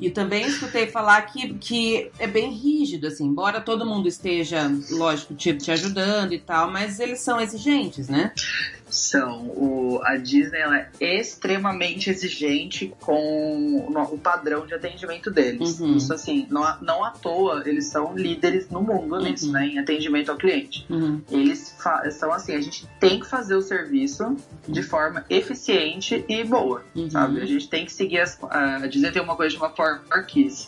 E 0.01 0.09
também 0.09 0.45
escutei 0.45 0.88
falar 0.88 1.21
que, 1.23 1.53
que 1.55 2.11
é 2.19 2.27
bem 2.27 2.51
rígido, 2.51 3.07
assim, 3.07 3.25
embora 3.25 3.61
todo 3.61 3.85
mundo 3.85 4.07
esteja, 4.07 4.69
lógico, 4.91 5.33
te, 5.33 5.53
te 5.53 5.71
ajudando 5.71 6.33
e 6.33 6.39
tal, 6.39 6.69
mas 6.69 6.99
eles 6.99 7.21
são 7.21 7.39
exigentes, 7.39 8.09
né? 8.09 8.33
São. 8.89 9.47
O, 9.47 9.99
a 10.03 10.15
Disney 10.17 10.59
ela 10.59 10.77
é 10.99 11.19
extremamente 11.19 12.09
exigente 12.09 12.93
com 12.99 13.85
o, 13.88 14.13
o 14.13 14.17
padrão 14.17 14.65
de 14.65 14.73
atendimento 14.73 15.29
deles. 15.31 15.79
Uhum. 15.79 15.97
Isso 15.97 16.13
assim, 16.13 16.47
não, 16.49 16.63
à- 16.63 16.77
não 16.81 17.03
à 17.03 17.11
toa, 17.11 17.63
eles 17.65 17.88
são 17.88 18.15
líderes 18.15 18.69
no 18.69 18.81
mundo 18.81 19.19
nisso, 19.19 19.47
Uhum. 19.47 19.51
né? 19.53 19.67
Em 19.67 19.79
atendimento 19.79 20.29
ao 20.31 20.38
cliente. 20.38 20.85
Uhum. 20.89 21.21
Eles 21.29 21.75
são 22.11 22.31
assim, 22.31 22.55
a 22.55 22.61
gente 22.61 22.88
tem 22.99 23.19
que 23.19 23.27
fazer 23.27 23.55
o 23.55 23.61
serviço 23.61 24.35
de 24.67 24.81
forma 24.83 25.25
eficiente 25.29 26.23
e 26.27 26.43
boa. 26.43 26.83
Uhum. 26.95 27.09
sabe? 27.09 27.41
A 27.41 27.45
gente 27.45 27.67
tem 27.69 27.85
que 27.85 27.91
seguir 27.91 28.19
as. 28.19 28.38
A 28.43 28.85
Disney 28.88 29.11
tem 29.11 29.21
uma 29.21 29.35
coisa 29.35 29.51
de 29.51 29.57
uma 29.57 29.69
forma 29.69 30.01
Marquise. 30.09 30.67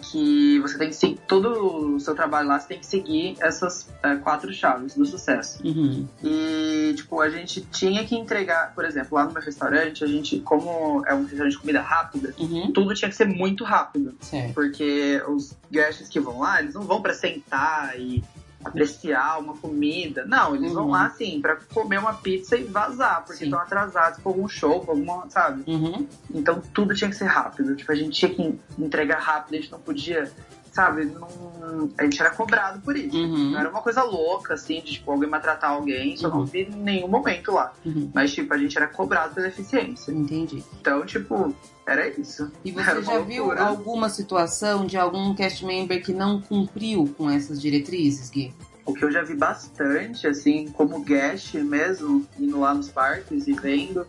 Que 0.00 0.58
você 0.60 0.78
tem 0.78 0.88
que 0.88 0.96
seguir. 0.96 1.18
Todo 1.26 1.94
o 1.94 2.00
seu 2.00 2.14
trabalho 2.14 2.48
lá, 2.48 2.58
você 2.58 2.68
tem 2.68 2.78
que 2.78 2.86
seguir 2.86 3.36
essas 3.40 3.88
eh, 4.02 4.16
quatro 4.16 4.52
chaves 4.52 4.94
do 4.94 5.04
sucesso. 5.06 5.60
Uhum. 5.64 6.06
E, 6.22 6.94
tipo, 6.96 7.20
a 7.20 7.28
gente 7.28 7.60
tinha 7.62 8.04
que 8.04 8.16
entregar, 8.16 8.72
por 8.74 8.84
exemplo, 8.84 9.16
lá 9.16 9.24
no 9.24 9.32
meu 9.32 9.42
restaurante, 9.42 10.02
a 10.02 10.06
gente, 10.06 10.40
como 10.40 11.04
é 11.06 11.14
um 11.14 11.22
restaurante 11.24 11.52
de 11.52 11.58
comida 11.58 11.80
rápida, 11.80 12.34
Uhum. 12.38 12.72
tudo 12.72 12.94
tinha 12.94 13.08
que 13.08 13.16
ser 13.16 13.26
muito 13.26 13.62
rápido. 13.64 14.14
Certo. 14.20 14.54
Porque 14.54 15.22
os 15.28 15.54
guests 15.70 16.08
que 16.08 16.18
vão 16.20 16.40
lá, 16.40 16.60
eles 16.60 16.74
não 16.74 16.82
vão 16.82 17.00
pra 17.02 17.12
sentar 17.14 17.98
e 17.98 18.22
apreciar 18.64 19.38
uma 19.40 19.56
comida. 19.56 20.24
Não, 20.26 20.54
eles 20.54 20.72
vão 20.72 20.84
Uhum. 20.84 20.90
lá, 20.90 21.06
assim, 21.06 21.40
pra 21.40 21.56
comer 21.72 21.98
uma 21.98 22.14
pizza 22.14 22.56
e 22.56 22.64
vazar, 22.64 23.24
porque 23.26 23.44
estão 23.44 23.58
atrasados 23.58 24.18
com 24.22 24.28
algum 24.28 24.48
show, 24.48 24.80
com 24.80 24.92
alguma, 24.92 25.28
sabe? 25.30 25.64
Uhum. 25.70 26.06
Então 26.34 26.60
tudo 26.74 26.94
tinha 26.94 27.08
que 27.10 27.16
ser 27.16 27.26
rápido. 27.26 27.74
Tipo, 27.74 27.90
a 27.92 27.94
gente 27.94 28.10
tinha 28.18 28.32
que 28.34 28.58
entregar 28.78 29.18
rápido, 29.18 29.54
a 29.54 29.56
gente 29.60 29.72
não 29.72 29.80
podia, 29.80 30.30
sabe? 30.72 31.04
Não... 31.06 31.90
A 31.98 32.04
gente 32.04 32.20
era 32.20 32.30
cobrado 32.30 32.80
por 32.80 32.96
isso. 32.96 33.16
Uhum. 33.16 33.50
Não 33.52 33.60
era 33.60 33.68
uma 33.70 33.80
coisa 33.82 34.02
louca, 34.02 34.54
assim, 34.54 34.80
de 34.80 34.92
tipo, 34.94 35.10
alguém 35.10 35.28
maltratar 35.28 35.70
alguém, 35.70 36.14
isso 36.14 36.26
eu 36.26 36.30
não 36.30 36.38
Uhum. 36.40 36.44
vi 36.46 36.62
em 36.62 36.70
nenhum 36.76 37.08
momento 37.08 37.52
lá. 37.52 37.72
Uhum. 37.84 38.10
Mas, 38.14 38.32
tipo, 38.32 38.52
a 38.52 38.58
gente 38.58 38.76
era 38.76 38.86
cobrado 38.88 39.34
pela 39.34 39.48
eficiência. 39.48 40.10
Entendi. 40.12 40.64
Então, 40.80 41.04
tipo, 41.06 41.54
era 41.86 42.08
isso. 42.08 42.50
E 42.64 42.70
você 42.72 43.02
já 43.02 43.18
viu 43.20 43.44
loucura. 43.44 43.62
alguma 43.64 44.08
situação 44.08 44.86
de 44.86 44.96
algum 44.96 45.34
cast 45.34 45.64
member 45.64 46.02
que 46.04 46.12
não 46.12 46.40
cumpriu 46.40 47.12
com 47.16 47.30
essas 47.30 47.60
diretrizes, 47.60 48.30
Gui? 48.30 48.52
O 48.84 48.94
que 48.94 49.04
eu 49.04 49.12
já 49.12 49.22
vi 49.22 49.34
bastante, 49.36 50.26
assim, 50.26 50.68
como 50.68 51.00
guest 51.04 51.54
mesmo, 51.54 52.26
indo 52.38 52.58
lá 52.58 52.74
nos 52.74 52.88
parques 52.88 53.46
e 53.46 53.52
vendo, 53.52 54.04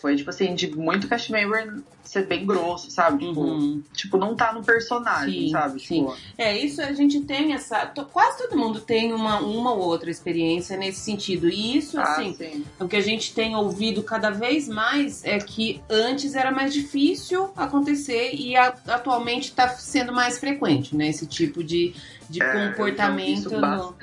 foi, 0.00 0.16
tipo 0.16 0.30
assim, 0.30 0.54
de 0.54 0.74
muito 0.74 1.06
cast 1.08 1.30
member 1.30 1.82
ser 2.04 2.26
bem 2.26 2.44
grosso, 2.44 2.90
sabe? 2.90 3.26
Tipo, 3.26 3.40
Uhum. 3.40 3.82
tipo 3.94 4.16
não 4.18 4.34
tá 4.34 4.52
no 4.52 4.62
personagem, 4.62 5.46
Sim, 5.46 5.50
sabe? 5.50 5.80
sim. 5.80 6.00
Tipo, 6.04 6.16
É, 6.36 6.56
isso 6.56 6.80
a 6.82 6.92
gente 6.92 7.20
tem 7.20 7.52
essa. 7.54 7.86
Quase 8.12 8.38
todo 8.38 8.56
mundo 8.58 8.80
tem 8.80 9.12
uma, 9.12 9.38
uma 9.40 9.72
ou 9.72 9.80
outra 9.80 10.10
experiência 10.10 10.76
nesse 10.76 11.00
sentido. 11.00 11.48
E 11.48 11.76
isso, 11.76 11.98
ah, 11.98 12.02
assim, 12.02 12.34
sim. 12.34 12.64
o 12.80 12.86
que 12.88 12.96
a 12.96 13.00
gente 13.00 13.32
tem 13.34 13.54
ouvido 13.56 14.02
cada 14.02 14.30
vez 14.30 14.68
mais 14.68 15.24
é 15.24 15.38
que 15.38 15.80
antes 15.88 16.34
era 16.34 16.50
mais 16.50 16.72
difícil 16.72 17.50
acontecer 17.56 18.34
e 18.34 18.56
a- 18.56 18.74
atualmente 18.88 19.44
está 19.48 19.68
sendo 19.68 20.12
mais 20.12 20.38
frequente, 20.38 20.96
né? 20.96 21.08
Esse 21.08 21.26
tipo 21.26 21.62
de, 21.62 21.94
de 22.28 22.42
É, 22.42 22.68
comportamento 22.68 23.50
no- 23.50 23.94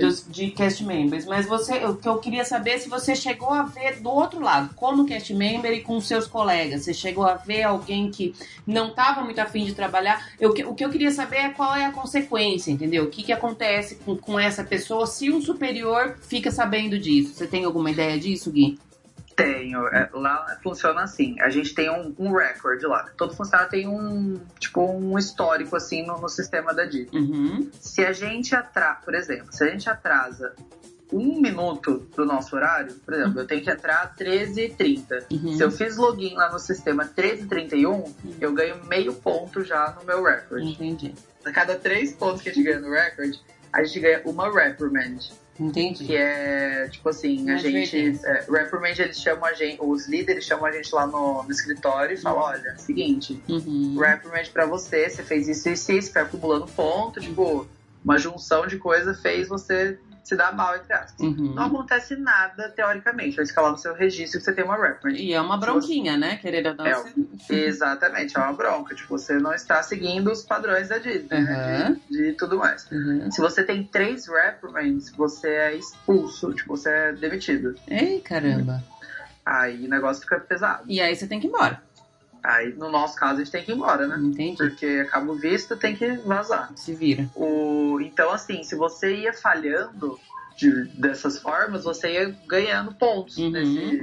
dos, 0.00 0.26
de 0.28 0.50
cast 0.50 0.84
members. 0.84 1.24
Mas 1.26 1.46
você, 1.46 1.84
o 1.84 1.96
que 1.96 2.08
eu 2.08 2.18
queria 2.18 2.44
saber 2.44 2.70
é 2.72 2.78
se 2.78 2.88
você 2.88 3.14
chegou 3.14 3.50
a 3.50 3.62
ver 3.64 4.00
do 4.00 4.08
outro 4.10 4.40
lado, 4.40 4.74
como 4.74 5.04
cast 5.04 5.32
member 5.34 5.72
e 5.72 5.80
com 5.80 6.00
seus 6.00 6.26
colegas. 6.26 6.84
Você 6.84 6.94
chegou 6.94 7.24
a 7.24 7.34
ver 7.44 7.62
alguém 7.62 8.10
que 8.10 8.34
não 8.66 8.88
estava 8.88 9.22
muito 9.22 9.40
afim 9.40 9.64
de 9.64 9.74
trabalhar. 9.74 10.32
Eu, 10.40 10.50
o 10.50 10.74
que 10.74 10.84
eu 10.84 10.90
queria 10.90 11.10
saber 11.10 11.36
é 11.36 11.50
qual 11.50 11.74
é 11.74 11.84
a 11.84 11.92
consequência, 11.92 12.70
entendeu? 12.70 13.04
O 13.04 13.10
que, 13.10 13.22
que 13.22 13.32
acontece 13.32 13.96
com, 13.96 14.16
com 14.16 14.38
essa 14.38 14.64
pessoa 14.64 15.06
se 15.06 15.30
um 15.30 15.40
superior 15.40 16.16
fica 16.22 16.50
sabendo 16.50 16.98
disso. 16.98 17.34
Você 17.34 17.46
tem 17.46 17.64
alguma 17.64 17.90
ideia 17.90 18.18
disso, 18.18 18.50
Gui? 18.50 18.78
Tenho. 19.34 19.86
É, 19.88 20.08
lá 20.12 20.58
funciona 20.62 21.02
assim. 21.02 21.40
A 21.40 21.48
gente 21.48 21.74
tem 21.74 21.90
um, 21.90 22.14
um 22.18 22.32
record 22.32 22.82
lá. 22.84 23.10
Todo 23.16 23.34
funcionário 23.34 23.70
tem 23.70 23.88
um, 23.88 24.40
tipo, 24.58 24.82
um 24.82 25.18
histórico, 25.18 25.74
assim, 25.76 26.04
no, 26.04 26.20
no 26.20 26.28
sistema 26.28 26.74
da 26.74 26.84
Disney. 26.84 27.20
Uhum. 27.20 27.70
Se 27.80 28.04
a 28.04 28.12
gente 28.12 28.54
atrasa, 28.54 29.00
por 29.04 29.14
exemplo, 29.14 29.48
se 29.50 29.64
a 29.64 29.68
gente 29.68 29.88
atrasa 29.88 30.54
um 31.12 31.40
minuto 31.40 32.06
do 32.16 32.24
nosso 32.24 32.56
horário, 32.56 32.94
por 33.04 33.14
exemplo, 33.14 33.40
eu 33.40 33.46
tenho 33.46 33.62
que 33.62 33.70
entrar 33.70 34.02
às 34.02 34.16
13h30. 34.16 35.24
Uhum. 35.30 35.56
Se 35.56 35.62
eu 35.62 35.70
fiz 35.70 35.96
login 35.96 36.34
lá 36.34 36.50
no 36.50 36.58
sistema 36.58 37.04
13h31, 37.06 38.10
eu 38.40 38.52
ganho 38.52 38.84
meio 38.86 39.12
ponto 39.14 39.62
já 39.62 39.94
no 39.98 40.06
meu 40.06 40.22
record. 40.22 40.62
Entendi. 40.62 41.14
A 41.44 41.50
cada 41.52 41.76
três 41.76 42.12
pontos 42.12 42.42
que 42.42 42.48
a 42.48 42.52
gente 42.52 42.64
ganha 42.64 42.80
no 42.80 42.90
record, 42.90 43.34
a 43.72 43.82
gente 43.84 44.00
ganha 44.00 44.22
uma 44.24 44.50
reprimand. 44.52 45.18
Entendi. 45.60 46.04
Que 46.06 46.16
é, 46.16 46.88
tipo 46.88 47.08
assim, 47.10 47.40
a 47.50 47.52
Uma 47.52 47.58
gente. 47.58 48.18
É, 48.24 48.46
reprimand, 48.50 48.98
eles 48.98 49.20
chamam 49.20 49.44
a 49.44 49.52
gente, 49.52 49.78
os 49.82 50.08
líderes 50.08 50.44
chamam 50.44 50.64
a 50.64 50.72
gente 50.72 50.92
lá 50.94 51.06
no, 51.06 51.42
no 51.42 51.50
escritório 51.50 52.14
e 52.14 52.16
falam: 52.16 52.38
Uhum. 52.40 52.44
olha, 52.46 52.78
seguinte, 52.78 53.40
Uhum. 53.48 53.96
reprimand 53.98 54.46
pra 54.52 54.64
você, 54.66 55.08
você 55.10 55.22
fez 55.22 55.48
isso 55.48 55.68
e 55.68 55.72
isso, 55.72 55.92
isso, 55.92 56.12
foi 56.12 56.22
acumulando 56.22 56.66
ponto, 56.68 57.20
tipo, 57.20 57.66
uma 58.02 58.16
junção 58.18 58.66
de 58.66 58.78
coisa 58.78 59.12
fez 59.14 59.46
você 59.48 59.98
se 60.24 60.36
dar 60.36 60.54
mal, 60.54 60.76
entre 60.76 60.92
aspas. 60.92 61.20
Uhum. 61.20 61.54
Não 61.54 61.64
acontece 61.64 62.14
nada, 62.16 62.68
teoricamente, 62.70 63.36
vai 63.36 63.44
ficar 63.46 63.62
lá 63.62 63.70
no 63.72 63.78
seu 63.78 63.92
registro 63.94 64.38
que 64.38 64.44
você 64.44 64.52
tem 64.52 64.64
uma 64.64 64.76
reprimand. 64.76 65.16
E 65.18 65.32
é 65.32 65.40
uma 65.40 65.56
bronquinha, 65.56 66.16
né? 66.16 66.36
Querendo 66.36 66.68
ou 66.68 66.74
não. 66.76 66.86
É, 66.86 66.94
você- 66.94 67.54
Exatamente, 67.66 68.36
é 68.36 68.40
uma 68.40 68.52
bronca. 68.52 68.94
Tipo, 68.94 69.18
você 69.18 69.34
não 69.38 69.52
está 69.52 69.82
seguindo 69.82 70.30
os 70.30 70.42
padrões 70.42 70.88
da 70.88 70.98
Disney, 70.98 71.40
né? 71.40 71.88
Uhum. 71.88 72.00
De, 72.10 72.22
de 72.30 72.32
tudo 72.34 72.56
mais. 72.56 72.88
Uhum. 72.90 73.30
Se 73.30 73.40
você 73.40 73.64
tem 73.64 73.84
três 73.84 74.26
reprimands, 74.28 75.10
você 75.10 75.48
é 75.48 75.74
expulso, 75.74 76.52
tipo, 76.54 76.76
você 76.76 76.88
é 76.88 77.12
demitido. 77.12 77.74
Ei, 77.88 78.20
caramba. 78.20 78.82
Aí 79.44 79.86
o 79.86 79.90
negócio 79.90 80.22
fica 80.22 80.38
pesado. 80.38 80.84
E 80.86 81.00
aí 81.00 81.16
você 81.16 81.26
tem 81.26 81.40
que 81.40 81.46
ir 81.46 81.50
embora. 81.50 81.82
Aí, 82.42 82.72
no 82.74 82.90
nosso 82.90 83.14
caso, 83.16 83.34
a 83.34 83.44
gente 83.44 83.52
tem 83.52 83.64
que 83.64 83.70
ir 83.70 83.74
embora, 83.76 84.06
né? 84.08 84.16
Entendi. 84.18 84.56
Porque 84.56 85.04
acaba 85.06 85.30
o 85.30 85.36
visto, 85.36 85.76
tem 85.76 85.94
que 85.94 86.10
vazar. 86.18 86.72
Se 86.74 86.94
vira. 86.94 87.28
O... 87.36 88.00
Então, 88.00 88.32
assim, 88.32 88.62
se 88.64 88.74
você 88.74 89.14
ia 89.16 89.32
falhando 89.32 90.18
de- 90.56 90.84
dessas 90.98 91.38
formas, 91.38 91.84
você 91.84 92.12
ia 92.14 92.36
ganhando 92.48 92.92
pontos 92.94 93.36
Uhum. 93.38 93.50
nesse, 93.50 94.00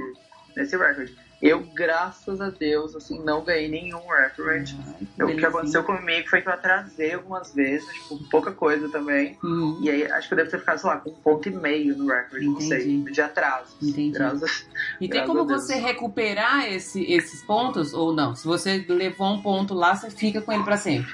nesse 0.56 0.76
record. 0.76 1.10
Eu, 1.42 1.60
graças 1.74 2.38
a 2.38 2.50
Deus, 2.50 2.94
assim, 2.94 3.18
não 3.24 3.42
ganhei 3.42 3.66
nenhum 3.68 4.00
reprimand. 4.08 4.74
Eu- 5.18 5.28
o 5.28 5.36
que 5.36 5.46
aconteceu 5.46 5.82
comigo 5.82 6.28
foi 6.28 6.42
que 6.42 6.48
eu 6.48 6.52
atrasei 6.52 7.14
algumas 7.14 7.54
vezes, 7.54 7.88
tipo, 7.88 8.18
pouca 8.28 8.52
coisa 8.52 8.90
também. 8.90 9.38
Uhum. 9.42 9.78
E 9.82 9.88
aí, 9.88 10.04
acho 10.12 10.28
que 10.28 10.34
eu 10.34 10.36
devo 10.36 10.50
ter 10.50 10.58
ficado, 10.58 10.78
sei 10.78 10.90
lá, 10.90 10.96
com 10.98 11.10
um 11.10 11.14
ponto 11.14 11.48
e 11.48 11.52
meio 11.52 11.96
no 11.96 12.08
record, 12.08 12.42
não 12.42 12.60
sei, 12.60 12.98
de 13.04 13.20
atraso. 13.22 13.74
Entendi. 13.82 14.10
Graças- 14.10 14.66
E 15.00 15.08
tem 15.08 15.24
como 15.26 15.46
você 15.46 15.76
recuperar 15.76 16.70
esse- 16.70 17.10
esses 17.10 17.42
pontos 17.42 17.94
ou 17.94 18.12
não? 18.12 18.36
Se 18.36 18.46
você 18.46 18.84
levou 18.86 19.28
um 19.32 19.40
ponto 19.40 19.72
lá, 19.72 19.94
você 19.96 20.10
fica 20.10 20.42
com 20.42 20.52
ele 20.52 20.62
pra 20.64 20.76
sempre. 20.76 21.10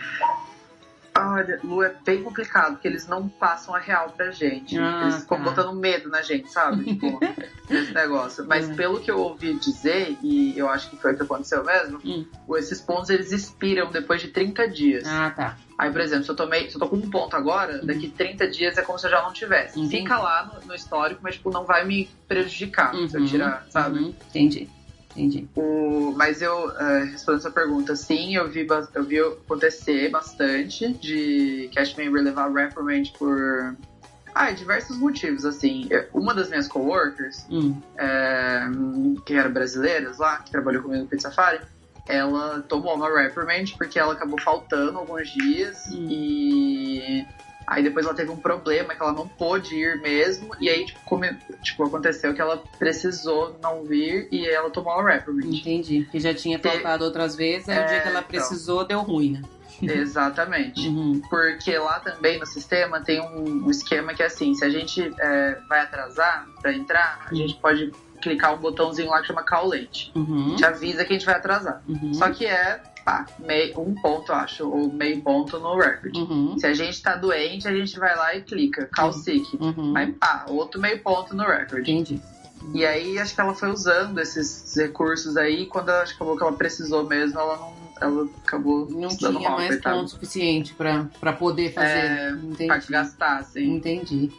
Olha, 1.19 1.61
Lu, 1.63 1.83
é 1.83 1.95
bem 2.05 2.23
complicado, 2.23 2.75
porque 2.75 2.89
eles 2.89 3.07
não 3.07 3.29
passam 3.29 3.75
a 3.75 3.79
real 3.79 4.11
pra 4.11 4.31
gente. 4.31 4.77
Ah, 4.79 5.01
eles 5.03 5.23
ficam 5.23 5.39
tá. 5.39 5.45
botando 5.45 5.73
medo 5.75 6.09
na 6.09 6.23
gente, 6.23 6.51
sabe? 6.51 6.85
Tipo, 6.97 7.21
nesse 7.71 7.93
negócio. 7.93 8.45
Mas 8.47 8.69
Hum. 8.69 8.77
pelo 8.77 9.01
que 9.01 9.11
eu 9.11 9.19
ouvi 9.19 9.55
dizer, 9.55 10.17
e 10.23 10.55
eu 10.57 10.69
acho 10.69 10.91
que 10.91 10.97
foi 10.97 11.13
o 11.13 11.17
que 11.17 11.23
aconteceu 11.23 11.65
mesmo, 11.65 11.99
Hum. 12.05 12.25
esses 12.57 12.81
pontos 12.81 13.11
eles 13.11 13.33
expiram 13.33 13.91
depois 13.91 14.21
de 14.21 14.29
30 14.29 14.69
dias. 14.69 15.07
Ah, 15.07 15.31
tá. 15.31 15.57
Aí, 15.79 15.91
por 15.93 16.01
exemplo, 16.01 16.25
se 16.25 16.31
eu, 16.31 16.37
tomei, 16.37 16.71
se 16.71 16.77
eu 16.77 16.81
tô 16.81 16.89
com 16.89 16.97
um 16.97 17.11
ponto 17.11 17.37
agora, 17.37 17.85
daqui 17.85 18.09
30 18.09 18.49
dias 18.49 18.79
é 18.79 18.83
como 18.83 18.99
se 18.99 19.07
eu 19.07 19.11
já 19.11 19.21
não 19.23 19.33
tivesse. 19.33 19.87
Fica 19.91 20.17
lá 20.19 20.47
no, 20.63 20.69
no 20.69 20.75
histórico, 20.75 21.21
mas 21.23 21.35
tipo, 21.35 21.51
não 21.51 21.65
vai 21.67 21.85
me 21.85 22.09
prejudicar 22.27 22.95
se 22.95 23.15
eu 23.15 23.21
Uhum, 23.21 23.27
tirar, 23.27 23.67
sabe? 23.69 23.99
uhum. 23.99 24.15
Entendi. 24.31 24.71
Entendi. 25.17 25.49
O, 25.57 26.13
mas 26.15 26.43
eu, 26.43 26.71
eh, 26.79 27.05
respondendo 27.11 27.41
essa 27.41 27.51
pergunta, 27.51 27.97
sim, 27.97 28.37
eu 28.37 28.49
vi, 28.49 28.67
eu 28.95 29.03
vi 29.05 29.19
acontecer 29.19 30.11
bastante 30.11 30.93
de 30.93 31.71
cast 31.73 31.97
member 31.97 32.23
levar 32.23 32.53
reprimand 32.53 33.05
por 33.19 33.75
ah, 34.35 34.51
diversos 34.51 34.99
motivos, 34.99 35.47
assim. 35.47 35.89
Uma 36.13 36.35
das 36.35 36.49
minhas 36.51 36.69
coworkers, 36.69 37.47
Hum. 37.51 37.81
eh, 37.97 38.67
que 39.25 39.33
era 39.35 39.49
brasileiras 39.49 40.19
lá, 40.19 40.37
que 40.39 40.51
trabalhou 40.51 40.83
comigo 40.83 41.03
no 41.05 41.09
Pizza 41.09 41.31
Safari, 41.31 41.61
ela 42.07 42.61
tomou 42.69 42.95
uma 42.95 43.09
reprimand 43.23 43.65
porque 43.79 43.99
ela 43.99 44.13
acabou 44.13 44.39
faltando 44.41 44.99
alguns 44.99 45.29
dias 45.31 45.87
Hum. 45.91 46.07
e 46.11 47.27
Aí 47.67 47.83
depois 47.83 48.07
ela 48.07 48.15
teve 48.15 48.31
um 48.31 48.37
problema 48.37 48.95
que 48.95 49.03
ela 49.03 49.13
não 49.13 49.27
pôde 49.27 49.75
ir 49.75 50.01
mesmo. 50.01 50.55
E 50.61 50.69
aí, 50.69 50.87
tipo, 50.87 51.01
como, 51.05 51.25
tipo 51.63 51.85
aconteceu 51.85 52.33
que 52.33 52.41
ela 52.41 52.63
precisou 52.79 53.59
não 53.61 53.85
vir 53.85 54.29
e 54.31 54.47
ela 54.47 54.71
tomou 54.71 54.93
a 54.93 55.05
reprimand. 55.05 55.53
Entendi. 55.53 56.07
Que 56.11 56.21
já 56.21 56.33
tinha 56.33 56.59
faltado 56.59 57.05
outras 57.05 57.35
vezes, 57.35 57.69
aí 57.69 57.79
é, 57.79 57.85
o 57.85 57.89
dia 57.89 58.01
que 58.01 58.09
ela 58.09 58.19
é, 58.19 58.21
então. 58.21 58.29
precisou 58.29 58.83
então... 58.83 58.89
deu 58.89 59.01
ruim, 59.03 59.33
né? 59.33 59.43
Exatamente. 59.83 60.87
Uhum. 60.97 61.21
Porque 61.29 61.77
lá 61.77 61.99
também 62.01 62.39
no 62.39 62.47
sistema 62.47 63.01
tem 63.01 63.21
um, 63.21 63.67
um 63.67 63.71
esquema 63.71 64.15
que 64.15 64.23
é 64.23 64.27
assim, 64.27 64.55
se 64.55 64.65
a 64.65 64.71
gente 64.71 65.13
é, 65.19 65.59
vai 65.69 65.81
atrasar 65.81 66.47
para 66.61 66.73
entrar, 66.73 67.27
a 67.29 67.35
gente 67.35 67.55
pode 67.57 67.93
clicar 68.23 68.55
um 68.55 68.59
botãozinho 68.59 69.11
lá 69.11 69.21
que 69.21 69.27
chama 69.27 69.43
call 69.43 69.69
late. 69.69 70.13
Uhum. 70.15 70.55
Te 70.57 70.65
avisa 70.65 71.05
que 71.05 71.13
a 71.13 71.17
gente 71.17 71.27
vai 71.27 71.35
atrasar. 71.35 71.83
Uhum. 71.89 72.15
Só 72.15 72.31
que 72.31 72.47
é 72.47 72.81
pá, 73.07 73.25
meio, 73.39 73.81
um 73.81 73.95
ponto, 73.95 74.33
acho, 74.33 74.69
ou 74.69 74.93
meio 74.93 75.23
ponto 75.23 75.61
no 75.61 75.79
record. 75.79 76.17
Uhum. 76.17 76.59
Se 76.59 76.67
a 76.67 76.75
gente 76.75 77.01
tá 77.01 77.15
doente, 77.15 77.69
a 77.69 77.73
gente 77.73 77.97
vai 78.01 78.17
lá 78.17 78.35
e 78.35 78.43
clica, 78.43 78.91
call 78.93 79.13
sick. 79.13 79.57
Uhum. 79.61 79.97
Aí 79.97 80.13
pá, 80.13 80.45
outro 80.49 80.81
meio 80.81 80.99
ponto 80.99 81.35
no 81.35 81.45
record. 81.45 81.83
Entendi. 81.89 82.21
E 82.75 82.85
aí 82.85 83.17
acho 83.17 83.33
que 83.33 83.41
ela 83.41 83.55
foi 83.55 83.71
usando 83.71 84.19
esses 84.19 84.75
recursos 84.77 85.37
aí, 85.37 85.67
quando 85.67 85.91
ela 85.91 86.03
acabou 86.03 86.37
que 86.37 86.43
ela 86.43 86.53
precisou 86.53 87.05
mesmo, 87.05 87.39
ela 87.39 87.57
não. 87.57 87.87
Ela 87.99 88.29
acabou 88.45 88.91
não 88.91 89.09
tinha 89.09 89.31
mal, 89.31 89.53
mais 89.53 89.81
ponto 89.81 90.11
suficiente 90.11 90.75
para 90.75 91.33
poder 91.33 91.73
fazer. 91.73 92.37
É. 92.61 92.67
Pra 92.67 92.79
gastar, 92.91 93.43
sim. 93.45 93.77
Entendi 93.77 94.31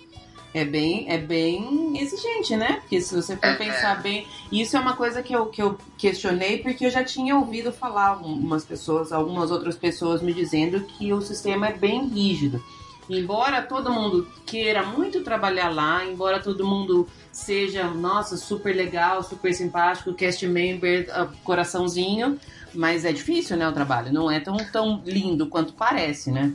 é 0.54 0.66
bem, 0.66 1.06
é 1.10 1.18
bem 1.18 2.00
exigente, 2.00 2.56
né? 2.56 2.78
Porque 2.82 3.00
se 3.02 3.16
você 3.16 3.36
for 3.36 3.48
é, 3.48 3.56
pensar 3.56 4.00
é. 4.00 4.02
bem. 4.02 4.28
Isso 4.52 4.76
é 4.76 4.80
uma 4.80 4.96
coisa 4.96 5.22
que 5.22 5.34
eu, 5.36 5.48
que 5.48 5.62
eu 5.62 5.78
questionei, 5.98 6.60
porque 6.60 6.86
eu 6.86 6.90
já 6.90 7.04
tinha 7.04 7.36
ouvido 7.36 7.72
falar 7.72 8.18
umas 8.18 8.66
pessoas, 8.66 9.12
algumas 9.12 9.52
outras 9.52 9.76
pessoas 9.76 10.22
me 10.22 10.34
dizendo 10.34 10.82
que 10.82 11.14
o 11.14 11.22
sistema 11.22 11.68
é 11.68 11.74
bem 11.74 12.08
rígido. 12.08 12.64
Embora 13.10 13.62
todo 13.62 13.92
mundo 13.92 14.28
queira 14.46 14.84
muito 14.84 15.24
trabalhar 15.24 15.70
lá, 15.70 16.06
embora 16.06 16.42
todo 16.42 16.66
mundo 16.66 17.08
seja, 17.32 17.86
nossa, 17.86 18.36
super 18.36 18.76
legal, 18.76 19.24
super 19.24 19.54
simpático, 19.54 20.14
cast 20.14 20.46
member, 20.46 21.08
uh, 21.10 21.32
coraçãozinho, 21.44 22.38
mas 22.74 23.06
é 23.06 23.12
difícil, 23.12 23.58
né, 23.58 23.68
o 23.68 23.72
trabalho. 23.72 24.12
Não 24.12 24.30
é 24.30 24.40
tão, 24.40 24.58
tão 24.58 25.02
lindo 25.06 25.48
quanto 25.48 25.74
parece, 25.74 26.32
né? 26.32 26.54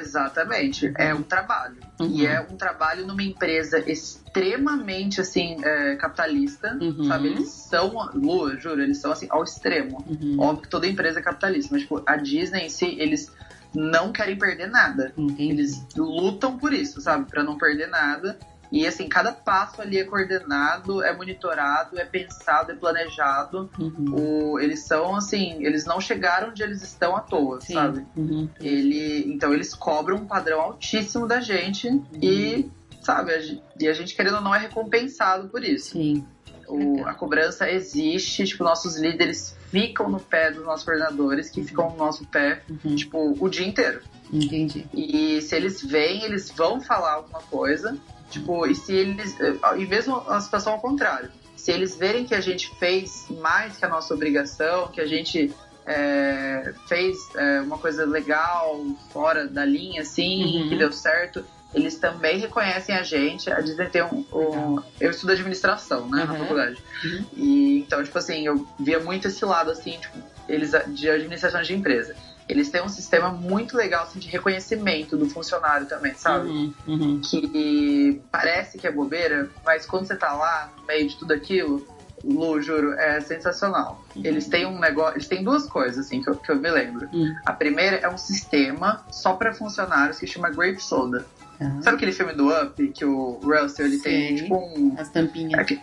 Exatamente. 0.00 0.92
É 0.96 1.14
um 1.14 1.22
trabalho. 1.22 1.76
Uhum. 2.00 2.08
E 2.08 2.26
é 2.26 2.40
um 2.40 2.56
trabalho 2.56 3.06
numa 3.06 3.22
empresa 3.22 3.78
extremamente, 3.90 5.20
assim, 5.20 5.56
é, 5.62 5.96
capitalista, 5.96 6.76
uhum. 6.80 7.04
sabe? 7.04 7.28
Eles 7.28 7.48
são, 7.48 8.10
Lu, 8.14 8.58
juro, 8.58 8.82
eles 8.82 8.98
são, 8.98 9.12
assim, 9.12 9.26
ao 9.30 9.44
extremo. 9.44 10.04
Uhum. 10.08 10.36
Óbvio 10.38 10.62
que 10.62 10.68
toda 10.68 10.86
empresa 10.86 11.20
é 11.20 11.22
capitalista, 11.22 11.70
mas, 11.72 11.82
tipo, 11.82 12.02
a 12.06 12.16
Disney 12.16 12.66
em 12.66 12.68
si, 12.68 12.96
eles 12.98 13.30
não 13.74 14.12
querem 14.12 14.36
perder 14.36 14.68
nada. 14.68 15.12
Entendi. 15.16 15.50
Eles 15.50 15.86
lutam 15.96 16.58
por 16.58 16.72
isso, 16.72 17.00
sabe? 17.00 17.28
Para 17.30 17.42
não 17.42 17.56
perder 17.56 17.88
nada. 17.88 18.38
E 18.72 18.86
assim, 18.86 19.06
cada 19.06 19.32
passo 19.32 19.82
ali 19.82 19.98
é 19.98 20.04
coordenado, 20.04 21.02
é 21.02 21.14
monitorado, 21.14 21.98
é 21.98 22.06
pensado, 22.06 22.72
é 22.72 22.74
planejado. 22.74 23.70
Uhum. 23.78 24.54
O, 24.54 24.58
eles 24.58 24.80
são 24.86 25.14
assim, 25.14 25.62
eles 25.62 25.84
não 25.84 26.00
chegaram 26.00 26.48
onde 26.48 26.62
eles 26.62 26.82
estão 26.82 27.14
à 27.14 27.20
toa, 27.20 27.60
Sim. 27.60 27.74
sabe? 27.74 28.06
Uhum. 28.16 28.48
Ele, 28.58 29.30
então 29.30 29.52
eles 29.52 29.74
cobram 29.74 30.16
um 30.16 30.26
padrão 30.26 30.58
altíssimo 30.58 31.28
da 31.28 31.38
gente 31.38 31.86
uhum. 31.86 32.02
e, 32.22 32.70
sabe, 33.02 33.32
a, 33.34 33.38
e 33.78 33.86
a 33.86 33.92
gente 33.92 34.16
querendo 34.16 34.36
ou 34.36 34.40
não 34.40 34.54
é 34.54 34.58
recompensado 34.58 35.48
por 35.48 35.62
isso. 35.62 35.90
Sim. 35.90 36.26
O, 36.66 37.04
a 37.04 37.12
cobrança 37.12 37.70
existe, 37.70 38.44
tipo, 38.44 38.64
nossos 38.64 38.96
líderes 38.96 39.54
ficam 39.70 40.08
no 40.08 40.18
pé 40.18 40.50
dos 40.50 40.64
nossos 40.64 40.84
coordenadores, 40.84 41.50
que 41.50 41.62
ficam 41.62 41.90
no 41.90 41.96
nosso 41.96 42.26
pé, 42.26 42.62
uhum. 42.68 42.96
tipo, 42.96 43.36
o 43.38 43.48
dia 43.50 43.66
inteiro. 43.66 44.00
Entendi. 44.32 44.86
E 44.94 45.42
se 45.42 45.54
eles 45.54 45.82
vêm, 45.82 46.24
eles 46.24 46.50
vão 46.50 46.80
falar 46.80 47.14
alguma 47.14 47.40
coisa. 47.42 47.98
Tipo, 48.30 48.66
e 48.66 48.74
se 48.74 48.94
eles. 48.94 49.36
E 49.76 49.86
mesmo 49.86 50.16
a 50.26 50.40
situação 50.40 50.72
ao 50.72 50.80
contrário. 50.80 51.30
Se 51.54 51.70
eles 51.70 51.94
verem 51.94 52.24
que 52.24 52.34
a 52.34 52.40
gente 52.40 52.74
fez 52.78 53.26
mais 53.30 53.76
que 53.76 53.84
a 53.84 53.88
nossa 53.88 54.14
obrigação, 54.14 54.88
que 54.88 55.00
a 55.00 55.06
gente 55.06 55.54
é, 55.86 56.72
fez 56.88 57.16
é, 57.36 57.60
uma 57.60 57.78
coisa 57.78 58.04
legal, 58.06 58.84
fora 59.12 59.46
da 59.46 59.64
linha, 59.64 60.00
assim, 60.00 60.62
uhum. 60.62 60.68
que 60.70 60.76
deu 60.76 60.90
certo, 60.90 61.44
eles 61.74 61.96
também 61.98 62.38
reconhecem 62.38 62.96
a 62.96 63.02
gente. 63.02 63.50
A 63.50 63.60
Disney 63.60 63.86
tem 63.90 64.02
um. 64.02 64.24
um 64.32 64.82
eu 64.98 65.10
estudo 65.10 65.32
administração, 65.32 66.08
né, 66.08 66.22
uhum. 66.22 66.26
na 66.26 66.38
faculdade. 66.38 66.82
Uhum. 67.04 67.24
E 67.36 67.78
então, 67.80 68.02
tipo 68.02 68.16
assim, 68.16 68.46
eu 68.46 68.66
via 68.80 68.98
muito 68.98 69.28
esse 69.28 69.44
lado, 69.44 69.70
assim, 69.70 69.98
tipo, 69.98 70.18
eles 70.48 70.72
de 70.88 71.08
administração 71.08 71.62
de 71.62 71.74
empresa 71.74 72.16
eles 72.48 72.70
têm 72.70 72.82
um 72.82 72.88
sistema 72.88 73.30
muito 73.30 73.76
legal 73.76 74.04
assim, 74.04 74.18
de 74.18 74.28
reconhecimento 74.28 75.16
do 75.16 75.28
funcionário 75.28 75.86
também, 75.86 76.14
sabe? 76.14 76.48
Uhum, 76.48 76.74
uhum. 76.86 77.20
Que 77.20 78.20
parece 78.30 78.78
que 78.78 78.86
é 78.86 78.92
bobeira, 78.92 79.48
mas 79.64 79.86
quando 79.86 80.06
você 80.06 80.16
tá 80.16 80.32
lá, 80.32 80.70
no 80.78 80.86
meio 80.86 81.08
de 81.08 81.16
tudo 81.16 81.32
aquilo, 81.32 81.86
Lu, 82.24 82.60
juro, 82.60 82.92
é 82.94 83.20
sensacional. 83.20 84.04
Uhum. 84.14 84.22
Eles 84.24 84.46
têm 84.46 84.64
um 84.64 84.78
negócio, 84.78 85.16
eles 85.16 85.26
têm 85.26 85.42
duas 85.42 85.66
coisas, 85.66 86.06
assim, 86.06 86.22
que 86.22 86.30
eu, 86.30 86.36
que 86.36 86.50
eu 86.50 86.56
me 86.56 86.70
lembro. 86.70 87.08
Uhum. 87.12 87.34
A 87.44 87.52
primeira 87.52 87.96
é 87.96 88.08
um 88.08 88.18
sistema 88.18 89.04
só 89.10 89.34
para 89.34 89.52
funcionários 89.52 90.18
que 90.18 90.26
chama 90.26 90.50
Grape 90.50 90.80
Soda. 90.80 91.26
Uhum. 91.60 91.82
Sabe 91.82 91.96
aquele 91.96 92.12
filme 92.12 92.32
do 92.32 92.48
Up, 92.48 92.88
que 92.88 93.04
o 93.04 93.40
Russell, 93.42 93.86
ele 93.86 93.98
tem, 93.98 94.36
tipo, 94.36 94.56
um... 94.56 94.94
As 94.96 95.08
tampinhas. 95.08 95.78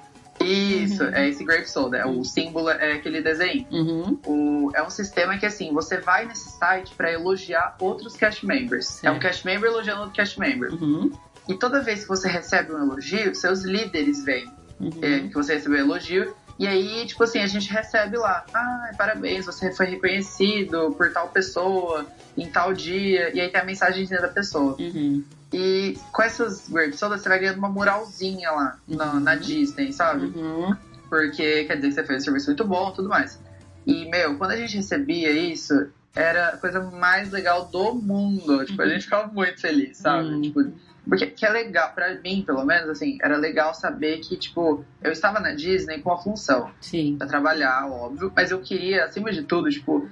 Isso, 0.45 1.03
uhum. 1.03 1.13
é 1.13 1.29
esse 1.29 1.43
Grape 1.43 1.69
Soda. 1.69 1.97
É, 1.97 2.05
o 2.05 2.23
símbolo 2.23 2.69
é 2.69 2.93
aquele 2.93 3.21
desenho. 3.21 3.65
Uhum. 3.71 4.19
O, 4.25 4.71
é 4.73 4.83
um 4.83 4.89
sistema 4.89 5.37
que, 5.37 5.45
assim, 5.45 5.73
você 5.73 5.97
vai 5.97 6.25
nesse 6.25 6.49
site 6.57 6.93
para 6.95 7.11
elogiar 7.11 7.75
outros 7.79 8.15
cast 8.15 8.45
members. 8.45 8.87
Certo. 8.87 9.05
É 9.05 9.11
um 9.11 9.19
cast 9.19 9.45
member 9.45 9.69
elogiando 9.69 10.01
outro 10.01 10.15
cast 10.15 10.39
member. 10.39 10.73
Uhum. 10.73 11.11
E 11.47 11.55
toda 11.55 11.81
vez 11.81 12.03
que 12.03 12.07
você 12.07 12.29
recebe 12.29 12.73
um 12.73 12.77
elogio, 12.77 13.33
seus 13.35 13.63
líderes 13.63 14.23
vêm. 14.23 14.49
Uhum. 14.79 14.91
É, 15.01 15.19
que 15.27 15.33
você 15.33 15.55
recebeu 15.55 15.79
elogio. 15.79 16.33
E 16.57 16.67
aí, 16.67 17.05
tipo 17.05 17.23
assim, 17.23 17.39
a 17.39 17.47
gente 17.47 17.71
recebe 17.71 18.17
lá, 18.17 18.45
ah, 18.53 18.91
parabéns, 18.97 19.45
você 19.45 19.71
foi 19.71 19.85
reconhecido 19.85 20.93
por 20.97 21.11
tal 21.13 21.29
pessoa, 21.29 22.05
em 22.37 22.47
tal 22.47 22.73
dia, 22.73 23.33
e 23.33 23.39
aí 23.39 23.49
tem 23.49 23.61
a 23.61 23.63
mensagem 23.63 24.05
da 24.07 24.27
pessoa. 24.27 24.75
Uhum. 24.77 25.23
E 25.51 25.97
com 26.11 26.21
essas 26.21 26.69
Grape 26.69 26.95
Soda, 26.95 27.17
você 27.17 27.27
vai 27.27 27.39
ganhando 27.39 27.57
uma 27.57 27.69
moralzinha 27.69 28.51
lá 28.51 28.77
uhum. 28.87 28.95
na, 28.95 29.13
na, 29.19 29.35
Disney, 29.35 29.91
sabe? 29.91 30.27
Uhum. 30.27 30.75
Porque 31.09 31.65
quer 31.65 31.75
dizer 31.75 31.89
que 31.89 31.93
você 31.93 32.03
fez 32.03 32.21
um 32.21 32.25
serviço 32.25 32.47
muito 32.47 32.65
bom 32.65 32.91
tudo 32.91 33.09
mais. 33.09 33.41
E, 33.85 34.07
meu, 34.09 34.37
quando 34.37 34.51
a 34.51 34.57
gente 34.57 34.75
recebia 34.75 35.31
isso, 35.31 35.73
era 36.15 36.49
a 36.49 36.57
coisa 36.57 36.79
mais 36.81 37.31
legal 37.31 37.65
do 37.65 37.95
mundo. 37.95 38.63
Tipo, 38.65 38.81
a 38.83 38.87
gente 38.87 39.05
ficava 39.05 39.27
muito 39.27 39.59
feliz, 39.59 39.97
sabe? 39.97 40.29
Uhum. 40.29 40.41
Tipo, 40.41 40.71
porque 41.07 41.25
que 41.25 41.45
é 41.45 41.49
legal, 41.49 41.91
pra 41.93 42.13
mim, 42.21 42.43
pelo 42.45 42.63
menos, 42.63 42.89
assim, 42.89 43.17
era 43.21 43.35
legal 43.35 43.73
saber 43.73 44.19
que, 44.19 44.37
tipo, 44.37 44.85
eu 45.01 45.11
estava 45.11 45.39
na 45.39 45.53
Disney 45.53 45.99
com 45.99 46.11
a 46.11 46.17
função. 46.17 46.69
Sim. 46.79 47.15
Pra 47.17 47.25
trabalhar, 47.25 47.87
óbvio. 47.87 48.31
Mas 48.35 48.51
eu 48.51 48.59
queria, 48.59 49.05
acima 49.05 49.31
de 49.31 49.43
tudo, 49.43 49.69
tipo, 49.69 50.07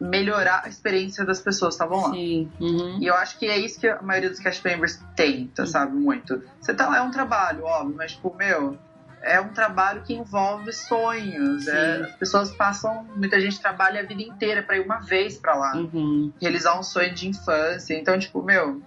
melhorar 0.00 0.62
a 0.64 0.68
experiência 0.68 1.24
das 1.24 1.40
pessoas 1.40 1.76
que 1.76 1.84
estavam 1.84 2.06
lá. 2.06 2.10
Sim. 2.10 2.50
Uhum. 2.60 2.98
E 3.00 3.06
eu 3.06 3.14
acho 3.14 3.38
que 3.38 3.46
é 3.46 3.58
isso 3.58 3.78
que 3.78 3.88
a 3.88 4.00
maioria 4.00 4.30
dos 4.30 4.38
cast 4.38 4.64
members 4.64 5.00
tenta, 5.14 5.62
uhum. 5.62 5.68
sabe? 5.68 5.96
Muito. 5.96 6.42
Você 6.60 6.74
tá 6.74 6.88
lá, 6.88 6.98
é 6.98 7.00
um 7.02 7.10
trabalho, 7.10 7.64
óbvio, 7.64 7.94
mas, 7.96 8.12
tipo, 8.12 8.34
meu, 8.34 8.78
é 9.22 9.40
um 9.40 9.48
trabalho 9.48 10.02
que 10.02 10.14
envolve 10.14 10.72
sonhos. 10.72 11.66
É, 11.66 12.02
as 12.04 12.16
pessoas 12.16 12.52
passam, 12.52 13.04
muita 13.16 13.40
gente 13.40 13.60
trabalha 13.60 14.00
a 14.00 14.04
vida 14.04 14.22
inteira 14.22 14.62
para 14.62 14.76
ir 14.76 14.84
uma 14.84 15.00
vez 15.00 15.36
para 15.36 15.54
lá, 15.54 15.76
uhum. 15.76 16.32
realizar 16.40 16.78
um 16.78 16.82
sonho 16.82 17.14
de 17.14 17.28
infância. 17.28 17.94
Então, 17.94 18.18
tipo, 18.18 18.42
meu, 18.42 18.80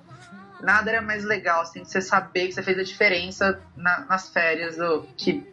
nada 0.61 0.89
era 0.89 1.01
mais 1.01 1.23
legal 1.23 1.61
assim, 1.61 1.83
você 1.83 2.01
saber 2.01 2.47
que 2.47 2.53
você 2.53 2.63
fez 2.63 2.77
a 2.79 2.83
diferença 2.83 3.59
na, 3.75 4.05
nas 4.05 4.29
férias, 4.29 4.77
do, 4.77 5.03
que 5.15 5.45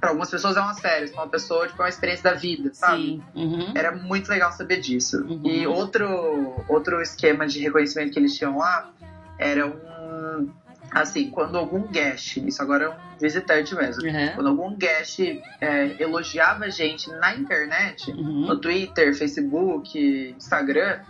para 0.00 0.10
algumas 0.10 0.30
pessoas 0.30 0.56
é 0.56 0.60
umas 0.60 0.80
férias, 0.80 1.10
para 1.10 1.22
uma 1.22 1.30
pessoa 1.30 1.66
tipo, 1.66 1.80
é 1.82 1.84
uma 1.84 1.88
experiência 1.88 2.30
da 2.30 2.36
vida, 2.36 2.70
sabe? 2.72 3.02
Sim. 3.02 3.22
Uhum. 3.34 3.72
Era 3.74 3.92
muito 3.94 4.28
legal 4.28 4.52
saber 4.52 4.80
disso. 4.80 5.24
Uhum. 5.24 5.42
E 5.44 5.66
outro, 5.66 6.64
outro 6.68 7.00
esquema 7.00 7.46
de 7.46 7.60
reconhecimento 7.60 8.12
que 8.12 8.18
eles 8.18 8.36
tinham 8.36 8.58
lá 8.58 8.90
era 9.38 9.66
um. 9.66 10.50
Assim, 10.90 11.30
quando 11.30 11.56
algum 11.56 11.86
guest, 11.86 12.36
isso 12.36 12.60
agora 12.60 12.84
é 12.84 12.88
um 12.90 13.18
visitante 13.18 13.74
mesmo, 13.74 14.04
uhum. 14.04 14.34
quando 14.34 14.48
algum 14.48 14.76
guest 14.76 15.20
é, 15.58 15.96
elogiava 15.98 16.66
a 16.66 16.68
gente 16.68 17.08
na 17.12 17.34
internet, 17.34 18.10
uhum. 18.10 18.46
no 18.46 18.58
Twitter, 18.58 19.16
Facebook, 19.16 20.34
Instagram, 20.36 21.00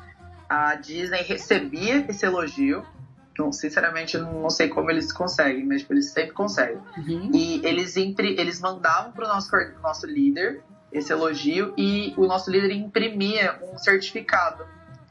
a 0.49 0.77
Disney 0.77 1.23
recebia 1.23 2.05
esse 2.09 2.25
elogio 2.25 2.87
então, 3.33 3.51
sinceramente, 3.51 4.19
não 4.19 4.51
sei 4.51 4.69
como 4.69 4.91
eles 4.91 5.11
conseguem, 5.13 5.65
mas 5.65 5.81
tipo, 5.81 5.95
eles 5.95 6.11
sempre 6.11 6.33
conseguem. 6.33 6.79
Uhum. 6.99 7.31
E 7.35 7.65
eles, 7.65 7.97
eles 7.97 8.61
mandavam 8.61 9.13
pro 9.13 9.27
nosso, 9.27 9.51
nosso 9.83 10.07
líder 10.07 10.63
esse 10.93 11.11
elogio 11.11 11.73
e 11.77 12.13
o 12.19 12.27
nosso 12.27 12.51
líder 12.51 12.71
imprimia 12.73 13.59
um 13.63 13.79
certificado 13.79 14.65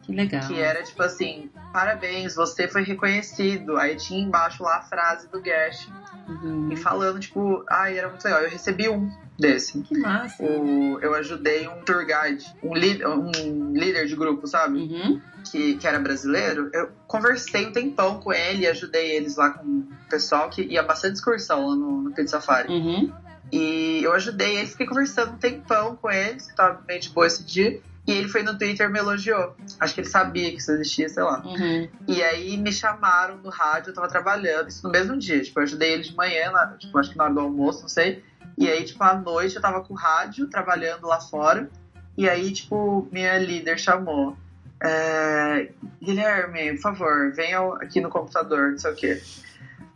Que 0.04 0.12
legal. 0.14 0.48
Que 0.48 0.60
era 0.60 0.84
tipo 0.84 1.02
assim, 1.04 1.50
parabéns, 1.72 2.36
você 2.36 2.68
foi 2.68 2.84
reconhecido. 2.84 3.78
Aí 3.78 3.96
tinha 3.96 4.20
embaixo 4.20 4.64
lá 4.64 4.78
a 4.78 4.82
frase 4.82 5.28
do 5.30 5.44
Gersh. 5.44 5.88
Uhum. 6.28 6.72
E 6.72 6.76
falando, 6.76 7.20
tipo, 7.20 7.64
ai, 7.70 7.98
era 7.98 8.10
muito 8.10 8.24
legal. 8.24 8.42
Eu 8.42 8.50
recebi 8.50 8.90
um 8.90 9.12
desse. 9.38 9.82
Que 9.82 9.98
massa. 9.98 10.42
O, 10.44 11.00
eu 11.02 11.14
ajudei 11.16 11.68
um 11.68 11.82
tour 11.82 12.06
guide, 12.06 12.46
um, 12.64 12.74
li, 12.74 13.04
um 13.06 13.74
líder 13.74 14.06
de 14.08 14.16
grupo, 14.16 14.48
sabe? 14.48 14.80
Uhum. 14.80 15.22
Que, 15.52 15.76
que 15.76 15.88
era 15.88 16.00
brasileiro. 16.00 16.70
Eu 16.74 16.90
conversei 17.08 17.68
um 17.68 17.72
tempão 17.72 18.20
com 18.20 18.32
ele, 18.32 18.68
ajudei 18.68 19.12
eles 19.16 19.36
lá 19.36 19.50
com 19.50 19.66
o 19.66 19.88
pessoal 20.10 20.50
que 20.50 20.62
ia 20.62 20.84
bastante 20.84 21.16
excursão 21.16 21.68
lá 21.68 21.76
no, 21.76 22.02
no 22.04 22.12
Pit 22.14 22.30
Safari. 22.30 22.72
Uhum. 22.72 23.12
E 23.52 24.02
eu 24.04 24.14
ajudei 24.14 24.58
ele, 24.58 24.68
fiquei 24.68 24.86
conversando 24.86 25.34
um 25.34 25.38
tempão 25.38 25.96
com 25.98 26.10
eles, 26.10 26.48
que 26.48 26.56
tava 26.56 26.82
meio 26.88 27.02
de 27.02 27.10
boa 27.10 27.28
esse 27.28 27.44
dia. 27.44 27.82
E 28.08 28.12
ele 28.12 28.28
foi 28.28 28.42
no 28.42 28.58
Twitter 28.58 28.90
e 28.90 28.92
me 28.92 29.00
elogiou. 29.00 29.56
Acho 29.80 29.94
que 29.94 30.02
ele 30.02 30.10
sabia 30.10 30.50
que 30.52 30.58
isso 30.58 30.72
existia, 30.72 31.08
sei 31.08 31.24
lá. 31.24 31.42
Uhum. 31.46 31.88
E 32.08 32.24
aí 32.24 32.58
me 32.58 32.72
chamaram 32.72 33.38
no 33.38 33.50
rádio, 33.50 33.92
eu 33.92 33.94
tava 33.94 34.08
trabalhando, 34.08 34.70
isso 34.70 34.84
no 34.84 34.92
mesmo 34.92 35.18
dia. 35.18 35.42
Tipo, 35.42 35.60
eu 35.60 35.64
ajudei 35.64 35.94
ele 35.94 36.04
de 36.04 36.16
manhã, 36.16 36.52
lá, 36.52 36.76
tipo, 36.78 36.98
acho 36.98 37.12
que 37.12 37.18
na 37.18 37.26
hora 37.26 37.34
do 37.34 37.40
almoço, 37.40 37.82
não 37.82 37.90
sei. 37.90 38.24
E 38.58 38.70
aí, 38.70 38.84
tipo, 38.84 39.04
à 39.04 39.16
noite 39.16 39.56
eu 39.56 39.62
tava 39.62 39.82
com 39.82 39.94
o 39.94 39.98
rádio, 39.98 40.48
trabalhando 40.48 41.08
lá 41.08 41.20
fora. 41.20 41.70
E 42.18 42.28
aí, 42.28 42.52
tipo, 42.52 43.08
minha 43.12 43.38
líder 43.38 43.80
chamou. 43.80 44.36
É, 44.84 45.70
Guilherme, 46.02 46.74
por 46.74 46.82
favor, 46.82 47.32
venha 47.34 47.60
aqui 47.76 48.02
no 48.02 48.10
computador, 48.10 48.72
não 48.72 48.78
sei 48.80 48.92
o 48.92 48.96
quê. 48.96 49.22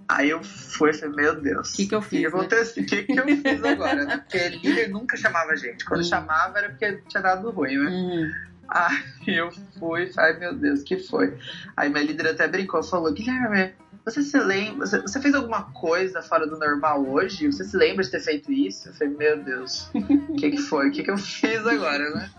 Aí 0.07 0.29
eu 0.29 0.43
fui 0.43 0.91
e 0.91 0.93
falei, 0.93 1.15
meu 1.15 1.41
Deus. 1.41 1.73
O 1.73 1.75
que, 1.77 1.87
que 1.87 1.95
eu 1.95 2.01
fiz? 2.01 2.31
O 2.31 2.47
que, 2.47 2.55
né? 2.55 2.85
que, 2.87 3.03
que, 3.03 3.19
eu 3.19 3.25
fiz 3.25 3.63
agora, 3.65 4.05
né? 4.05 4.17
Porque 4.17 4.49
líder 4.49 4.89
nunca 4.89 5.17
chamava 5.17 5.51
a 5.51 5.55
gente. 5.55 5.83
Quando 5.83 6.01
Hum. 6.01 6.03
chamava 6.03 6.59
era 6.59 6.69
porque 6.69 7.01
tinha 7.07 7.23
dado 7.23 7.49
ruim, 7.49 7.77
né? 7.77 7.89
Uhum. 7.89 8.31
Aí 8.67 9.37
eu 9.37 9.51
fui, 9.79 10.11
ai 10.17 10.37
meu 10.39 10.53
Deus, 10.53 10.83
que 10.83 10.97
foi? 10.97 11.37
Aí 11.77 11.89
minha 11.89 12.03
líder 12.03 12.27
até 12.29 12.47
brincou, 12.47 12.81
falou, 12.83 13.13
Guilherme, 13.13 13.73
você 14.03 14.21
se 14.21 14.37
lembra, 14.39 14.85
você, 14.85 15.01
você 15.01 15.21
fez 15.21 15.33
alguma 15.33 15.71
coisa 15.71 16.21
fora 16.21 16.47
do 16.47 16.57
normal 16.57 17.07
hoje? 17.07 17.47
Você 17.47 17.63
se 17.63 17.75
lembra 17.77 18.03
de 18.03 18.11
ter 18.11 18.19
feito 18.19 18.51
isso? 18.51 18.89
Eu 18.89 18.93
falei, 18.93 19.15
meu 19.15 19.43
Deus, 19.43 19.89
o 19.93 20.33
que 20.37 20.51
que 20.51 20.57
foi? 20.57 20.89
O 20.89 20.91
que 20.91 21.03
que 21.03 21.11
eu 21.11 21.17
fiz 21.17 21.65
agora, 21.65 22.09
né? 22.11 22.29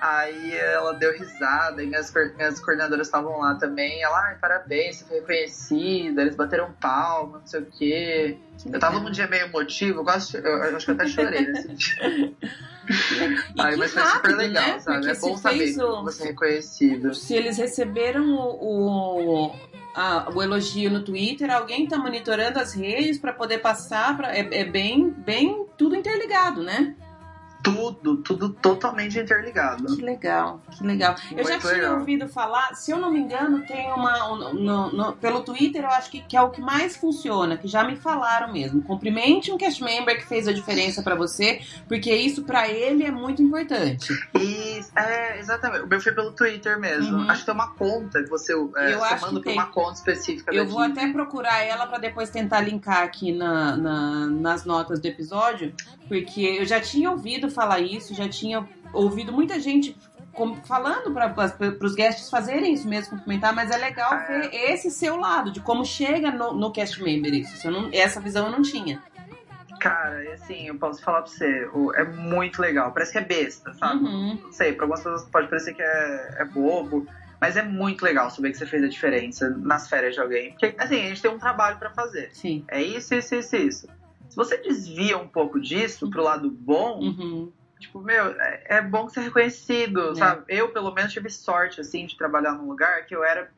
Aí 0.00 0.54
ela 0.56 0.94
deu 0.94 1.12
risada 1.12 1.82
e 1.82 1.86
minhas, 1.86 2.10
minhas 2.36 2.58
coordenadoras 2.58 3.06
estavam 3.06 3.38
lá 3.38 3.54
também. 3.56 4.02
Ela, 4.02 4.28
ai, 4.28 4.36
parabéns, 4.40 4.96
você 4.96 5.04
foi 5.04 5.20
reconhecida, 5.20 6.22
eles 6.22 6.34
bateram 6.34 6.72
palma, 6.80 7.38
não 7.40 7.46
sei 7.46 7.60
o 7.60 7.66
quê. 7.66 8.38
Eu 8.72 8.78
tava 8.80 8.98
num 8.98 9.10
dia 9.10 9.26
meio 9.26 9.44
emotivo, 9.46 10.00
eu, 10.00 10.04
quase, 10.04 10.36
eu, 10.36 10.42
eu 10.42 10.76
acho 10.76 10.86
que 10.86 10.90
eu 10.92 10.94
até 10.94 11.06
chorei 11.06 11.40
nesse 11.46 11.68
dia. 11.68 12.32
Que 12.90 13.56
mas 13.56 13.76
foi 13.76 13.88
super 13.88 14.02
rápido, 14.02 14.36
legal, 14.36 14.66
né? 14.66 14.78
sabe? 14.80 14.96
Porque 15.06 15.10
É 15.16 15.20
bom 15.20 15.36
saber 15.36 15.78
o- 15.80 16.02
você 16.02 16.22
é 16.24 16.26
reconhecido. 16.26 17.14
Se 17.14 17.34
eles 17.34 17.56
receberam 17.56 18.24
o, 18.34 19.46
o, 19.46 19.54
a- 19.94 20.28
o 20.34 20.42
elogio 20.42 20.90
no 20.90 21.04
Twitter, 21.04 21.54
alguém 21.54 21.86
tá 21.86 21.96
monitorando 21.98 22.58
as 22.58 22.72
redes 22.74 23.16
para 23.18 23.32
poder 23.32 23.58
passar. 23.58 24.16
Pra, 24.16 24.34
é, 24.34 24.40
é 24.40 24.64
bem, 24.64 25.08
bem 25.10 25.66
tudo 25.78 25.94
interligado, 25.94 26.64
né? 26.64 26.96
Tudo, 27.62 28.16
tudo 28.18 28.48
totalmente 28.48 29.18
interligado. 29.18 29.94
Que 29.94 30.02
legal, 30.02 30.60
que 30.76 30.82
legal. 30.82 31.14
Eu 31.32 31.44
já 31.44 31.50
Muito 31.50 31.60
tinha 31.62 31.72
legal. 31.74 31.98
ouvido 31.98 32.28
falar, 32.28 32.74
se 32.74 32.90
eu 32.90 32.98
não 32.98 33.10
me 33.12 33.18
engano, 33.20 33.60
tem 33.66 33.92
uma. 33.92 34.32
um- 34.32 34.54
no- 34.54 34.90
no- 34.92 35.12
pelo 35.14 35.42
Twitter, 35.42 35.82
eu 35.84 35.90
acho 35.90 36.10
que, 36.10 36.22
que 36.22 36.36
é 36.36 36.40
o 36.40 36.50
que 36.50 36.60
mais 36.60 36.96
funciona, 36.96 37.56
que 37.58 37.68
já 37.68 37.84
me 37.84 37.96
falaram 37.96 38.50
mesmo. 38.52 38.80
Cumprimente 38.82 39.52
um 39.52 39.58
cast 39.58 39.82
member 39.84 40.16
que 40.18 40.26
fez 40.26 40.48
a 40.48 40.52
diferença 40.52 41.02
pra 41.02 41.14
você, 41.14 41.60
porque 41.86 42.10
isso 42.14 42.44
pra 42.44 42.68
ele 42.68 43.04
é 43.04 43.10
muito 43.10 43.42
importante. 43.42 44.12
E, 44.38 44.80
é, 44.96 45.38
exatamente. 45.38 45.82
O 45.84 45.86
meu 45.86 46.00
foi 46.00 46.12
pelo 46.12 46.32
Twitter 46.32 46.78
mesmo. 46.80 47.18
Uhum. 47.18 47.30
Acho 47.30 47.40
que 47.40 47.46
tem 47.46 47.54
uma 47.54 47.72
conta 47.74 48.22
que 48.22 48.30
você, 48.30 48.52
é, 48.52 48.56
Eu 48.56 48.98
você 49.00 49.14
acho 49.14 49.26
manda 49.26 49.38
que 49.40 49.44
pra 49.44 49.52
uma 49.52 49.66
conta 49.66 49.92
específica 49.94 50.54
Eu 50.54 50.66
vou 50.66 50.80
até 50.80 51.06
procurar 51.12 51.62
ela 51.62 51.86
pra 51.86 51.98
depois 51.98 52.30
tentar 52.30 52.60
linkar 52.60 53.02
aqui 53.02 53.32
na, 53.32 53.76
na- 53.76 54.26
nas 54.26 54.64
notas 54.64 54.98
do 54.98 55.06
episódio, 55.06 55.74
porque 56.10 56.40
eu 56.40 56.66
já 56.66 56.80
tinha 56.80 57.08
ouvido 57.08 57.48
falar 57.48 57.78
isso, 57.78 58.12
já 58.16 58.28
tinha 58.28 58.68
ouvido 58.92 59.32
muita 59.32 59.60
gente 59.60 59.96
falando 60.64 61.12
para 61.12 61.86
os 61.86 61.94
guests 61.94 62.28
fazerem 62.28 62.74
isso 62.74 62.88
mesmo, 62.88 63.10
cumprimentar, 63.16 63.54
mas 63.54 63.70
é 63.70 63.76
legal 63.76 64.26
ver 64.26 64.50
esse 64.52 64.90
seu 64.90 65.16
lado, 65.16 65.52
de 65.52 65.60
como 65.60 65.84
chega 65.84 66.32
no, 66.32 66.52
no 66.52 66.72
cast 66.72 67.00
member 67.00 67.32
isso. 67.32 67.70
Não- 67.70 67.90
essa 67.92 68.20
visão 68.20 68.46
eu 68.46 68.50
não 68.50 68.60
tinha. 68.60 69.00
Cara, 69.78 70.20
assim, 70.34 70.66
eu 70.66 70.76
posso 70.76 71.00
falar 71.00 71.22
pra 71.22 71.30
você, 71.30 71.68
é 71.94 72.04
muito 72.04 72.60
legal. 72.60 72.90
Parece 72.90 73.12
que 73.12 73.18
é 73.18 73.24
besta, 73.24 73.72
sabe? 73.74 74.02
Uhum. 74.04 74.36
Não 74.42 74.52
sei, 74.52 74.72
pra 74.72 74.86
algumas 74.86 75.04
pessoas 75.04 75.24
pode 75.30 75.46
parecer 75.48 75.74
que 75.74 75.82
é, 75.82 76.36
é 76.40 76.44
bobo, 76.44 77.06
mas 77.40 77.56
é 77.56 77.62
muito 77.62 78.02
legal 78.04 78.28
saber 78.30 78.50
que 78.50 78.58
você 78.58 78.66
fez 78.66 78.82
a 78.82 78.88
diferença 78.88 79.48
nas 79.48 79.88
férias 79.88 80.14
de 80.14 80.20
alguém. 80.20 80.50
Porque, 80.50 80.74
assim, 80.76 80.96
a 81.04 81.08
gente 81.08 81.22
tem 81.22 81.30
um 81.30 81.38
trabalho 81.38 81.78
pra 81.78 81.90
fazer. 81.90 82.30
Sim. 82.32 82.64
É 82.68 82.82
isso, 82.82 83.14
isso, 83.14 83.36
isso, 83.36 83.56
isso. 83.56 83.99
Se 84.30 84.36
você 84.36 84.56
desvia 84.58 85.18
um 85.18 85.28
pouco 85.28 85.60
disso 85.60 86.08
pro 86.08 86.22
lado 86.22 86.48
bom, 86.50 87.00
Uhum. 87.00 87.52
tipo, 87.78 88.00
meu, 88.00 88.26
é, 88.40 88.64
é 88.78 88.82
bom 88.82 89.08
ser 89.08 89.20
reconhecido, 89.20 90.12
É. 90.12 90.14
sabe? 90.14 90.44
Eu, 90.48 90.68
pelo 90.70 90.94
menos, 90.94 91.12
tive 91.12 91.28
sorte, 91.28 91.80
assim, 91.80 92.06
de 92.06 92.16
trabalhar 92.16 92.52
num 92.52 92.68
lugar 92.68 93.04
que 93.06 93.14
eu 93.14 93.24
era, 93.24 93.50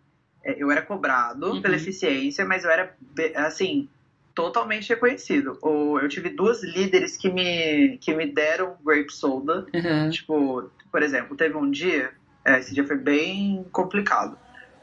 é, 0.42 0.56
eu 0.60 0.70
era 0.70 0.80
cobrado 0.82 1.46
Uhum. 1.46 1.62
pela 1.62 1.76
eficiência, 1.76 2.44
mas 2.44 2.64
eu 2.64 2.70
era, 2.70 2.96
assim, 3.36 3.88
totalmente 4.34 4.88
reconhecido. 4.88 5.58
Ou 5.60 6.00
eu 6.00 6.08
tive 6.08 6.30
duas 6.30 6.62
líderes 6.64 7.16
que 7.18 7.28
me, 7.30 7.98
que 7.98 8.14
me 8.14 8.26
deram 8.26 8.76
grape 8.82 9.12
soda. 9.12 9.66
Uhum. 9.74 10.08
Tipo, 10.10 10.70
por 10.90 11.02
exemplo, 11.02 11.36
teve 11.36 11.54
um 11.56 11.70
dia, 11.70 12.12
é, 12.46 12.58
esse 12.58 12.72
dia 12.72 12.86
foi 12.86 12.96
bem 12.96 13.62
complicado. 13.70 14.38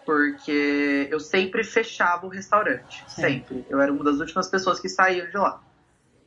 Porque 0.05 1.07
eu 1.11 1.19
sempre 1.19 1.63
fechava 1.63 2.25
o 2.25 2.29
restaurante. 2.29 3.03
Sempre. 3.07 3.63
Eu 3.69 3.79
era 3.79 3.91
uma 3.91 4.03
das 4.03 4.19
últimas 4.19 4.47
pessoas 4.49 4.79
que 4.79 4.89
saíam 4.89 5.27
de 5.29 5.37
lá. 5.37 5.61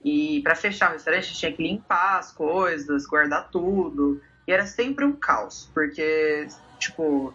E 0.04 0.40
pra 0.42 0.54
fechar 0.54 0.90
o 0.90 0.92
restaurante 0.94 1.32
tinha 1.34 1.52
que 1.52 1.62
limpar 1.62 2.18
as 2.18 2.32
coisas, 2.32 3.06
guardar 3.06 3.48
tudo. 3.50 4.20
E 4.46 4.52
era 4.52 4.66
sempre 4.66 5.04
um 5.04 5.12
caos, 5.12 5.70
porque, 5.72 6.46
tipo, 6.78 7.32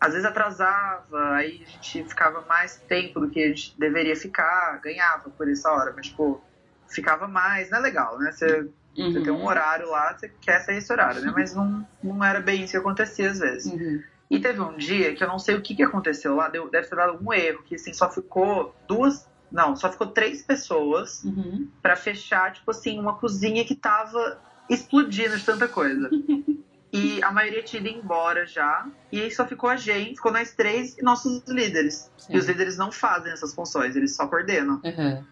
às 0.00 0.12
vezes 0.12 0.26
atrasava, 0.26 1.34
aí 1.34 1.62
a 1.62 1.66
gente 1.70 2.04
ficava 2.08 2.42
mais 2.42 2.82
tempo 2.88 3.20
do 3.20 3.30
que 3.30 3.42
a 3.42 3.48
gente 3.48 3.78
deveria 3.78 4.16
ficar, 4.16 4.80
ganhava 4.82 5.30
por 5.30 5.48
essa 5.48 5.70
hora, 5.70 5.92
mas, 5.94 6.06
tipo, 6.06 6.44
ficava 6.88 7.28
mais, 7.28 7.70
não 7.70 7.78
é 7.78 7.80
legal, 7.82 8.18
né? 8.18 8.32
Você, 8.32 8.68
você 8.96 9.20
tem 9.22 9.32
um 9.32 9.36
Uhum. 9.38 9.46
horário 9.46 9.88
lá, 9.88 10.12
você 10.16 10.28
quer 10.40 10.60
sair 10.60 10.78
esse 10.78 10.92
horário, 10.92 11.20
né? 11.22 11.32
Mas 11.34 11.54
não, 11.54 11.86
não 12.02 12.24
era 12.24 12.40
bem 12.40 12.62
isso 12.64 12.72
que 12.72 12.78
acontecia 12.78 13.30
às 13.30 13.38
vezes. 13.38 13.72
Uhum. 13.72 14.02
E 14.30 14.40
teve 14.40 14.60
um 14.60 14.76
dia 14.76 15.14
que 15.14 15.22
eu 15.22 15.28
não 15.28 15.38
sei 15.38 15.54
o 15.54 15.62
que, 15.62 15.76
que 15.76 15.82
aconteceu 15.82 16.34
lá, 16.34 16.48
deu, 16.48 16.68
deve 16.70 16.88
ter 16.88 16.96
dado 16.96 17.10
algum 17.10 17.32
erro, 17.32 17.62
que 17.62 17.76
assim, 17.76 17.92
só 17.92 18.10
ficou 18.10 18.74
duas. 18.88 19.28
Não, 19.50 19.76
só 19.76 19.90
ficou 19.90 20.08
três 20.08 20.42
pessoas 20.42 21.22
Uhum. 21.24 21.68
pra 21.82 21.94
fechar, 21.96 22.52
tipo 22.52 22.70
assim, 22.70 22.98
uma 22.98 23.14
cozinha 23.16 23.64
que 23.64 23.74
tava 23.74 24.40
explodindo 24.68 25.36
de 25.36 25.44
tanta 25.44 25.68
coisa. 25.68 26.08
E 26.96 27.20
a 27.24 27.32
maioria 27.32 27.60
tinha 27.60 27.80
ido 27.80 27.88
embora 27.88 28.46
já. 28.46 28.86
E 29.10 29.20
aí 29.20 29.28
só 29.28 29.44
ficou 29.44 29.68
a 29.68 29.74
gente, 29.74 30.14
ficou 30.14 30.30
nós 30.30 30.54
três 30.54 30.96
e 30.96 31.02
nossos 31.02 31.42
líderes. 31.48 32.08
E 32.30 32.38
os 32.38 32.44
Sim. 32.44 32.52
líderes 32.52 32.76
não 32.76 32.92
fazem 32.92 33.32
essas 33.32 33.52
funções, 33.52 33.96
eles 33.96 34.14
só 34.14 34.28
coordenam. 34.28 34.80
Uhum. 34.84 35.24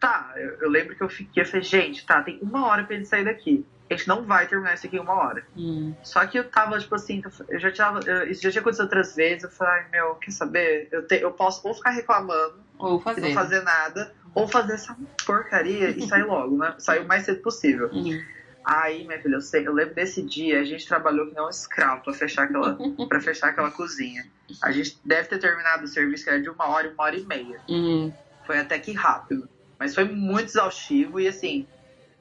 Tá, 0.00 0.32
eu, 0.36 0.50
eu 0.60 0.70
lembro 0.70 0.94
que 0.94 1.02
eu 1.02 1.08
fiquei, 1.08 1.42
eu 1.42 1.46
falei, 1.46 1.62
gente, 1.62 2.06
tá, 2.06 2.22
tem 2.22 2.38
uma 2.40 2.64
hora 2.64 2.84
pra 2.84 2.94
gente 2.94 3.08
sair 3.08 3.24
daqui. 3.24 3.66
A 3.90 3.94
gente 3.96 4.06
não 4.06 4.24
vai 4.24 4.46
terminar 4.46 4.74
isso 4.74 4.86
aqui 4.86 4.98
em 4.98 5.00
uma 5.00 5.14
hora. 5.14 5.44
Uhum. 5.56 5.96
Só 6.04 6.24
que 6.28 6.38
eu 6.38 6.48
tava, 6.48 6.78
tipo 6.78 6.94
assim, 6.94 7.20
eu 7.48 7.58
já 7.58 7.72
tava. 7.72 7.98
eu- 8.08 8.30
isso 8.30 8.40
já 8.42 8.50
tinha 8.52 8.60
acontecido 8.60 8.84
outras 8.84 9.16
vezes. 9.16 9.42
Eu 9.42 9.50
falei, 9.50 9.82
ai, 9.82 9.90
meu, 9.90 10.14
quer 10.14 10.30
saber? 10.30 10.88
Eu, 10.92 11.04
te, 11.08 11.16
eu 11.16 11.32
posso 11.32 11.66
ou 11.66 11.74
ficar 11.74 11.90
reclamando 11.90 12.69
Ou 12.80 13.00
fazer. 13.00 13.20
não 13.20 13.32
fazer 13.32 13.62
nada, 13.62 14.12
ou 14.34 14.48
fazer 14.48 14.74
essa 14.74 14.96
porcaria 15.26 15.90
e 15.90 16.06
sair 16.06 16.24
logo, 16.24 16.56
né? 16.56 16.74
Sair 16.78 17.00
o 17.00 17.08
mais 17.08 17.24
cedo 17.24 17.40
possível. 17.42 17.88
Uhum. 17.92 18.20
Aí, 18.64 19.06
minha 19.06 19.18
filha, 19.20 19.36
eu, 19.36 19.40
sei, 19.40 19.66
eu 19.66 19.72
lembro 19.72 19.94
desse 19.94 20.22
dia, 20.22 20.60
a 20.60 20.64
gente 20.64 20.86
trabalhou 20.86 21.26
que 21.26 21.34
nem 21.34 21.42
um 21.42 21.48
escravo 21.48 22.02
pra 22.02 22.12
fechar 22.12 22.44
aquela, 22.44 22.78
pra 23.08 23.20
fechar 23.20 23.48
aquela 23.48 23.70
cozinha. 23.70 24.24
A 24.62 24.70
gente 24.70 24.98
deve 25.04 25.28
ter 25.28 25.38
terminado 25.38 25.84
o 25.84 25.88
serviço 25.88 26.24
que 26.24 26.30
era 26.30 26.40
de 26.42 26.50
uma 26.50 26.68
hora 26.68 26.90
uma 26.90 27.04
hora 27.04 27.16
e 27.16 27.24
meia. 27.24 27.60
Uhum. 27.68 28.12
Foi 28.46 28.58
até 28.58 28.78
que 28.78 28.92
rápido. 28.92 29.48
Mas 29.78 29.94
foi 29.94 30.04
muito 30.04 30.48
exaustivo 30.48 31.18
e 31.18 31.26
assim. 31.26 31.66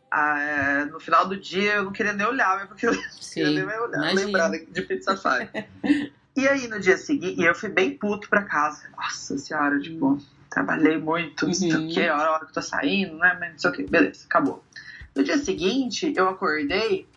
ah, 0.09 0.87
no 0.89 0.99
final 0.99 1.27
do 1.27 1.35
dia 1.35 1.75
eu 1.75 1.83
não 1.83 1.91
queria 1.91 2.13
nem 2.13 2.25
olhar, 2.25 2.55
mas 2.57 2.67
porque 2.67 2.87
eu 2.87 2.93
Sim. 3.19 3.43
queria 3.43 3.65
nem 3.65 3.79
olhar, 3.79 4.13
lembrar 4.13 4.49
de 4.49 4.81
Pizza 4.83 5.15
Safari. 5.17 5.49
e 6.35 6.47
aí 6.47 6.67
no 6.67 6.79
dia 6.79 6.97
seguinte, 6.97 7.39
e 7.39 7.45
eu 7.45 7.53
fui 7.53 7.69
bem 7.69 7.97
puto 7.97 8.29
pra 8.29 8.43
casa. 8.43 8.89
Nossa 8.95 9.37
senhora, 9.37 9.77
tipo, 9.79 10.17
trabalhei 10.59 10.97
muito, 10.97 11.45
não 11.47 11.53
sei 11.53 11.73
Uhum. 11.73 11.85
o 11.87 11.89
que, 11.89 12.05
a 12.05 12.17
hora 12.17 12.39
que 12.39 12.51
eu 12.51 12.53
tô 12.53 12.61
saindo, 12.61 13.17
né? 13.17 13.37
Mas 13.39 13.51
não 13.53 13.59
sei 13.59 13.69
o 13.69 13.73
que, 13.73 13.83
beleza, 13.83 14.25
acabou. 14.25 14.63
No 15.15 15.23
dia 15.23 15.37
seguinte, 15.37 16.13
eu 16.15 16.27
acordei 16.27 17.07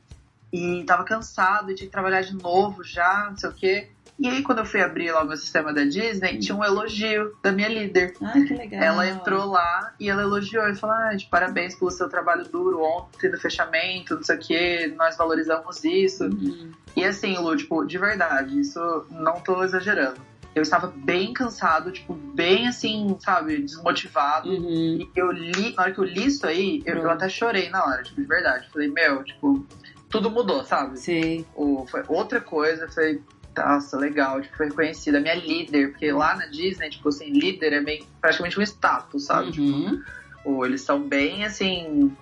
e 0.52 0.84
tava 0.84 1.04
cansado 1.04 1.70
e 1.70 1.74
tinha 1.74 1.86
que 1.86 1.92
trabalhar 1.92 2.22
de 2.22 2.34
novo 2.34 2.84
já, 2.84 3.28
não 3.30 3.36
sei 3.36 3.50
o 3.50 3.52
que. 3.52 3.88
E 4.18 4.28
aí, 4.28 4.42
quando 4.42 4.58
eu 4.58 4.64
fui 4.64 4.80
abrir 4.80 5.10
lá 5.10 5.22
o 5.22 5.26
meu 5.26 5.36
sistema 5.36 5.72
da 5.72 5.82
Disney, 5.84 6.38
tinha 6.38 6.54
um 6.54 6.62
elogio 6.62 7.34
da 7.42 7.50
minha 7.50 7.68
líder. 7.68 8.14
Ah, 8.22 8.32
que 8.32 8.54
legal. 8.54 8.80
Ela 8.82 9.08
entrou 9.08 9.46
lá 9.46 9.92
e 9.98 10.08
ela 10.08 10.22
elogiou 10.22 10.68
e 10.68 10.74
falou: 10.76 10.94
ah, 10.94 11.14
de 11.14 11.26
parabéns 11.26 11.74
pelo 11.74 11.90
seu 11.90 12.08
trabalho 12.08 12.44
duro 12.44 12.80
ontem 12.82 13.30
no 13.30 13.40
fechamento, 13.40 14.14
não 14.14 14.22
sei 14.22 14.36
o 14.36 14.38
que, 14.38 14.86
nós 14.96 15.16
valorizamos 15.16 15.82
isso. 15.82 16.24
Uhum. 16.24 16.70
E 16.94 17.04
assim, 17.04 17.36
Lu, 17.38 17.56
tipo, 17.56 17.84
de 17.84 17.98
verdade, 17.98 18.60
isso 18.60 19.06
não 19.10 19.40
tô 19.40 19.64
exagerando. 19.64 20.20
Eu 20.54 20.62
estava 20.62 20.88
bem 20.88 21.32
cansado, 21.32 21.90
tipo, 21.90 22.12
bem 22.12 22.68
assim, 22.68 23.16
sabe, 23.20 23.62
desmotivado. 23.62 24.50
Uhum. 24.50 24.98
E 25.00 25.10
eu 25.16 25.32
li, 25.32 25.74
na 25.74 25.84
hora 25.84 25.92
que 25.92 25.98
eu 25.98 26.04
li 26.04 26.26
isso 26.26 26.46
aí, 26.46 26.82
eu, 26.84 26.96
eu 26.96 27.02
Uhum. 27.04 27.10
até 27.10 27.28
chorei 27.28 27.70
na 27.70 27.82
hora, 27.84 28.02
tipo, 28.02 28.20
de 28.20 28.26
verdade. 28.26 28.68
Falei, 28.70 28.88
meu, 28.88 29.24
tipo, 29.24 29.66
tudo 30.10 30.30
mudou, 30.30 30.62
sabe? 30.64 30.98
Sei. 30.98 31.46
Ou 31.54 31.86
foi 31.86 32.02
outra 32.06 32.38
coisa, 32.40 32.86
foi, 32.88 33.22
nossa, 33.56 33.96
legal, 33.96 34.42
tipo, 34.42 34.54
foi 34.56 34.66
reconhecida. 34.66 35.20
Minha 35.20 35.36
líder, 35.36 35.92
porque 35.92 36.12
lá 36.12 36.36
na 36.36 36.44
Disney, 36.46 36.90
tipo 36.90 37.08
assim, 37.08 37.30
líder 37.30 37.72
é 37.72 37.80
meio, 37.80 38.04
praticamente 38.20 38.60
um 38.60 38.62
status, 38.62 39.24
sabe? 39.24 39.52
Tipo, 39.52 39.64
Uhum. 39.64 40.02
ou 40.44 40.66
eles 40.66 40.82
são 40.82 41.00
bem, 41.00 41.46
assim, 41.46 42.14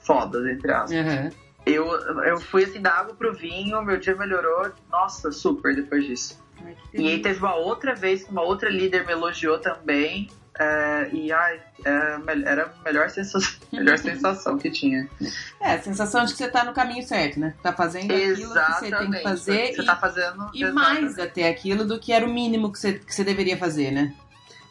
fodas, 0.00 0.44
entre 0.46 0.72
aspas. 0.72 0.96
Uhum. 1.06 1.30
Eu, 1.64 1.84
eu 2.24 2.40
fui, 2.40 2.64
assim, 2.64 2.80
da 2.80 2.94
água 2.94 3.14
pro 3.14 3.32
vinho, 3.32 3.80
meu 3.84 3.96
dia 3.96 4.14
melhorou, 4.16 4.72
nossa, 4.90 5.30
super 5.30 5.74
depois 5.74 6.04
disso. 6.04 6.44
Ai, 6.66 6.76
E 6.94 7.08
aí 7.08 7.22
teve 7.22 7.38
uma 7.38 7.54
outra 7.54 7.94
vez 7.94 8.24
que 8.24 8.30
uma 8.30 8.42
outra 8.42 8.68
líder 8.68 9.06
me 9.06 9.12
elogiou 9.12 9.58
também. 9.58 10.28
é, 10.58 11.10
e 11.12 11.30
ai, 11.32 11.60
é, 11.84 12.16
era 12.46 12.64
a 12.80 12.82
melhor 12.84 13.10
sensação, 13.10 13.52
melhor 13.72 13.98
sensação 13.98 14.56
que 14.58 14.70
tinha. 14.70 15.06
É, 15.60 15.72
a 15.74 15.82
sensação 15.82 16.24
de 16.24 16.32
que 16.32 16.38
você 16.38 16.48
tá 16.48 16.64
no 16.64 16.72
caminho 16.72 17.02
certo, 17.06 17.38
né? 17.38 17.54
Tá 17.62 17.72
fazendo 17.74 18.10
aquilo 18.10 18.36
que 18.36 18.42
você 18.44 18.80
tem 18.80 18.88
Exatamente. 18.88 19.16
que 19.18 19.22
fazer 19.22 19.74
Você 19.74 19.82
e, 19.82 19.86
tá 19.86 19.96
fazendo. 19.96 20.50
e 20.54 20.64
mais 20.72 21.18
até 21.18 21.48
aquilo 21.48 21.84
do 21.84 21.98
que 21.98 22.10
era 22.12 22.24
o 22.24 22.28
mínimo 22.32 22.72
que 22.72 22.78
você, 22.78 22.94
que 22.94 23.14
você 23.14 23.22
deveria 23.22 23.56
fazer, 23.58 23.90
né? 23.90 24.14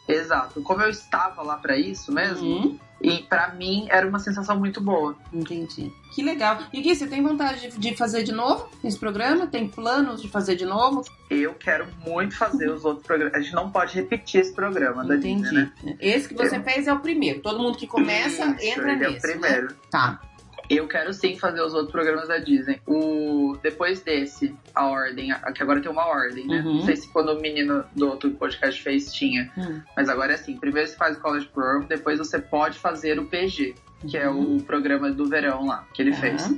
Exato. 0.08 0.60
Como 0.62 0.82
eu 0.82 0.90
estava 0.90 1.42
lá 1.42 1.56
pra 1.56 1.76
isso 1.76 2.12
mesmo, 2.12 2.46
Uhum. 2.46 2.78
E 3.00 3.22
pra 3.22 3.52
mim 3.54 3.86
era 3.90 4.06
uma 4.06 4.18
sensação 4.18 4.58
muito 4.58 4.80
boa. 4.80 5.16
Entendi. 5.32 5.92
Que 6.14 6.22
legal. 6.22 6.58
E 6.72 6.80
Gui, 6.80 6.94
você 6.94 7.06
tem 7.06 7.22
vontade 7.22 7.68
de, 7.70 7.78
de 7.78 7.96
fazer 7.96 8.22
de 8.22 8.32
novo 8.32 8.68
esse 8.82 8.98
programa? 8.98 9.46
Tem 9.46 9.68
planos 9.68 10.22
de 10.22 10.28
fazer 10.28 10.56
de 10.56 10.64
novo? 10.64 11.02
Eu 11.28 11.54
quero 11.54 11.86
muito 12.06 12.36
fazer 12.36 12.70
os 12.70 12.84
outros 12.84 13.06
programas. 13.06 13.34
A 13.34 13.40
gente 13.40 13.54
não 13.54 13.70
pode 13.70 13.94
repetir 13.94 14.40
esse 14.40 14.54
programa 14.54 15.04
da 15.04 15.16
Entendi. 15.16 15.42
Disney, 15.42 15.72
né? 15.82 15.96
Esse 16.00 16.28
que 16.28 16.34
você 16.34 16.58
fez 16.60 16.86
é 16.86 16.92
o 16.92 17.00
primeiro. 17.00 17.40
Todo 17.40 17.58
mundo 17.58 17.76
que 17.76 17.86
começa 17.86 18.46
Isso, 18.46 18.64
entra 18.66 18.92
ele 18.92 19.08
nesse. 19.08 19.14
é 19.14 19.18
o 19.18 19.32
primeiro. 19.40 19.66
Né? 19.68 19.76
Tá. 19.90 20.20
Eu 20.68 20.88
quero 20.88 21.12
sim 21.12 21.36
fazer 21.38 21.60
os 21.60 21.72
outros 21.74 21.92
programas 21.92 22.28
da 22.28 22.38
Disney. 22.38 22.80
O 22.86 23.56
depois 23.62 24.00
desse, 24.00 24.54
a 24.74 24.86
ordem, 24.86 25.32
que 25.54 25.62
agora 25.62 25.80
tem 25.80 25.90
uma 25.90 26.06
ordem, 26.06 26.46
né? 26.46 26.60
Uhum. 26.60 26.74
Não 26.78 26.82
sei 26.82 26.96
se 26.96 27.08
quando 27.12 27.30
o 27.32 27.40
menino 27.40 27.84
do 27.94 28.08
outro 28.08 28.30
podcast 28.32 28.82
fez 28.82 29.12
tinha, 29.12 29.50
Hum. 29.56 29.80
mas 29.96 30.08
agora 30.08 30.32
é 30.32 30.34
assim. 30.34 30.56
Primeiro 30.56 30.88
você 30.88 30.96
faz 30.96 31.16
o 31.16 31.20
College 31.20 31.46
Program, 31.48 31.86
depois 31.86 32.18
você 32.18 32.38
pode 32.38 32.78
fazer 32.78 33.18
o 33.18 33.26
PG, 33.26 33.74
que 34.08 34.16
é 34.16 34.28
Uhum. 34.28 34.56
o 34.56 34.62
programa 34.62 35.10
do 35.10 35.26
verão 35.28 35.66
lá 35.66 35.86
que 35.94 36.02
ele 36.02 36.12
fez. 36.12 36.52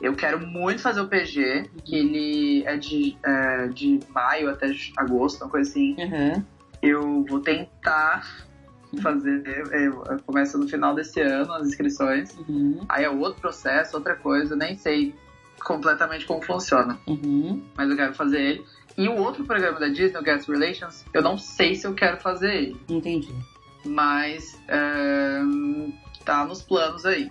Eu 0.00 0.14
quero 0.14 0.38
muito 0.46 0.80
fazer 0.80 1.00
o 1.00 1.08
PG, 1.08 1.70
que 1.84 1.96
ele 1.96 2.64
é 2.66 2.76
de, 2.76 3.16
é, 3.24 3.66
de 3.68 3.98
maio 4.10 4.48
até 4.50 4.70
agosto, 4.96 5.42
uma 5.42 5.50
coisa 5.50 5.68
assim. 5.70 5.96
Uhum. 5.98 6.44
Eu 6.80 7.24
vou 7.28 7.40
tentar 7.40 8.46
fazer. 9.02 9.42
é, 9.72 9.90
começa 10.26 10.56
no 10.58 10.68
final 10.68 10.94
desse 10.94 11.20
ano 11.20 11.52
as 11.52 11.68
inscrições. 11.68 12.36
Uhum. 12.48 12.80
Aí 12.88 13.04
é 13.04 13.10
outro 13.10 13.40
processo, 13.40 13.96
outra 13.96 14.14
coisa, 14.16 14.54
nem 14.56 14.76
sei 14.76 15.14
completamente 15.64 16.24
como 16.26 16.40
funciona, 16.42 16.98
Uhum. 17.06 17.62
mas 17.76 17.90
eu 17.90 17.96
quero 17.96 18.14
fazer 18.14 18.40
ele. 18.40 18.64
E 18.96 19.08
o 19.08 19.16
outro 19.16 19.44
programa 19.44 19.78
da 19.78 19.88
Disney, 19.88 20.18
o 20.18 20.22
Guest 20.22 20.48
Relations, 20.48 21.04
eu 21.12 21.22
não 21.22 21.36
sei 21.38 21.74
se 21.74 21.86
eu 21.86 21.94
quero 21.94 22.16
fazer 22.18 22.52
ele, 22.54 22.80
Entendi. 22.88 23.32
mas 23.84 24.58
é, 24.68 25.40
tá 26.24 26.44
nos 26.44 26.62
planos 26.62 27.04
aí. 27.06 27.30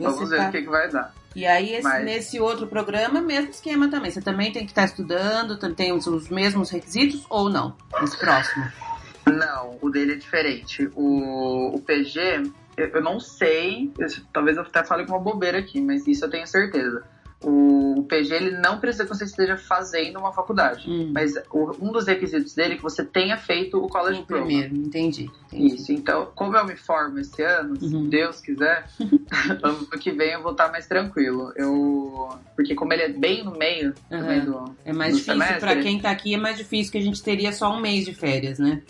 Vamos 0.00 0.28
ver 0.30 0.36
tá- 0.38 0.48
o 0.48 0.52
que, 0.52 0.62
que 0.62 0.68
vai 0.68 0.90
dar. 0.90 1.14
E 1.36 1.46
aí, 1.46 1.72
esse- 1.74 1.82
Mas- 1.84 2.04
nesse 2.04 2.40
outro 2.40 2.66
programa, 2.66 3.20
mesmo 3.20 3.50
esquema 3.50 3.88
também. 3.88 4.10
Você 4.10 4.20
também 4.20 4.50
tem 4.50 4.64
que 4.64 4.70
estar 4.72 4.84
estudando, 4.84 5.56
tam- 5.58 5.74
tem 5.74 5.92
os, 5.92 6.06
os 6.06 6.28
mesmos 6.28 6.70
requisitos 6.70 7.24
ou 7.28 7.48
não? 7.50 7.76
Esse 8.02 8.18
próximo. 8.18 8.64
Não, 9.32 9.78
o 9.80 9.90
dele 9.90 10.12
é 10.12 10.16
diferente. 10.16 10.88
O, 10.94 11.74
o 11.76 11.80
PG, 11.80 12.18
eu, 12.76 12.86
eu 12.88 13.02
não 13.02 13.18
sei, 13.20 13.90
eu- 13.98 14.06
talvez 14.32 14.56
eu 14.56 14.62
até 14.62 14.84
fale 14.84 15.04
com 15.06 15.12
uma 15.12 15.20
bobeira 15.20 15.58
aqui, 15.58 15.80
mas 15.80 16.06
isso 16.06 16.24
eu 16.24 16.30
tenho 16.30 16.46
certeza. 16.46 17.02
O, 17.40 18.00
o 18.00 18.02
PG, 18.02 18.34
ele 18.34 18.50
não 18.58 18.80
precisa 18.80 19.04
que 19.04 19.10
você 19.10 19.22
esteja 19.22 19.56
fazendo 19.56 20.18
uma 20.18 20.32
faculdade. 20.32 20.90
Hum. 20.90 21.12
Mas 21.14 21.34
o- 21.52 21.70
um 21.80 21.92
dos 21.92 22.08
requisitos 22.08 22.52
dele 22.52 22.72
é 22.74 22.76
que 22.76 22.82
você 22.82 23.04
tenha 23.04 23.36
feito 23.36 23.78
o 23.78 23.86
College 23.88 24.24
Program. 24.24 24.44
primeiro, 24.44 24.74
entendi. 24.74 25.30
entendi. 25.52 25.76
Isso, 25.76 25.92
então, 25.92 26.32
como 26.34 26.56
eu 26.56 26.64
me 26.66 26.74
formo 26.74 27.20
esse 27.20 27.40
ano, 27.40 27.74
Uhum. 27.80 28.02
se 28.02 28.08
Deus 28.08 28.40
quiser, 28.40 28.88
ano 29.62 29.86
que 30.00 30.10
vem 30.10 30.32
eu 30.32 30.42
vou 30.42 30.50
estar 30.50 30.68
mais 30.72 30.88
tranquilo. 30.88 31.52
Eu. 31.54 32.28
Porque 32.56 32.74
como 32.74 32.92
ele 32.92 33.02
é 33.02 33.08
bem 33.08 33.44
no 33.44 33.52
meio 33.56 33.94
também 34.10 34.40
do. 34.44 34.74
É 34.84 34.92
mais 34.92 35.16
difícil, 35.16 35.58
pra 35.60 35.76
quem 35.76 36.00
tá 36.00 36.10
aqui, 36.10 36.34
é 36.34 36.38
mais 36.38 36.56
difícil 36.56 36.90
que 36.90 36.98
a 36.98 37.02
gente 37.02 37.22
teria 37.22 37.52
só 37.52 37.70
um 37.72 37.80
mês 37.80 38.04
de 38.04 38.12
férias, 38.14 38.58
né? 38.58 38.82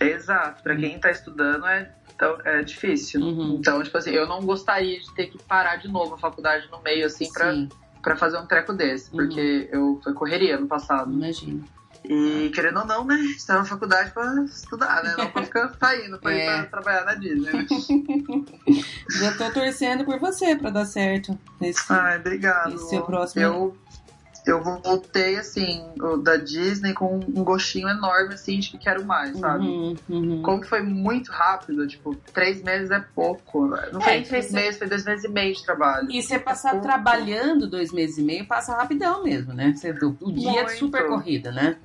Exato, 0.00 0.62
pra 0.62 0.76
quem 0.76 0.98
tá 0.98 1.10
estudando 1.10 1.66
é, 1.66 1.92
então, 2.14 2.38
é 2.44 2.62
difícil. 2.62 3.20
Uhum. 3.20 3.56
Então, 3.58 3.82
tipo 3.82 3.96
assim, 3.98 4.10
eu 4.10 4.26
não 4.26 4.40
gostaria 4.42 4.98
de 5.00 5.12
ter 5.14 5.26
que 5.26 5.42
parar 5.44 5.76
de 5.76 5.88
novo 5.88 6.14
a 6.14 6.18
faculdade 6.18 6.68
no 6.70 6.80
meio, 6.82 7.06
assim, 7.06 7.30
pra, 7.32 7.52
Sim, 7.52 7.68
pra 8.02 8.16
fazer 8.16 8.38
um 8.38 8.46
treco 8.46 8.72
desse. 8.72 9.10
Uhum. 9.10 9.16
Porque 9.18 9.68
eu 9.72 10.00
foi 10.02 10.12
correria 10.14 10.58
no 10.58 10.66
passado. 10.66 11.12
imagino. 11.12 11.64
E 12.04 12.50
querendo 12.54 12.78
ou 12.78 12.86
não, 12.86 13.04
né? 13.04 13.16
Isso 13.16 13.50
é 13.50 13.56
uma 13.56 13.64
faculdade 13.64 14.12
pra 14.12 14.24
estudar, 14.44 15.02
né? 15.02 15.14
Não 15.18 15.30
pra 15.30 15.42
ficar 15.42 15.68
saindo 15.80 16.18
pra 16.18 16.32
ir 16.32 16.40
É. 16.40 16.62
pra 16.62 16.80
trabalhar 16.80 17.04
na 17.04 17.14
Disney. 17.14 17.52
né? 17.52 17.66
Já 19.20 19.32
tô 19.36 19.50
torcendo 19.52 20.04
por 20.04 20.18
você 20.18 20.54
pra 20.56 20.70
dar 20.70 20.84
certo. 20.84 21.36
Esse... 21.60 21.92
Ai, 21.92 22.18
obrigado. 22.18 22.74
Esse 22.74 22.94
é 22.94 23.00
o 23.00 23.02
próximo. 23.02 23.42
Eu, 23.42 23.76
eu 24.50 24.62
voltei, 24.62 25.36
assim, 25.36 25.84
o 26.00 26.16
da 26.16 26.36
Disney 26.36 26.94
com 26.94 27.16
um 27.16 27.44
gostinho 27.44 27.88
enorme, 27.88 28.34
assim, 28.34 28.58
de 28.58 28.70
que 28.70 28.78
quero 28.78 29.04
mais, 29.04 29.36
sabe? 29.38 29.66
Uhum, 29.66 29.96
uhum. 30.08 30.42
Como 30.42 30.60
que 30.60 30.68
foi 30.68 30.80
muito 30.82 31.30
rápido, 31.30 31.86
tipo, 31.86 32.14
três 32.32 32.62
meses 32.62 32.90
é 32.90 32.98
pouco. 33.14 33.66
Não 33.92 34.00
foi 34.00 34.12
É, 34.12 34.14
nem 34.16 34.24
três 34.24 34.46
você- 34.46 34.52
meses, 34.54 34.78
foi 34.78 34.88
dois 34.88 35.04
meses 35.04 35.24
e 35.24 35.28
meio 35.28 35.54
de 35.54 35.62
trabalho. 35.64 36.08
E 36.10 36.22
você 36.22 36.38
passar 36.38 36.70
pouco. 36.72 36.86
trabalhando 36.86 37.68
dois 37.68 37.92
meses 37.92 38.18
e 38.18 38.22
meio, 38.22 38.46
passa 38.46 38.74
rapidão 38.74 39.22
mesmo, 39.22 39.52
né? 39.52 39.74
Você, 39.74 39.90
o 39.90 40.16
o 40.20 40.32
dia 40.32 40.60
é 40.60 40.64
Muito. 40.64 40.78
super 40.78 41.06
corrida, 41.08 41.52
né? 41.52 41.76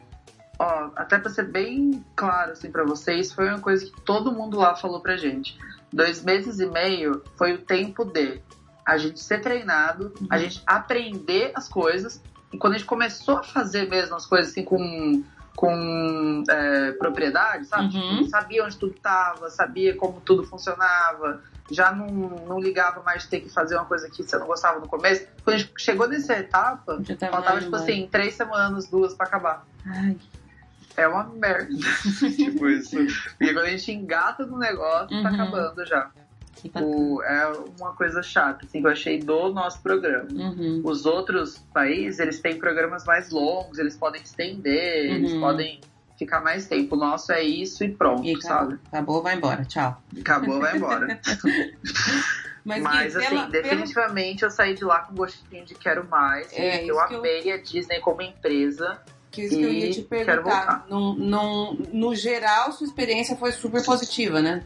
Ó, 0.60 0.92
até 0.96 1.18
pra 1.18 1.30
ser 1.32 1.48
bem 1.50 2.04
claro, 2.16 2.52
assim, 2.52 2.72
pra 2.72 2.84
vocês, 2.86 3.32
foi 3.34 3.50
uma 3.50 3.60
coisa 3.60 3.86
que 3.86 4.02
todo 4.04 4.32
mundo 4.32 4.58
lá 4.58 4.76
falou 4.76 5.02
pra 5.02 5.18
gente. 5.18 5.58
Dois 5.92 6.24
meses 6.24 6.60
e 6.60 6.66
meio 6.68 7.22
foi 7.36 7.54
o 7.54 7.58
tempo 7.58 8.06
de 8.06 8.40
a 8.86 8.98
gente 8.98 9.20
ser 9.20 9.40
treinado, 9.42 10.14
a 10.30 10.36
Uhum. 10.36 10.42
gente 10.42 10.62
aprender 10.66 11.52
as 11.56 11.68
coisas. 11.68 12.22
E 12.54 12.58
quando 12.58 12.74
a 12.74 12.78
gente 12.78 12.88
começou 12.88 13.38
a 13.38 13.44
fazer 13.44 13.90
mesmo 13.90 14.16
as 14.16 14.26
coisas 14.26 14.52
assim 14.52 14.64
com, 14.64 15.24
com 15.56 16.44
é, 16.50 16.92
propriedade, 16.94 17.66
sabe? 17.66 17.96
Uhum. 17.98 18.18
Tipo, 18.18 18.30
sabia 18.30 18.64
onde 18.64 18.78
tudo 18.78 18.94
tava, 19.02 19.50
sabia 19.50 19.96
como 19.96 20.22
tudo 20.22 20.44
funcionava. 20.44 21.42
Já 21.72 21.92
não, 21.92 22.08
não 22.08 22.60
ligava 22.60 23.02
mais 23.04 23.24
de 23.24 23.30
ter 23.30 23.40
que 23.40 23.50
fazer 23.50 23.76
uma 23.76 23.86
coisa 23.86 24.10
que 24.10 24.22
você 24.22 24.38
não 24.38 24.46
gostava 24.46 24.80
no 24.80 24.88
começo. 24.88 25.26
Quando 25.44 25.56
a 25.56 25.60
gente 25.60 25.74
chegou 25.78 26.08
nessa 26.08 26.34
etapa, 26.34 27.02
tava 27.18 27.32
faltava, 27.32 27.60
tipo 27.62 27.76
assim, 27.76 28.08
três 28.12 28.36
semanas, 28.36 28.88
duas 28.88 29.14
pra 29.14 29.26
acabar. 29.26 29.66
Ai, 29.86 30.18
É 30.98 31.08
uma 31.08 31.24
merda. 31.24 31.70
tipo 32.36 32.68
isso. 32.68 32.96
Porque 33.38 33.54
quando 33.54 33.66
a 33.66 33.70
gente 33.70 33.92
engata 33.92 34.46
no 34.46 34.60
negócio, 34.60 35.08
tá 35.24 35.30
Uhum. 35.30 35.34
acabando 35.36 35.86
já. 35.86 36.12
O, 36.82 37.22
é 37.24 37.48
uma 37.80 37.94
coisa 37.94 38.22
chata, 38.24 38.66
assim, 38.66 38.82
que 38.82 38.88
eu 38.88 38.92
achei 38.92 39.20
do 39.20 39.52
nosso 39.54 39.82
programa. 39.82 40.28
Uhum. 40.32 40.82
Os 40.84 41.06
outros 41.06 41.58
países, 41.74 42.20
eles 42.20 42.40
têm 42.40 42.58
programas 42.58 43.04
mais 43.06 43.30
longos, 43.32 43.78
eles 43.80 43.96
podem 43.98 44.22
estender, 44.22 45.12
eles 45.12 45.34
Uhum. 45.34 45.40
podem 45.42 45.82
ficar 46.18 46.42
mais 46.42 46.68
tempo. 46.68 46.96
O 46.96 47.00
nosso 47.00 47.32
é 47.32 47.42
isso 47.44 47.84
e 47.84 47.90
pronto, 47.92 48.24
E 48.24 48.32
acabou, 48.36 48.42
sabe? 48.42 48.80
acabou, 48.88 49.22
vai 49.24 49.36
embora, 49.36 49.66
tchau. 49.66 50.02
Acabou, 50.20 50.60
vai 50.60 50.78
embora. 50.78 51.20
Mas, 52.66 52.82
Mas, 52.82 53.16
assim, 53.18 53.28
pela- 53.28 53.48
pela- 53.48 53.62
definitivamente 53.64 54.44
eu 54.44 54.50
saí 54.50 54.74
de 54.74 54.86
lá 54.86 55.00
com 55.00 55.14
gostinho 55.16 55.66
de 55.66 55.76
quero 55.76 56.08
mais. 56.08 56.48
É, 56.54 56.86
eu 56.86 56.96
que 57.08 57.14
eu- 57.14 57.18
amei 57.20 57.52
a 57.52 57.58
Disney 57.58 58.00
como 58.00 58.22
empresa. 58.22 59.02
que 59.32 59.42
isso 59.42 59.58
que 59.58 59.64
eu 59.64 59.74
ia 59.74 59.90
te 59.92 60.02
perguntar. 60.04 60.86
Num, 60.90 61.14
num- 61.16 61.78
no 61.92 62.16
geral, 62.16 62.72
sua 62.72 62.86
experiência 62.86 63.36
foi 63.36 63.52
super 63.52 63.84
positiva, 63.84 64.42
né? 64.42 64.64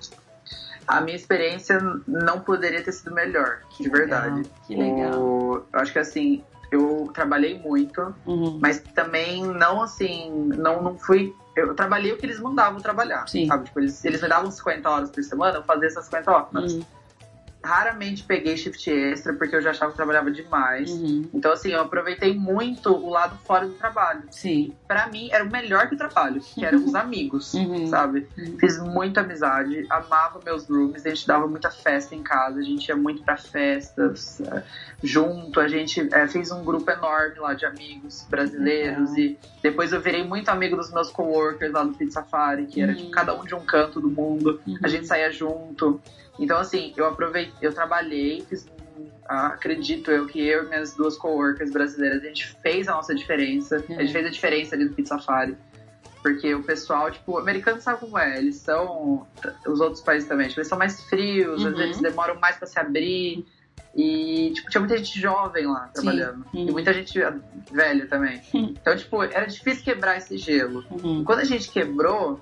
A 0.88 1.02
minha 1.02 1.16
experiência 1.18 1.80
não 2.08 2.40
poderia 2.40 2.82
ter 2.82 2.92
sido 2.94 3.14
melhor, 3.14 3.60
Que 3.70 3.84
de 3.84 3.90
verdade. 3.90 4.36
legal, 4.38 4.52
que 4.66 4.76
legal. 4.76 5.20
O- 5.22 5.56
eu 5.74 5.80
acho 5.80 5.92
que 5.92 6.00
assim, 6.00 6.44
eu 6.72 7.10
trabalhei 7.14 7.60
muito, 7.60 8.14
Uhum. 8.26 8.58
mas 8.62 8.80
também 8.96 9.44
não 9.44 9.82
assim, 9.82 10.32
não, 10.56 10.82
não 10.82 10.98
fui. 10.98 11.36
Eu 11.56 11.74
trabalhei 11.74 12.12
o 12.14 12.18
que 12.18 12.26
eles 12.26 12.40
mandavam 12.40 12.80
trabalhar. 12.80 13.28
Sim. 13.28 13.48
Sabe? 13.48 13.66
Tipo, 13.66 13.80
eles, 13.80 14.04
eles 14.06 14.22
me 14.22 14.30
davam 14.30 14.50
50 14.52 14.90
horas 14.90 15.10
por 15.10 15.24
semana, 15.24 15.58
eu 15.58 15.64
fazia 15.64 15.88
essas 15.88 16.06
50 16.06 16.32
horas. 16.32 16.74
Uhum. 16.74 16.82
Raramente 17.64 18.24
peguei 18.24 18.56
shift 18.56 18.90
extra 18.90 19.34
porque 19.34 19.56
eu 19.56 19.62
já 19.62 19.72
achava 19.72 19.92
que 19.92 19.98
trabalhava 19.98 20.32
demais. 20.32 20.90
Uhum. 20.92 21.28
Então, 21.34 21.52
assim, 21.52 21.70
eu 21.72 21.82
aproveitei 21.82 22.34
muito 22.34 22.90
o 22.94 23.10
lado 23.10 23.38
fora 23.46 23.66
do 23.68 23.74
trabalho. 23.74 24.24
Sim. 24.32 24.74
Pra 24.88 25.08
mim, 25.08 25.30
era 25.32 25.44
o 25.44 25.52
melhor 25.52 25.88
que 25.90 25.96
o 25.96 25.98
trabalho, 25.98 26.40
que 26.40 26.64
eram 26.64 26.84
os 26.86 26.94
amigos, 26.96 27.54
Uhum. 27.54 27.88
sabe? 27.88 28.28
Uhum. 28.38 28.58
Fiz 28.60 28.80
muita 28.80 29.22
amizade, 29.22 29.86
amava 29.90 30.40
meus 30.46 30.68
rooms, 30.70 31.06
a 31.06 31.10
gente 31.10 31.28
dava 31.28 31.48
muita 31.48 31.70
festa 31.70 32.16
em 32.16 32.24
casa, 32.24 32.60
a 32.60 32.64
gente 32.64 32.88
ia 32.88 32.96
muito 32.96 33.24
pra 33.24 33.38
festas 33.38 34.40
eh, 34.42 34.64
junto, 35.04 35.60
a 35.60 35.68
gente 35.68 36.08
eh, 36.12 36.28
fez 36.28 36.52
um 36.52 36.64
grupo 36.64 36.90
enorme 36.90 37.40
lá 37.40 37.54
de 37.54 37.66
amigos 37.66 38.26
brasileiros 38.30 39.16
e 39.18 39.38
depois 39.62 39.92
eu 39.92 40.00
virei 40.02 40.24
muito 40.24 40.50
amigo 40.50 40.76
dos 40.78 40.92
meus 40.92 41.10
coworkers 41.12 41.72
lá 41.74 41.84
do 41.84 41.94
Pizza 41.94 42.22
Safari, 42.22 42.66
que 42.68 42.82
era 42.82 42.92
Uhum. 42.92 42.98
tipo, 42.98 43.12
cada 43.12 43.34
um 43.40 43.44
de 43.44 43.54
um 43.54 43.66
canto 43.66 44.00
do 44.00 44.10
mundo, 44.10 44.60
Uhum. 44.66 44.78
a 44.84 44.88
gente 44.88 45.06
saía 45.06 45.32
junto. 45.32 46.00
Então 46.40 46.58
assim, 46.58 46.94
eu 46.96 47.06
aproveitei, 47.06 47.54
eu 47.62 47.74
trabalhei, 47.74 48.42
fiz 48.48 48.68
ah, 49.30 49.48
acredito 49.48 50.10
eu 50.10 50.26
que 50.26 50.40
eu 50.46 50.64
e 50.64 50.68
minhas 50.70 50.96
duas 50.96 51.18
coworkers 51.18 51.72
brasileiras, 51.72 52.24
a 52.24 52.28
gente 52.28 52.48
fez 52.62 52.88
a 52.88 52.94
nossa 52.94 53.14
diferença, 53.14 53.76
a 53.78 53.80
Uhum. 53.92 54.00
gente 54.00 54.14
fez 54.14 54.26
a 54.26 54.30
diferença 54.30 54.76
ali 54.76 54.86
no 54.86 54.94
Pizza 54.94 55.18
Safari. 55.18 55.56
Porque 56.24 56.54
o 56.56 56.64
pessoal, 56.64 57.12
tipo, 57.12 57.34
o 57.34 57.38
americano 57.38 57.80
sabe 57.80 58.00
como 58.00 58.18
é, 58.18 58.38
eles 58.38 58.56
são. 58.56 59.28
Os 59.68 59.80
outros 59.80 60.02
países 60.02 60.28
também, 60.28 60.48
tipo, 60.48 60.60
eles 60.60 60.68
são 60.68 60.78
mais 60.78 61.02
frios, 61.04 61.62
Uhum. 61.62 61.70
às 61.70 61.78
vezes 61.78 62.02
demoram 62.02 62.40
mais 62.40 62.58
pra 62.58 62.68
se 62.68 62.80
abrir. 62.80 63.46
E, 63.96 64.52
tipo, 64.54 64.70
tinha 64.70 64.80
muita 64.82 64.98
gente 64.98 65.20
jovem 65.20 65.66
lá 65.68 65.90
trabalhando. 65.94 66.46
Uhum. 66.54 66.68
E 66.68 66.72
muita 66.72 66.94
gente 66.94 67.18
velha 67.72 68.08
também. 68.08 68.42
Uhum. 68.54 68.74
Então, 68.82 68.96
tipo, 68.96 69.24
era 69.24 69.46
difícil 69.46 69.84
quebrar 69.84 70.18
esse 70.18 70.38
gelo. 70.38 70.84
Uhum. 70.92 71.24
Quando 71.24 71.40
a 71.40 71.44
gente 71.46 71.70
quebrou, 71.70 72.42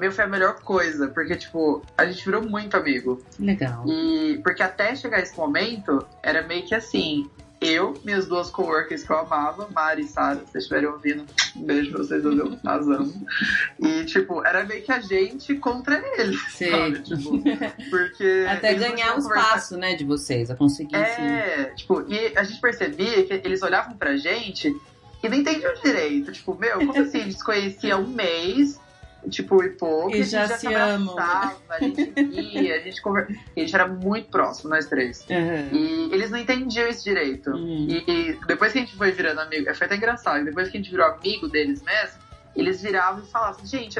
meio 0.00 0.10
foi 0.10 0.24
a 0.24 0.28
melhor 0.28 0.60
coisa, 0.62 1.08
porque, 1.08 1.36
tipo, 1.36 1.84
a 1.96 2.06
gente 2.06 2.24
virou 2.24 2.42
muito 2.42 2.76
amigo. 2.76 3.22
Legal. 3.38 3.84
E 3.86 4.40
porque 4.42 4.62
até 4.62 4.96
chegar 4.96 5.20
esse 5.20 5.36
momento, 5.36 6.04
era 6.22 6.42
meio 6.42 6.64
que 6.64 6.74
assim. 6.74 7.30
Eu, 7.60 7.92
minhas 8.02 8.26
duas 8.26 8.48
coworkers 8.50 9.02
que 9.02 9.12
eu 9.12 9.18
amava, 9.18 9.68
Mari 9.70 10.00
e 10.00 10.08
Sara, 10.08 10.36
se 10.36 10.44
vocês 10.46 10.64
estiverem 10.64 10.88
ouvindo, 10.88 11.26
um 11.54 11.62
beijo 11.62 11.90
pra 11.90 11.98
vocês, 11.98 12.24
eu 12.24 12.58
as 12.64 12.88
amo. 12.88 13.26
E, 13.78 14.04
tipo, 14.06 14.42
era 14.46 14.64
meio 14.64 14.82
que 14.82 14.90
a 14.90 15.00
gente 15.00 15.54
contra 15.56 16.02
eles, 16.16 16.40
Sei. 16.56 16.70
sabe? 16.70 17.02
Tipo, 17.02 17.38
porque. 17.90 18.46
Até 18.48 18.72
ganhar 18.72 19.14
o 19.14 19.18
espaço, 19.18 19.76
né, 19.76 19.94
de 19.94 20.04
vocês, 20.04 20.50
a 20.50 20.56
conseguir. 20.56 20.96
É, 20.96 21.74
tipo, 21.76 22.00
e 22.08 22.32
a 22.34 22.44
gente 22.44 22.62
percebia 22.62 23.26
que 23.26 23.34
eles 23.34 23.60
olhavam 23.62 23.94
pra 23.94 24.16
gente 24.16 24.74
e 25.22 25.28
não 25.28 25.36
entendiam 25.36 25.74
direito. 25.82 26.32
Tipo, 26.32 26.56
meu, 26.58 26.78
como 26.78 26.98
assim? 26.98 27.18
A 27.18 27.24
gente 27.24 27.36
se 27.36 27.44
conhecia 27.44 27.98
um 27.98 28.06
mês, 28.06 28.80
tipo, 29.28 29.62
e 29.62 29.70
pouco, 29.70 30.10
E 30.10 30.14
a 30.14 30.16
gente 30.22 30.30
já 30.30 30.46
já 30.46 30.54
se 30.54 30.60
se 30.60 30.66
abraçava, 30.68 31.56
a 31.68 31.78
gente 31.80 32.04
via, 32.24 32.76
a 32.76 32.78
gente 32.80 33.02
conversava. 33.02 33.38
A 33.56 33.60
gente 33.60 33.74
era 33.74 33.86
muito 33.88 34.30
próximo, 34.30 34.70
nós 34.70 34.86
três. 34.86 35.26
Uhum. 35.28 35.76
E 35.76 36.10
eles 36.12 36.30
não 36.30 36.38
entendiam 36.38 36.88
isso 36.88 37.04
direito. 37.04 37.50
Uhum. 37.50 37.86
E, 37.88 38.04
e 38.10 38.40
depois 38.46 38.72
que 38.72 38.78
a 38.78 38.80
gente 38.82 38.96
foi 38.96 39.10
virando 39.12 39.40
amigo, 39.40 39.74
foi 39.74 39.86
até 39.86 39.96
engraçado, 39.96 40.44
depois 40.44 40.68
que 40.68 40.76
a 40.76 40.80
gente 40.80 40.90
virou 40.90 41.06
amigo 41.06 41.48
deles 41.48 41.82
mesmo, 41.82 42.18
eles 42.56 42.80
viravam 42.82 43.22
e 43.22 43.26
falavam, 43.30 43.64
gente, 43.64 43.96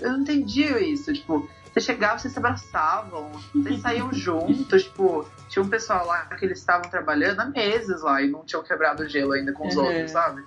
eu 0.00 0.12
não 0.12 0.20
entendi 0.20 0.62
isso, 0.92 1.12
tipo, 1.12 1.48
você 1.72 1.80
chegava, 1.80 2.18
vocês 2.18 2.32
se 2.32 2.38
abraçavam, 2.38 3.30
vocês 3.54 3.80
saíam 3.80 4.12
juntos, 4.14 4.84
tipo, 4.84 5.26
tinha 5.48 5.62
um 5.62 5.68
pessoal 5.68 6.06
lá 6.06 6.24
que 6.26 6.44
eles 6.44 6.58
estavam 6.58 6.90
trabalhando 6.90 7.40
há 7.40 7.44
meses 7.46 8.02
lá 8.02 8.20
e 8.22 8.28
não 8.30 8.44
tinham 8.44 8.62
quebrado 8.62 9.02
o 9.02 9.08
gelo 9.08 9.32
ainda 9.32 9.52
com 9.52 9.66
os 9.68 9.76
Uhum. 9.76 9.84
outros, 9.84 10.10
sabe? 10.10 10.42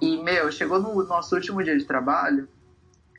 E, 0.00 0.22
meu, 0.22 0.50
chegou 0.52 0.78
no 0.80 1.02
nosso 1.04 1.34
último 1.34 1.62
dia 1.62 1.76
de 1.76 1.84
trabalho, 1.84 2.48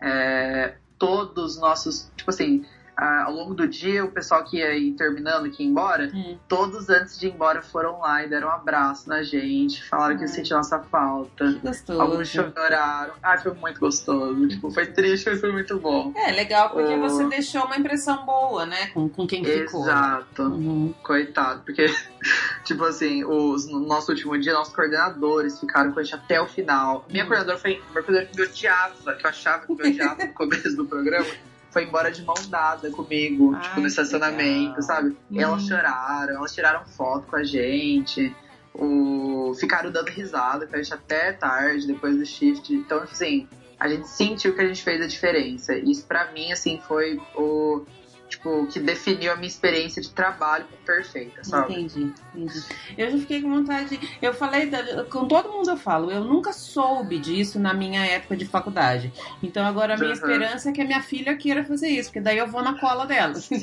é, 0.04 0.76
todos 1.00 1.56
os 1.56 1.62
nossos, 1.62 2.12
tipo 2.16 2.30
assim, 2.30 2.66
ah, 2.98 3.24
ao 3.26 3.34
longo 3.34 3.53
do 3.53 3.68
dia, 3.68 4.03
o 4.06 4.11
pessoal 4.11 4.44
que 4.44 4.57
ia 4.57 4.74
ir 4.76 4.94
terminando, 4.94 5.49
que 5.49 5.64
ia 5.64 5.70
embora, 5.70 6.10
Uhum. 6.14 6.38
todos 6.48 6.90
antes 6.90 7.18
de 7.20 7.28
ir 7.28 7.34
embora 7.34 7.61
foram 7.61 7.99
lá 7.99 8.24
e 8.24 8.30
deram 8.30 8.48
um 8.48 8.52
abraço 8.52 9.10
na 9.10 9.24
gente, 9.24 9.84
falaram 9.88 10.18
que 10.18 10.28
sentiam 10.28 10.57
nossa 10.57 10.80
falta. 10.80 11.53
Que 11.53 11.60
gostoso. 11.60 12.02
Alguns 12.02 12.28
choraram. 12.30 13.14
Ai, 13.22 13.38
foi 13.40 13.53
muito 13.56 13.80
gostoso. 13.80 14.48
Tipo, 14.48 14.70
foi 14.72 14.86
triste, 14.88 15.30
mas 15.30 15.40
foi 15.40 15.52
muito 15.52 15.80
bom. 15.80 16.14
É, 16.15 16.32
legal, 16.32 16.70
porque 16.70 16.94
Oh. 16.94 16.99
você 17.02 17.26
deixou 17.26 17.64
uma 17.65 17.78
impressão 17.78 18.26
boa, 18.26 18.65
né, 18.65 18.88
com, 18.94 19.10
com 19.10 19.26
quem 19.28 19.44
ficou. 19.44 19.82
Exato. 19.84 20.44
Uhum. 20.44 20.94
Coitado, 21.03 21.61
porque, 21.65 21.86
tipo 22.64 22.84
assim, 22.86 23.24
os, 23.24 23.65
no 23.68 23.80
nosso 23.80 24.11
último 24.11 24.38
dia, 24.40 24.53
nossos 24.53 24.74
coordenadores 24.76 25.60
ficaram 25.60 25.91
com 25.91 25.99
a 25.99 26.03
gente 26.03 26.15
até 26.15 26.41
o 26.41 26.48
final. 26.48 27.06
Minha 27.10 27.24
Uhum. 27.24 27.30
coordenadora 27.30 27.57
foi. 27.60 27.82
Coordenadora 27.91 28.26
que 28.28 28.38
me 28.38 28.44
odiava, 28.45 29.14
que 29.15 29.26
eu 29.26 29.30
achava 29.30 29.65
que 29.65 29.74
me 29.74 29.90
odiava 29.90 30.26
no 30.26 30.34
começo 30.34 30.76
do 30.76 30.86
programa. 30.86 31.26
Foi 31.74 31.84
embora 31.86 32.12
de 32.12 32.24
mão 32.24 32.36
dada 32.50 32.91
comigo, 32.91 33.56
Ai, 33.56 33.62
tipo, 33.64 33.82
no 33.82 33.88
estacionamento, 33.88 34.80
sabe? 34.84 35.18
Uhum. 35.32 35.41
Elas 35.41 35.64
choraram, 35.64 36.36
elas 36.36 36.54
tiraram 36.54 36.86
foto 36.86 37.26
com 37.26 37.36
a 37.36 37.44
gente. 37.44 38.34
O... 38.76 39.54
Ficaram 39.60 39.91
dando 39.91 40.10
risada 40.10 40.68
com 40.68 40.76
a 40.76 40.78
gente 40.78 40.94
até 40.94 41.34
tarde, 41.34 41.88
depois 41.88 42.16
do 42.16 42.26
shift. 42.26 42.72
Então, 42.72 43.00
assim, 43.00 43.48
a 43.80 43.88
gente 43.90 44.08
sentiu 44.08 44.54
que 44.54 44.62
a 44.62 44.68
gente 44.68 44.84
fez 44.84 45.02
a 45.02 45.08
diferença. 45.08 45.76
Isso 45.76 46.06
pra 46.06 46.32
mim, 46.32 46.52
assim, 46.52 46.80
foi 46.88 47.20
o. 47.36 47.84
Tipo, 48.34 48.66
que 48.66 48.80
definiu 48.80 49.32
a 49.32 49.36
minha 49.36 49.48
experiência 49.48 50.02
de 50.02 50.10
trabalho 50.10 50.66
perfeita, 50.84 51.44
sabe? 51.44 51.74
Entendi, 51.74 52.12
entendi. 52.34 52.64
Eu 52.98 53.12
já 53.12 53.18
fiquei 53.20 53.42
com 53.44 53.50
vontade. 53.50 54.18
Eu 54.20 54.34
falei, 54.34 54.72
com 55.12 55.28
todo 55.28 55.50
mundo 55.52 55.70
eu 55.70 55.78
falo, 55.78 56.10
eu 56.12 56.24
nunca 56.24 56.52
soube 56.52 57.20
disso 57.20 57.60
na 57.60 57.76
minha 57.76 58.04
época 58.04 58.36
de 58.36 58.46
faculdade. 58.46 59.14
Então 59.44 59.64
agora 59.64 59.94
a 59.94 59.98
minha 59.98 60.08
Uhum. 60.08 60.14
esperança 60.16 60.70
é 60.70 60.72
que 60.74 60.82
a 60.82 60.86
minha 60.86 61.02
filha 61.04 61.38
queira 61.38 61.64
fazer 61.64 61.90
isso, 61.90 62.10
porque 62.10 62.22
daí 62.22 62.40
eu 62.40 62.48
vou 62.48 62.64
na 62.64 62.80
cola 62.80 63.06
dela. 63.06 63.36
Sim, 63.36 63.58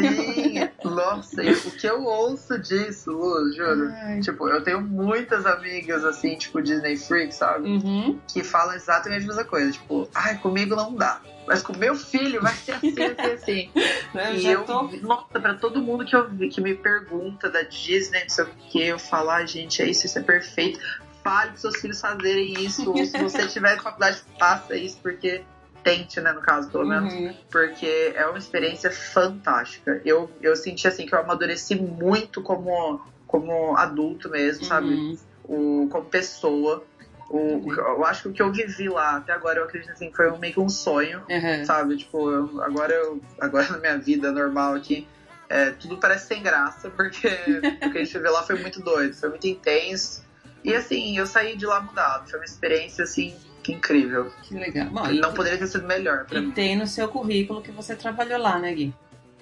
nossa, 0.84 1.42
o 1.42 1.70
que 1.72 1.86
eu 1.86 2.04
ouço 2.04 2.56
disso, 2.60 3.10
Lu, 3.10 3.52
juro. 3.52 3.90
Ai. 3.92 4.20
Tipo, 4.20 4.48
eu 4.48 4.62
tenho 4.62 4.80
muitas 4.80 5.46
amigas, 5.46 6.04
assim, 6.04 6.36
tipo, 6.36 6.62
Disney 6.62 6.96
Freak, 6.96 7.34
sabe? 7.34 7.68
Uhum. 7.68 8.20
que 8.32 8.44
falam 8.44 8.74
exatamente 8.74 9.24
a 9.24 9.26
mesma 9.26 9.44
coisa. 9.44 9.72
Tipo, 9.72 10.08
ai, 10.14 10.38
comigo 10.38 10.76
não 10.76 10.94
dá. 10.94 11.20
Mas 11.50 11.62
com 11.62 11.76
meu 11.76 11.96
filho 11.96 12.40
vai 12.40 12.54
ser 12.54 12.72
assim, 12.72 12.94
assim. 13.34 13.70
Eu 14.14 14.34
e 14.36 14.46
eu, 14.46 14.64
tô. 14.64 14.82
nossa, 15.02 15.40
pra 15.40 15.54
todo 15.54 15.82
mundo 15.82 16.04
que 16.04 16.14
eu 16.14 16.28
que 16.28 16.60
me 16.60 16.76
pergunta 16.76 17.50
da 17.50 17.62
Disney, 17.62 18.22
não 18.22 18.28
sei 18.28 18.44
o 18.44 18.48
que, 18.68 18.82
eu 18.82 18.98
falo, 19.00 19.30
ai, 19.30 19.46
gente, 19.48 19.82
é 19.82 19.88
isso, 19.88 20.06
isso 20.06 20.18
é 20.18 20.22
perfeito. 20.22 20.78
Fale 21.24 21.50
pros 21.50 21.60
seus 21.62 21.76
filhos 21.80 22.00
fazerem 22.00 22.52
isso. 22.64 22.88
Ou 22.88 23.04
se 23.04 23.18
você 23.18 23.46
tiver 23.48 23.80
faculdade, 23.82 24.22
faça 24.38 24.76
isso, 24.76 24.98
porque 25.02 25.42
tente, 25.82 26.20
né, 26.20 26.32
no 26.32 26.40
caso, 26.40 26.70
pelo 26.70 26.86
menos. 26.86 27.12
Uhum. 27.12 27.34
Porque 27.50 28.12
é 28.14 28.24
uma 28.26 28.38
experiência 28.38 28.90
fantástica. 28.90 30.00
Eu, 30.04 30.30
eu 30.40 30.54
senti, 30.54 30.86
assim, 30.86 31.04
que 31.04 31.14
eu 31.14 31.18
amadureci 31.18 31.74
muito 31.74 32.42
como, 32.42 33.00
como 33.26 33.76
adulto 33.76 34.28
mesmo, 34.28 34.64
sabe? 34.64 34.94
Uhum. 34.94 35.18
o, 35.44 35.88
como 35.88 36.04
pessoa. 36.04 36.84
O, 37.32 37.72
eu 37.72 38.04
acho 38.04 38.22
que 38.22 38.28
o 38.28 38.32
que 38.32 38.42
eu 38.42 38.50
vivi 38.52 38.88
lá 38.88 39.18
até 39.18 39.32
agora, 39.32 39.60
eu 39.60 39.64
acredito 39.64 39.92
assim, 39.92 40.10
foi 40.12 40.36
meio 40.38 40.52
que 40.52 40.58
um 40.60 40.68
sonho, 40.68 41.22
Uhum. 41.30 41.64
sabe? 41.64 41.96
Tipo, 41.96 42.28
eu- 42.30 42.60
agora, 42.62 42.92
eu, 42.92 43.20
agora 43.40 43.68
na 43.70 43.78
minha 43.78 43.96
vida 43.98 44.32
normal 44.32 44.74
aqui, 44.74 45.06
é, 45.48 45.70
tudo 45.70 45.96
parece 45.98 46.26
sem 46.26 46.42
graça, 46.42 46.90
porque 46.90 47.28
o 47.86 47.90
que 47.92 47.98
a 47.98 48.04
gente 48.04 48.12
viveu 48.14 48.32
lá 48.32 48.42
foi 48.42 48.56
muito 48.58 48.82
doido, 48.82 49.14
foi 49.14 49.28
muito 49.28 49.46
intenso. 49.46 50.24
E 50.64 50.74
assim, 50.74 51.16
eu 51.16 51.24
saí 51.26 51.56
de 51.56 51.64
lá 51.66 51.80
mudado. 51.80 52.28
Foi 52.28 52.38
uma 52.40 52.44
experiência, 52.44 53.04
assim, 53.04 53.34
incrível. 53.68 54.30
Que 54.42 54.54
legal. 54.54 54.88
Bom, 54.90 55.06
Não 55.12 55.32
poderia 55.32 55.56
ter 55.58 55.68
sido 55.68 55.86
melhor 55.86 56.26
pra 56.26 56.38
e 56.38 56.42
mim. 56.42 56.50
tem 56.50 56.76
no 56.76 56.86
seu 56.86 57.08
currículo 57.08 57.62
que 57.62 57.70
você 57.70 57.94
trabalhou 57.94 58.38
lá, 58.40 58.58
né, 58.58 58.74
Gui? 58.74 58.92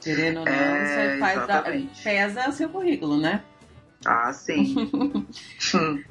Querendo 0.01 0.41
ou 0.41 0.47
não, 0.47 0.53
É, 0.53 0.85
você 0.85 1.19
faz 1.19 1.47
da, 1.47 1.65
pesa 2.05 2.49
o 2.49 2.53
seu 2.53 2.69
currículo, 2.69 3.19
né? 3.19 3.43
Ah, 4.05 4.33
sim. 4.33 4.75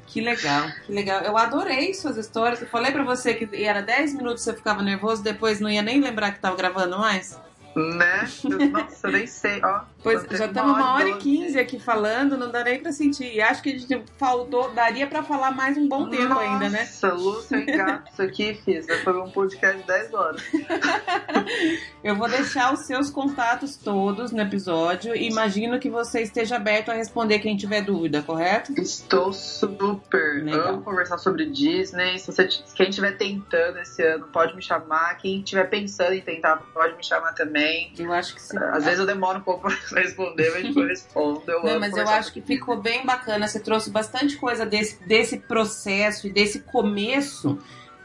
Que 0.06 0.20
legal, 0.20 0.70
que 0.86 0.92
legal. 0.92 1.22
Eu 1.22 1.36
adorei 1.36 1.92
suas 1.94 2.16
histórias. 2.16 2.60
Eu 2.60 2.68
falei 2.68 2.92
pra 2.92 3.04
você 3.04 3.34
que 3.34 3.64
era 3.64 3.82
10 3.82 4.14
minutos 4.14 4.42
você 4.42 4.54
ficava 4.54 4.82
nervoso, 4.82 5.22
depois 5.22 5.60
não 5.60 5.68
ia 5.70 5.82
nem 5.82 6.00
lembrar 6.00 6.32
que 6.32 6.40
tava 6.40 6.56
gravando 6.56 6.98
mais. 6.98 7.38
Né? 7.78 8.28
Nossa, 8.70 9.06
eu 9.06 9.12
nem 9.12 9.26
sei, 9.26 9.60
ó. 9.64 9.82
Pois 10.02 10.22
já 10.30 10.46
estamos 10.46 10.76
uma 10.76 10.94
hora 10.94 11.08
e 11.08 11.16
quinze 11.16 11.58
aqui 11.58 11.78
falando, 11.78 12.36
não 12.36 12.50
dá 12.50 12.62
nem 12.62 12.80
pra 12.80 12.92
sentir. 12.92 13.34
E 13.34 13.40
acho 13.40 13.62
que 13.62 13.70
a 13.70 13.78
gente 13.78 14.04
faltou, 14.16 14.70
daria 14.70 15.06
pra 15.06 15.22
falar 15.22 15.50
mais 15.50 15.76
um 15.76 15.88
bom 15.88 16.08
tempo 16.08 16.34
Nossa, 16.34 16.40
ainda, 16.40 16.68
né? 16.68 16.88
Lúcio 17.14 17.58
engato 17.58 18.10
isso 18.12 18.22
aqui, 18.22 18.54
fiz. 18.64 18.86
Fazer 19.02 19.18
um 19.18 19.30
podcast 19.30 19.78
de 19.78 19.86
10 19.86 20.14
horas. 20.14 20.42
Eu 22.02 22.14
vou 22.14 22.28
deixar 22.28 22.72
os 22.72 22.80
seus 22.80 23.10
contatos 23.10 23.76
todos 23.76 24.30
no 24.30 24.40
episódio. 24.40 25.16
Imagino 25.16 25.78
que 25.78 25.90
você 25.90 26.22
esteja 26.22 26.56
aberto 26.56 26.90
a 26.90 26.94
responder 26.94 27.40
quem 27.40 27.56
tiver 27.56 27.82
dúvida, 27.82 28.22
correto? 28.22 28.72
Estou 28.80 29.32
super. 29.32 30.44
Legal. 30.44 30.68
Amo 30.68 30.82
conversar 30.82 31.18
sobre 31.18 31.46
Disney. 31.46 32.18
Se 32.18 32.32
você, 32.32 32.48
quem 32.74 32.88
estiver 32.88 33.16
tentando 33.16 33.78
esse 33.78 34.02
ano, 34.02 34.28
pode 34.28 34.54
me 34.54 34.62
chamar. 34.62 35.16
Quem 35.16 35.40
estiver 35.40 35.64
pensando 35.64 36.12
em 36.12 36.20
tentar, 36.20 36.56
pode 36.72 36.96
me 36.96 37.04
chamar 37.04 37.32
também. 37.34 37.67
Eu 37.98 38.12
acho 38.12 38.34
que 38.34 38.42
sim. 38.42 38.58
Às 38.58 38.84
vezes 38.84 39.00
eu 39.00 39.06
demoro 39.06 39.38
um 39.38 39.42
pouco 39.42 39.68
pra 39.90 40.00
responder, 40.00 40.50
mas 40.52 40.62
depois 40.62 40.76
eu 40.76 40.86
respondo. 40.86 41.42
Eu 41.46 41.62
Não, 41.62 41.70
amo 41.70 41.80
mas 41.80 41.96
eu 41.96 42.08
acho 42.08 42.32
que 42.32 42.40
ficou 42.40 42.80
bem 42.80 43.04
bacana. 43.04 43.46
Você 43.46 43.60
trouxe 43.60 43.90
bastante 43.90 44.36
coisa 44.36 44.64
desse, 44.64 45.02
desse 45.04 45.38
processo 45.38 46.26
e 46.26 46.30
desse 46.30 46.60
começo 46.60 47.58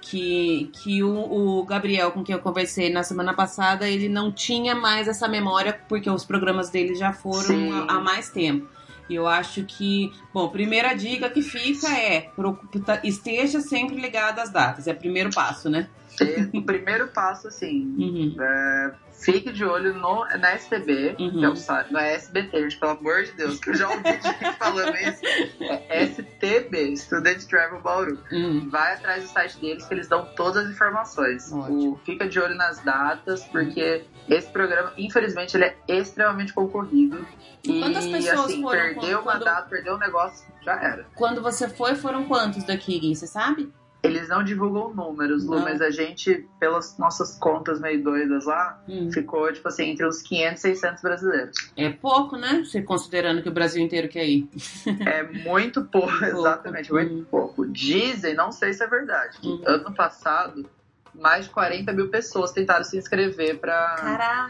que, 0.04 0.70
que 0.74 1.04
o, 1.04 1.60
o, 1.60 1.66
Gabriel, 1.66 2.12
com 2.12 2.24
quem 2.24 2.36
eu 2.36 2.42
conversei 2.42 2.92
na 2.92 3.04
semana 3.04 3.34
passada, 3.34 3.88
ele 3.88 4.10
não 4.10 4.32
tinha 4.32 4.76
mais 4.76 5.08
essa 5.08 5.28
memória, 5.28 5.80
porque 5.88 6.10
os 6.10 6.26
programas 6.26 6.70
dele 6.70 6.94
já 6.96 7.14
foram 7.14 7.72
há, 7.72 7.94
há, 7.94 8.00
mais 8.00 8.30
tempo. 8.30 8.68
E 9.10 9.16
eu 9.16 9.28
acho 9.28 9.64
que, 9.64 10.12
bom, 10.34 10.50
primeira 10.50 10.94
dica 10.94 11.30
que 11.30 11.42
fica 11.42 11.88
é 11.98 12.30
esteja 13.04 13.62
sempre 13.62 13.96
ligado 13.96 14.40
às 14.40 14.50
datas, 14.50 14.88
é 14.88 14.92
o 14.92 14.98
primeiro 14.98 15.30
passo, 15.30 15.70
né? 15.70 15.88
o 16.54 16.62
primeiro 16.62 17.08
passo, 17.08 17.48
assim, 17.48 17.82
uhum. 17.98 18.36
é, 18.40 18.94
fique 19.24 19.52
de 19.52 19.64
olho 19.64 19.94
no, 19.94 20.26
na 20.38 20.58
STB, 20.58 21.16
uhum. 21.20 21.32
que 21.32 21.46
é 21.46 21.50
o 21.50 21.56
site, 21.56 21.92
não 21.92 22.00
é 22.00 22.14
SBT, 22.16 22.62
gente, 22.62 22.78
pelo 22.78 22.92
amor 22.92 23.24
de 23.24 23.32
Deus, 23.34 23.60
que 23.60 23.70
eu 23.70 23.76
já 23.76 23.90
ouvi 23.90 24.04
gente 24.04 24.58
falando 24.58 24.96
isso. 24.98 25.22
É 25.90 26.06
STB, 26.06 26.98
Student 26.98 27.46
Travel 27.46 27.82
Bauru. 27.82 28.20
Uhum. 28.32 28.70
Vai 28.70 28.94
atrás 28.94 29.24
do 29.24 29.30
site 29.30 29.60
deles 29.60 29.86
que 29.86 29.94
eles 29.94 30.08
dão 30.08 30.26
todas 30.36 30.66
as 30.66 30.72
informações. 30.72 31.52
O, 31.52 32.00
fica 32.06 32.28
de 32.28 32.40
olho 32.40 32.56
nas 32.56 32.84
datas, 32.84 33.44
porque 33.46 34.06
esse 34.28 34.50
programa, 34.52 34.94
infelizmente, 34.98 35.56
ele 35.56 35.66
é 35.66 35.76
extremamente 35.88 36.54
concorrido. 36.54 37.26
Quantas 37.66 38.06
e, 38.06 38.12
pessoas 38.12 38.46
assim, 38.46 38.62
foram? 38.62 38.80
Perdeu 38.80 39.22
o 39.22 39.26
mandato, 39.26 39.70
perdeu 39.70 39.96
o 39.96 39.98
negócio, 39.98 40.46
já 40.64 40.74
era. 40.74 41.06
Quando 41.16 41.42
você 41.42 41.70
foi, 41.70 41.96
foram 41.96 42.26
quantos 42.26 42.64
daqui, 42.64 43.00
Gui? 43.00 43.16
Você 43.16 43.28
sabe? 43.28 43.72
Eles 44.04 44.28
não 44.28 44.44
divulgam 44.44 44.94
números, 44.94 45.46
Lu, 45.46 45.62
mas 45.62 45.82
a 45.82 45.90
gente, 45.90 46.46
pelas 46.60 46.98
nossas 46.98 47.38
contas 47.40 47.80
meio 47.80 48.04
doidas 48.04 48.46
lá, 48.46 48.84
hum. 48.88 49.10
ficou, 49.10 49.52
tipo 49.54 49.66
assim, 49.68 49.92
entre 49.92 50.06
uns 50.06 50.22
500 50.22 50.58
e 50.58 50.62
600 50.76 51.02
brasileiros. 51.02 51.58
É 51.78 51.90
pouco, 51.90 52.36
né? 52.36 52.64
Você 52.66 52.82
considerando 52.82 53.42
que 53.42 53.48
o 53.48 53.54
Brasil 53.54 53.82
inteiro 53.82 54.10
quer 54.10 54.28
ir. 54.28 54.50
é 55.08 55.24
muito 55.24 55.86
pouco, 55.86 56.12
exatamente, 56.22 56.92
muito 56.92 57.14
hum. 57.14 57.26
pouco. 57.32 57.66
Dizem, 57.66 58.36
não 58.36 58.52
sei 58.52 58.74
se 58.74 58.84
é 58.84 58.88
verdade, 58.88 59.38
que 59.40 59.48
hum. 59.48 59.62
ano 59.66 59.94
passado 59.94 60.70
mais 61.16 61.46
de 61.46 61.52
40 61.52 61.94
mil 61.94 62.10
pessoas 62.10 62.52
tentaram 62.52 62.84
se 62.84 62.98
inscrever 62.98 63.60
para 63.60 64.50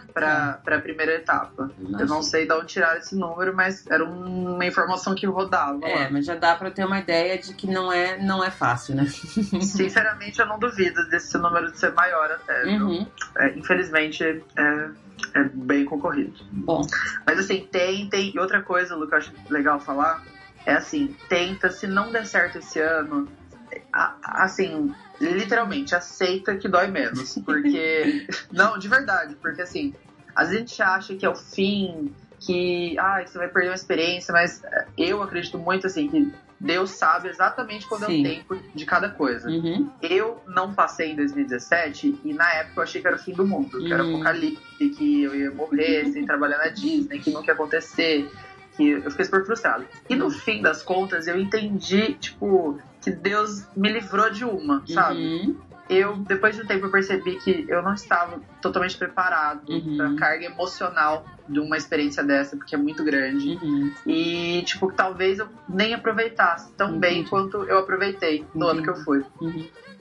a 0.66 0.80
primeira 0.80 1.16
etapa. 1.16 1.72
Nossa. 1.78 2.04
Eu 2.04 2.08
não 2.08 2.24
sei 2.24 2.48
de 2.48 2.54
onde 2.54 2.68
tirar 2.68 2.98
esse 2.98 3.16
número, 3.16 3.56
mas 3.56 3.86
era 3.88 4.04
uma 4.04 4.66
informação 4.66 5.14
que 5.14 5.26
rodava. 5.26 5.80
É, 5.84 6.04
lá. 6.04 6.10
mas 6.12 6.26
já 6.26 6.36
dá 6.36 6.56
para 6.56 6.72
ter 6.72 6.86
uma 6.86 7.00
ideia 7.00 7.38
de 7.38 7.54
que 7.54 7.68
não 7.68 7.92
é, 7.92 8.18
não 8.18 8.44
é 8.44 8.50
fácil, 8.50 8.96
né? 8.96 9.06
Sinceramente, 9.62 10.40
eu 10.40 10.46
não 10.46 10.58
duvido 10.58 11.08
desse 11.10 11.38
número 11.38 11.72
de 11.72 11.78
ser 11.78 11.94
maior 11.94 12.32
até. 12.32 12.66
Uhum. 12.66 13.06
É, 13.38 13.50
infelizmente, 13.58 14.24
é, 14.24 14.90
é 15.36 15.44
bem 15.54 15.86
concorrido. 15.86 16.34
Bom. 16.52 16.82
Mas 17.26 17.40
assim, 17.40 17.68
tem, 17.72 18.08
tem. 18.10 18.32
E 18.34 18.40
outra 18.40 18.62
coisa, 18.62 18.96
Lu, 18.96 19.08
que 19.08 19.14
eu 19.14 19.18
acho 19.18 19.34
legal 19.50 19.80
falar, 19.80 20.24
é 20.66 20.74
assim, 20.74 21.16
tenta, 21.28 21.70
se 21.70 21.88
não 21.88 22.12
der 22.12 22.26
certo 22.26 22.60
esse 22.60 22.80
ano, 22.80 23.28
assim, 23.94 24.94
literalmente, 25.22 25.96
aceita 25.96 26.56
que 26.58 26.68
dói 26.68 26.88
menos. 26.88 27.38
Porque. 27.46 28.28
não, 28.52 28.78
de 28.78 28.88
verdade, 28.88 29.36
porque 29.36 29.62
assim, 29.62 29.94
às 30.36 30.50
vezes 30.50 30.64
a 30.64 30.68
gente 30.68 30.82
acha 30.82 31.16
que 31.16 31.26
é 31.26 31.30
o 31.30 31.36
fim, 31.36 32.14
que 32.40 32.98
ah, 33.00 33.24
você 33.26 33.38
vai 33.38 33.48
perder 33.48 33.70
uma 33.70 33.76
experiência, 33.76 34.32
mas 34.32 34.64
eh, 34.64 34.88
eu 34.98 35.22
acredito 35.22 35.58
muito 35.58 35.88
assim 35.88 36.08
que 36.08 36.34
Deus 36.60 36.92
sabe 36.92 37.30
exatamente 37.30 37.86
quando 37.86 38.06
Sim. 38.06 38.18
é 38.18 38.30
o 38.30 38.32
tempo 38.32 38.60
de 38.74 38.86
cada 38.86 39.10
coisa. 39.10 39.50
Uhum. 39.50 39.90
Eu 40.02 40.42
não 40.48 40.74
passei 40.74 41.12
em 41.12 41.16
2017 41.16 42.22
e 42.24 42.34
na 42.34 42.50
época 42.54 42.80
eu 42.80 42.84
achei 42.84 43.02
que 43.02 43.08
era 43.08 43.18
o 43.18 43.20
fim 43.20 43.34
do 43.34 43.46
mundo, 43.46 43.78
uhum. 43.78 43.86
que 43.86 43.94
era 43.94 44.04
uhum. 44.04 44.16
apocalipse, 44.16 44.90
que 44.90 45.24
eu 45.24 45.36
ia 45.36 45.52
morrer 45.52 46.06
sem 46.12 46.26
trabalhar 46.26 46.58
na 46.58 46.70
Disney, 46.70 47.20
que 47.20 47.32
nunca 47.32 47.48
ia 47.48 47.54
acontecer, 47.54 48.32
que 48.78 48.90
eu 48.90 49.12
fiquei 49.12 49.26
super 49.26 49.46
frustrado. 49.46 49.86
E 50.10 50.16
no 50.16 50.30
fim 50.30 50.62
das 50.62 50.82
contas 50.82 51.28
eu 51.28 51.38
entendi, 51.40 52.14
tipo, 52.14 52.80
que 53.04 53.12
Deus 53.12 53.68
me 53.76 53.92
livrou 53.92 54.30
de 54.30 54.46
uma, 54.46 54.84
sabe? 54.88 55.20
Uhum. 55.20 55.56
Eu, 55.90 56.16
depois 56.16 56.56
de 56.56 56.62
um 56.62 56.66
tempo, 56.66 56.86
eu 56.86 56.92
percebi 56.92 57.36
que 57.36 57.66
eu 57.68 57.84
não 57.84 57.94
estava 57.94 58.40
totalmente 58.62 58.98
preparado 58.98 59.70
uhum. 59.70 59.98
para 59.98 60.10
a 60.10 60.16
carga 60.16 60.46
emocional 60.46 61.26
de 61.48 61.60
uma 61.60 61.76
experiência 61.76 62.24
dessa, 62.24 62.56
porque 62.56 62.74
é 62.74 62.78
muito 62.78 63.04
grande. 63.04 63.60
Uhum. 63.62 63.94
E, 64.08 64.64
tipo, 64.64 64.92
talvez 64.94 65.40
eu 65.40 65.48
nem 65.68 65.94
aproveitasse 65.94 66.72
tão 66.74 66.98
bem 66.98 67.26
quanto 67.26 67.64
eu 67.64 67.80
aproveitei 67.80 68.46
no 68.56 68.68
ano 68.68 68.82
que 68.82 68.90
eu 68.90 68.96
fui. 68.96 69.26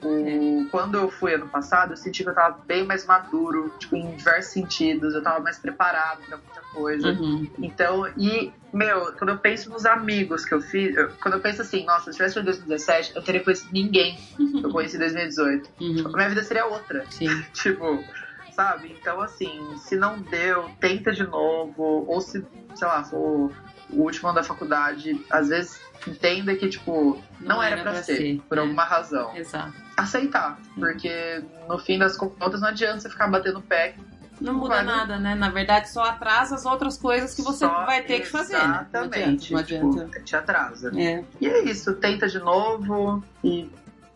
O, 0.03 0.67
quando 0.69 0.95
eu 0.95 1.09
fui 1.09 1.33
ano 1.33 1.47
passado, 1.47 1.93
eu 1.93 1.97
senti 1.97 2.23
que 2.23 2.29
eu 2.29 2.33
tava 2.33 2.59
bem 2.65 2.85
mais 2.85 3.05
maduro, 3.05 3.73
tipo, 3.79 3.95
em 3.95 4.15
diversos 4.15 4.53
sentidos, 4.53 5.13
eu 5.13 5.21
tava 5.21 5.39
mais 5.39 5.57
preparado 5.57 6.21
pra 6.27 6.37
muita 6.37 6.61
coisa. 6.73 7.09
Uhum. 7.11 7.47
Então, 7.59 8.07
e, 8.17 8.51
meu, 8.73 9.13
quando 9.13 9.29
eu 9.29 9.37
penso 9.37 9.69
nos 9.69 9.85
amigos 9.85 10.45
que 10.45 10.53
eu 10.53 10.61
fiz, 10.61 10.95
eu, 10.95 11.09
quando 11.21 11.35
eu 11.35 11.39
penso 11.39 11.61
assim, 11.61 11.85
nossa, 11.85 12.05
se 12.05 12.09
eu 12.09 12.13
tivesse 12.27 12.39
em 12.39 12.43
2017, 12.43 13.15
eu 13.15 13.21
teria 13.21 13.43
conhecido 13.43 13.69
ninguém 13.71 14.17
que 14.37 14.65
eu 14.65 14.71
conheci 14.71 14.95
em 14.95 14.99
2018. 14.99 15.69
Uhum. 15.79 15.95
Tipo, 15.95 16.09
a 16.09 16.13
minha 16.13 16.29
vida 16.29 16.43
seria 16.43 16.65
outra. 16.65 17.05
Sim. 17.09 17.27
tipo, 17.53 18.03
sabe? 18.51 18.95
Então, 18.99 19.21
assim, 19.21 19.77
se 19.77 19.95
não 19.95 20.19
deu, 20.19 20.69
tenta 20.79 21.11
de 21.11 21.23
novo, 21.23 22.05
ou 22.07 22.21
se, 22.21 22.45
sei 22.75 22.87
lá, 22.87 23.03
for 23.03 23.51
o 23.89 24.01
último 24.01 24.29
ano 24.29 24.35
da 24.35 24.43
faculdade, 24.43 25.19
às 25.29 25.49
vezes 25.49 25.79
entenda 26.07 26.55
que, 26.55 26.67
tipo, 26.69 27.21
não, 27.39 27.57
não 27.57 27.63
era, 27.63 27.79
era 27.79 27.91
pra, 27.91 28.03
ser, 28.03 28.17
ser, 28.17 28.41
por 28.47 28.57
é. 28.57 28.61
alguma 28.61 28.83
razão. 28.83 29.35
Exato. 29.35 29.73
Aceitar, 29.95 30.57
porque 30.75 31.43
no 31.67 31.77
fim 31.77 31.99
das 31.99 32.17
contas 32.17 32.61
não 32.61 32.69
adianta 32.69 33.01
você 33.01 33.09
ficar 33.09 33.27
batendo 33.27 33.61
pé 33.61 33.95
não 34.41 34.55
muda 34.55 34.75
vai, 34.75 34.83
nada, 34.83 35.17
né? 35.17 35.35
Na 35.35 35.49
verdade, 35.49 35.89
só 35.89 36.03
atrasa 36.03 36.55
as 36.55 36.65
outras 36.65 36.97
coisas 36.97 37.33
que 37.33 37.41
você 37.41 37.65
vai 37.65 38.03
ter 38.03 38.21
que 38.21 38.27
fazer. 38.27 38.57
Né? 38.57 38.85
Exatamente. 38.93 39.53
Não 39.53 39.59
adianta, 39.59 39.85
não 39.85 39.91
adianta. 39.93 40.11
Tipo, 40.11 40.25
te 40.25 40.35
atrasa. 40.35 40.91
É. 40.99 41.23
E 41.39 41.47
é 41.47 41.63
isso, 41.63 41.93
tenta 41.95 42.27
de 42.27 42.39
novo 42.39 43.23
e 43.43 43.69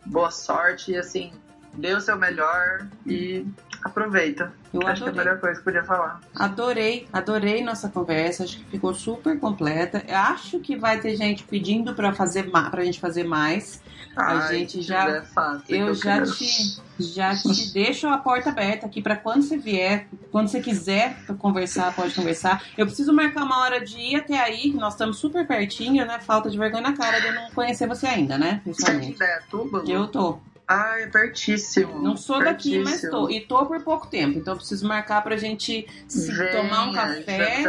boa 0.04 0.30
sorte. 0.30 0.92
E 0.92 0.96
assim, 0.96 1.32
dê 1.72 1.94
o 1.94 2.00
seu 2.00 2.16
melhor 2.16 2.86
e 3.06 3.46
aproveita. 3.82 4.52
Eu 4.72 4.86
acho 4.86 5.04
adorei. 5.04 5.12
que 5.12 5.18
é 5.18 5.22
a 5.22 5.24
melhor 5.24 5.40
coisa 5.40 5.58
que 5.58 5.64
podia 5.64 5.84
falar. 5.84 6.20
Adorei, 6.34 7.08
adorei 7.12 7.62
nossa 7.62 7.88
conversa. 7.88 8.44
Acho 8.44 8.58
que 8.58 8.64
ficou 8.64 8.92
super 8.92 9.38
completa. 9.38 10.04
Acho 10.12 10.58
que 10.60 10.76
vai 10.76 11.00
ter 11.00 11.16
gente 11.16 11.44
pedindo 11.44 11.94
para 11.94 12.12
fazer 12.12 12.50
pra 12.50 12.84
gente 12.84 13.00
fazer 13.00 13.24
mais. 13.24 13.80
Ai, 14.18 14.36
a 14.36 14.52
gente 14.58 14.82
já 14.82 15.22
fácil, 15.22 15.74
eu, 15.74 15.94
já 15.94 16.14
quero. 16.14 16.32
te 16.32 16.80
já 16.98 17.34
te 17.36 17.70
deixo 17.72 18.08
a 18.08 18.18
porta 18.18 18.50
aberta 18.50 18.86
aqui 18.86 19.00
para 19.00 19.16
quando 19.16 19.42
você 19.42 19.56
vier, 19.56 20.08
quando 20.32 20.48
você 20.48 20.60
quiser 20.60 21.16
conversar, 21.38 21.94
pode 21.94 22.14
conversar. 22.14 22.64
Eu 22.76 22.86
preciso 22.86 23.12
marcar 23.12 23.44
uma 23.44 23.60
hora 23.60 23.80
de 23.80 23.98
ir 23.98 24.16
até 24.16 24.38
aí, 24.38 24.72
nós 24.72 24.94
estamos 24.94 25.18
super 25.18 25.46
pertinho, 25.46 26.04
né? 26.04 26.18
Falta 26.20 26.50
de 26.50 26.58
vergonha 26.58 26.82
na 26.82 26.96
cara 26.96 27.20
de 27.20 27.26
eu 27.28 27.34
não 27.34 27.50
conhecer 27.50 27.86
você 27.86 28.06
ainda, 28.06 28.36
né? 28.36 28.60
Pessoalmente. 28.64 29.16
Você 29.16 29.24
é 29.24 29.40
de 29.84 29.92
Eu 29.92 30.08
tô. 30.08 30.38
Ah, 30.68 31.00
é 31.00 31.06
pertíssimo. 31.06 31.98
Não 31.98 32.14
sou 32.14 32.38
pertíssimo. 32.40 32.84
daqui, 32.84 33.02
mas 33.02 33.10
tô. 33.10 33.30
E 33.30 33.40
tô 33.40 33.64
por 33.64 33.82
pouco 33.82 34.06
tempo. 34.06 34.38
Então 34.38 34.52
eu 34.52 34.58
preciso 34.58 34.86
marcar 34.86 35.22
pra 35.22 35.34
gente 35.38 35.88
se 36.06 36.30
Venha, 36.30 36.50
tomar 36.52 36.84
um 36.84 36.92
café. 36.92 37.64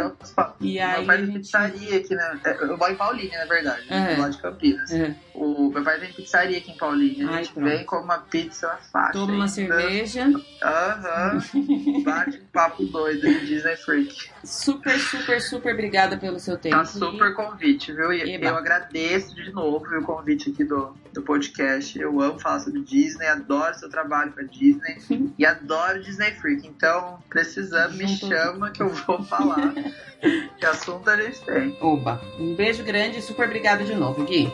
E 0.60 0.78
aí. 0.78 0.98
Meu 0.98 1.06
pai 1.06 1.24
gente... 1.24 1.32
pizzaria 1.38 1.96
aqui, 1.96 2.14
né? 2.14 2.40
Eu 2.60 2.76
moro 2.76 2.92
em 2.92 2.96
Paulínia, 2.96 3.38
na 3.38 3.46
verdade. 3.46 3.86
É. 3.88 4.16
Lado 4.18 4.32
de 4.32 4.42
Campinas. 4.42 4.92
É. 4.92 5.14
O 5.32 5.70
meu 5.70 5.82
pai 5.82 5.98
tem 5.98 6.12
pizzaria 6.12 6.58
aqui 6.58 6.72
em 6.72 6.76
Paulínia. 6.76 7.30
A 7.30 7.42
gente 7.42 7.52
Ai, 7.56 7.64
vem 7.64 7.84
com 7.86 7.96
uma 7.96 8.18
pizza 8.18 8.78
fácil. 8.92 9.12
Toma 9.14 9.32
uma 9.32 9.48
cerveja. 9.48 10.30
Aham. 10.62 11.42
Uhum. 11.54 12.02
Bate 12.04 12.36
um 12.36 12.46
papo 12.52 12.84
doido 12.84 13.22
de 13.22 13.46
Disney 13.46 13.76
Freak. 13.76 14.30
Super, 14.44 14.98
super, 14.98 15.40
super 15.40 15.72
obrigada 15.72 16.18
pelo 16.18 16.38
seu 16.38 16.58
tempo. 16.58 16.76
Tá 16.76 16.84
super 16.84 17.34
convite, 17.34 17.92
viu? 17.94 18.12
E 18.12 18.34
Eba. 18.34 18.48
eu 18.48 18.56
agradeço 18.56 19.34
de 19.34 19.50
novo 19.52 19.86
o 19.86 20.02
convite 20.02 20.50
aqui 20.50 20.64
do, 20.64 20.94
do 21.12 21.22
podcast. 21.22 21.98
Eu 21.98 22.20
amo 22.20 22.38
falar 22.38 22.60
sobre 22.60 22.82
Disney, 22.82 23.26
adoro 23.26 23.74
seu 23.78 23.88
trabalho 23.88 24.32
com 24.32 24.40
a 24.40 24.44
Disney 24.44 25.32
e 25.38 25.44
adoro 25.44 26.02
Disney 26.02 26.32
Freak. 26.32 26.66
Então, 26.66 27.18
precisando, 27.28 27.94
me 27.94 28.08
chama 28.08 28.70
que 28.70 28.82
eu 28.82 28.88
vou 28.88 29.22
falar. 29.24 29.72
que 30.58 30.66
assunto 30.66 31.08
a 31.08 31.16
gente 31.16 31.40
tem. 31.40 31.76
Oba, 31.80 32.20
um 32.38 32.54
beijo 32.54 32.82
grande 32.84 33.18
e 33.18 33.22
super 33.22 33.46
obrigado 33.46 33.84
de 33.84 33.94
novo, 33.94 34.24
Gui. 34.24 34.52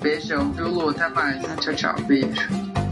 Beijão, 0.00 0.52
viu, 0.52 0.68
Lu? 0.68 0.90
Até 0.90 1.08
mais. 1.08 1.42
Tchau, 1.60 1.74
tchau. 1.74 1.94
Beijo. 2.02 2.83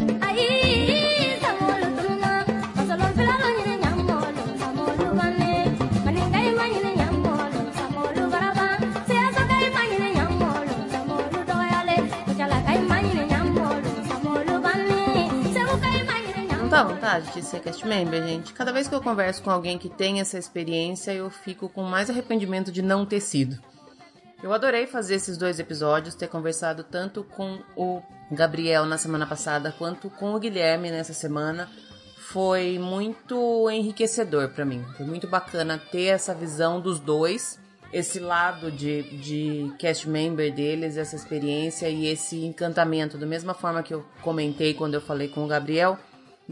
Vontade 17.12 17.32
de 17.32 17.42
ser 17.42 17.60
cast 17.60 17.86
member, 17.86 18.26
gente. 18.26 18.52
Cada 18.54 18.72
vez 18.72 18.88
que 18.88 18.94
eu 18.94 19.02
converso 19.02 19.42
com 19.42 19.50
alguém 19.50 19.76
que 19.76 19.88
tem 19.88 20.20
essa 20.20 20.38
experiência, 20.38 21.12
eu 21.12 21.28
fico 21.28 21.68
com 21.68 21.82
mais 21.82 22.08
arrependimento 22.08 22.72
de 22.72 22.80
não 22.80 23.04
ter 23.04 23.20
sido. 23.20 23.58
Eu 24.42 24.52
adorei 24.52 24.86
fazer 24.86 25.16
esses 25.16 25.36
dois 25.36 25.58
episódios, 25.58 26.14
ter 26.14 26.28
conversado 26.28 26.82
tanto 26.82 27.22
com 27.22 27.60
o 27.76 28.02
Gabriel 28.30 28.86
na 28.86 28.96
semana 28.96 29.26
passada 29.26 29.72
quanto 29.76 30.08
com 30.10 30.34
o 30.34 30.40
Guilherme 30.40 30.90
nessa 30.90 31.12
semana. 31.12 31.68
Foi 32.16 32.78
muito 32.78 33.68
enriquecedor 33.70 34.48
para 34.48 34.64
mim. 34.64 34.82
Foi 34.96 35.04
muito 35.04 35.28
bacana 35.28 35.78
ter 35.78 36.06
essa 36.06 36.34
visão 36.34 36.80
dos 36.80 36.98
dois 36.98 37.60
esse 37.92 38.18
lado 38.18 38.72
de, 38.72 39.02
de 39.18 39.70
cast 39.78 40.08
member 40.08 40.50
deles, 40.50 40.96
essa 40.96 41.14
experiência 41.14 41.90
e 41.90 42.06
esse 42.06 42.42
encantamento. 42.42 43.18
Da 43.18 43.26
mesma 43.26 43.52
forma 43.52 43.82
que 43.82 43.92
eu 43.92 44.02
comentei 44.22 44.72
quando 44.72 44.94
eu 44.94 45.00
falei 45.02 45.28
com 45.28 45.44
o 45.44 45.46
Gabriel, 45.46 45.98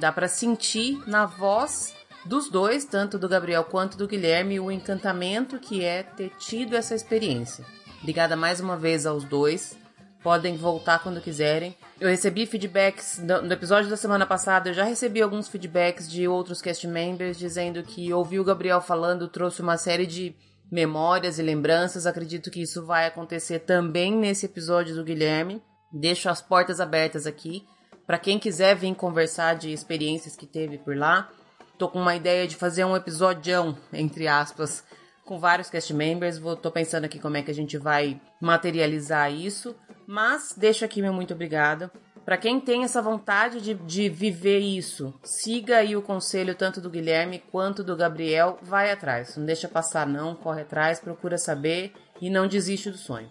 dá 0.00 0.10
para 0.10 0.26
sentir 0.26 0.98
na 1.06 1.26
voz 1.26 1.94
dos 2.24 2.50
dois, 2.50 2.84
tanto 2.84 3.18
do 3.18 3.28
Gabriel 3.28 3.64
quanto 3.64 3.96
do 3.96 4.08
Guilherme, 4.08 4.58
o 4.58 4.70
encantamento 4.70 5.58
que 5.58 5.84
é 5.84 6.02
ter 6.02 6.30
tido 6.38 6.74
essa 6.74 6.94
experiência. 6.94 7.64
Obrigada 8.00 8.34
mais 8.34 8.60
uma 8.60 8.76
vez 8.76 9.04
aos 9.06 9.24
dois. 9.24 9.78
Podem 10.22 10.56
voltar 10.56 11.02
quando 11.02 11.20
quiserem. 11.20 11.74
Eu 11.98 12.08
recebi 12.08 12.46
feedbacks 12.46 13.18
no 13.18 13.52
episódio 13.52 13.88
da 13.88 13.96
semana 13.96 14.26
passada. 14.26 14.68
Eu 14.70 14.74
já 14.74 14.84
recebi 14.84 15.22
alguns 15.22 15.48
feedbacks 15.48 16.10
de 16.10 16.28
outros 16.28 16.60
cast 16.60 16.86
members 16.86 17.38
dizendo 17.38 17.82
que 17.82 18.12
ouvir 18.12 18.38
o 18.40 18.44
Gabriel 18.44 18.82
falando 18.82 19.28
trouxe 19.28 19.62
uma 19.62 19.78
série 19.78 20.06
de 20.06 20.34
memórias 20.70 21.38
e 21.38 21.42
lembranças. 21.42 22.06
Acredito 22.06 22.50
que 22.50 22.60
isso 22.60 22.84
vai 22.84 23.06
acontecer 23.06 23.60
também 23.60 24.14
nesse 24.14 24.44
episódio 24.44 24.94
do 24.94 25.04
Guilherme. 25.04 25.62
Deixo 25.90 26.28
as 26.28 26.42
portas 26.42 26.80
abertas 26.80 27.26
aqui 27.26 27.64
para 28.10 28.18
quem 28.18 28.40
quiser 28.40 28.74
vir 28.74 28.92
conversar 28.92 29.54
de 29.54 29.72
experiências 29.72 30.34
que 30.34 30.44
teve 30.44 30.78
por 30.78 30.96
lá. 30.96 31.30
Tô 31.78 31.88
com 31.88 32.00
uma 32.00 32.16
ideia 32.16 32.44
de 32.44 32.56
fazer 32.56 32.84
um 32.84 32.96
episódio, 32.96 33.78
entre 33.92 34.26
aspas, 34.26 34.82
com 35.24 35.38
vários 35.38 35.70
cast 35.70 35.94
members. 35.94 36.36
Vou, 36.36 36.56
tô 36.56 36.72
pensando 36.72 37.04
aqui 37.04 37.20
como 37.20 37.36
é 37.36 37.42
que 37.42 37.52
a 37.52 37.54
gente 37.54 37.78
vai 37.78 38.20
materializar 38.40 39.32
isso. 39.32 39.76
Mas 40.08 40.52
deixo 40.56 40.84
aqui 40.84 41.00
meu 41.00 41.12
muito 41.12 41.34
obrigada. 41.34 41.88
Para 42.24 42.36
quem 42.36 42.58
tem 42.58 42.82
essa 42.82 43.00
vontade 43.00 43.60
de, 43.60 43.74
de 43.74 44.08
viver 44.08 44.58
isso, 44.58 45.14
siga 45.22 45.76
aí 45.76 45.94
o 45.94 46.02
conselho 46.02 46.56
tanto 46.56 46.80
do 46.80 46.90
Guilherme 46.90 47.38
quanto 47.52 47.84
do 47.84 47.96
Gabriel. 47.96 48.58
Vai 48.60 48.90
atrás. 48.90 49.36
Não 49.36 49.46
deixa 49.46 49.68
passar, 49.68 50.04
não. 50.04 50.34
Corre 50.34 50.62
atrás, 50.62 50.98
procura 50.98 51.38
saber 51.38 51.92
e 52.20 52.28
não 52.28 52.48
desiste 52.48 52.90
do 52.90 52.98
sonho. 52.98 53.30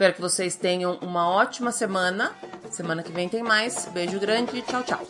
Espero 0.00 0.14
que 0.14 0.20
vocês 0.22 0.56
tenham 0.56 0.94
uma 1.02 1.28
ótima 1.28 1.70
semana. 1.70 2.32
Semana 2.70 3.02
que 3.02 3.12
vem 3.12 3.28
tem 3.28 3.42
mais. 3.42 3.84
Beijo 3.92 4.18
grande 4.18 4.56
e 4.56 4.62
tchau, 4.62 4.82
tchau. 4.82 5.06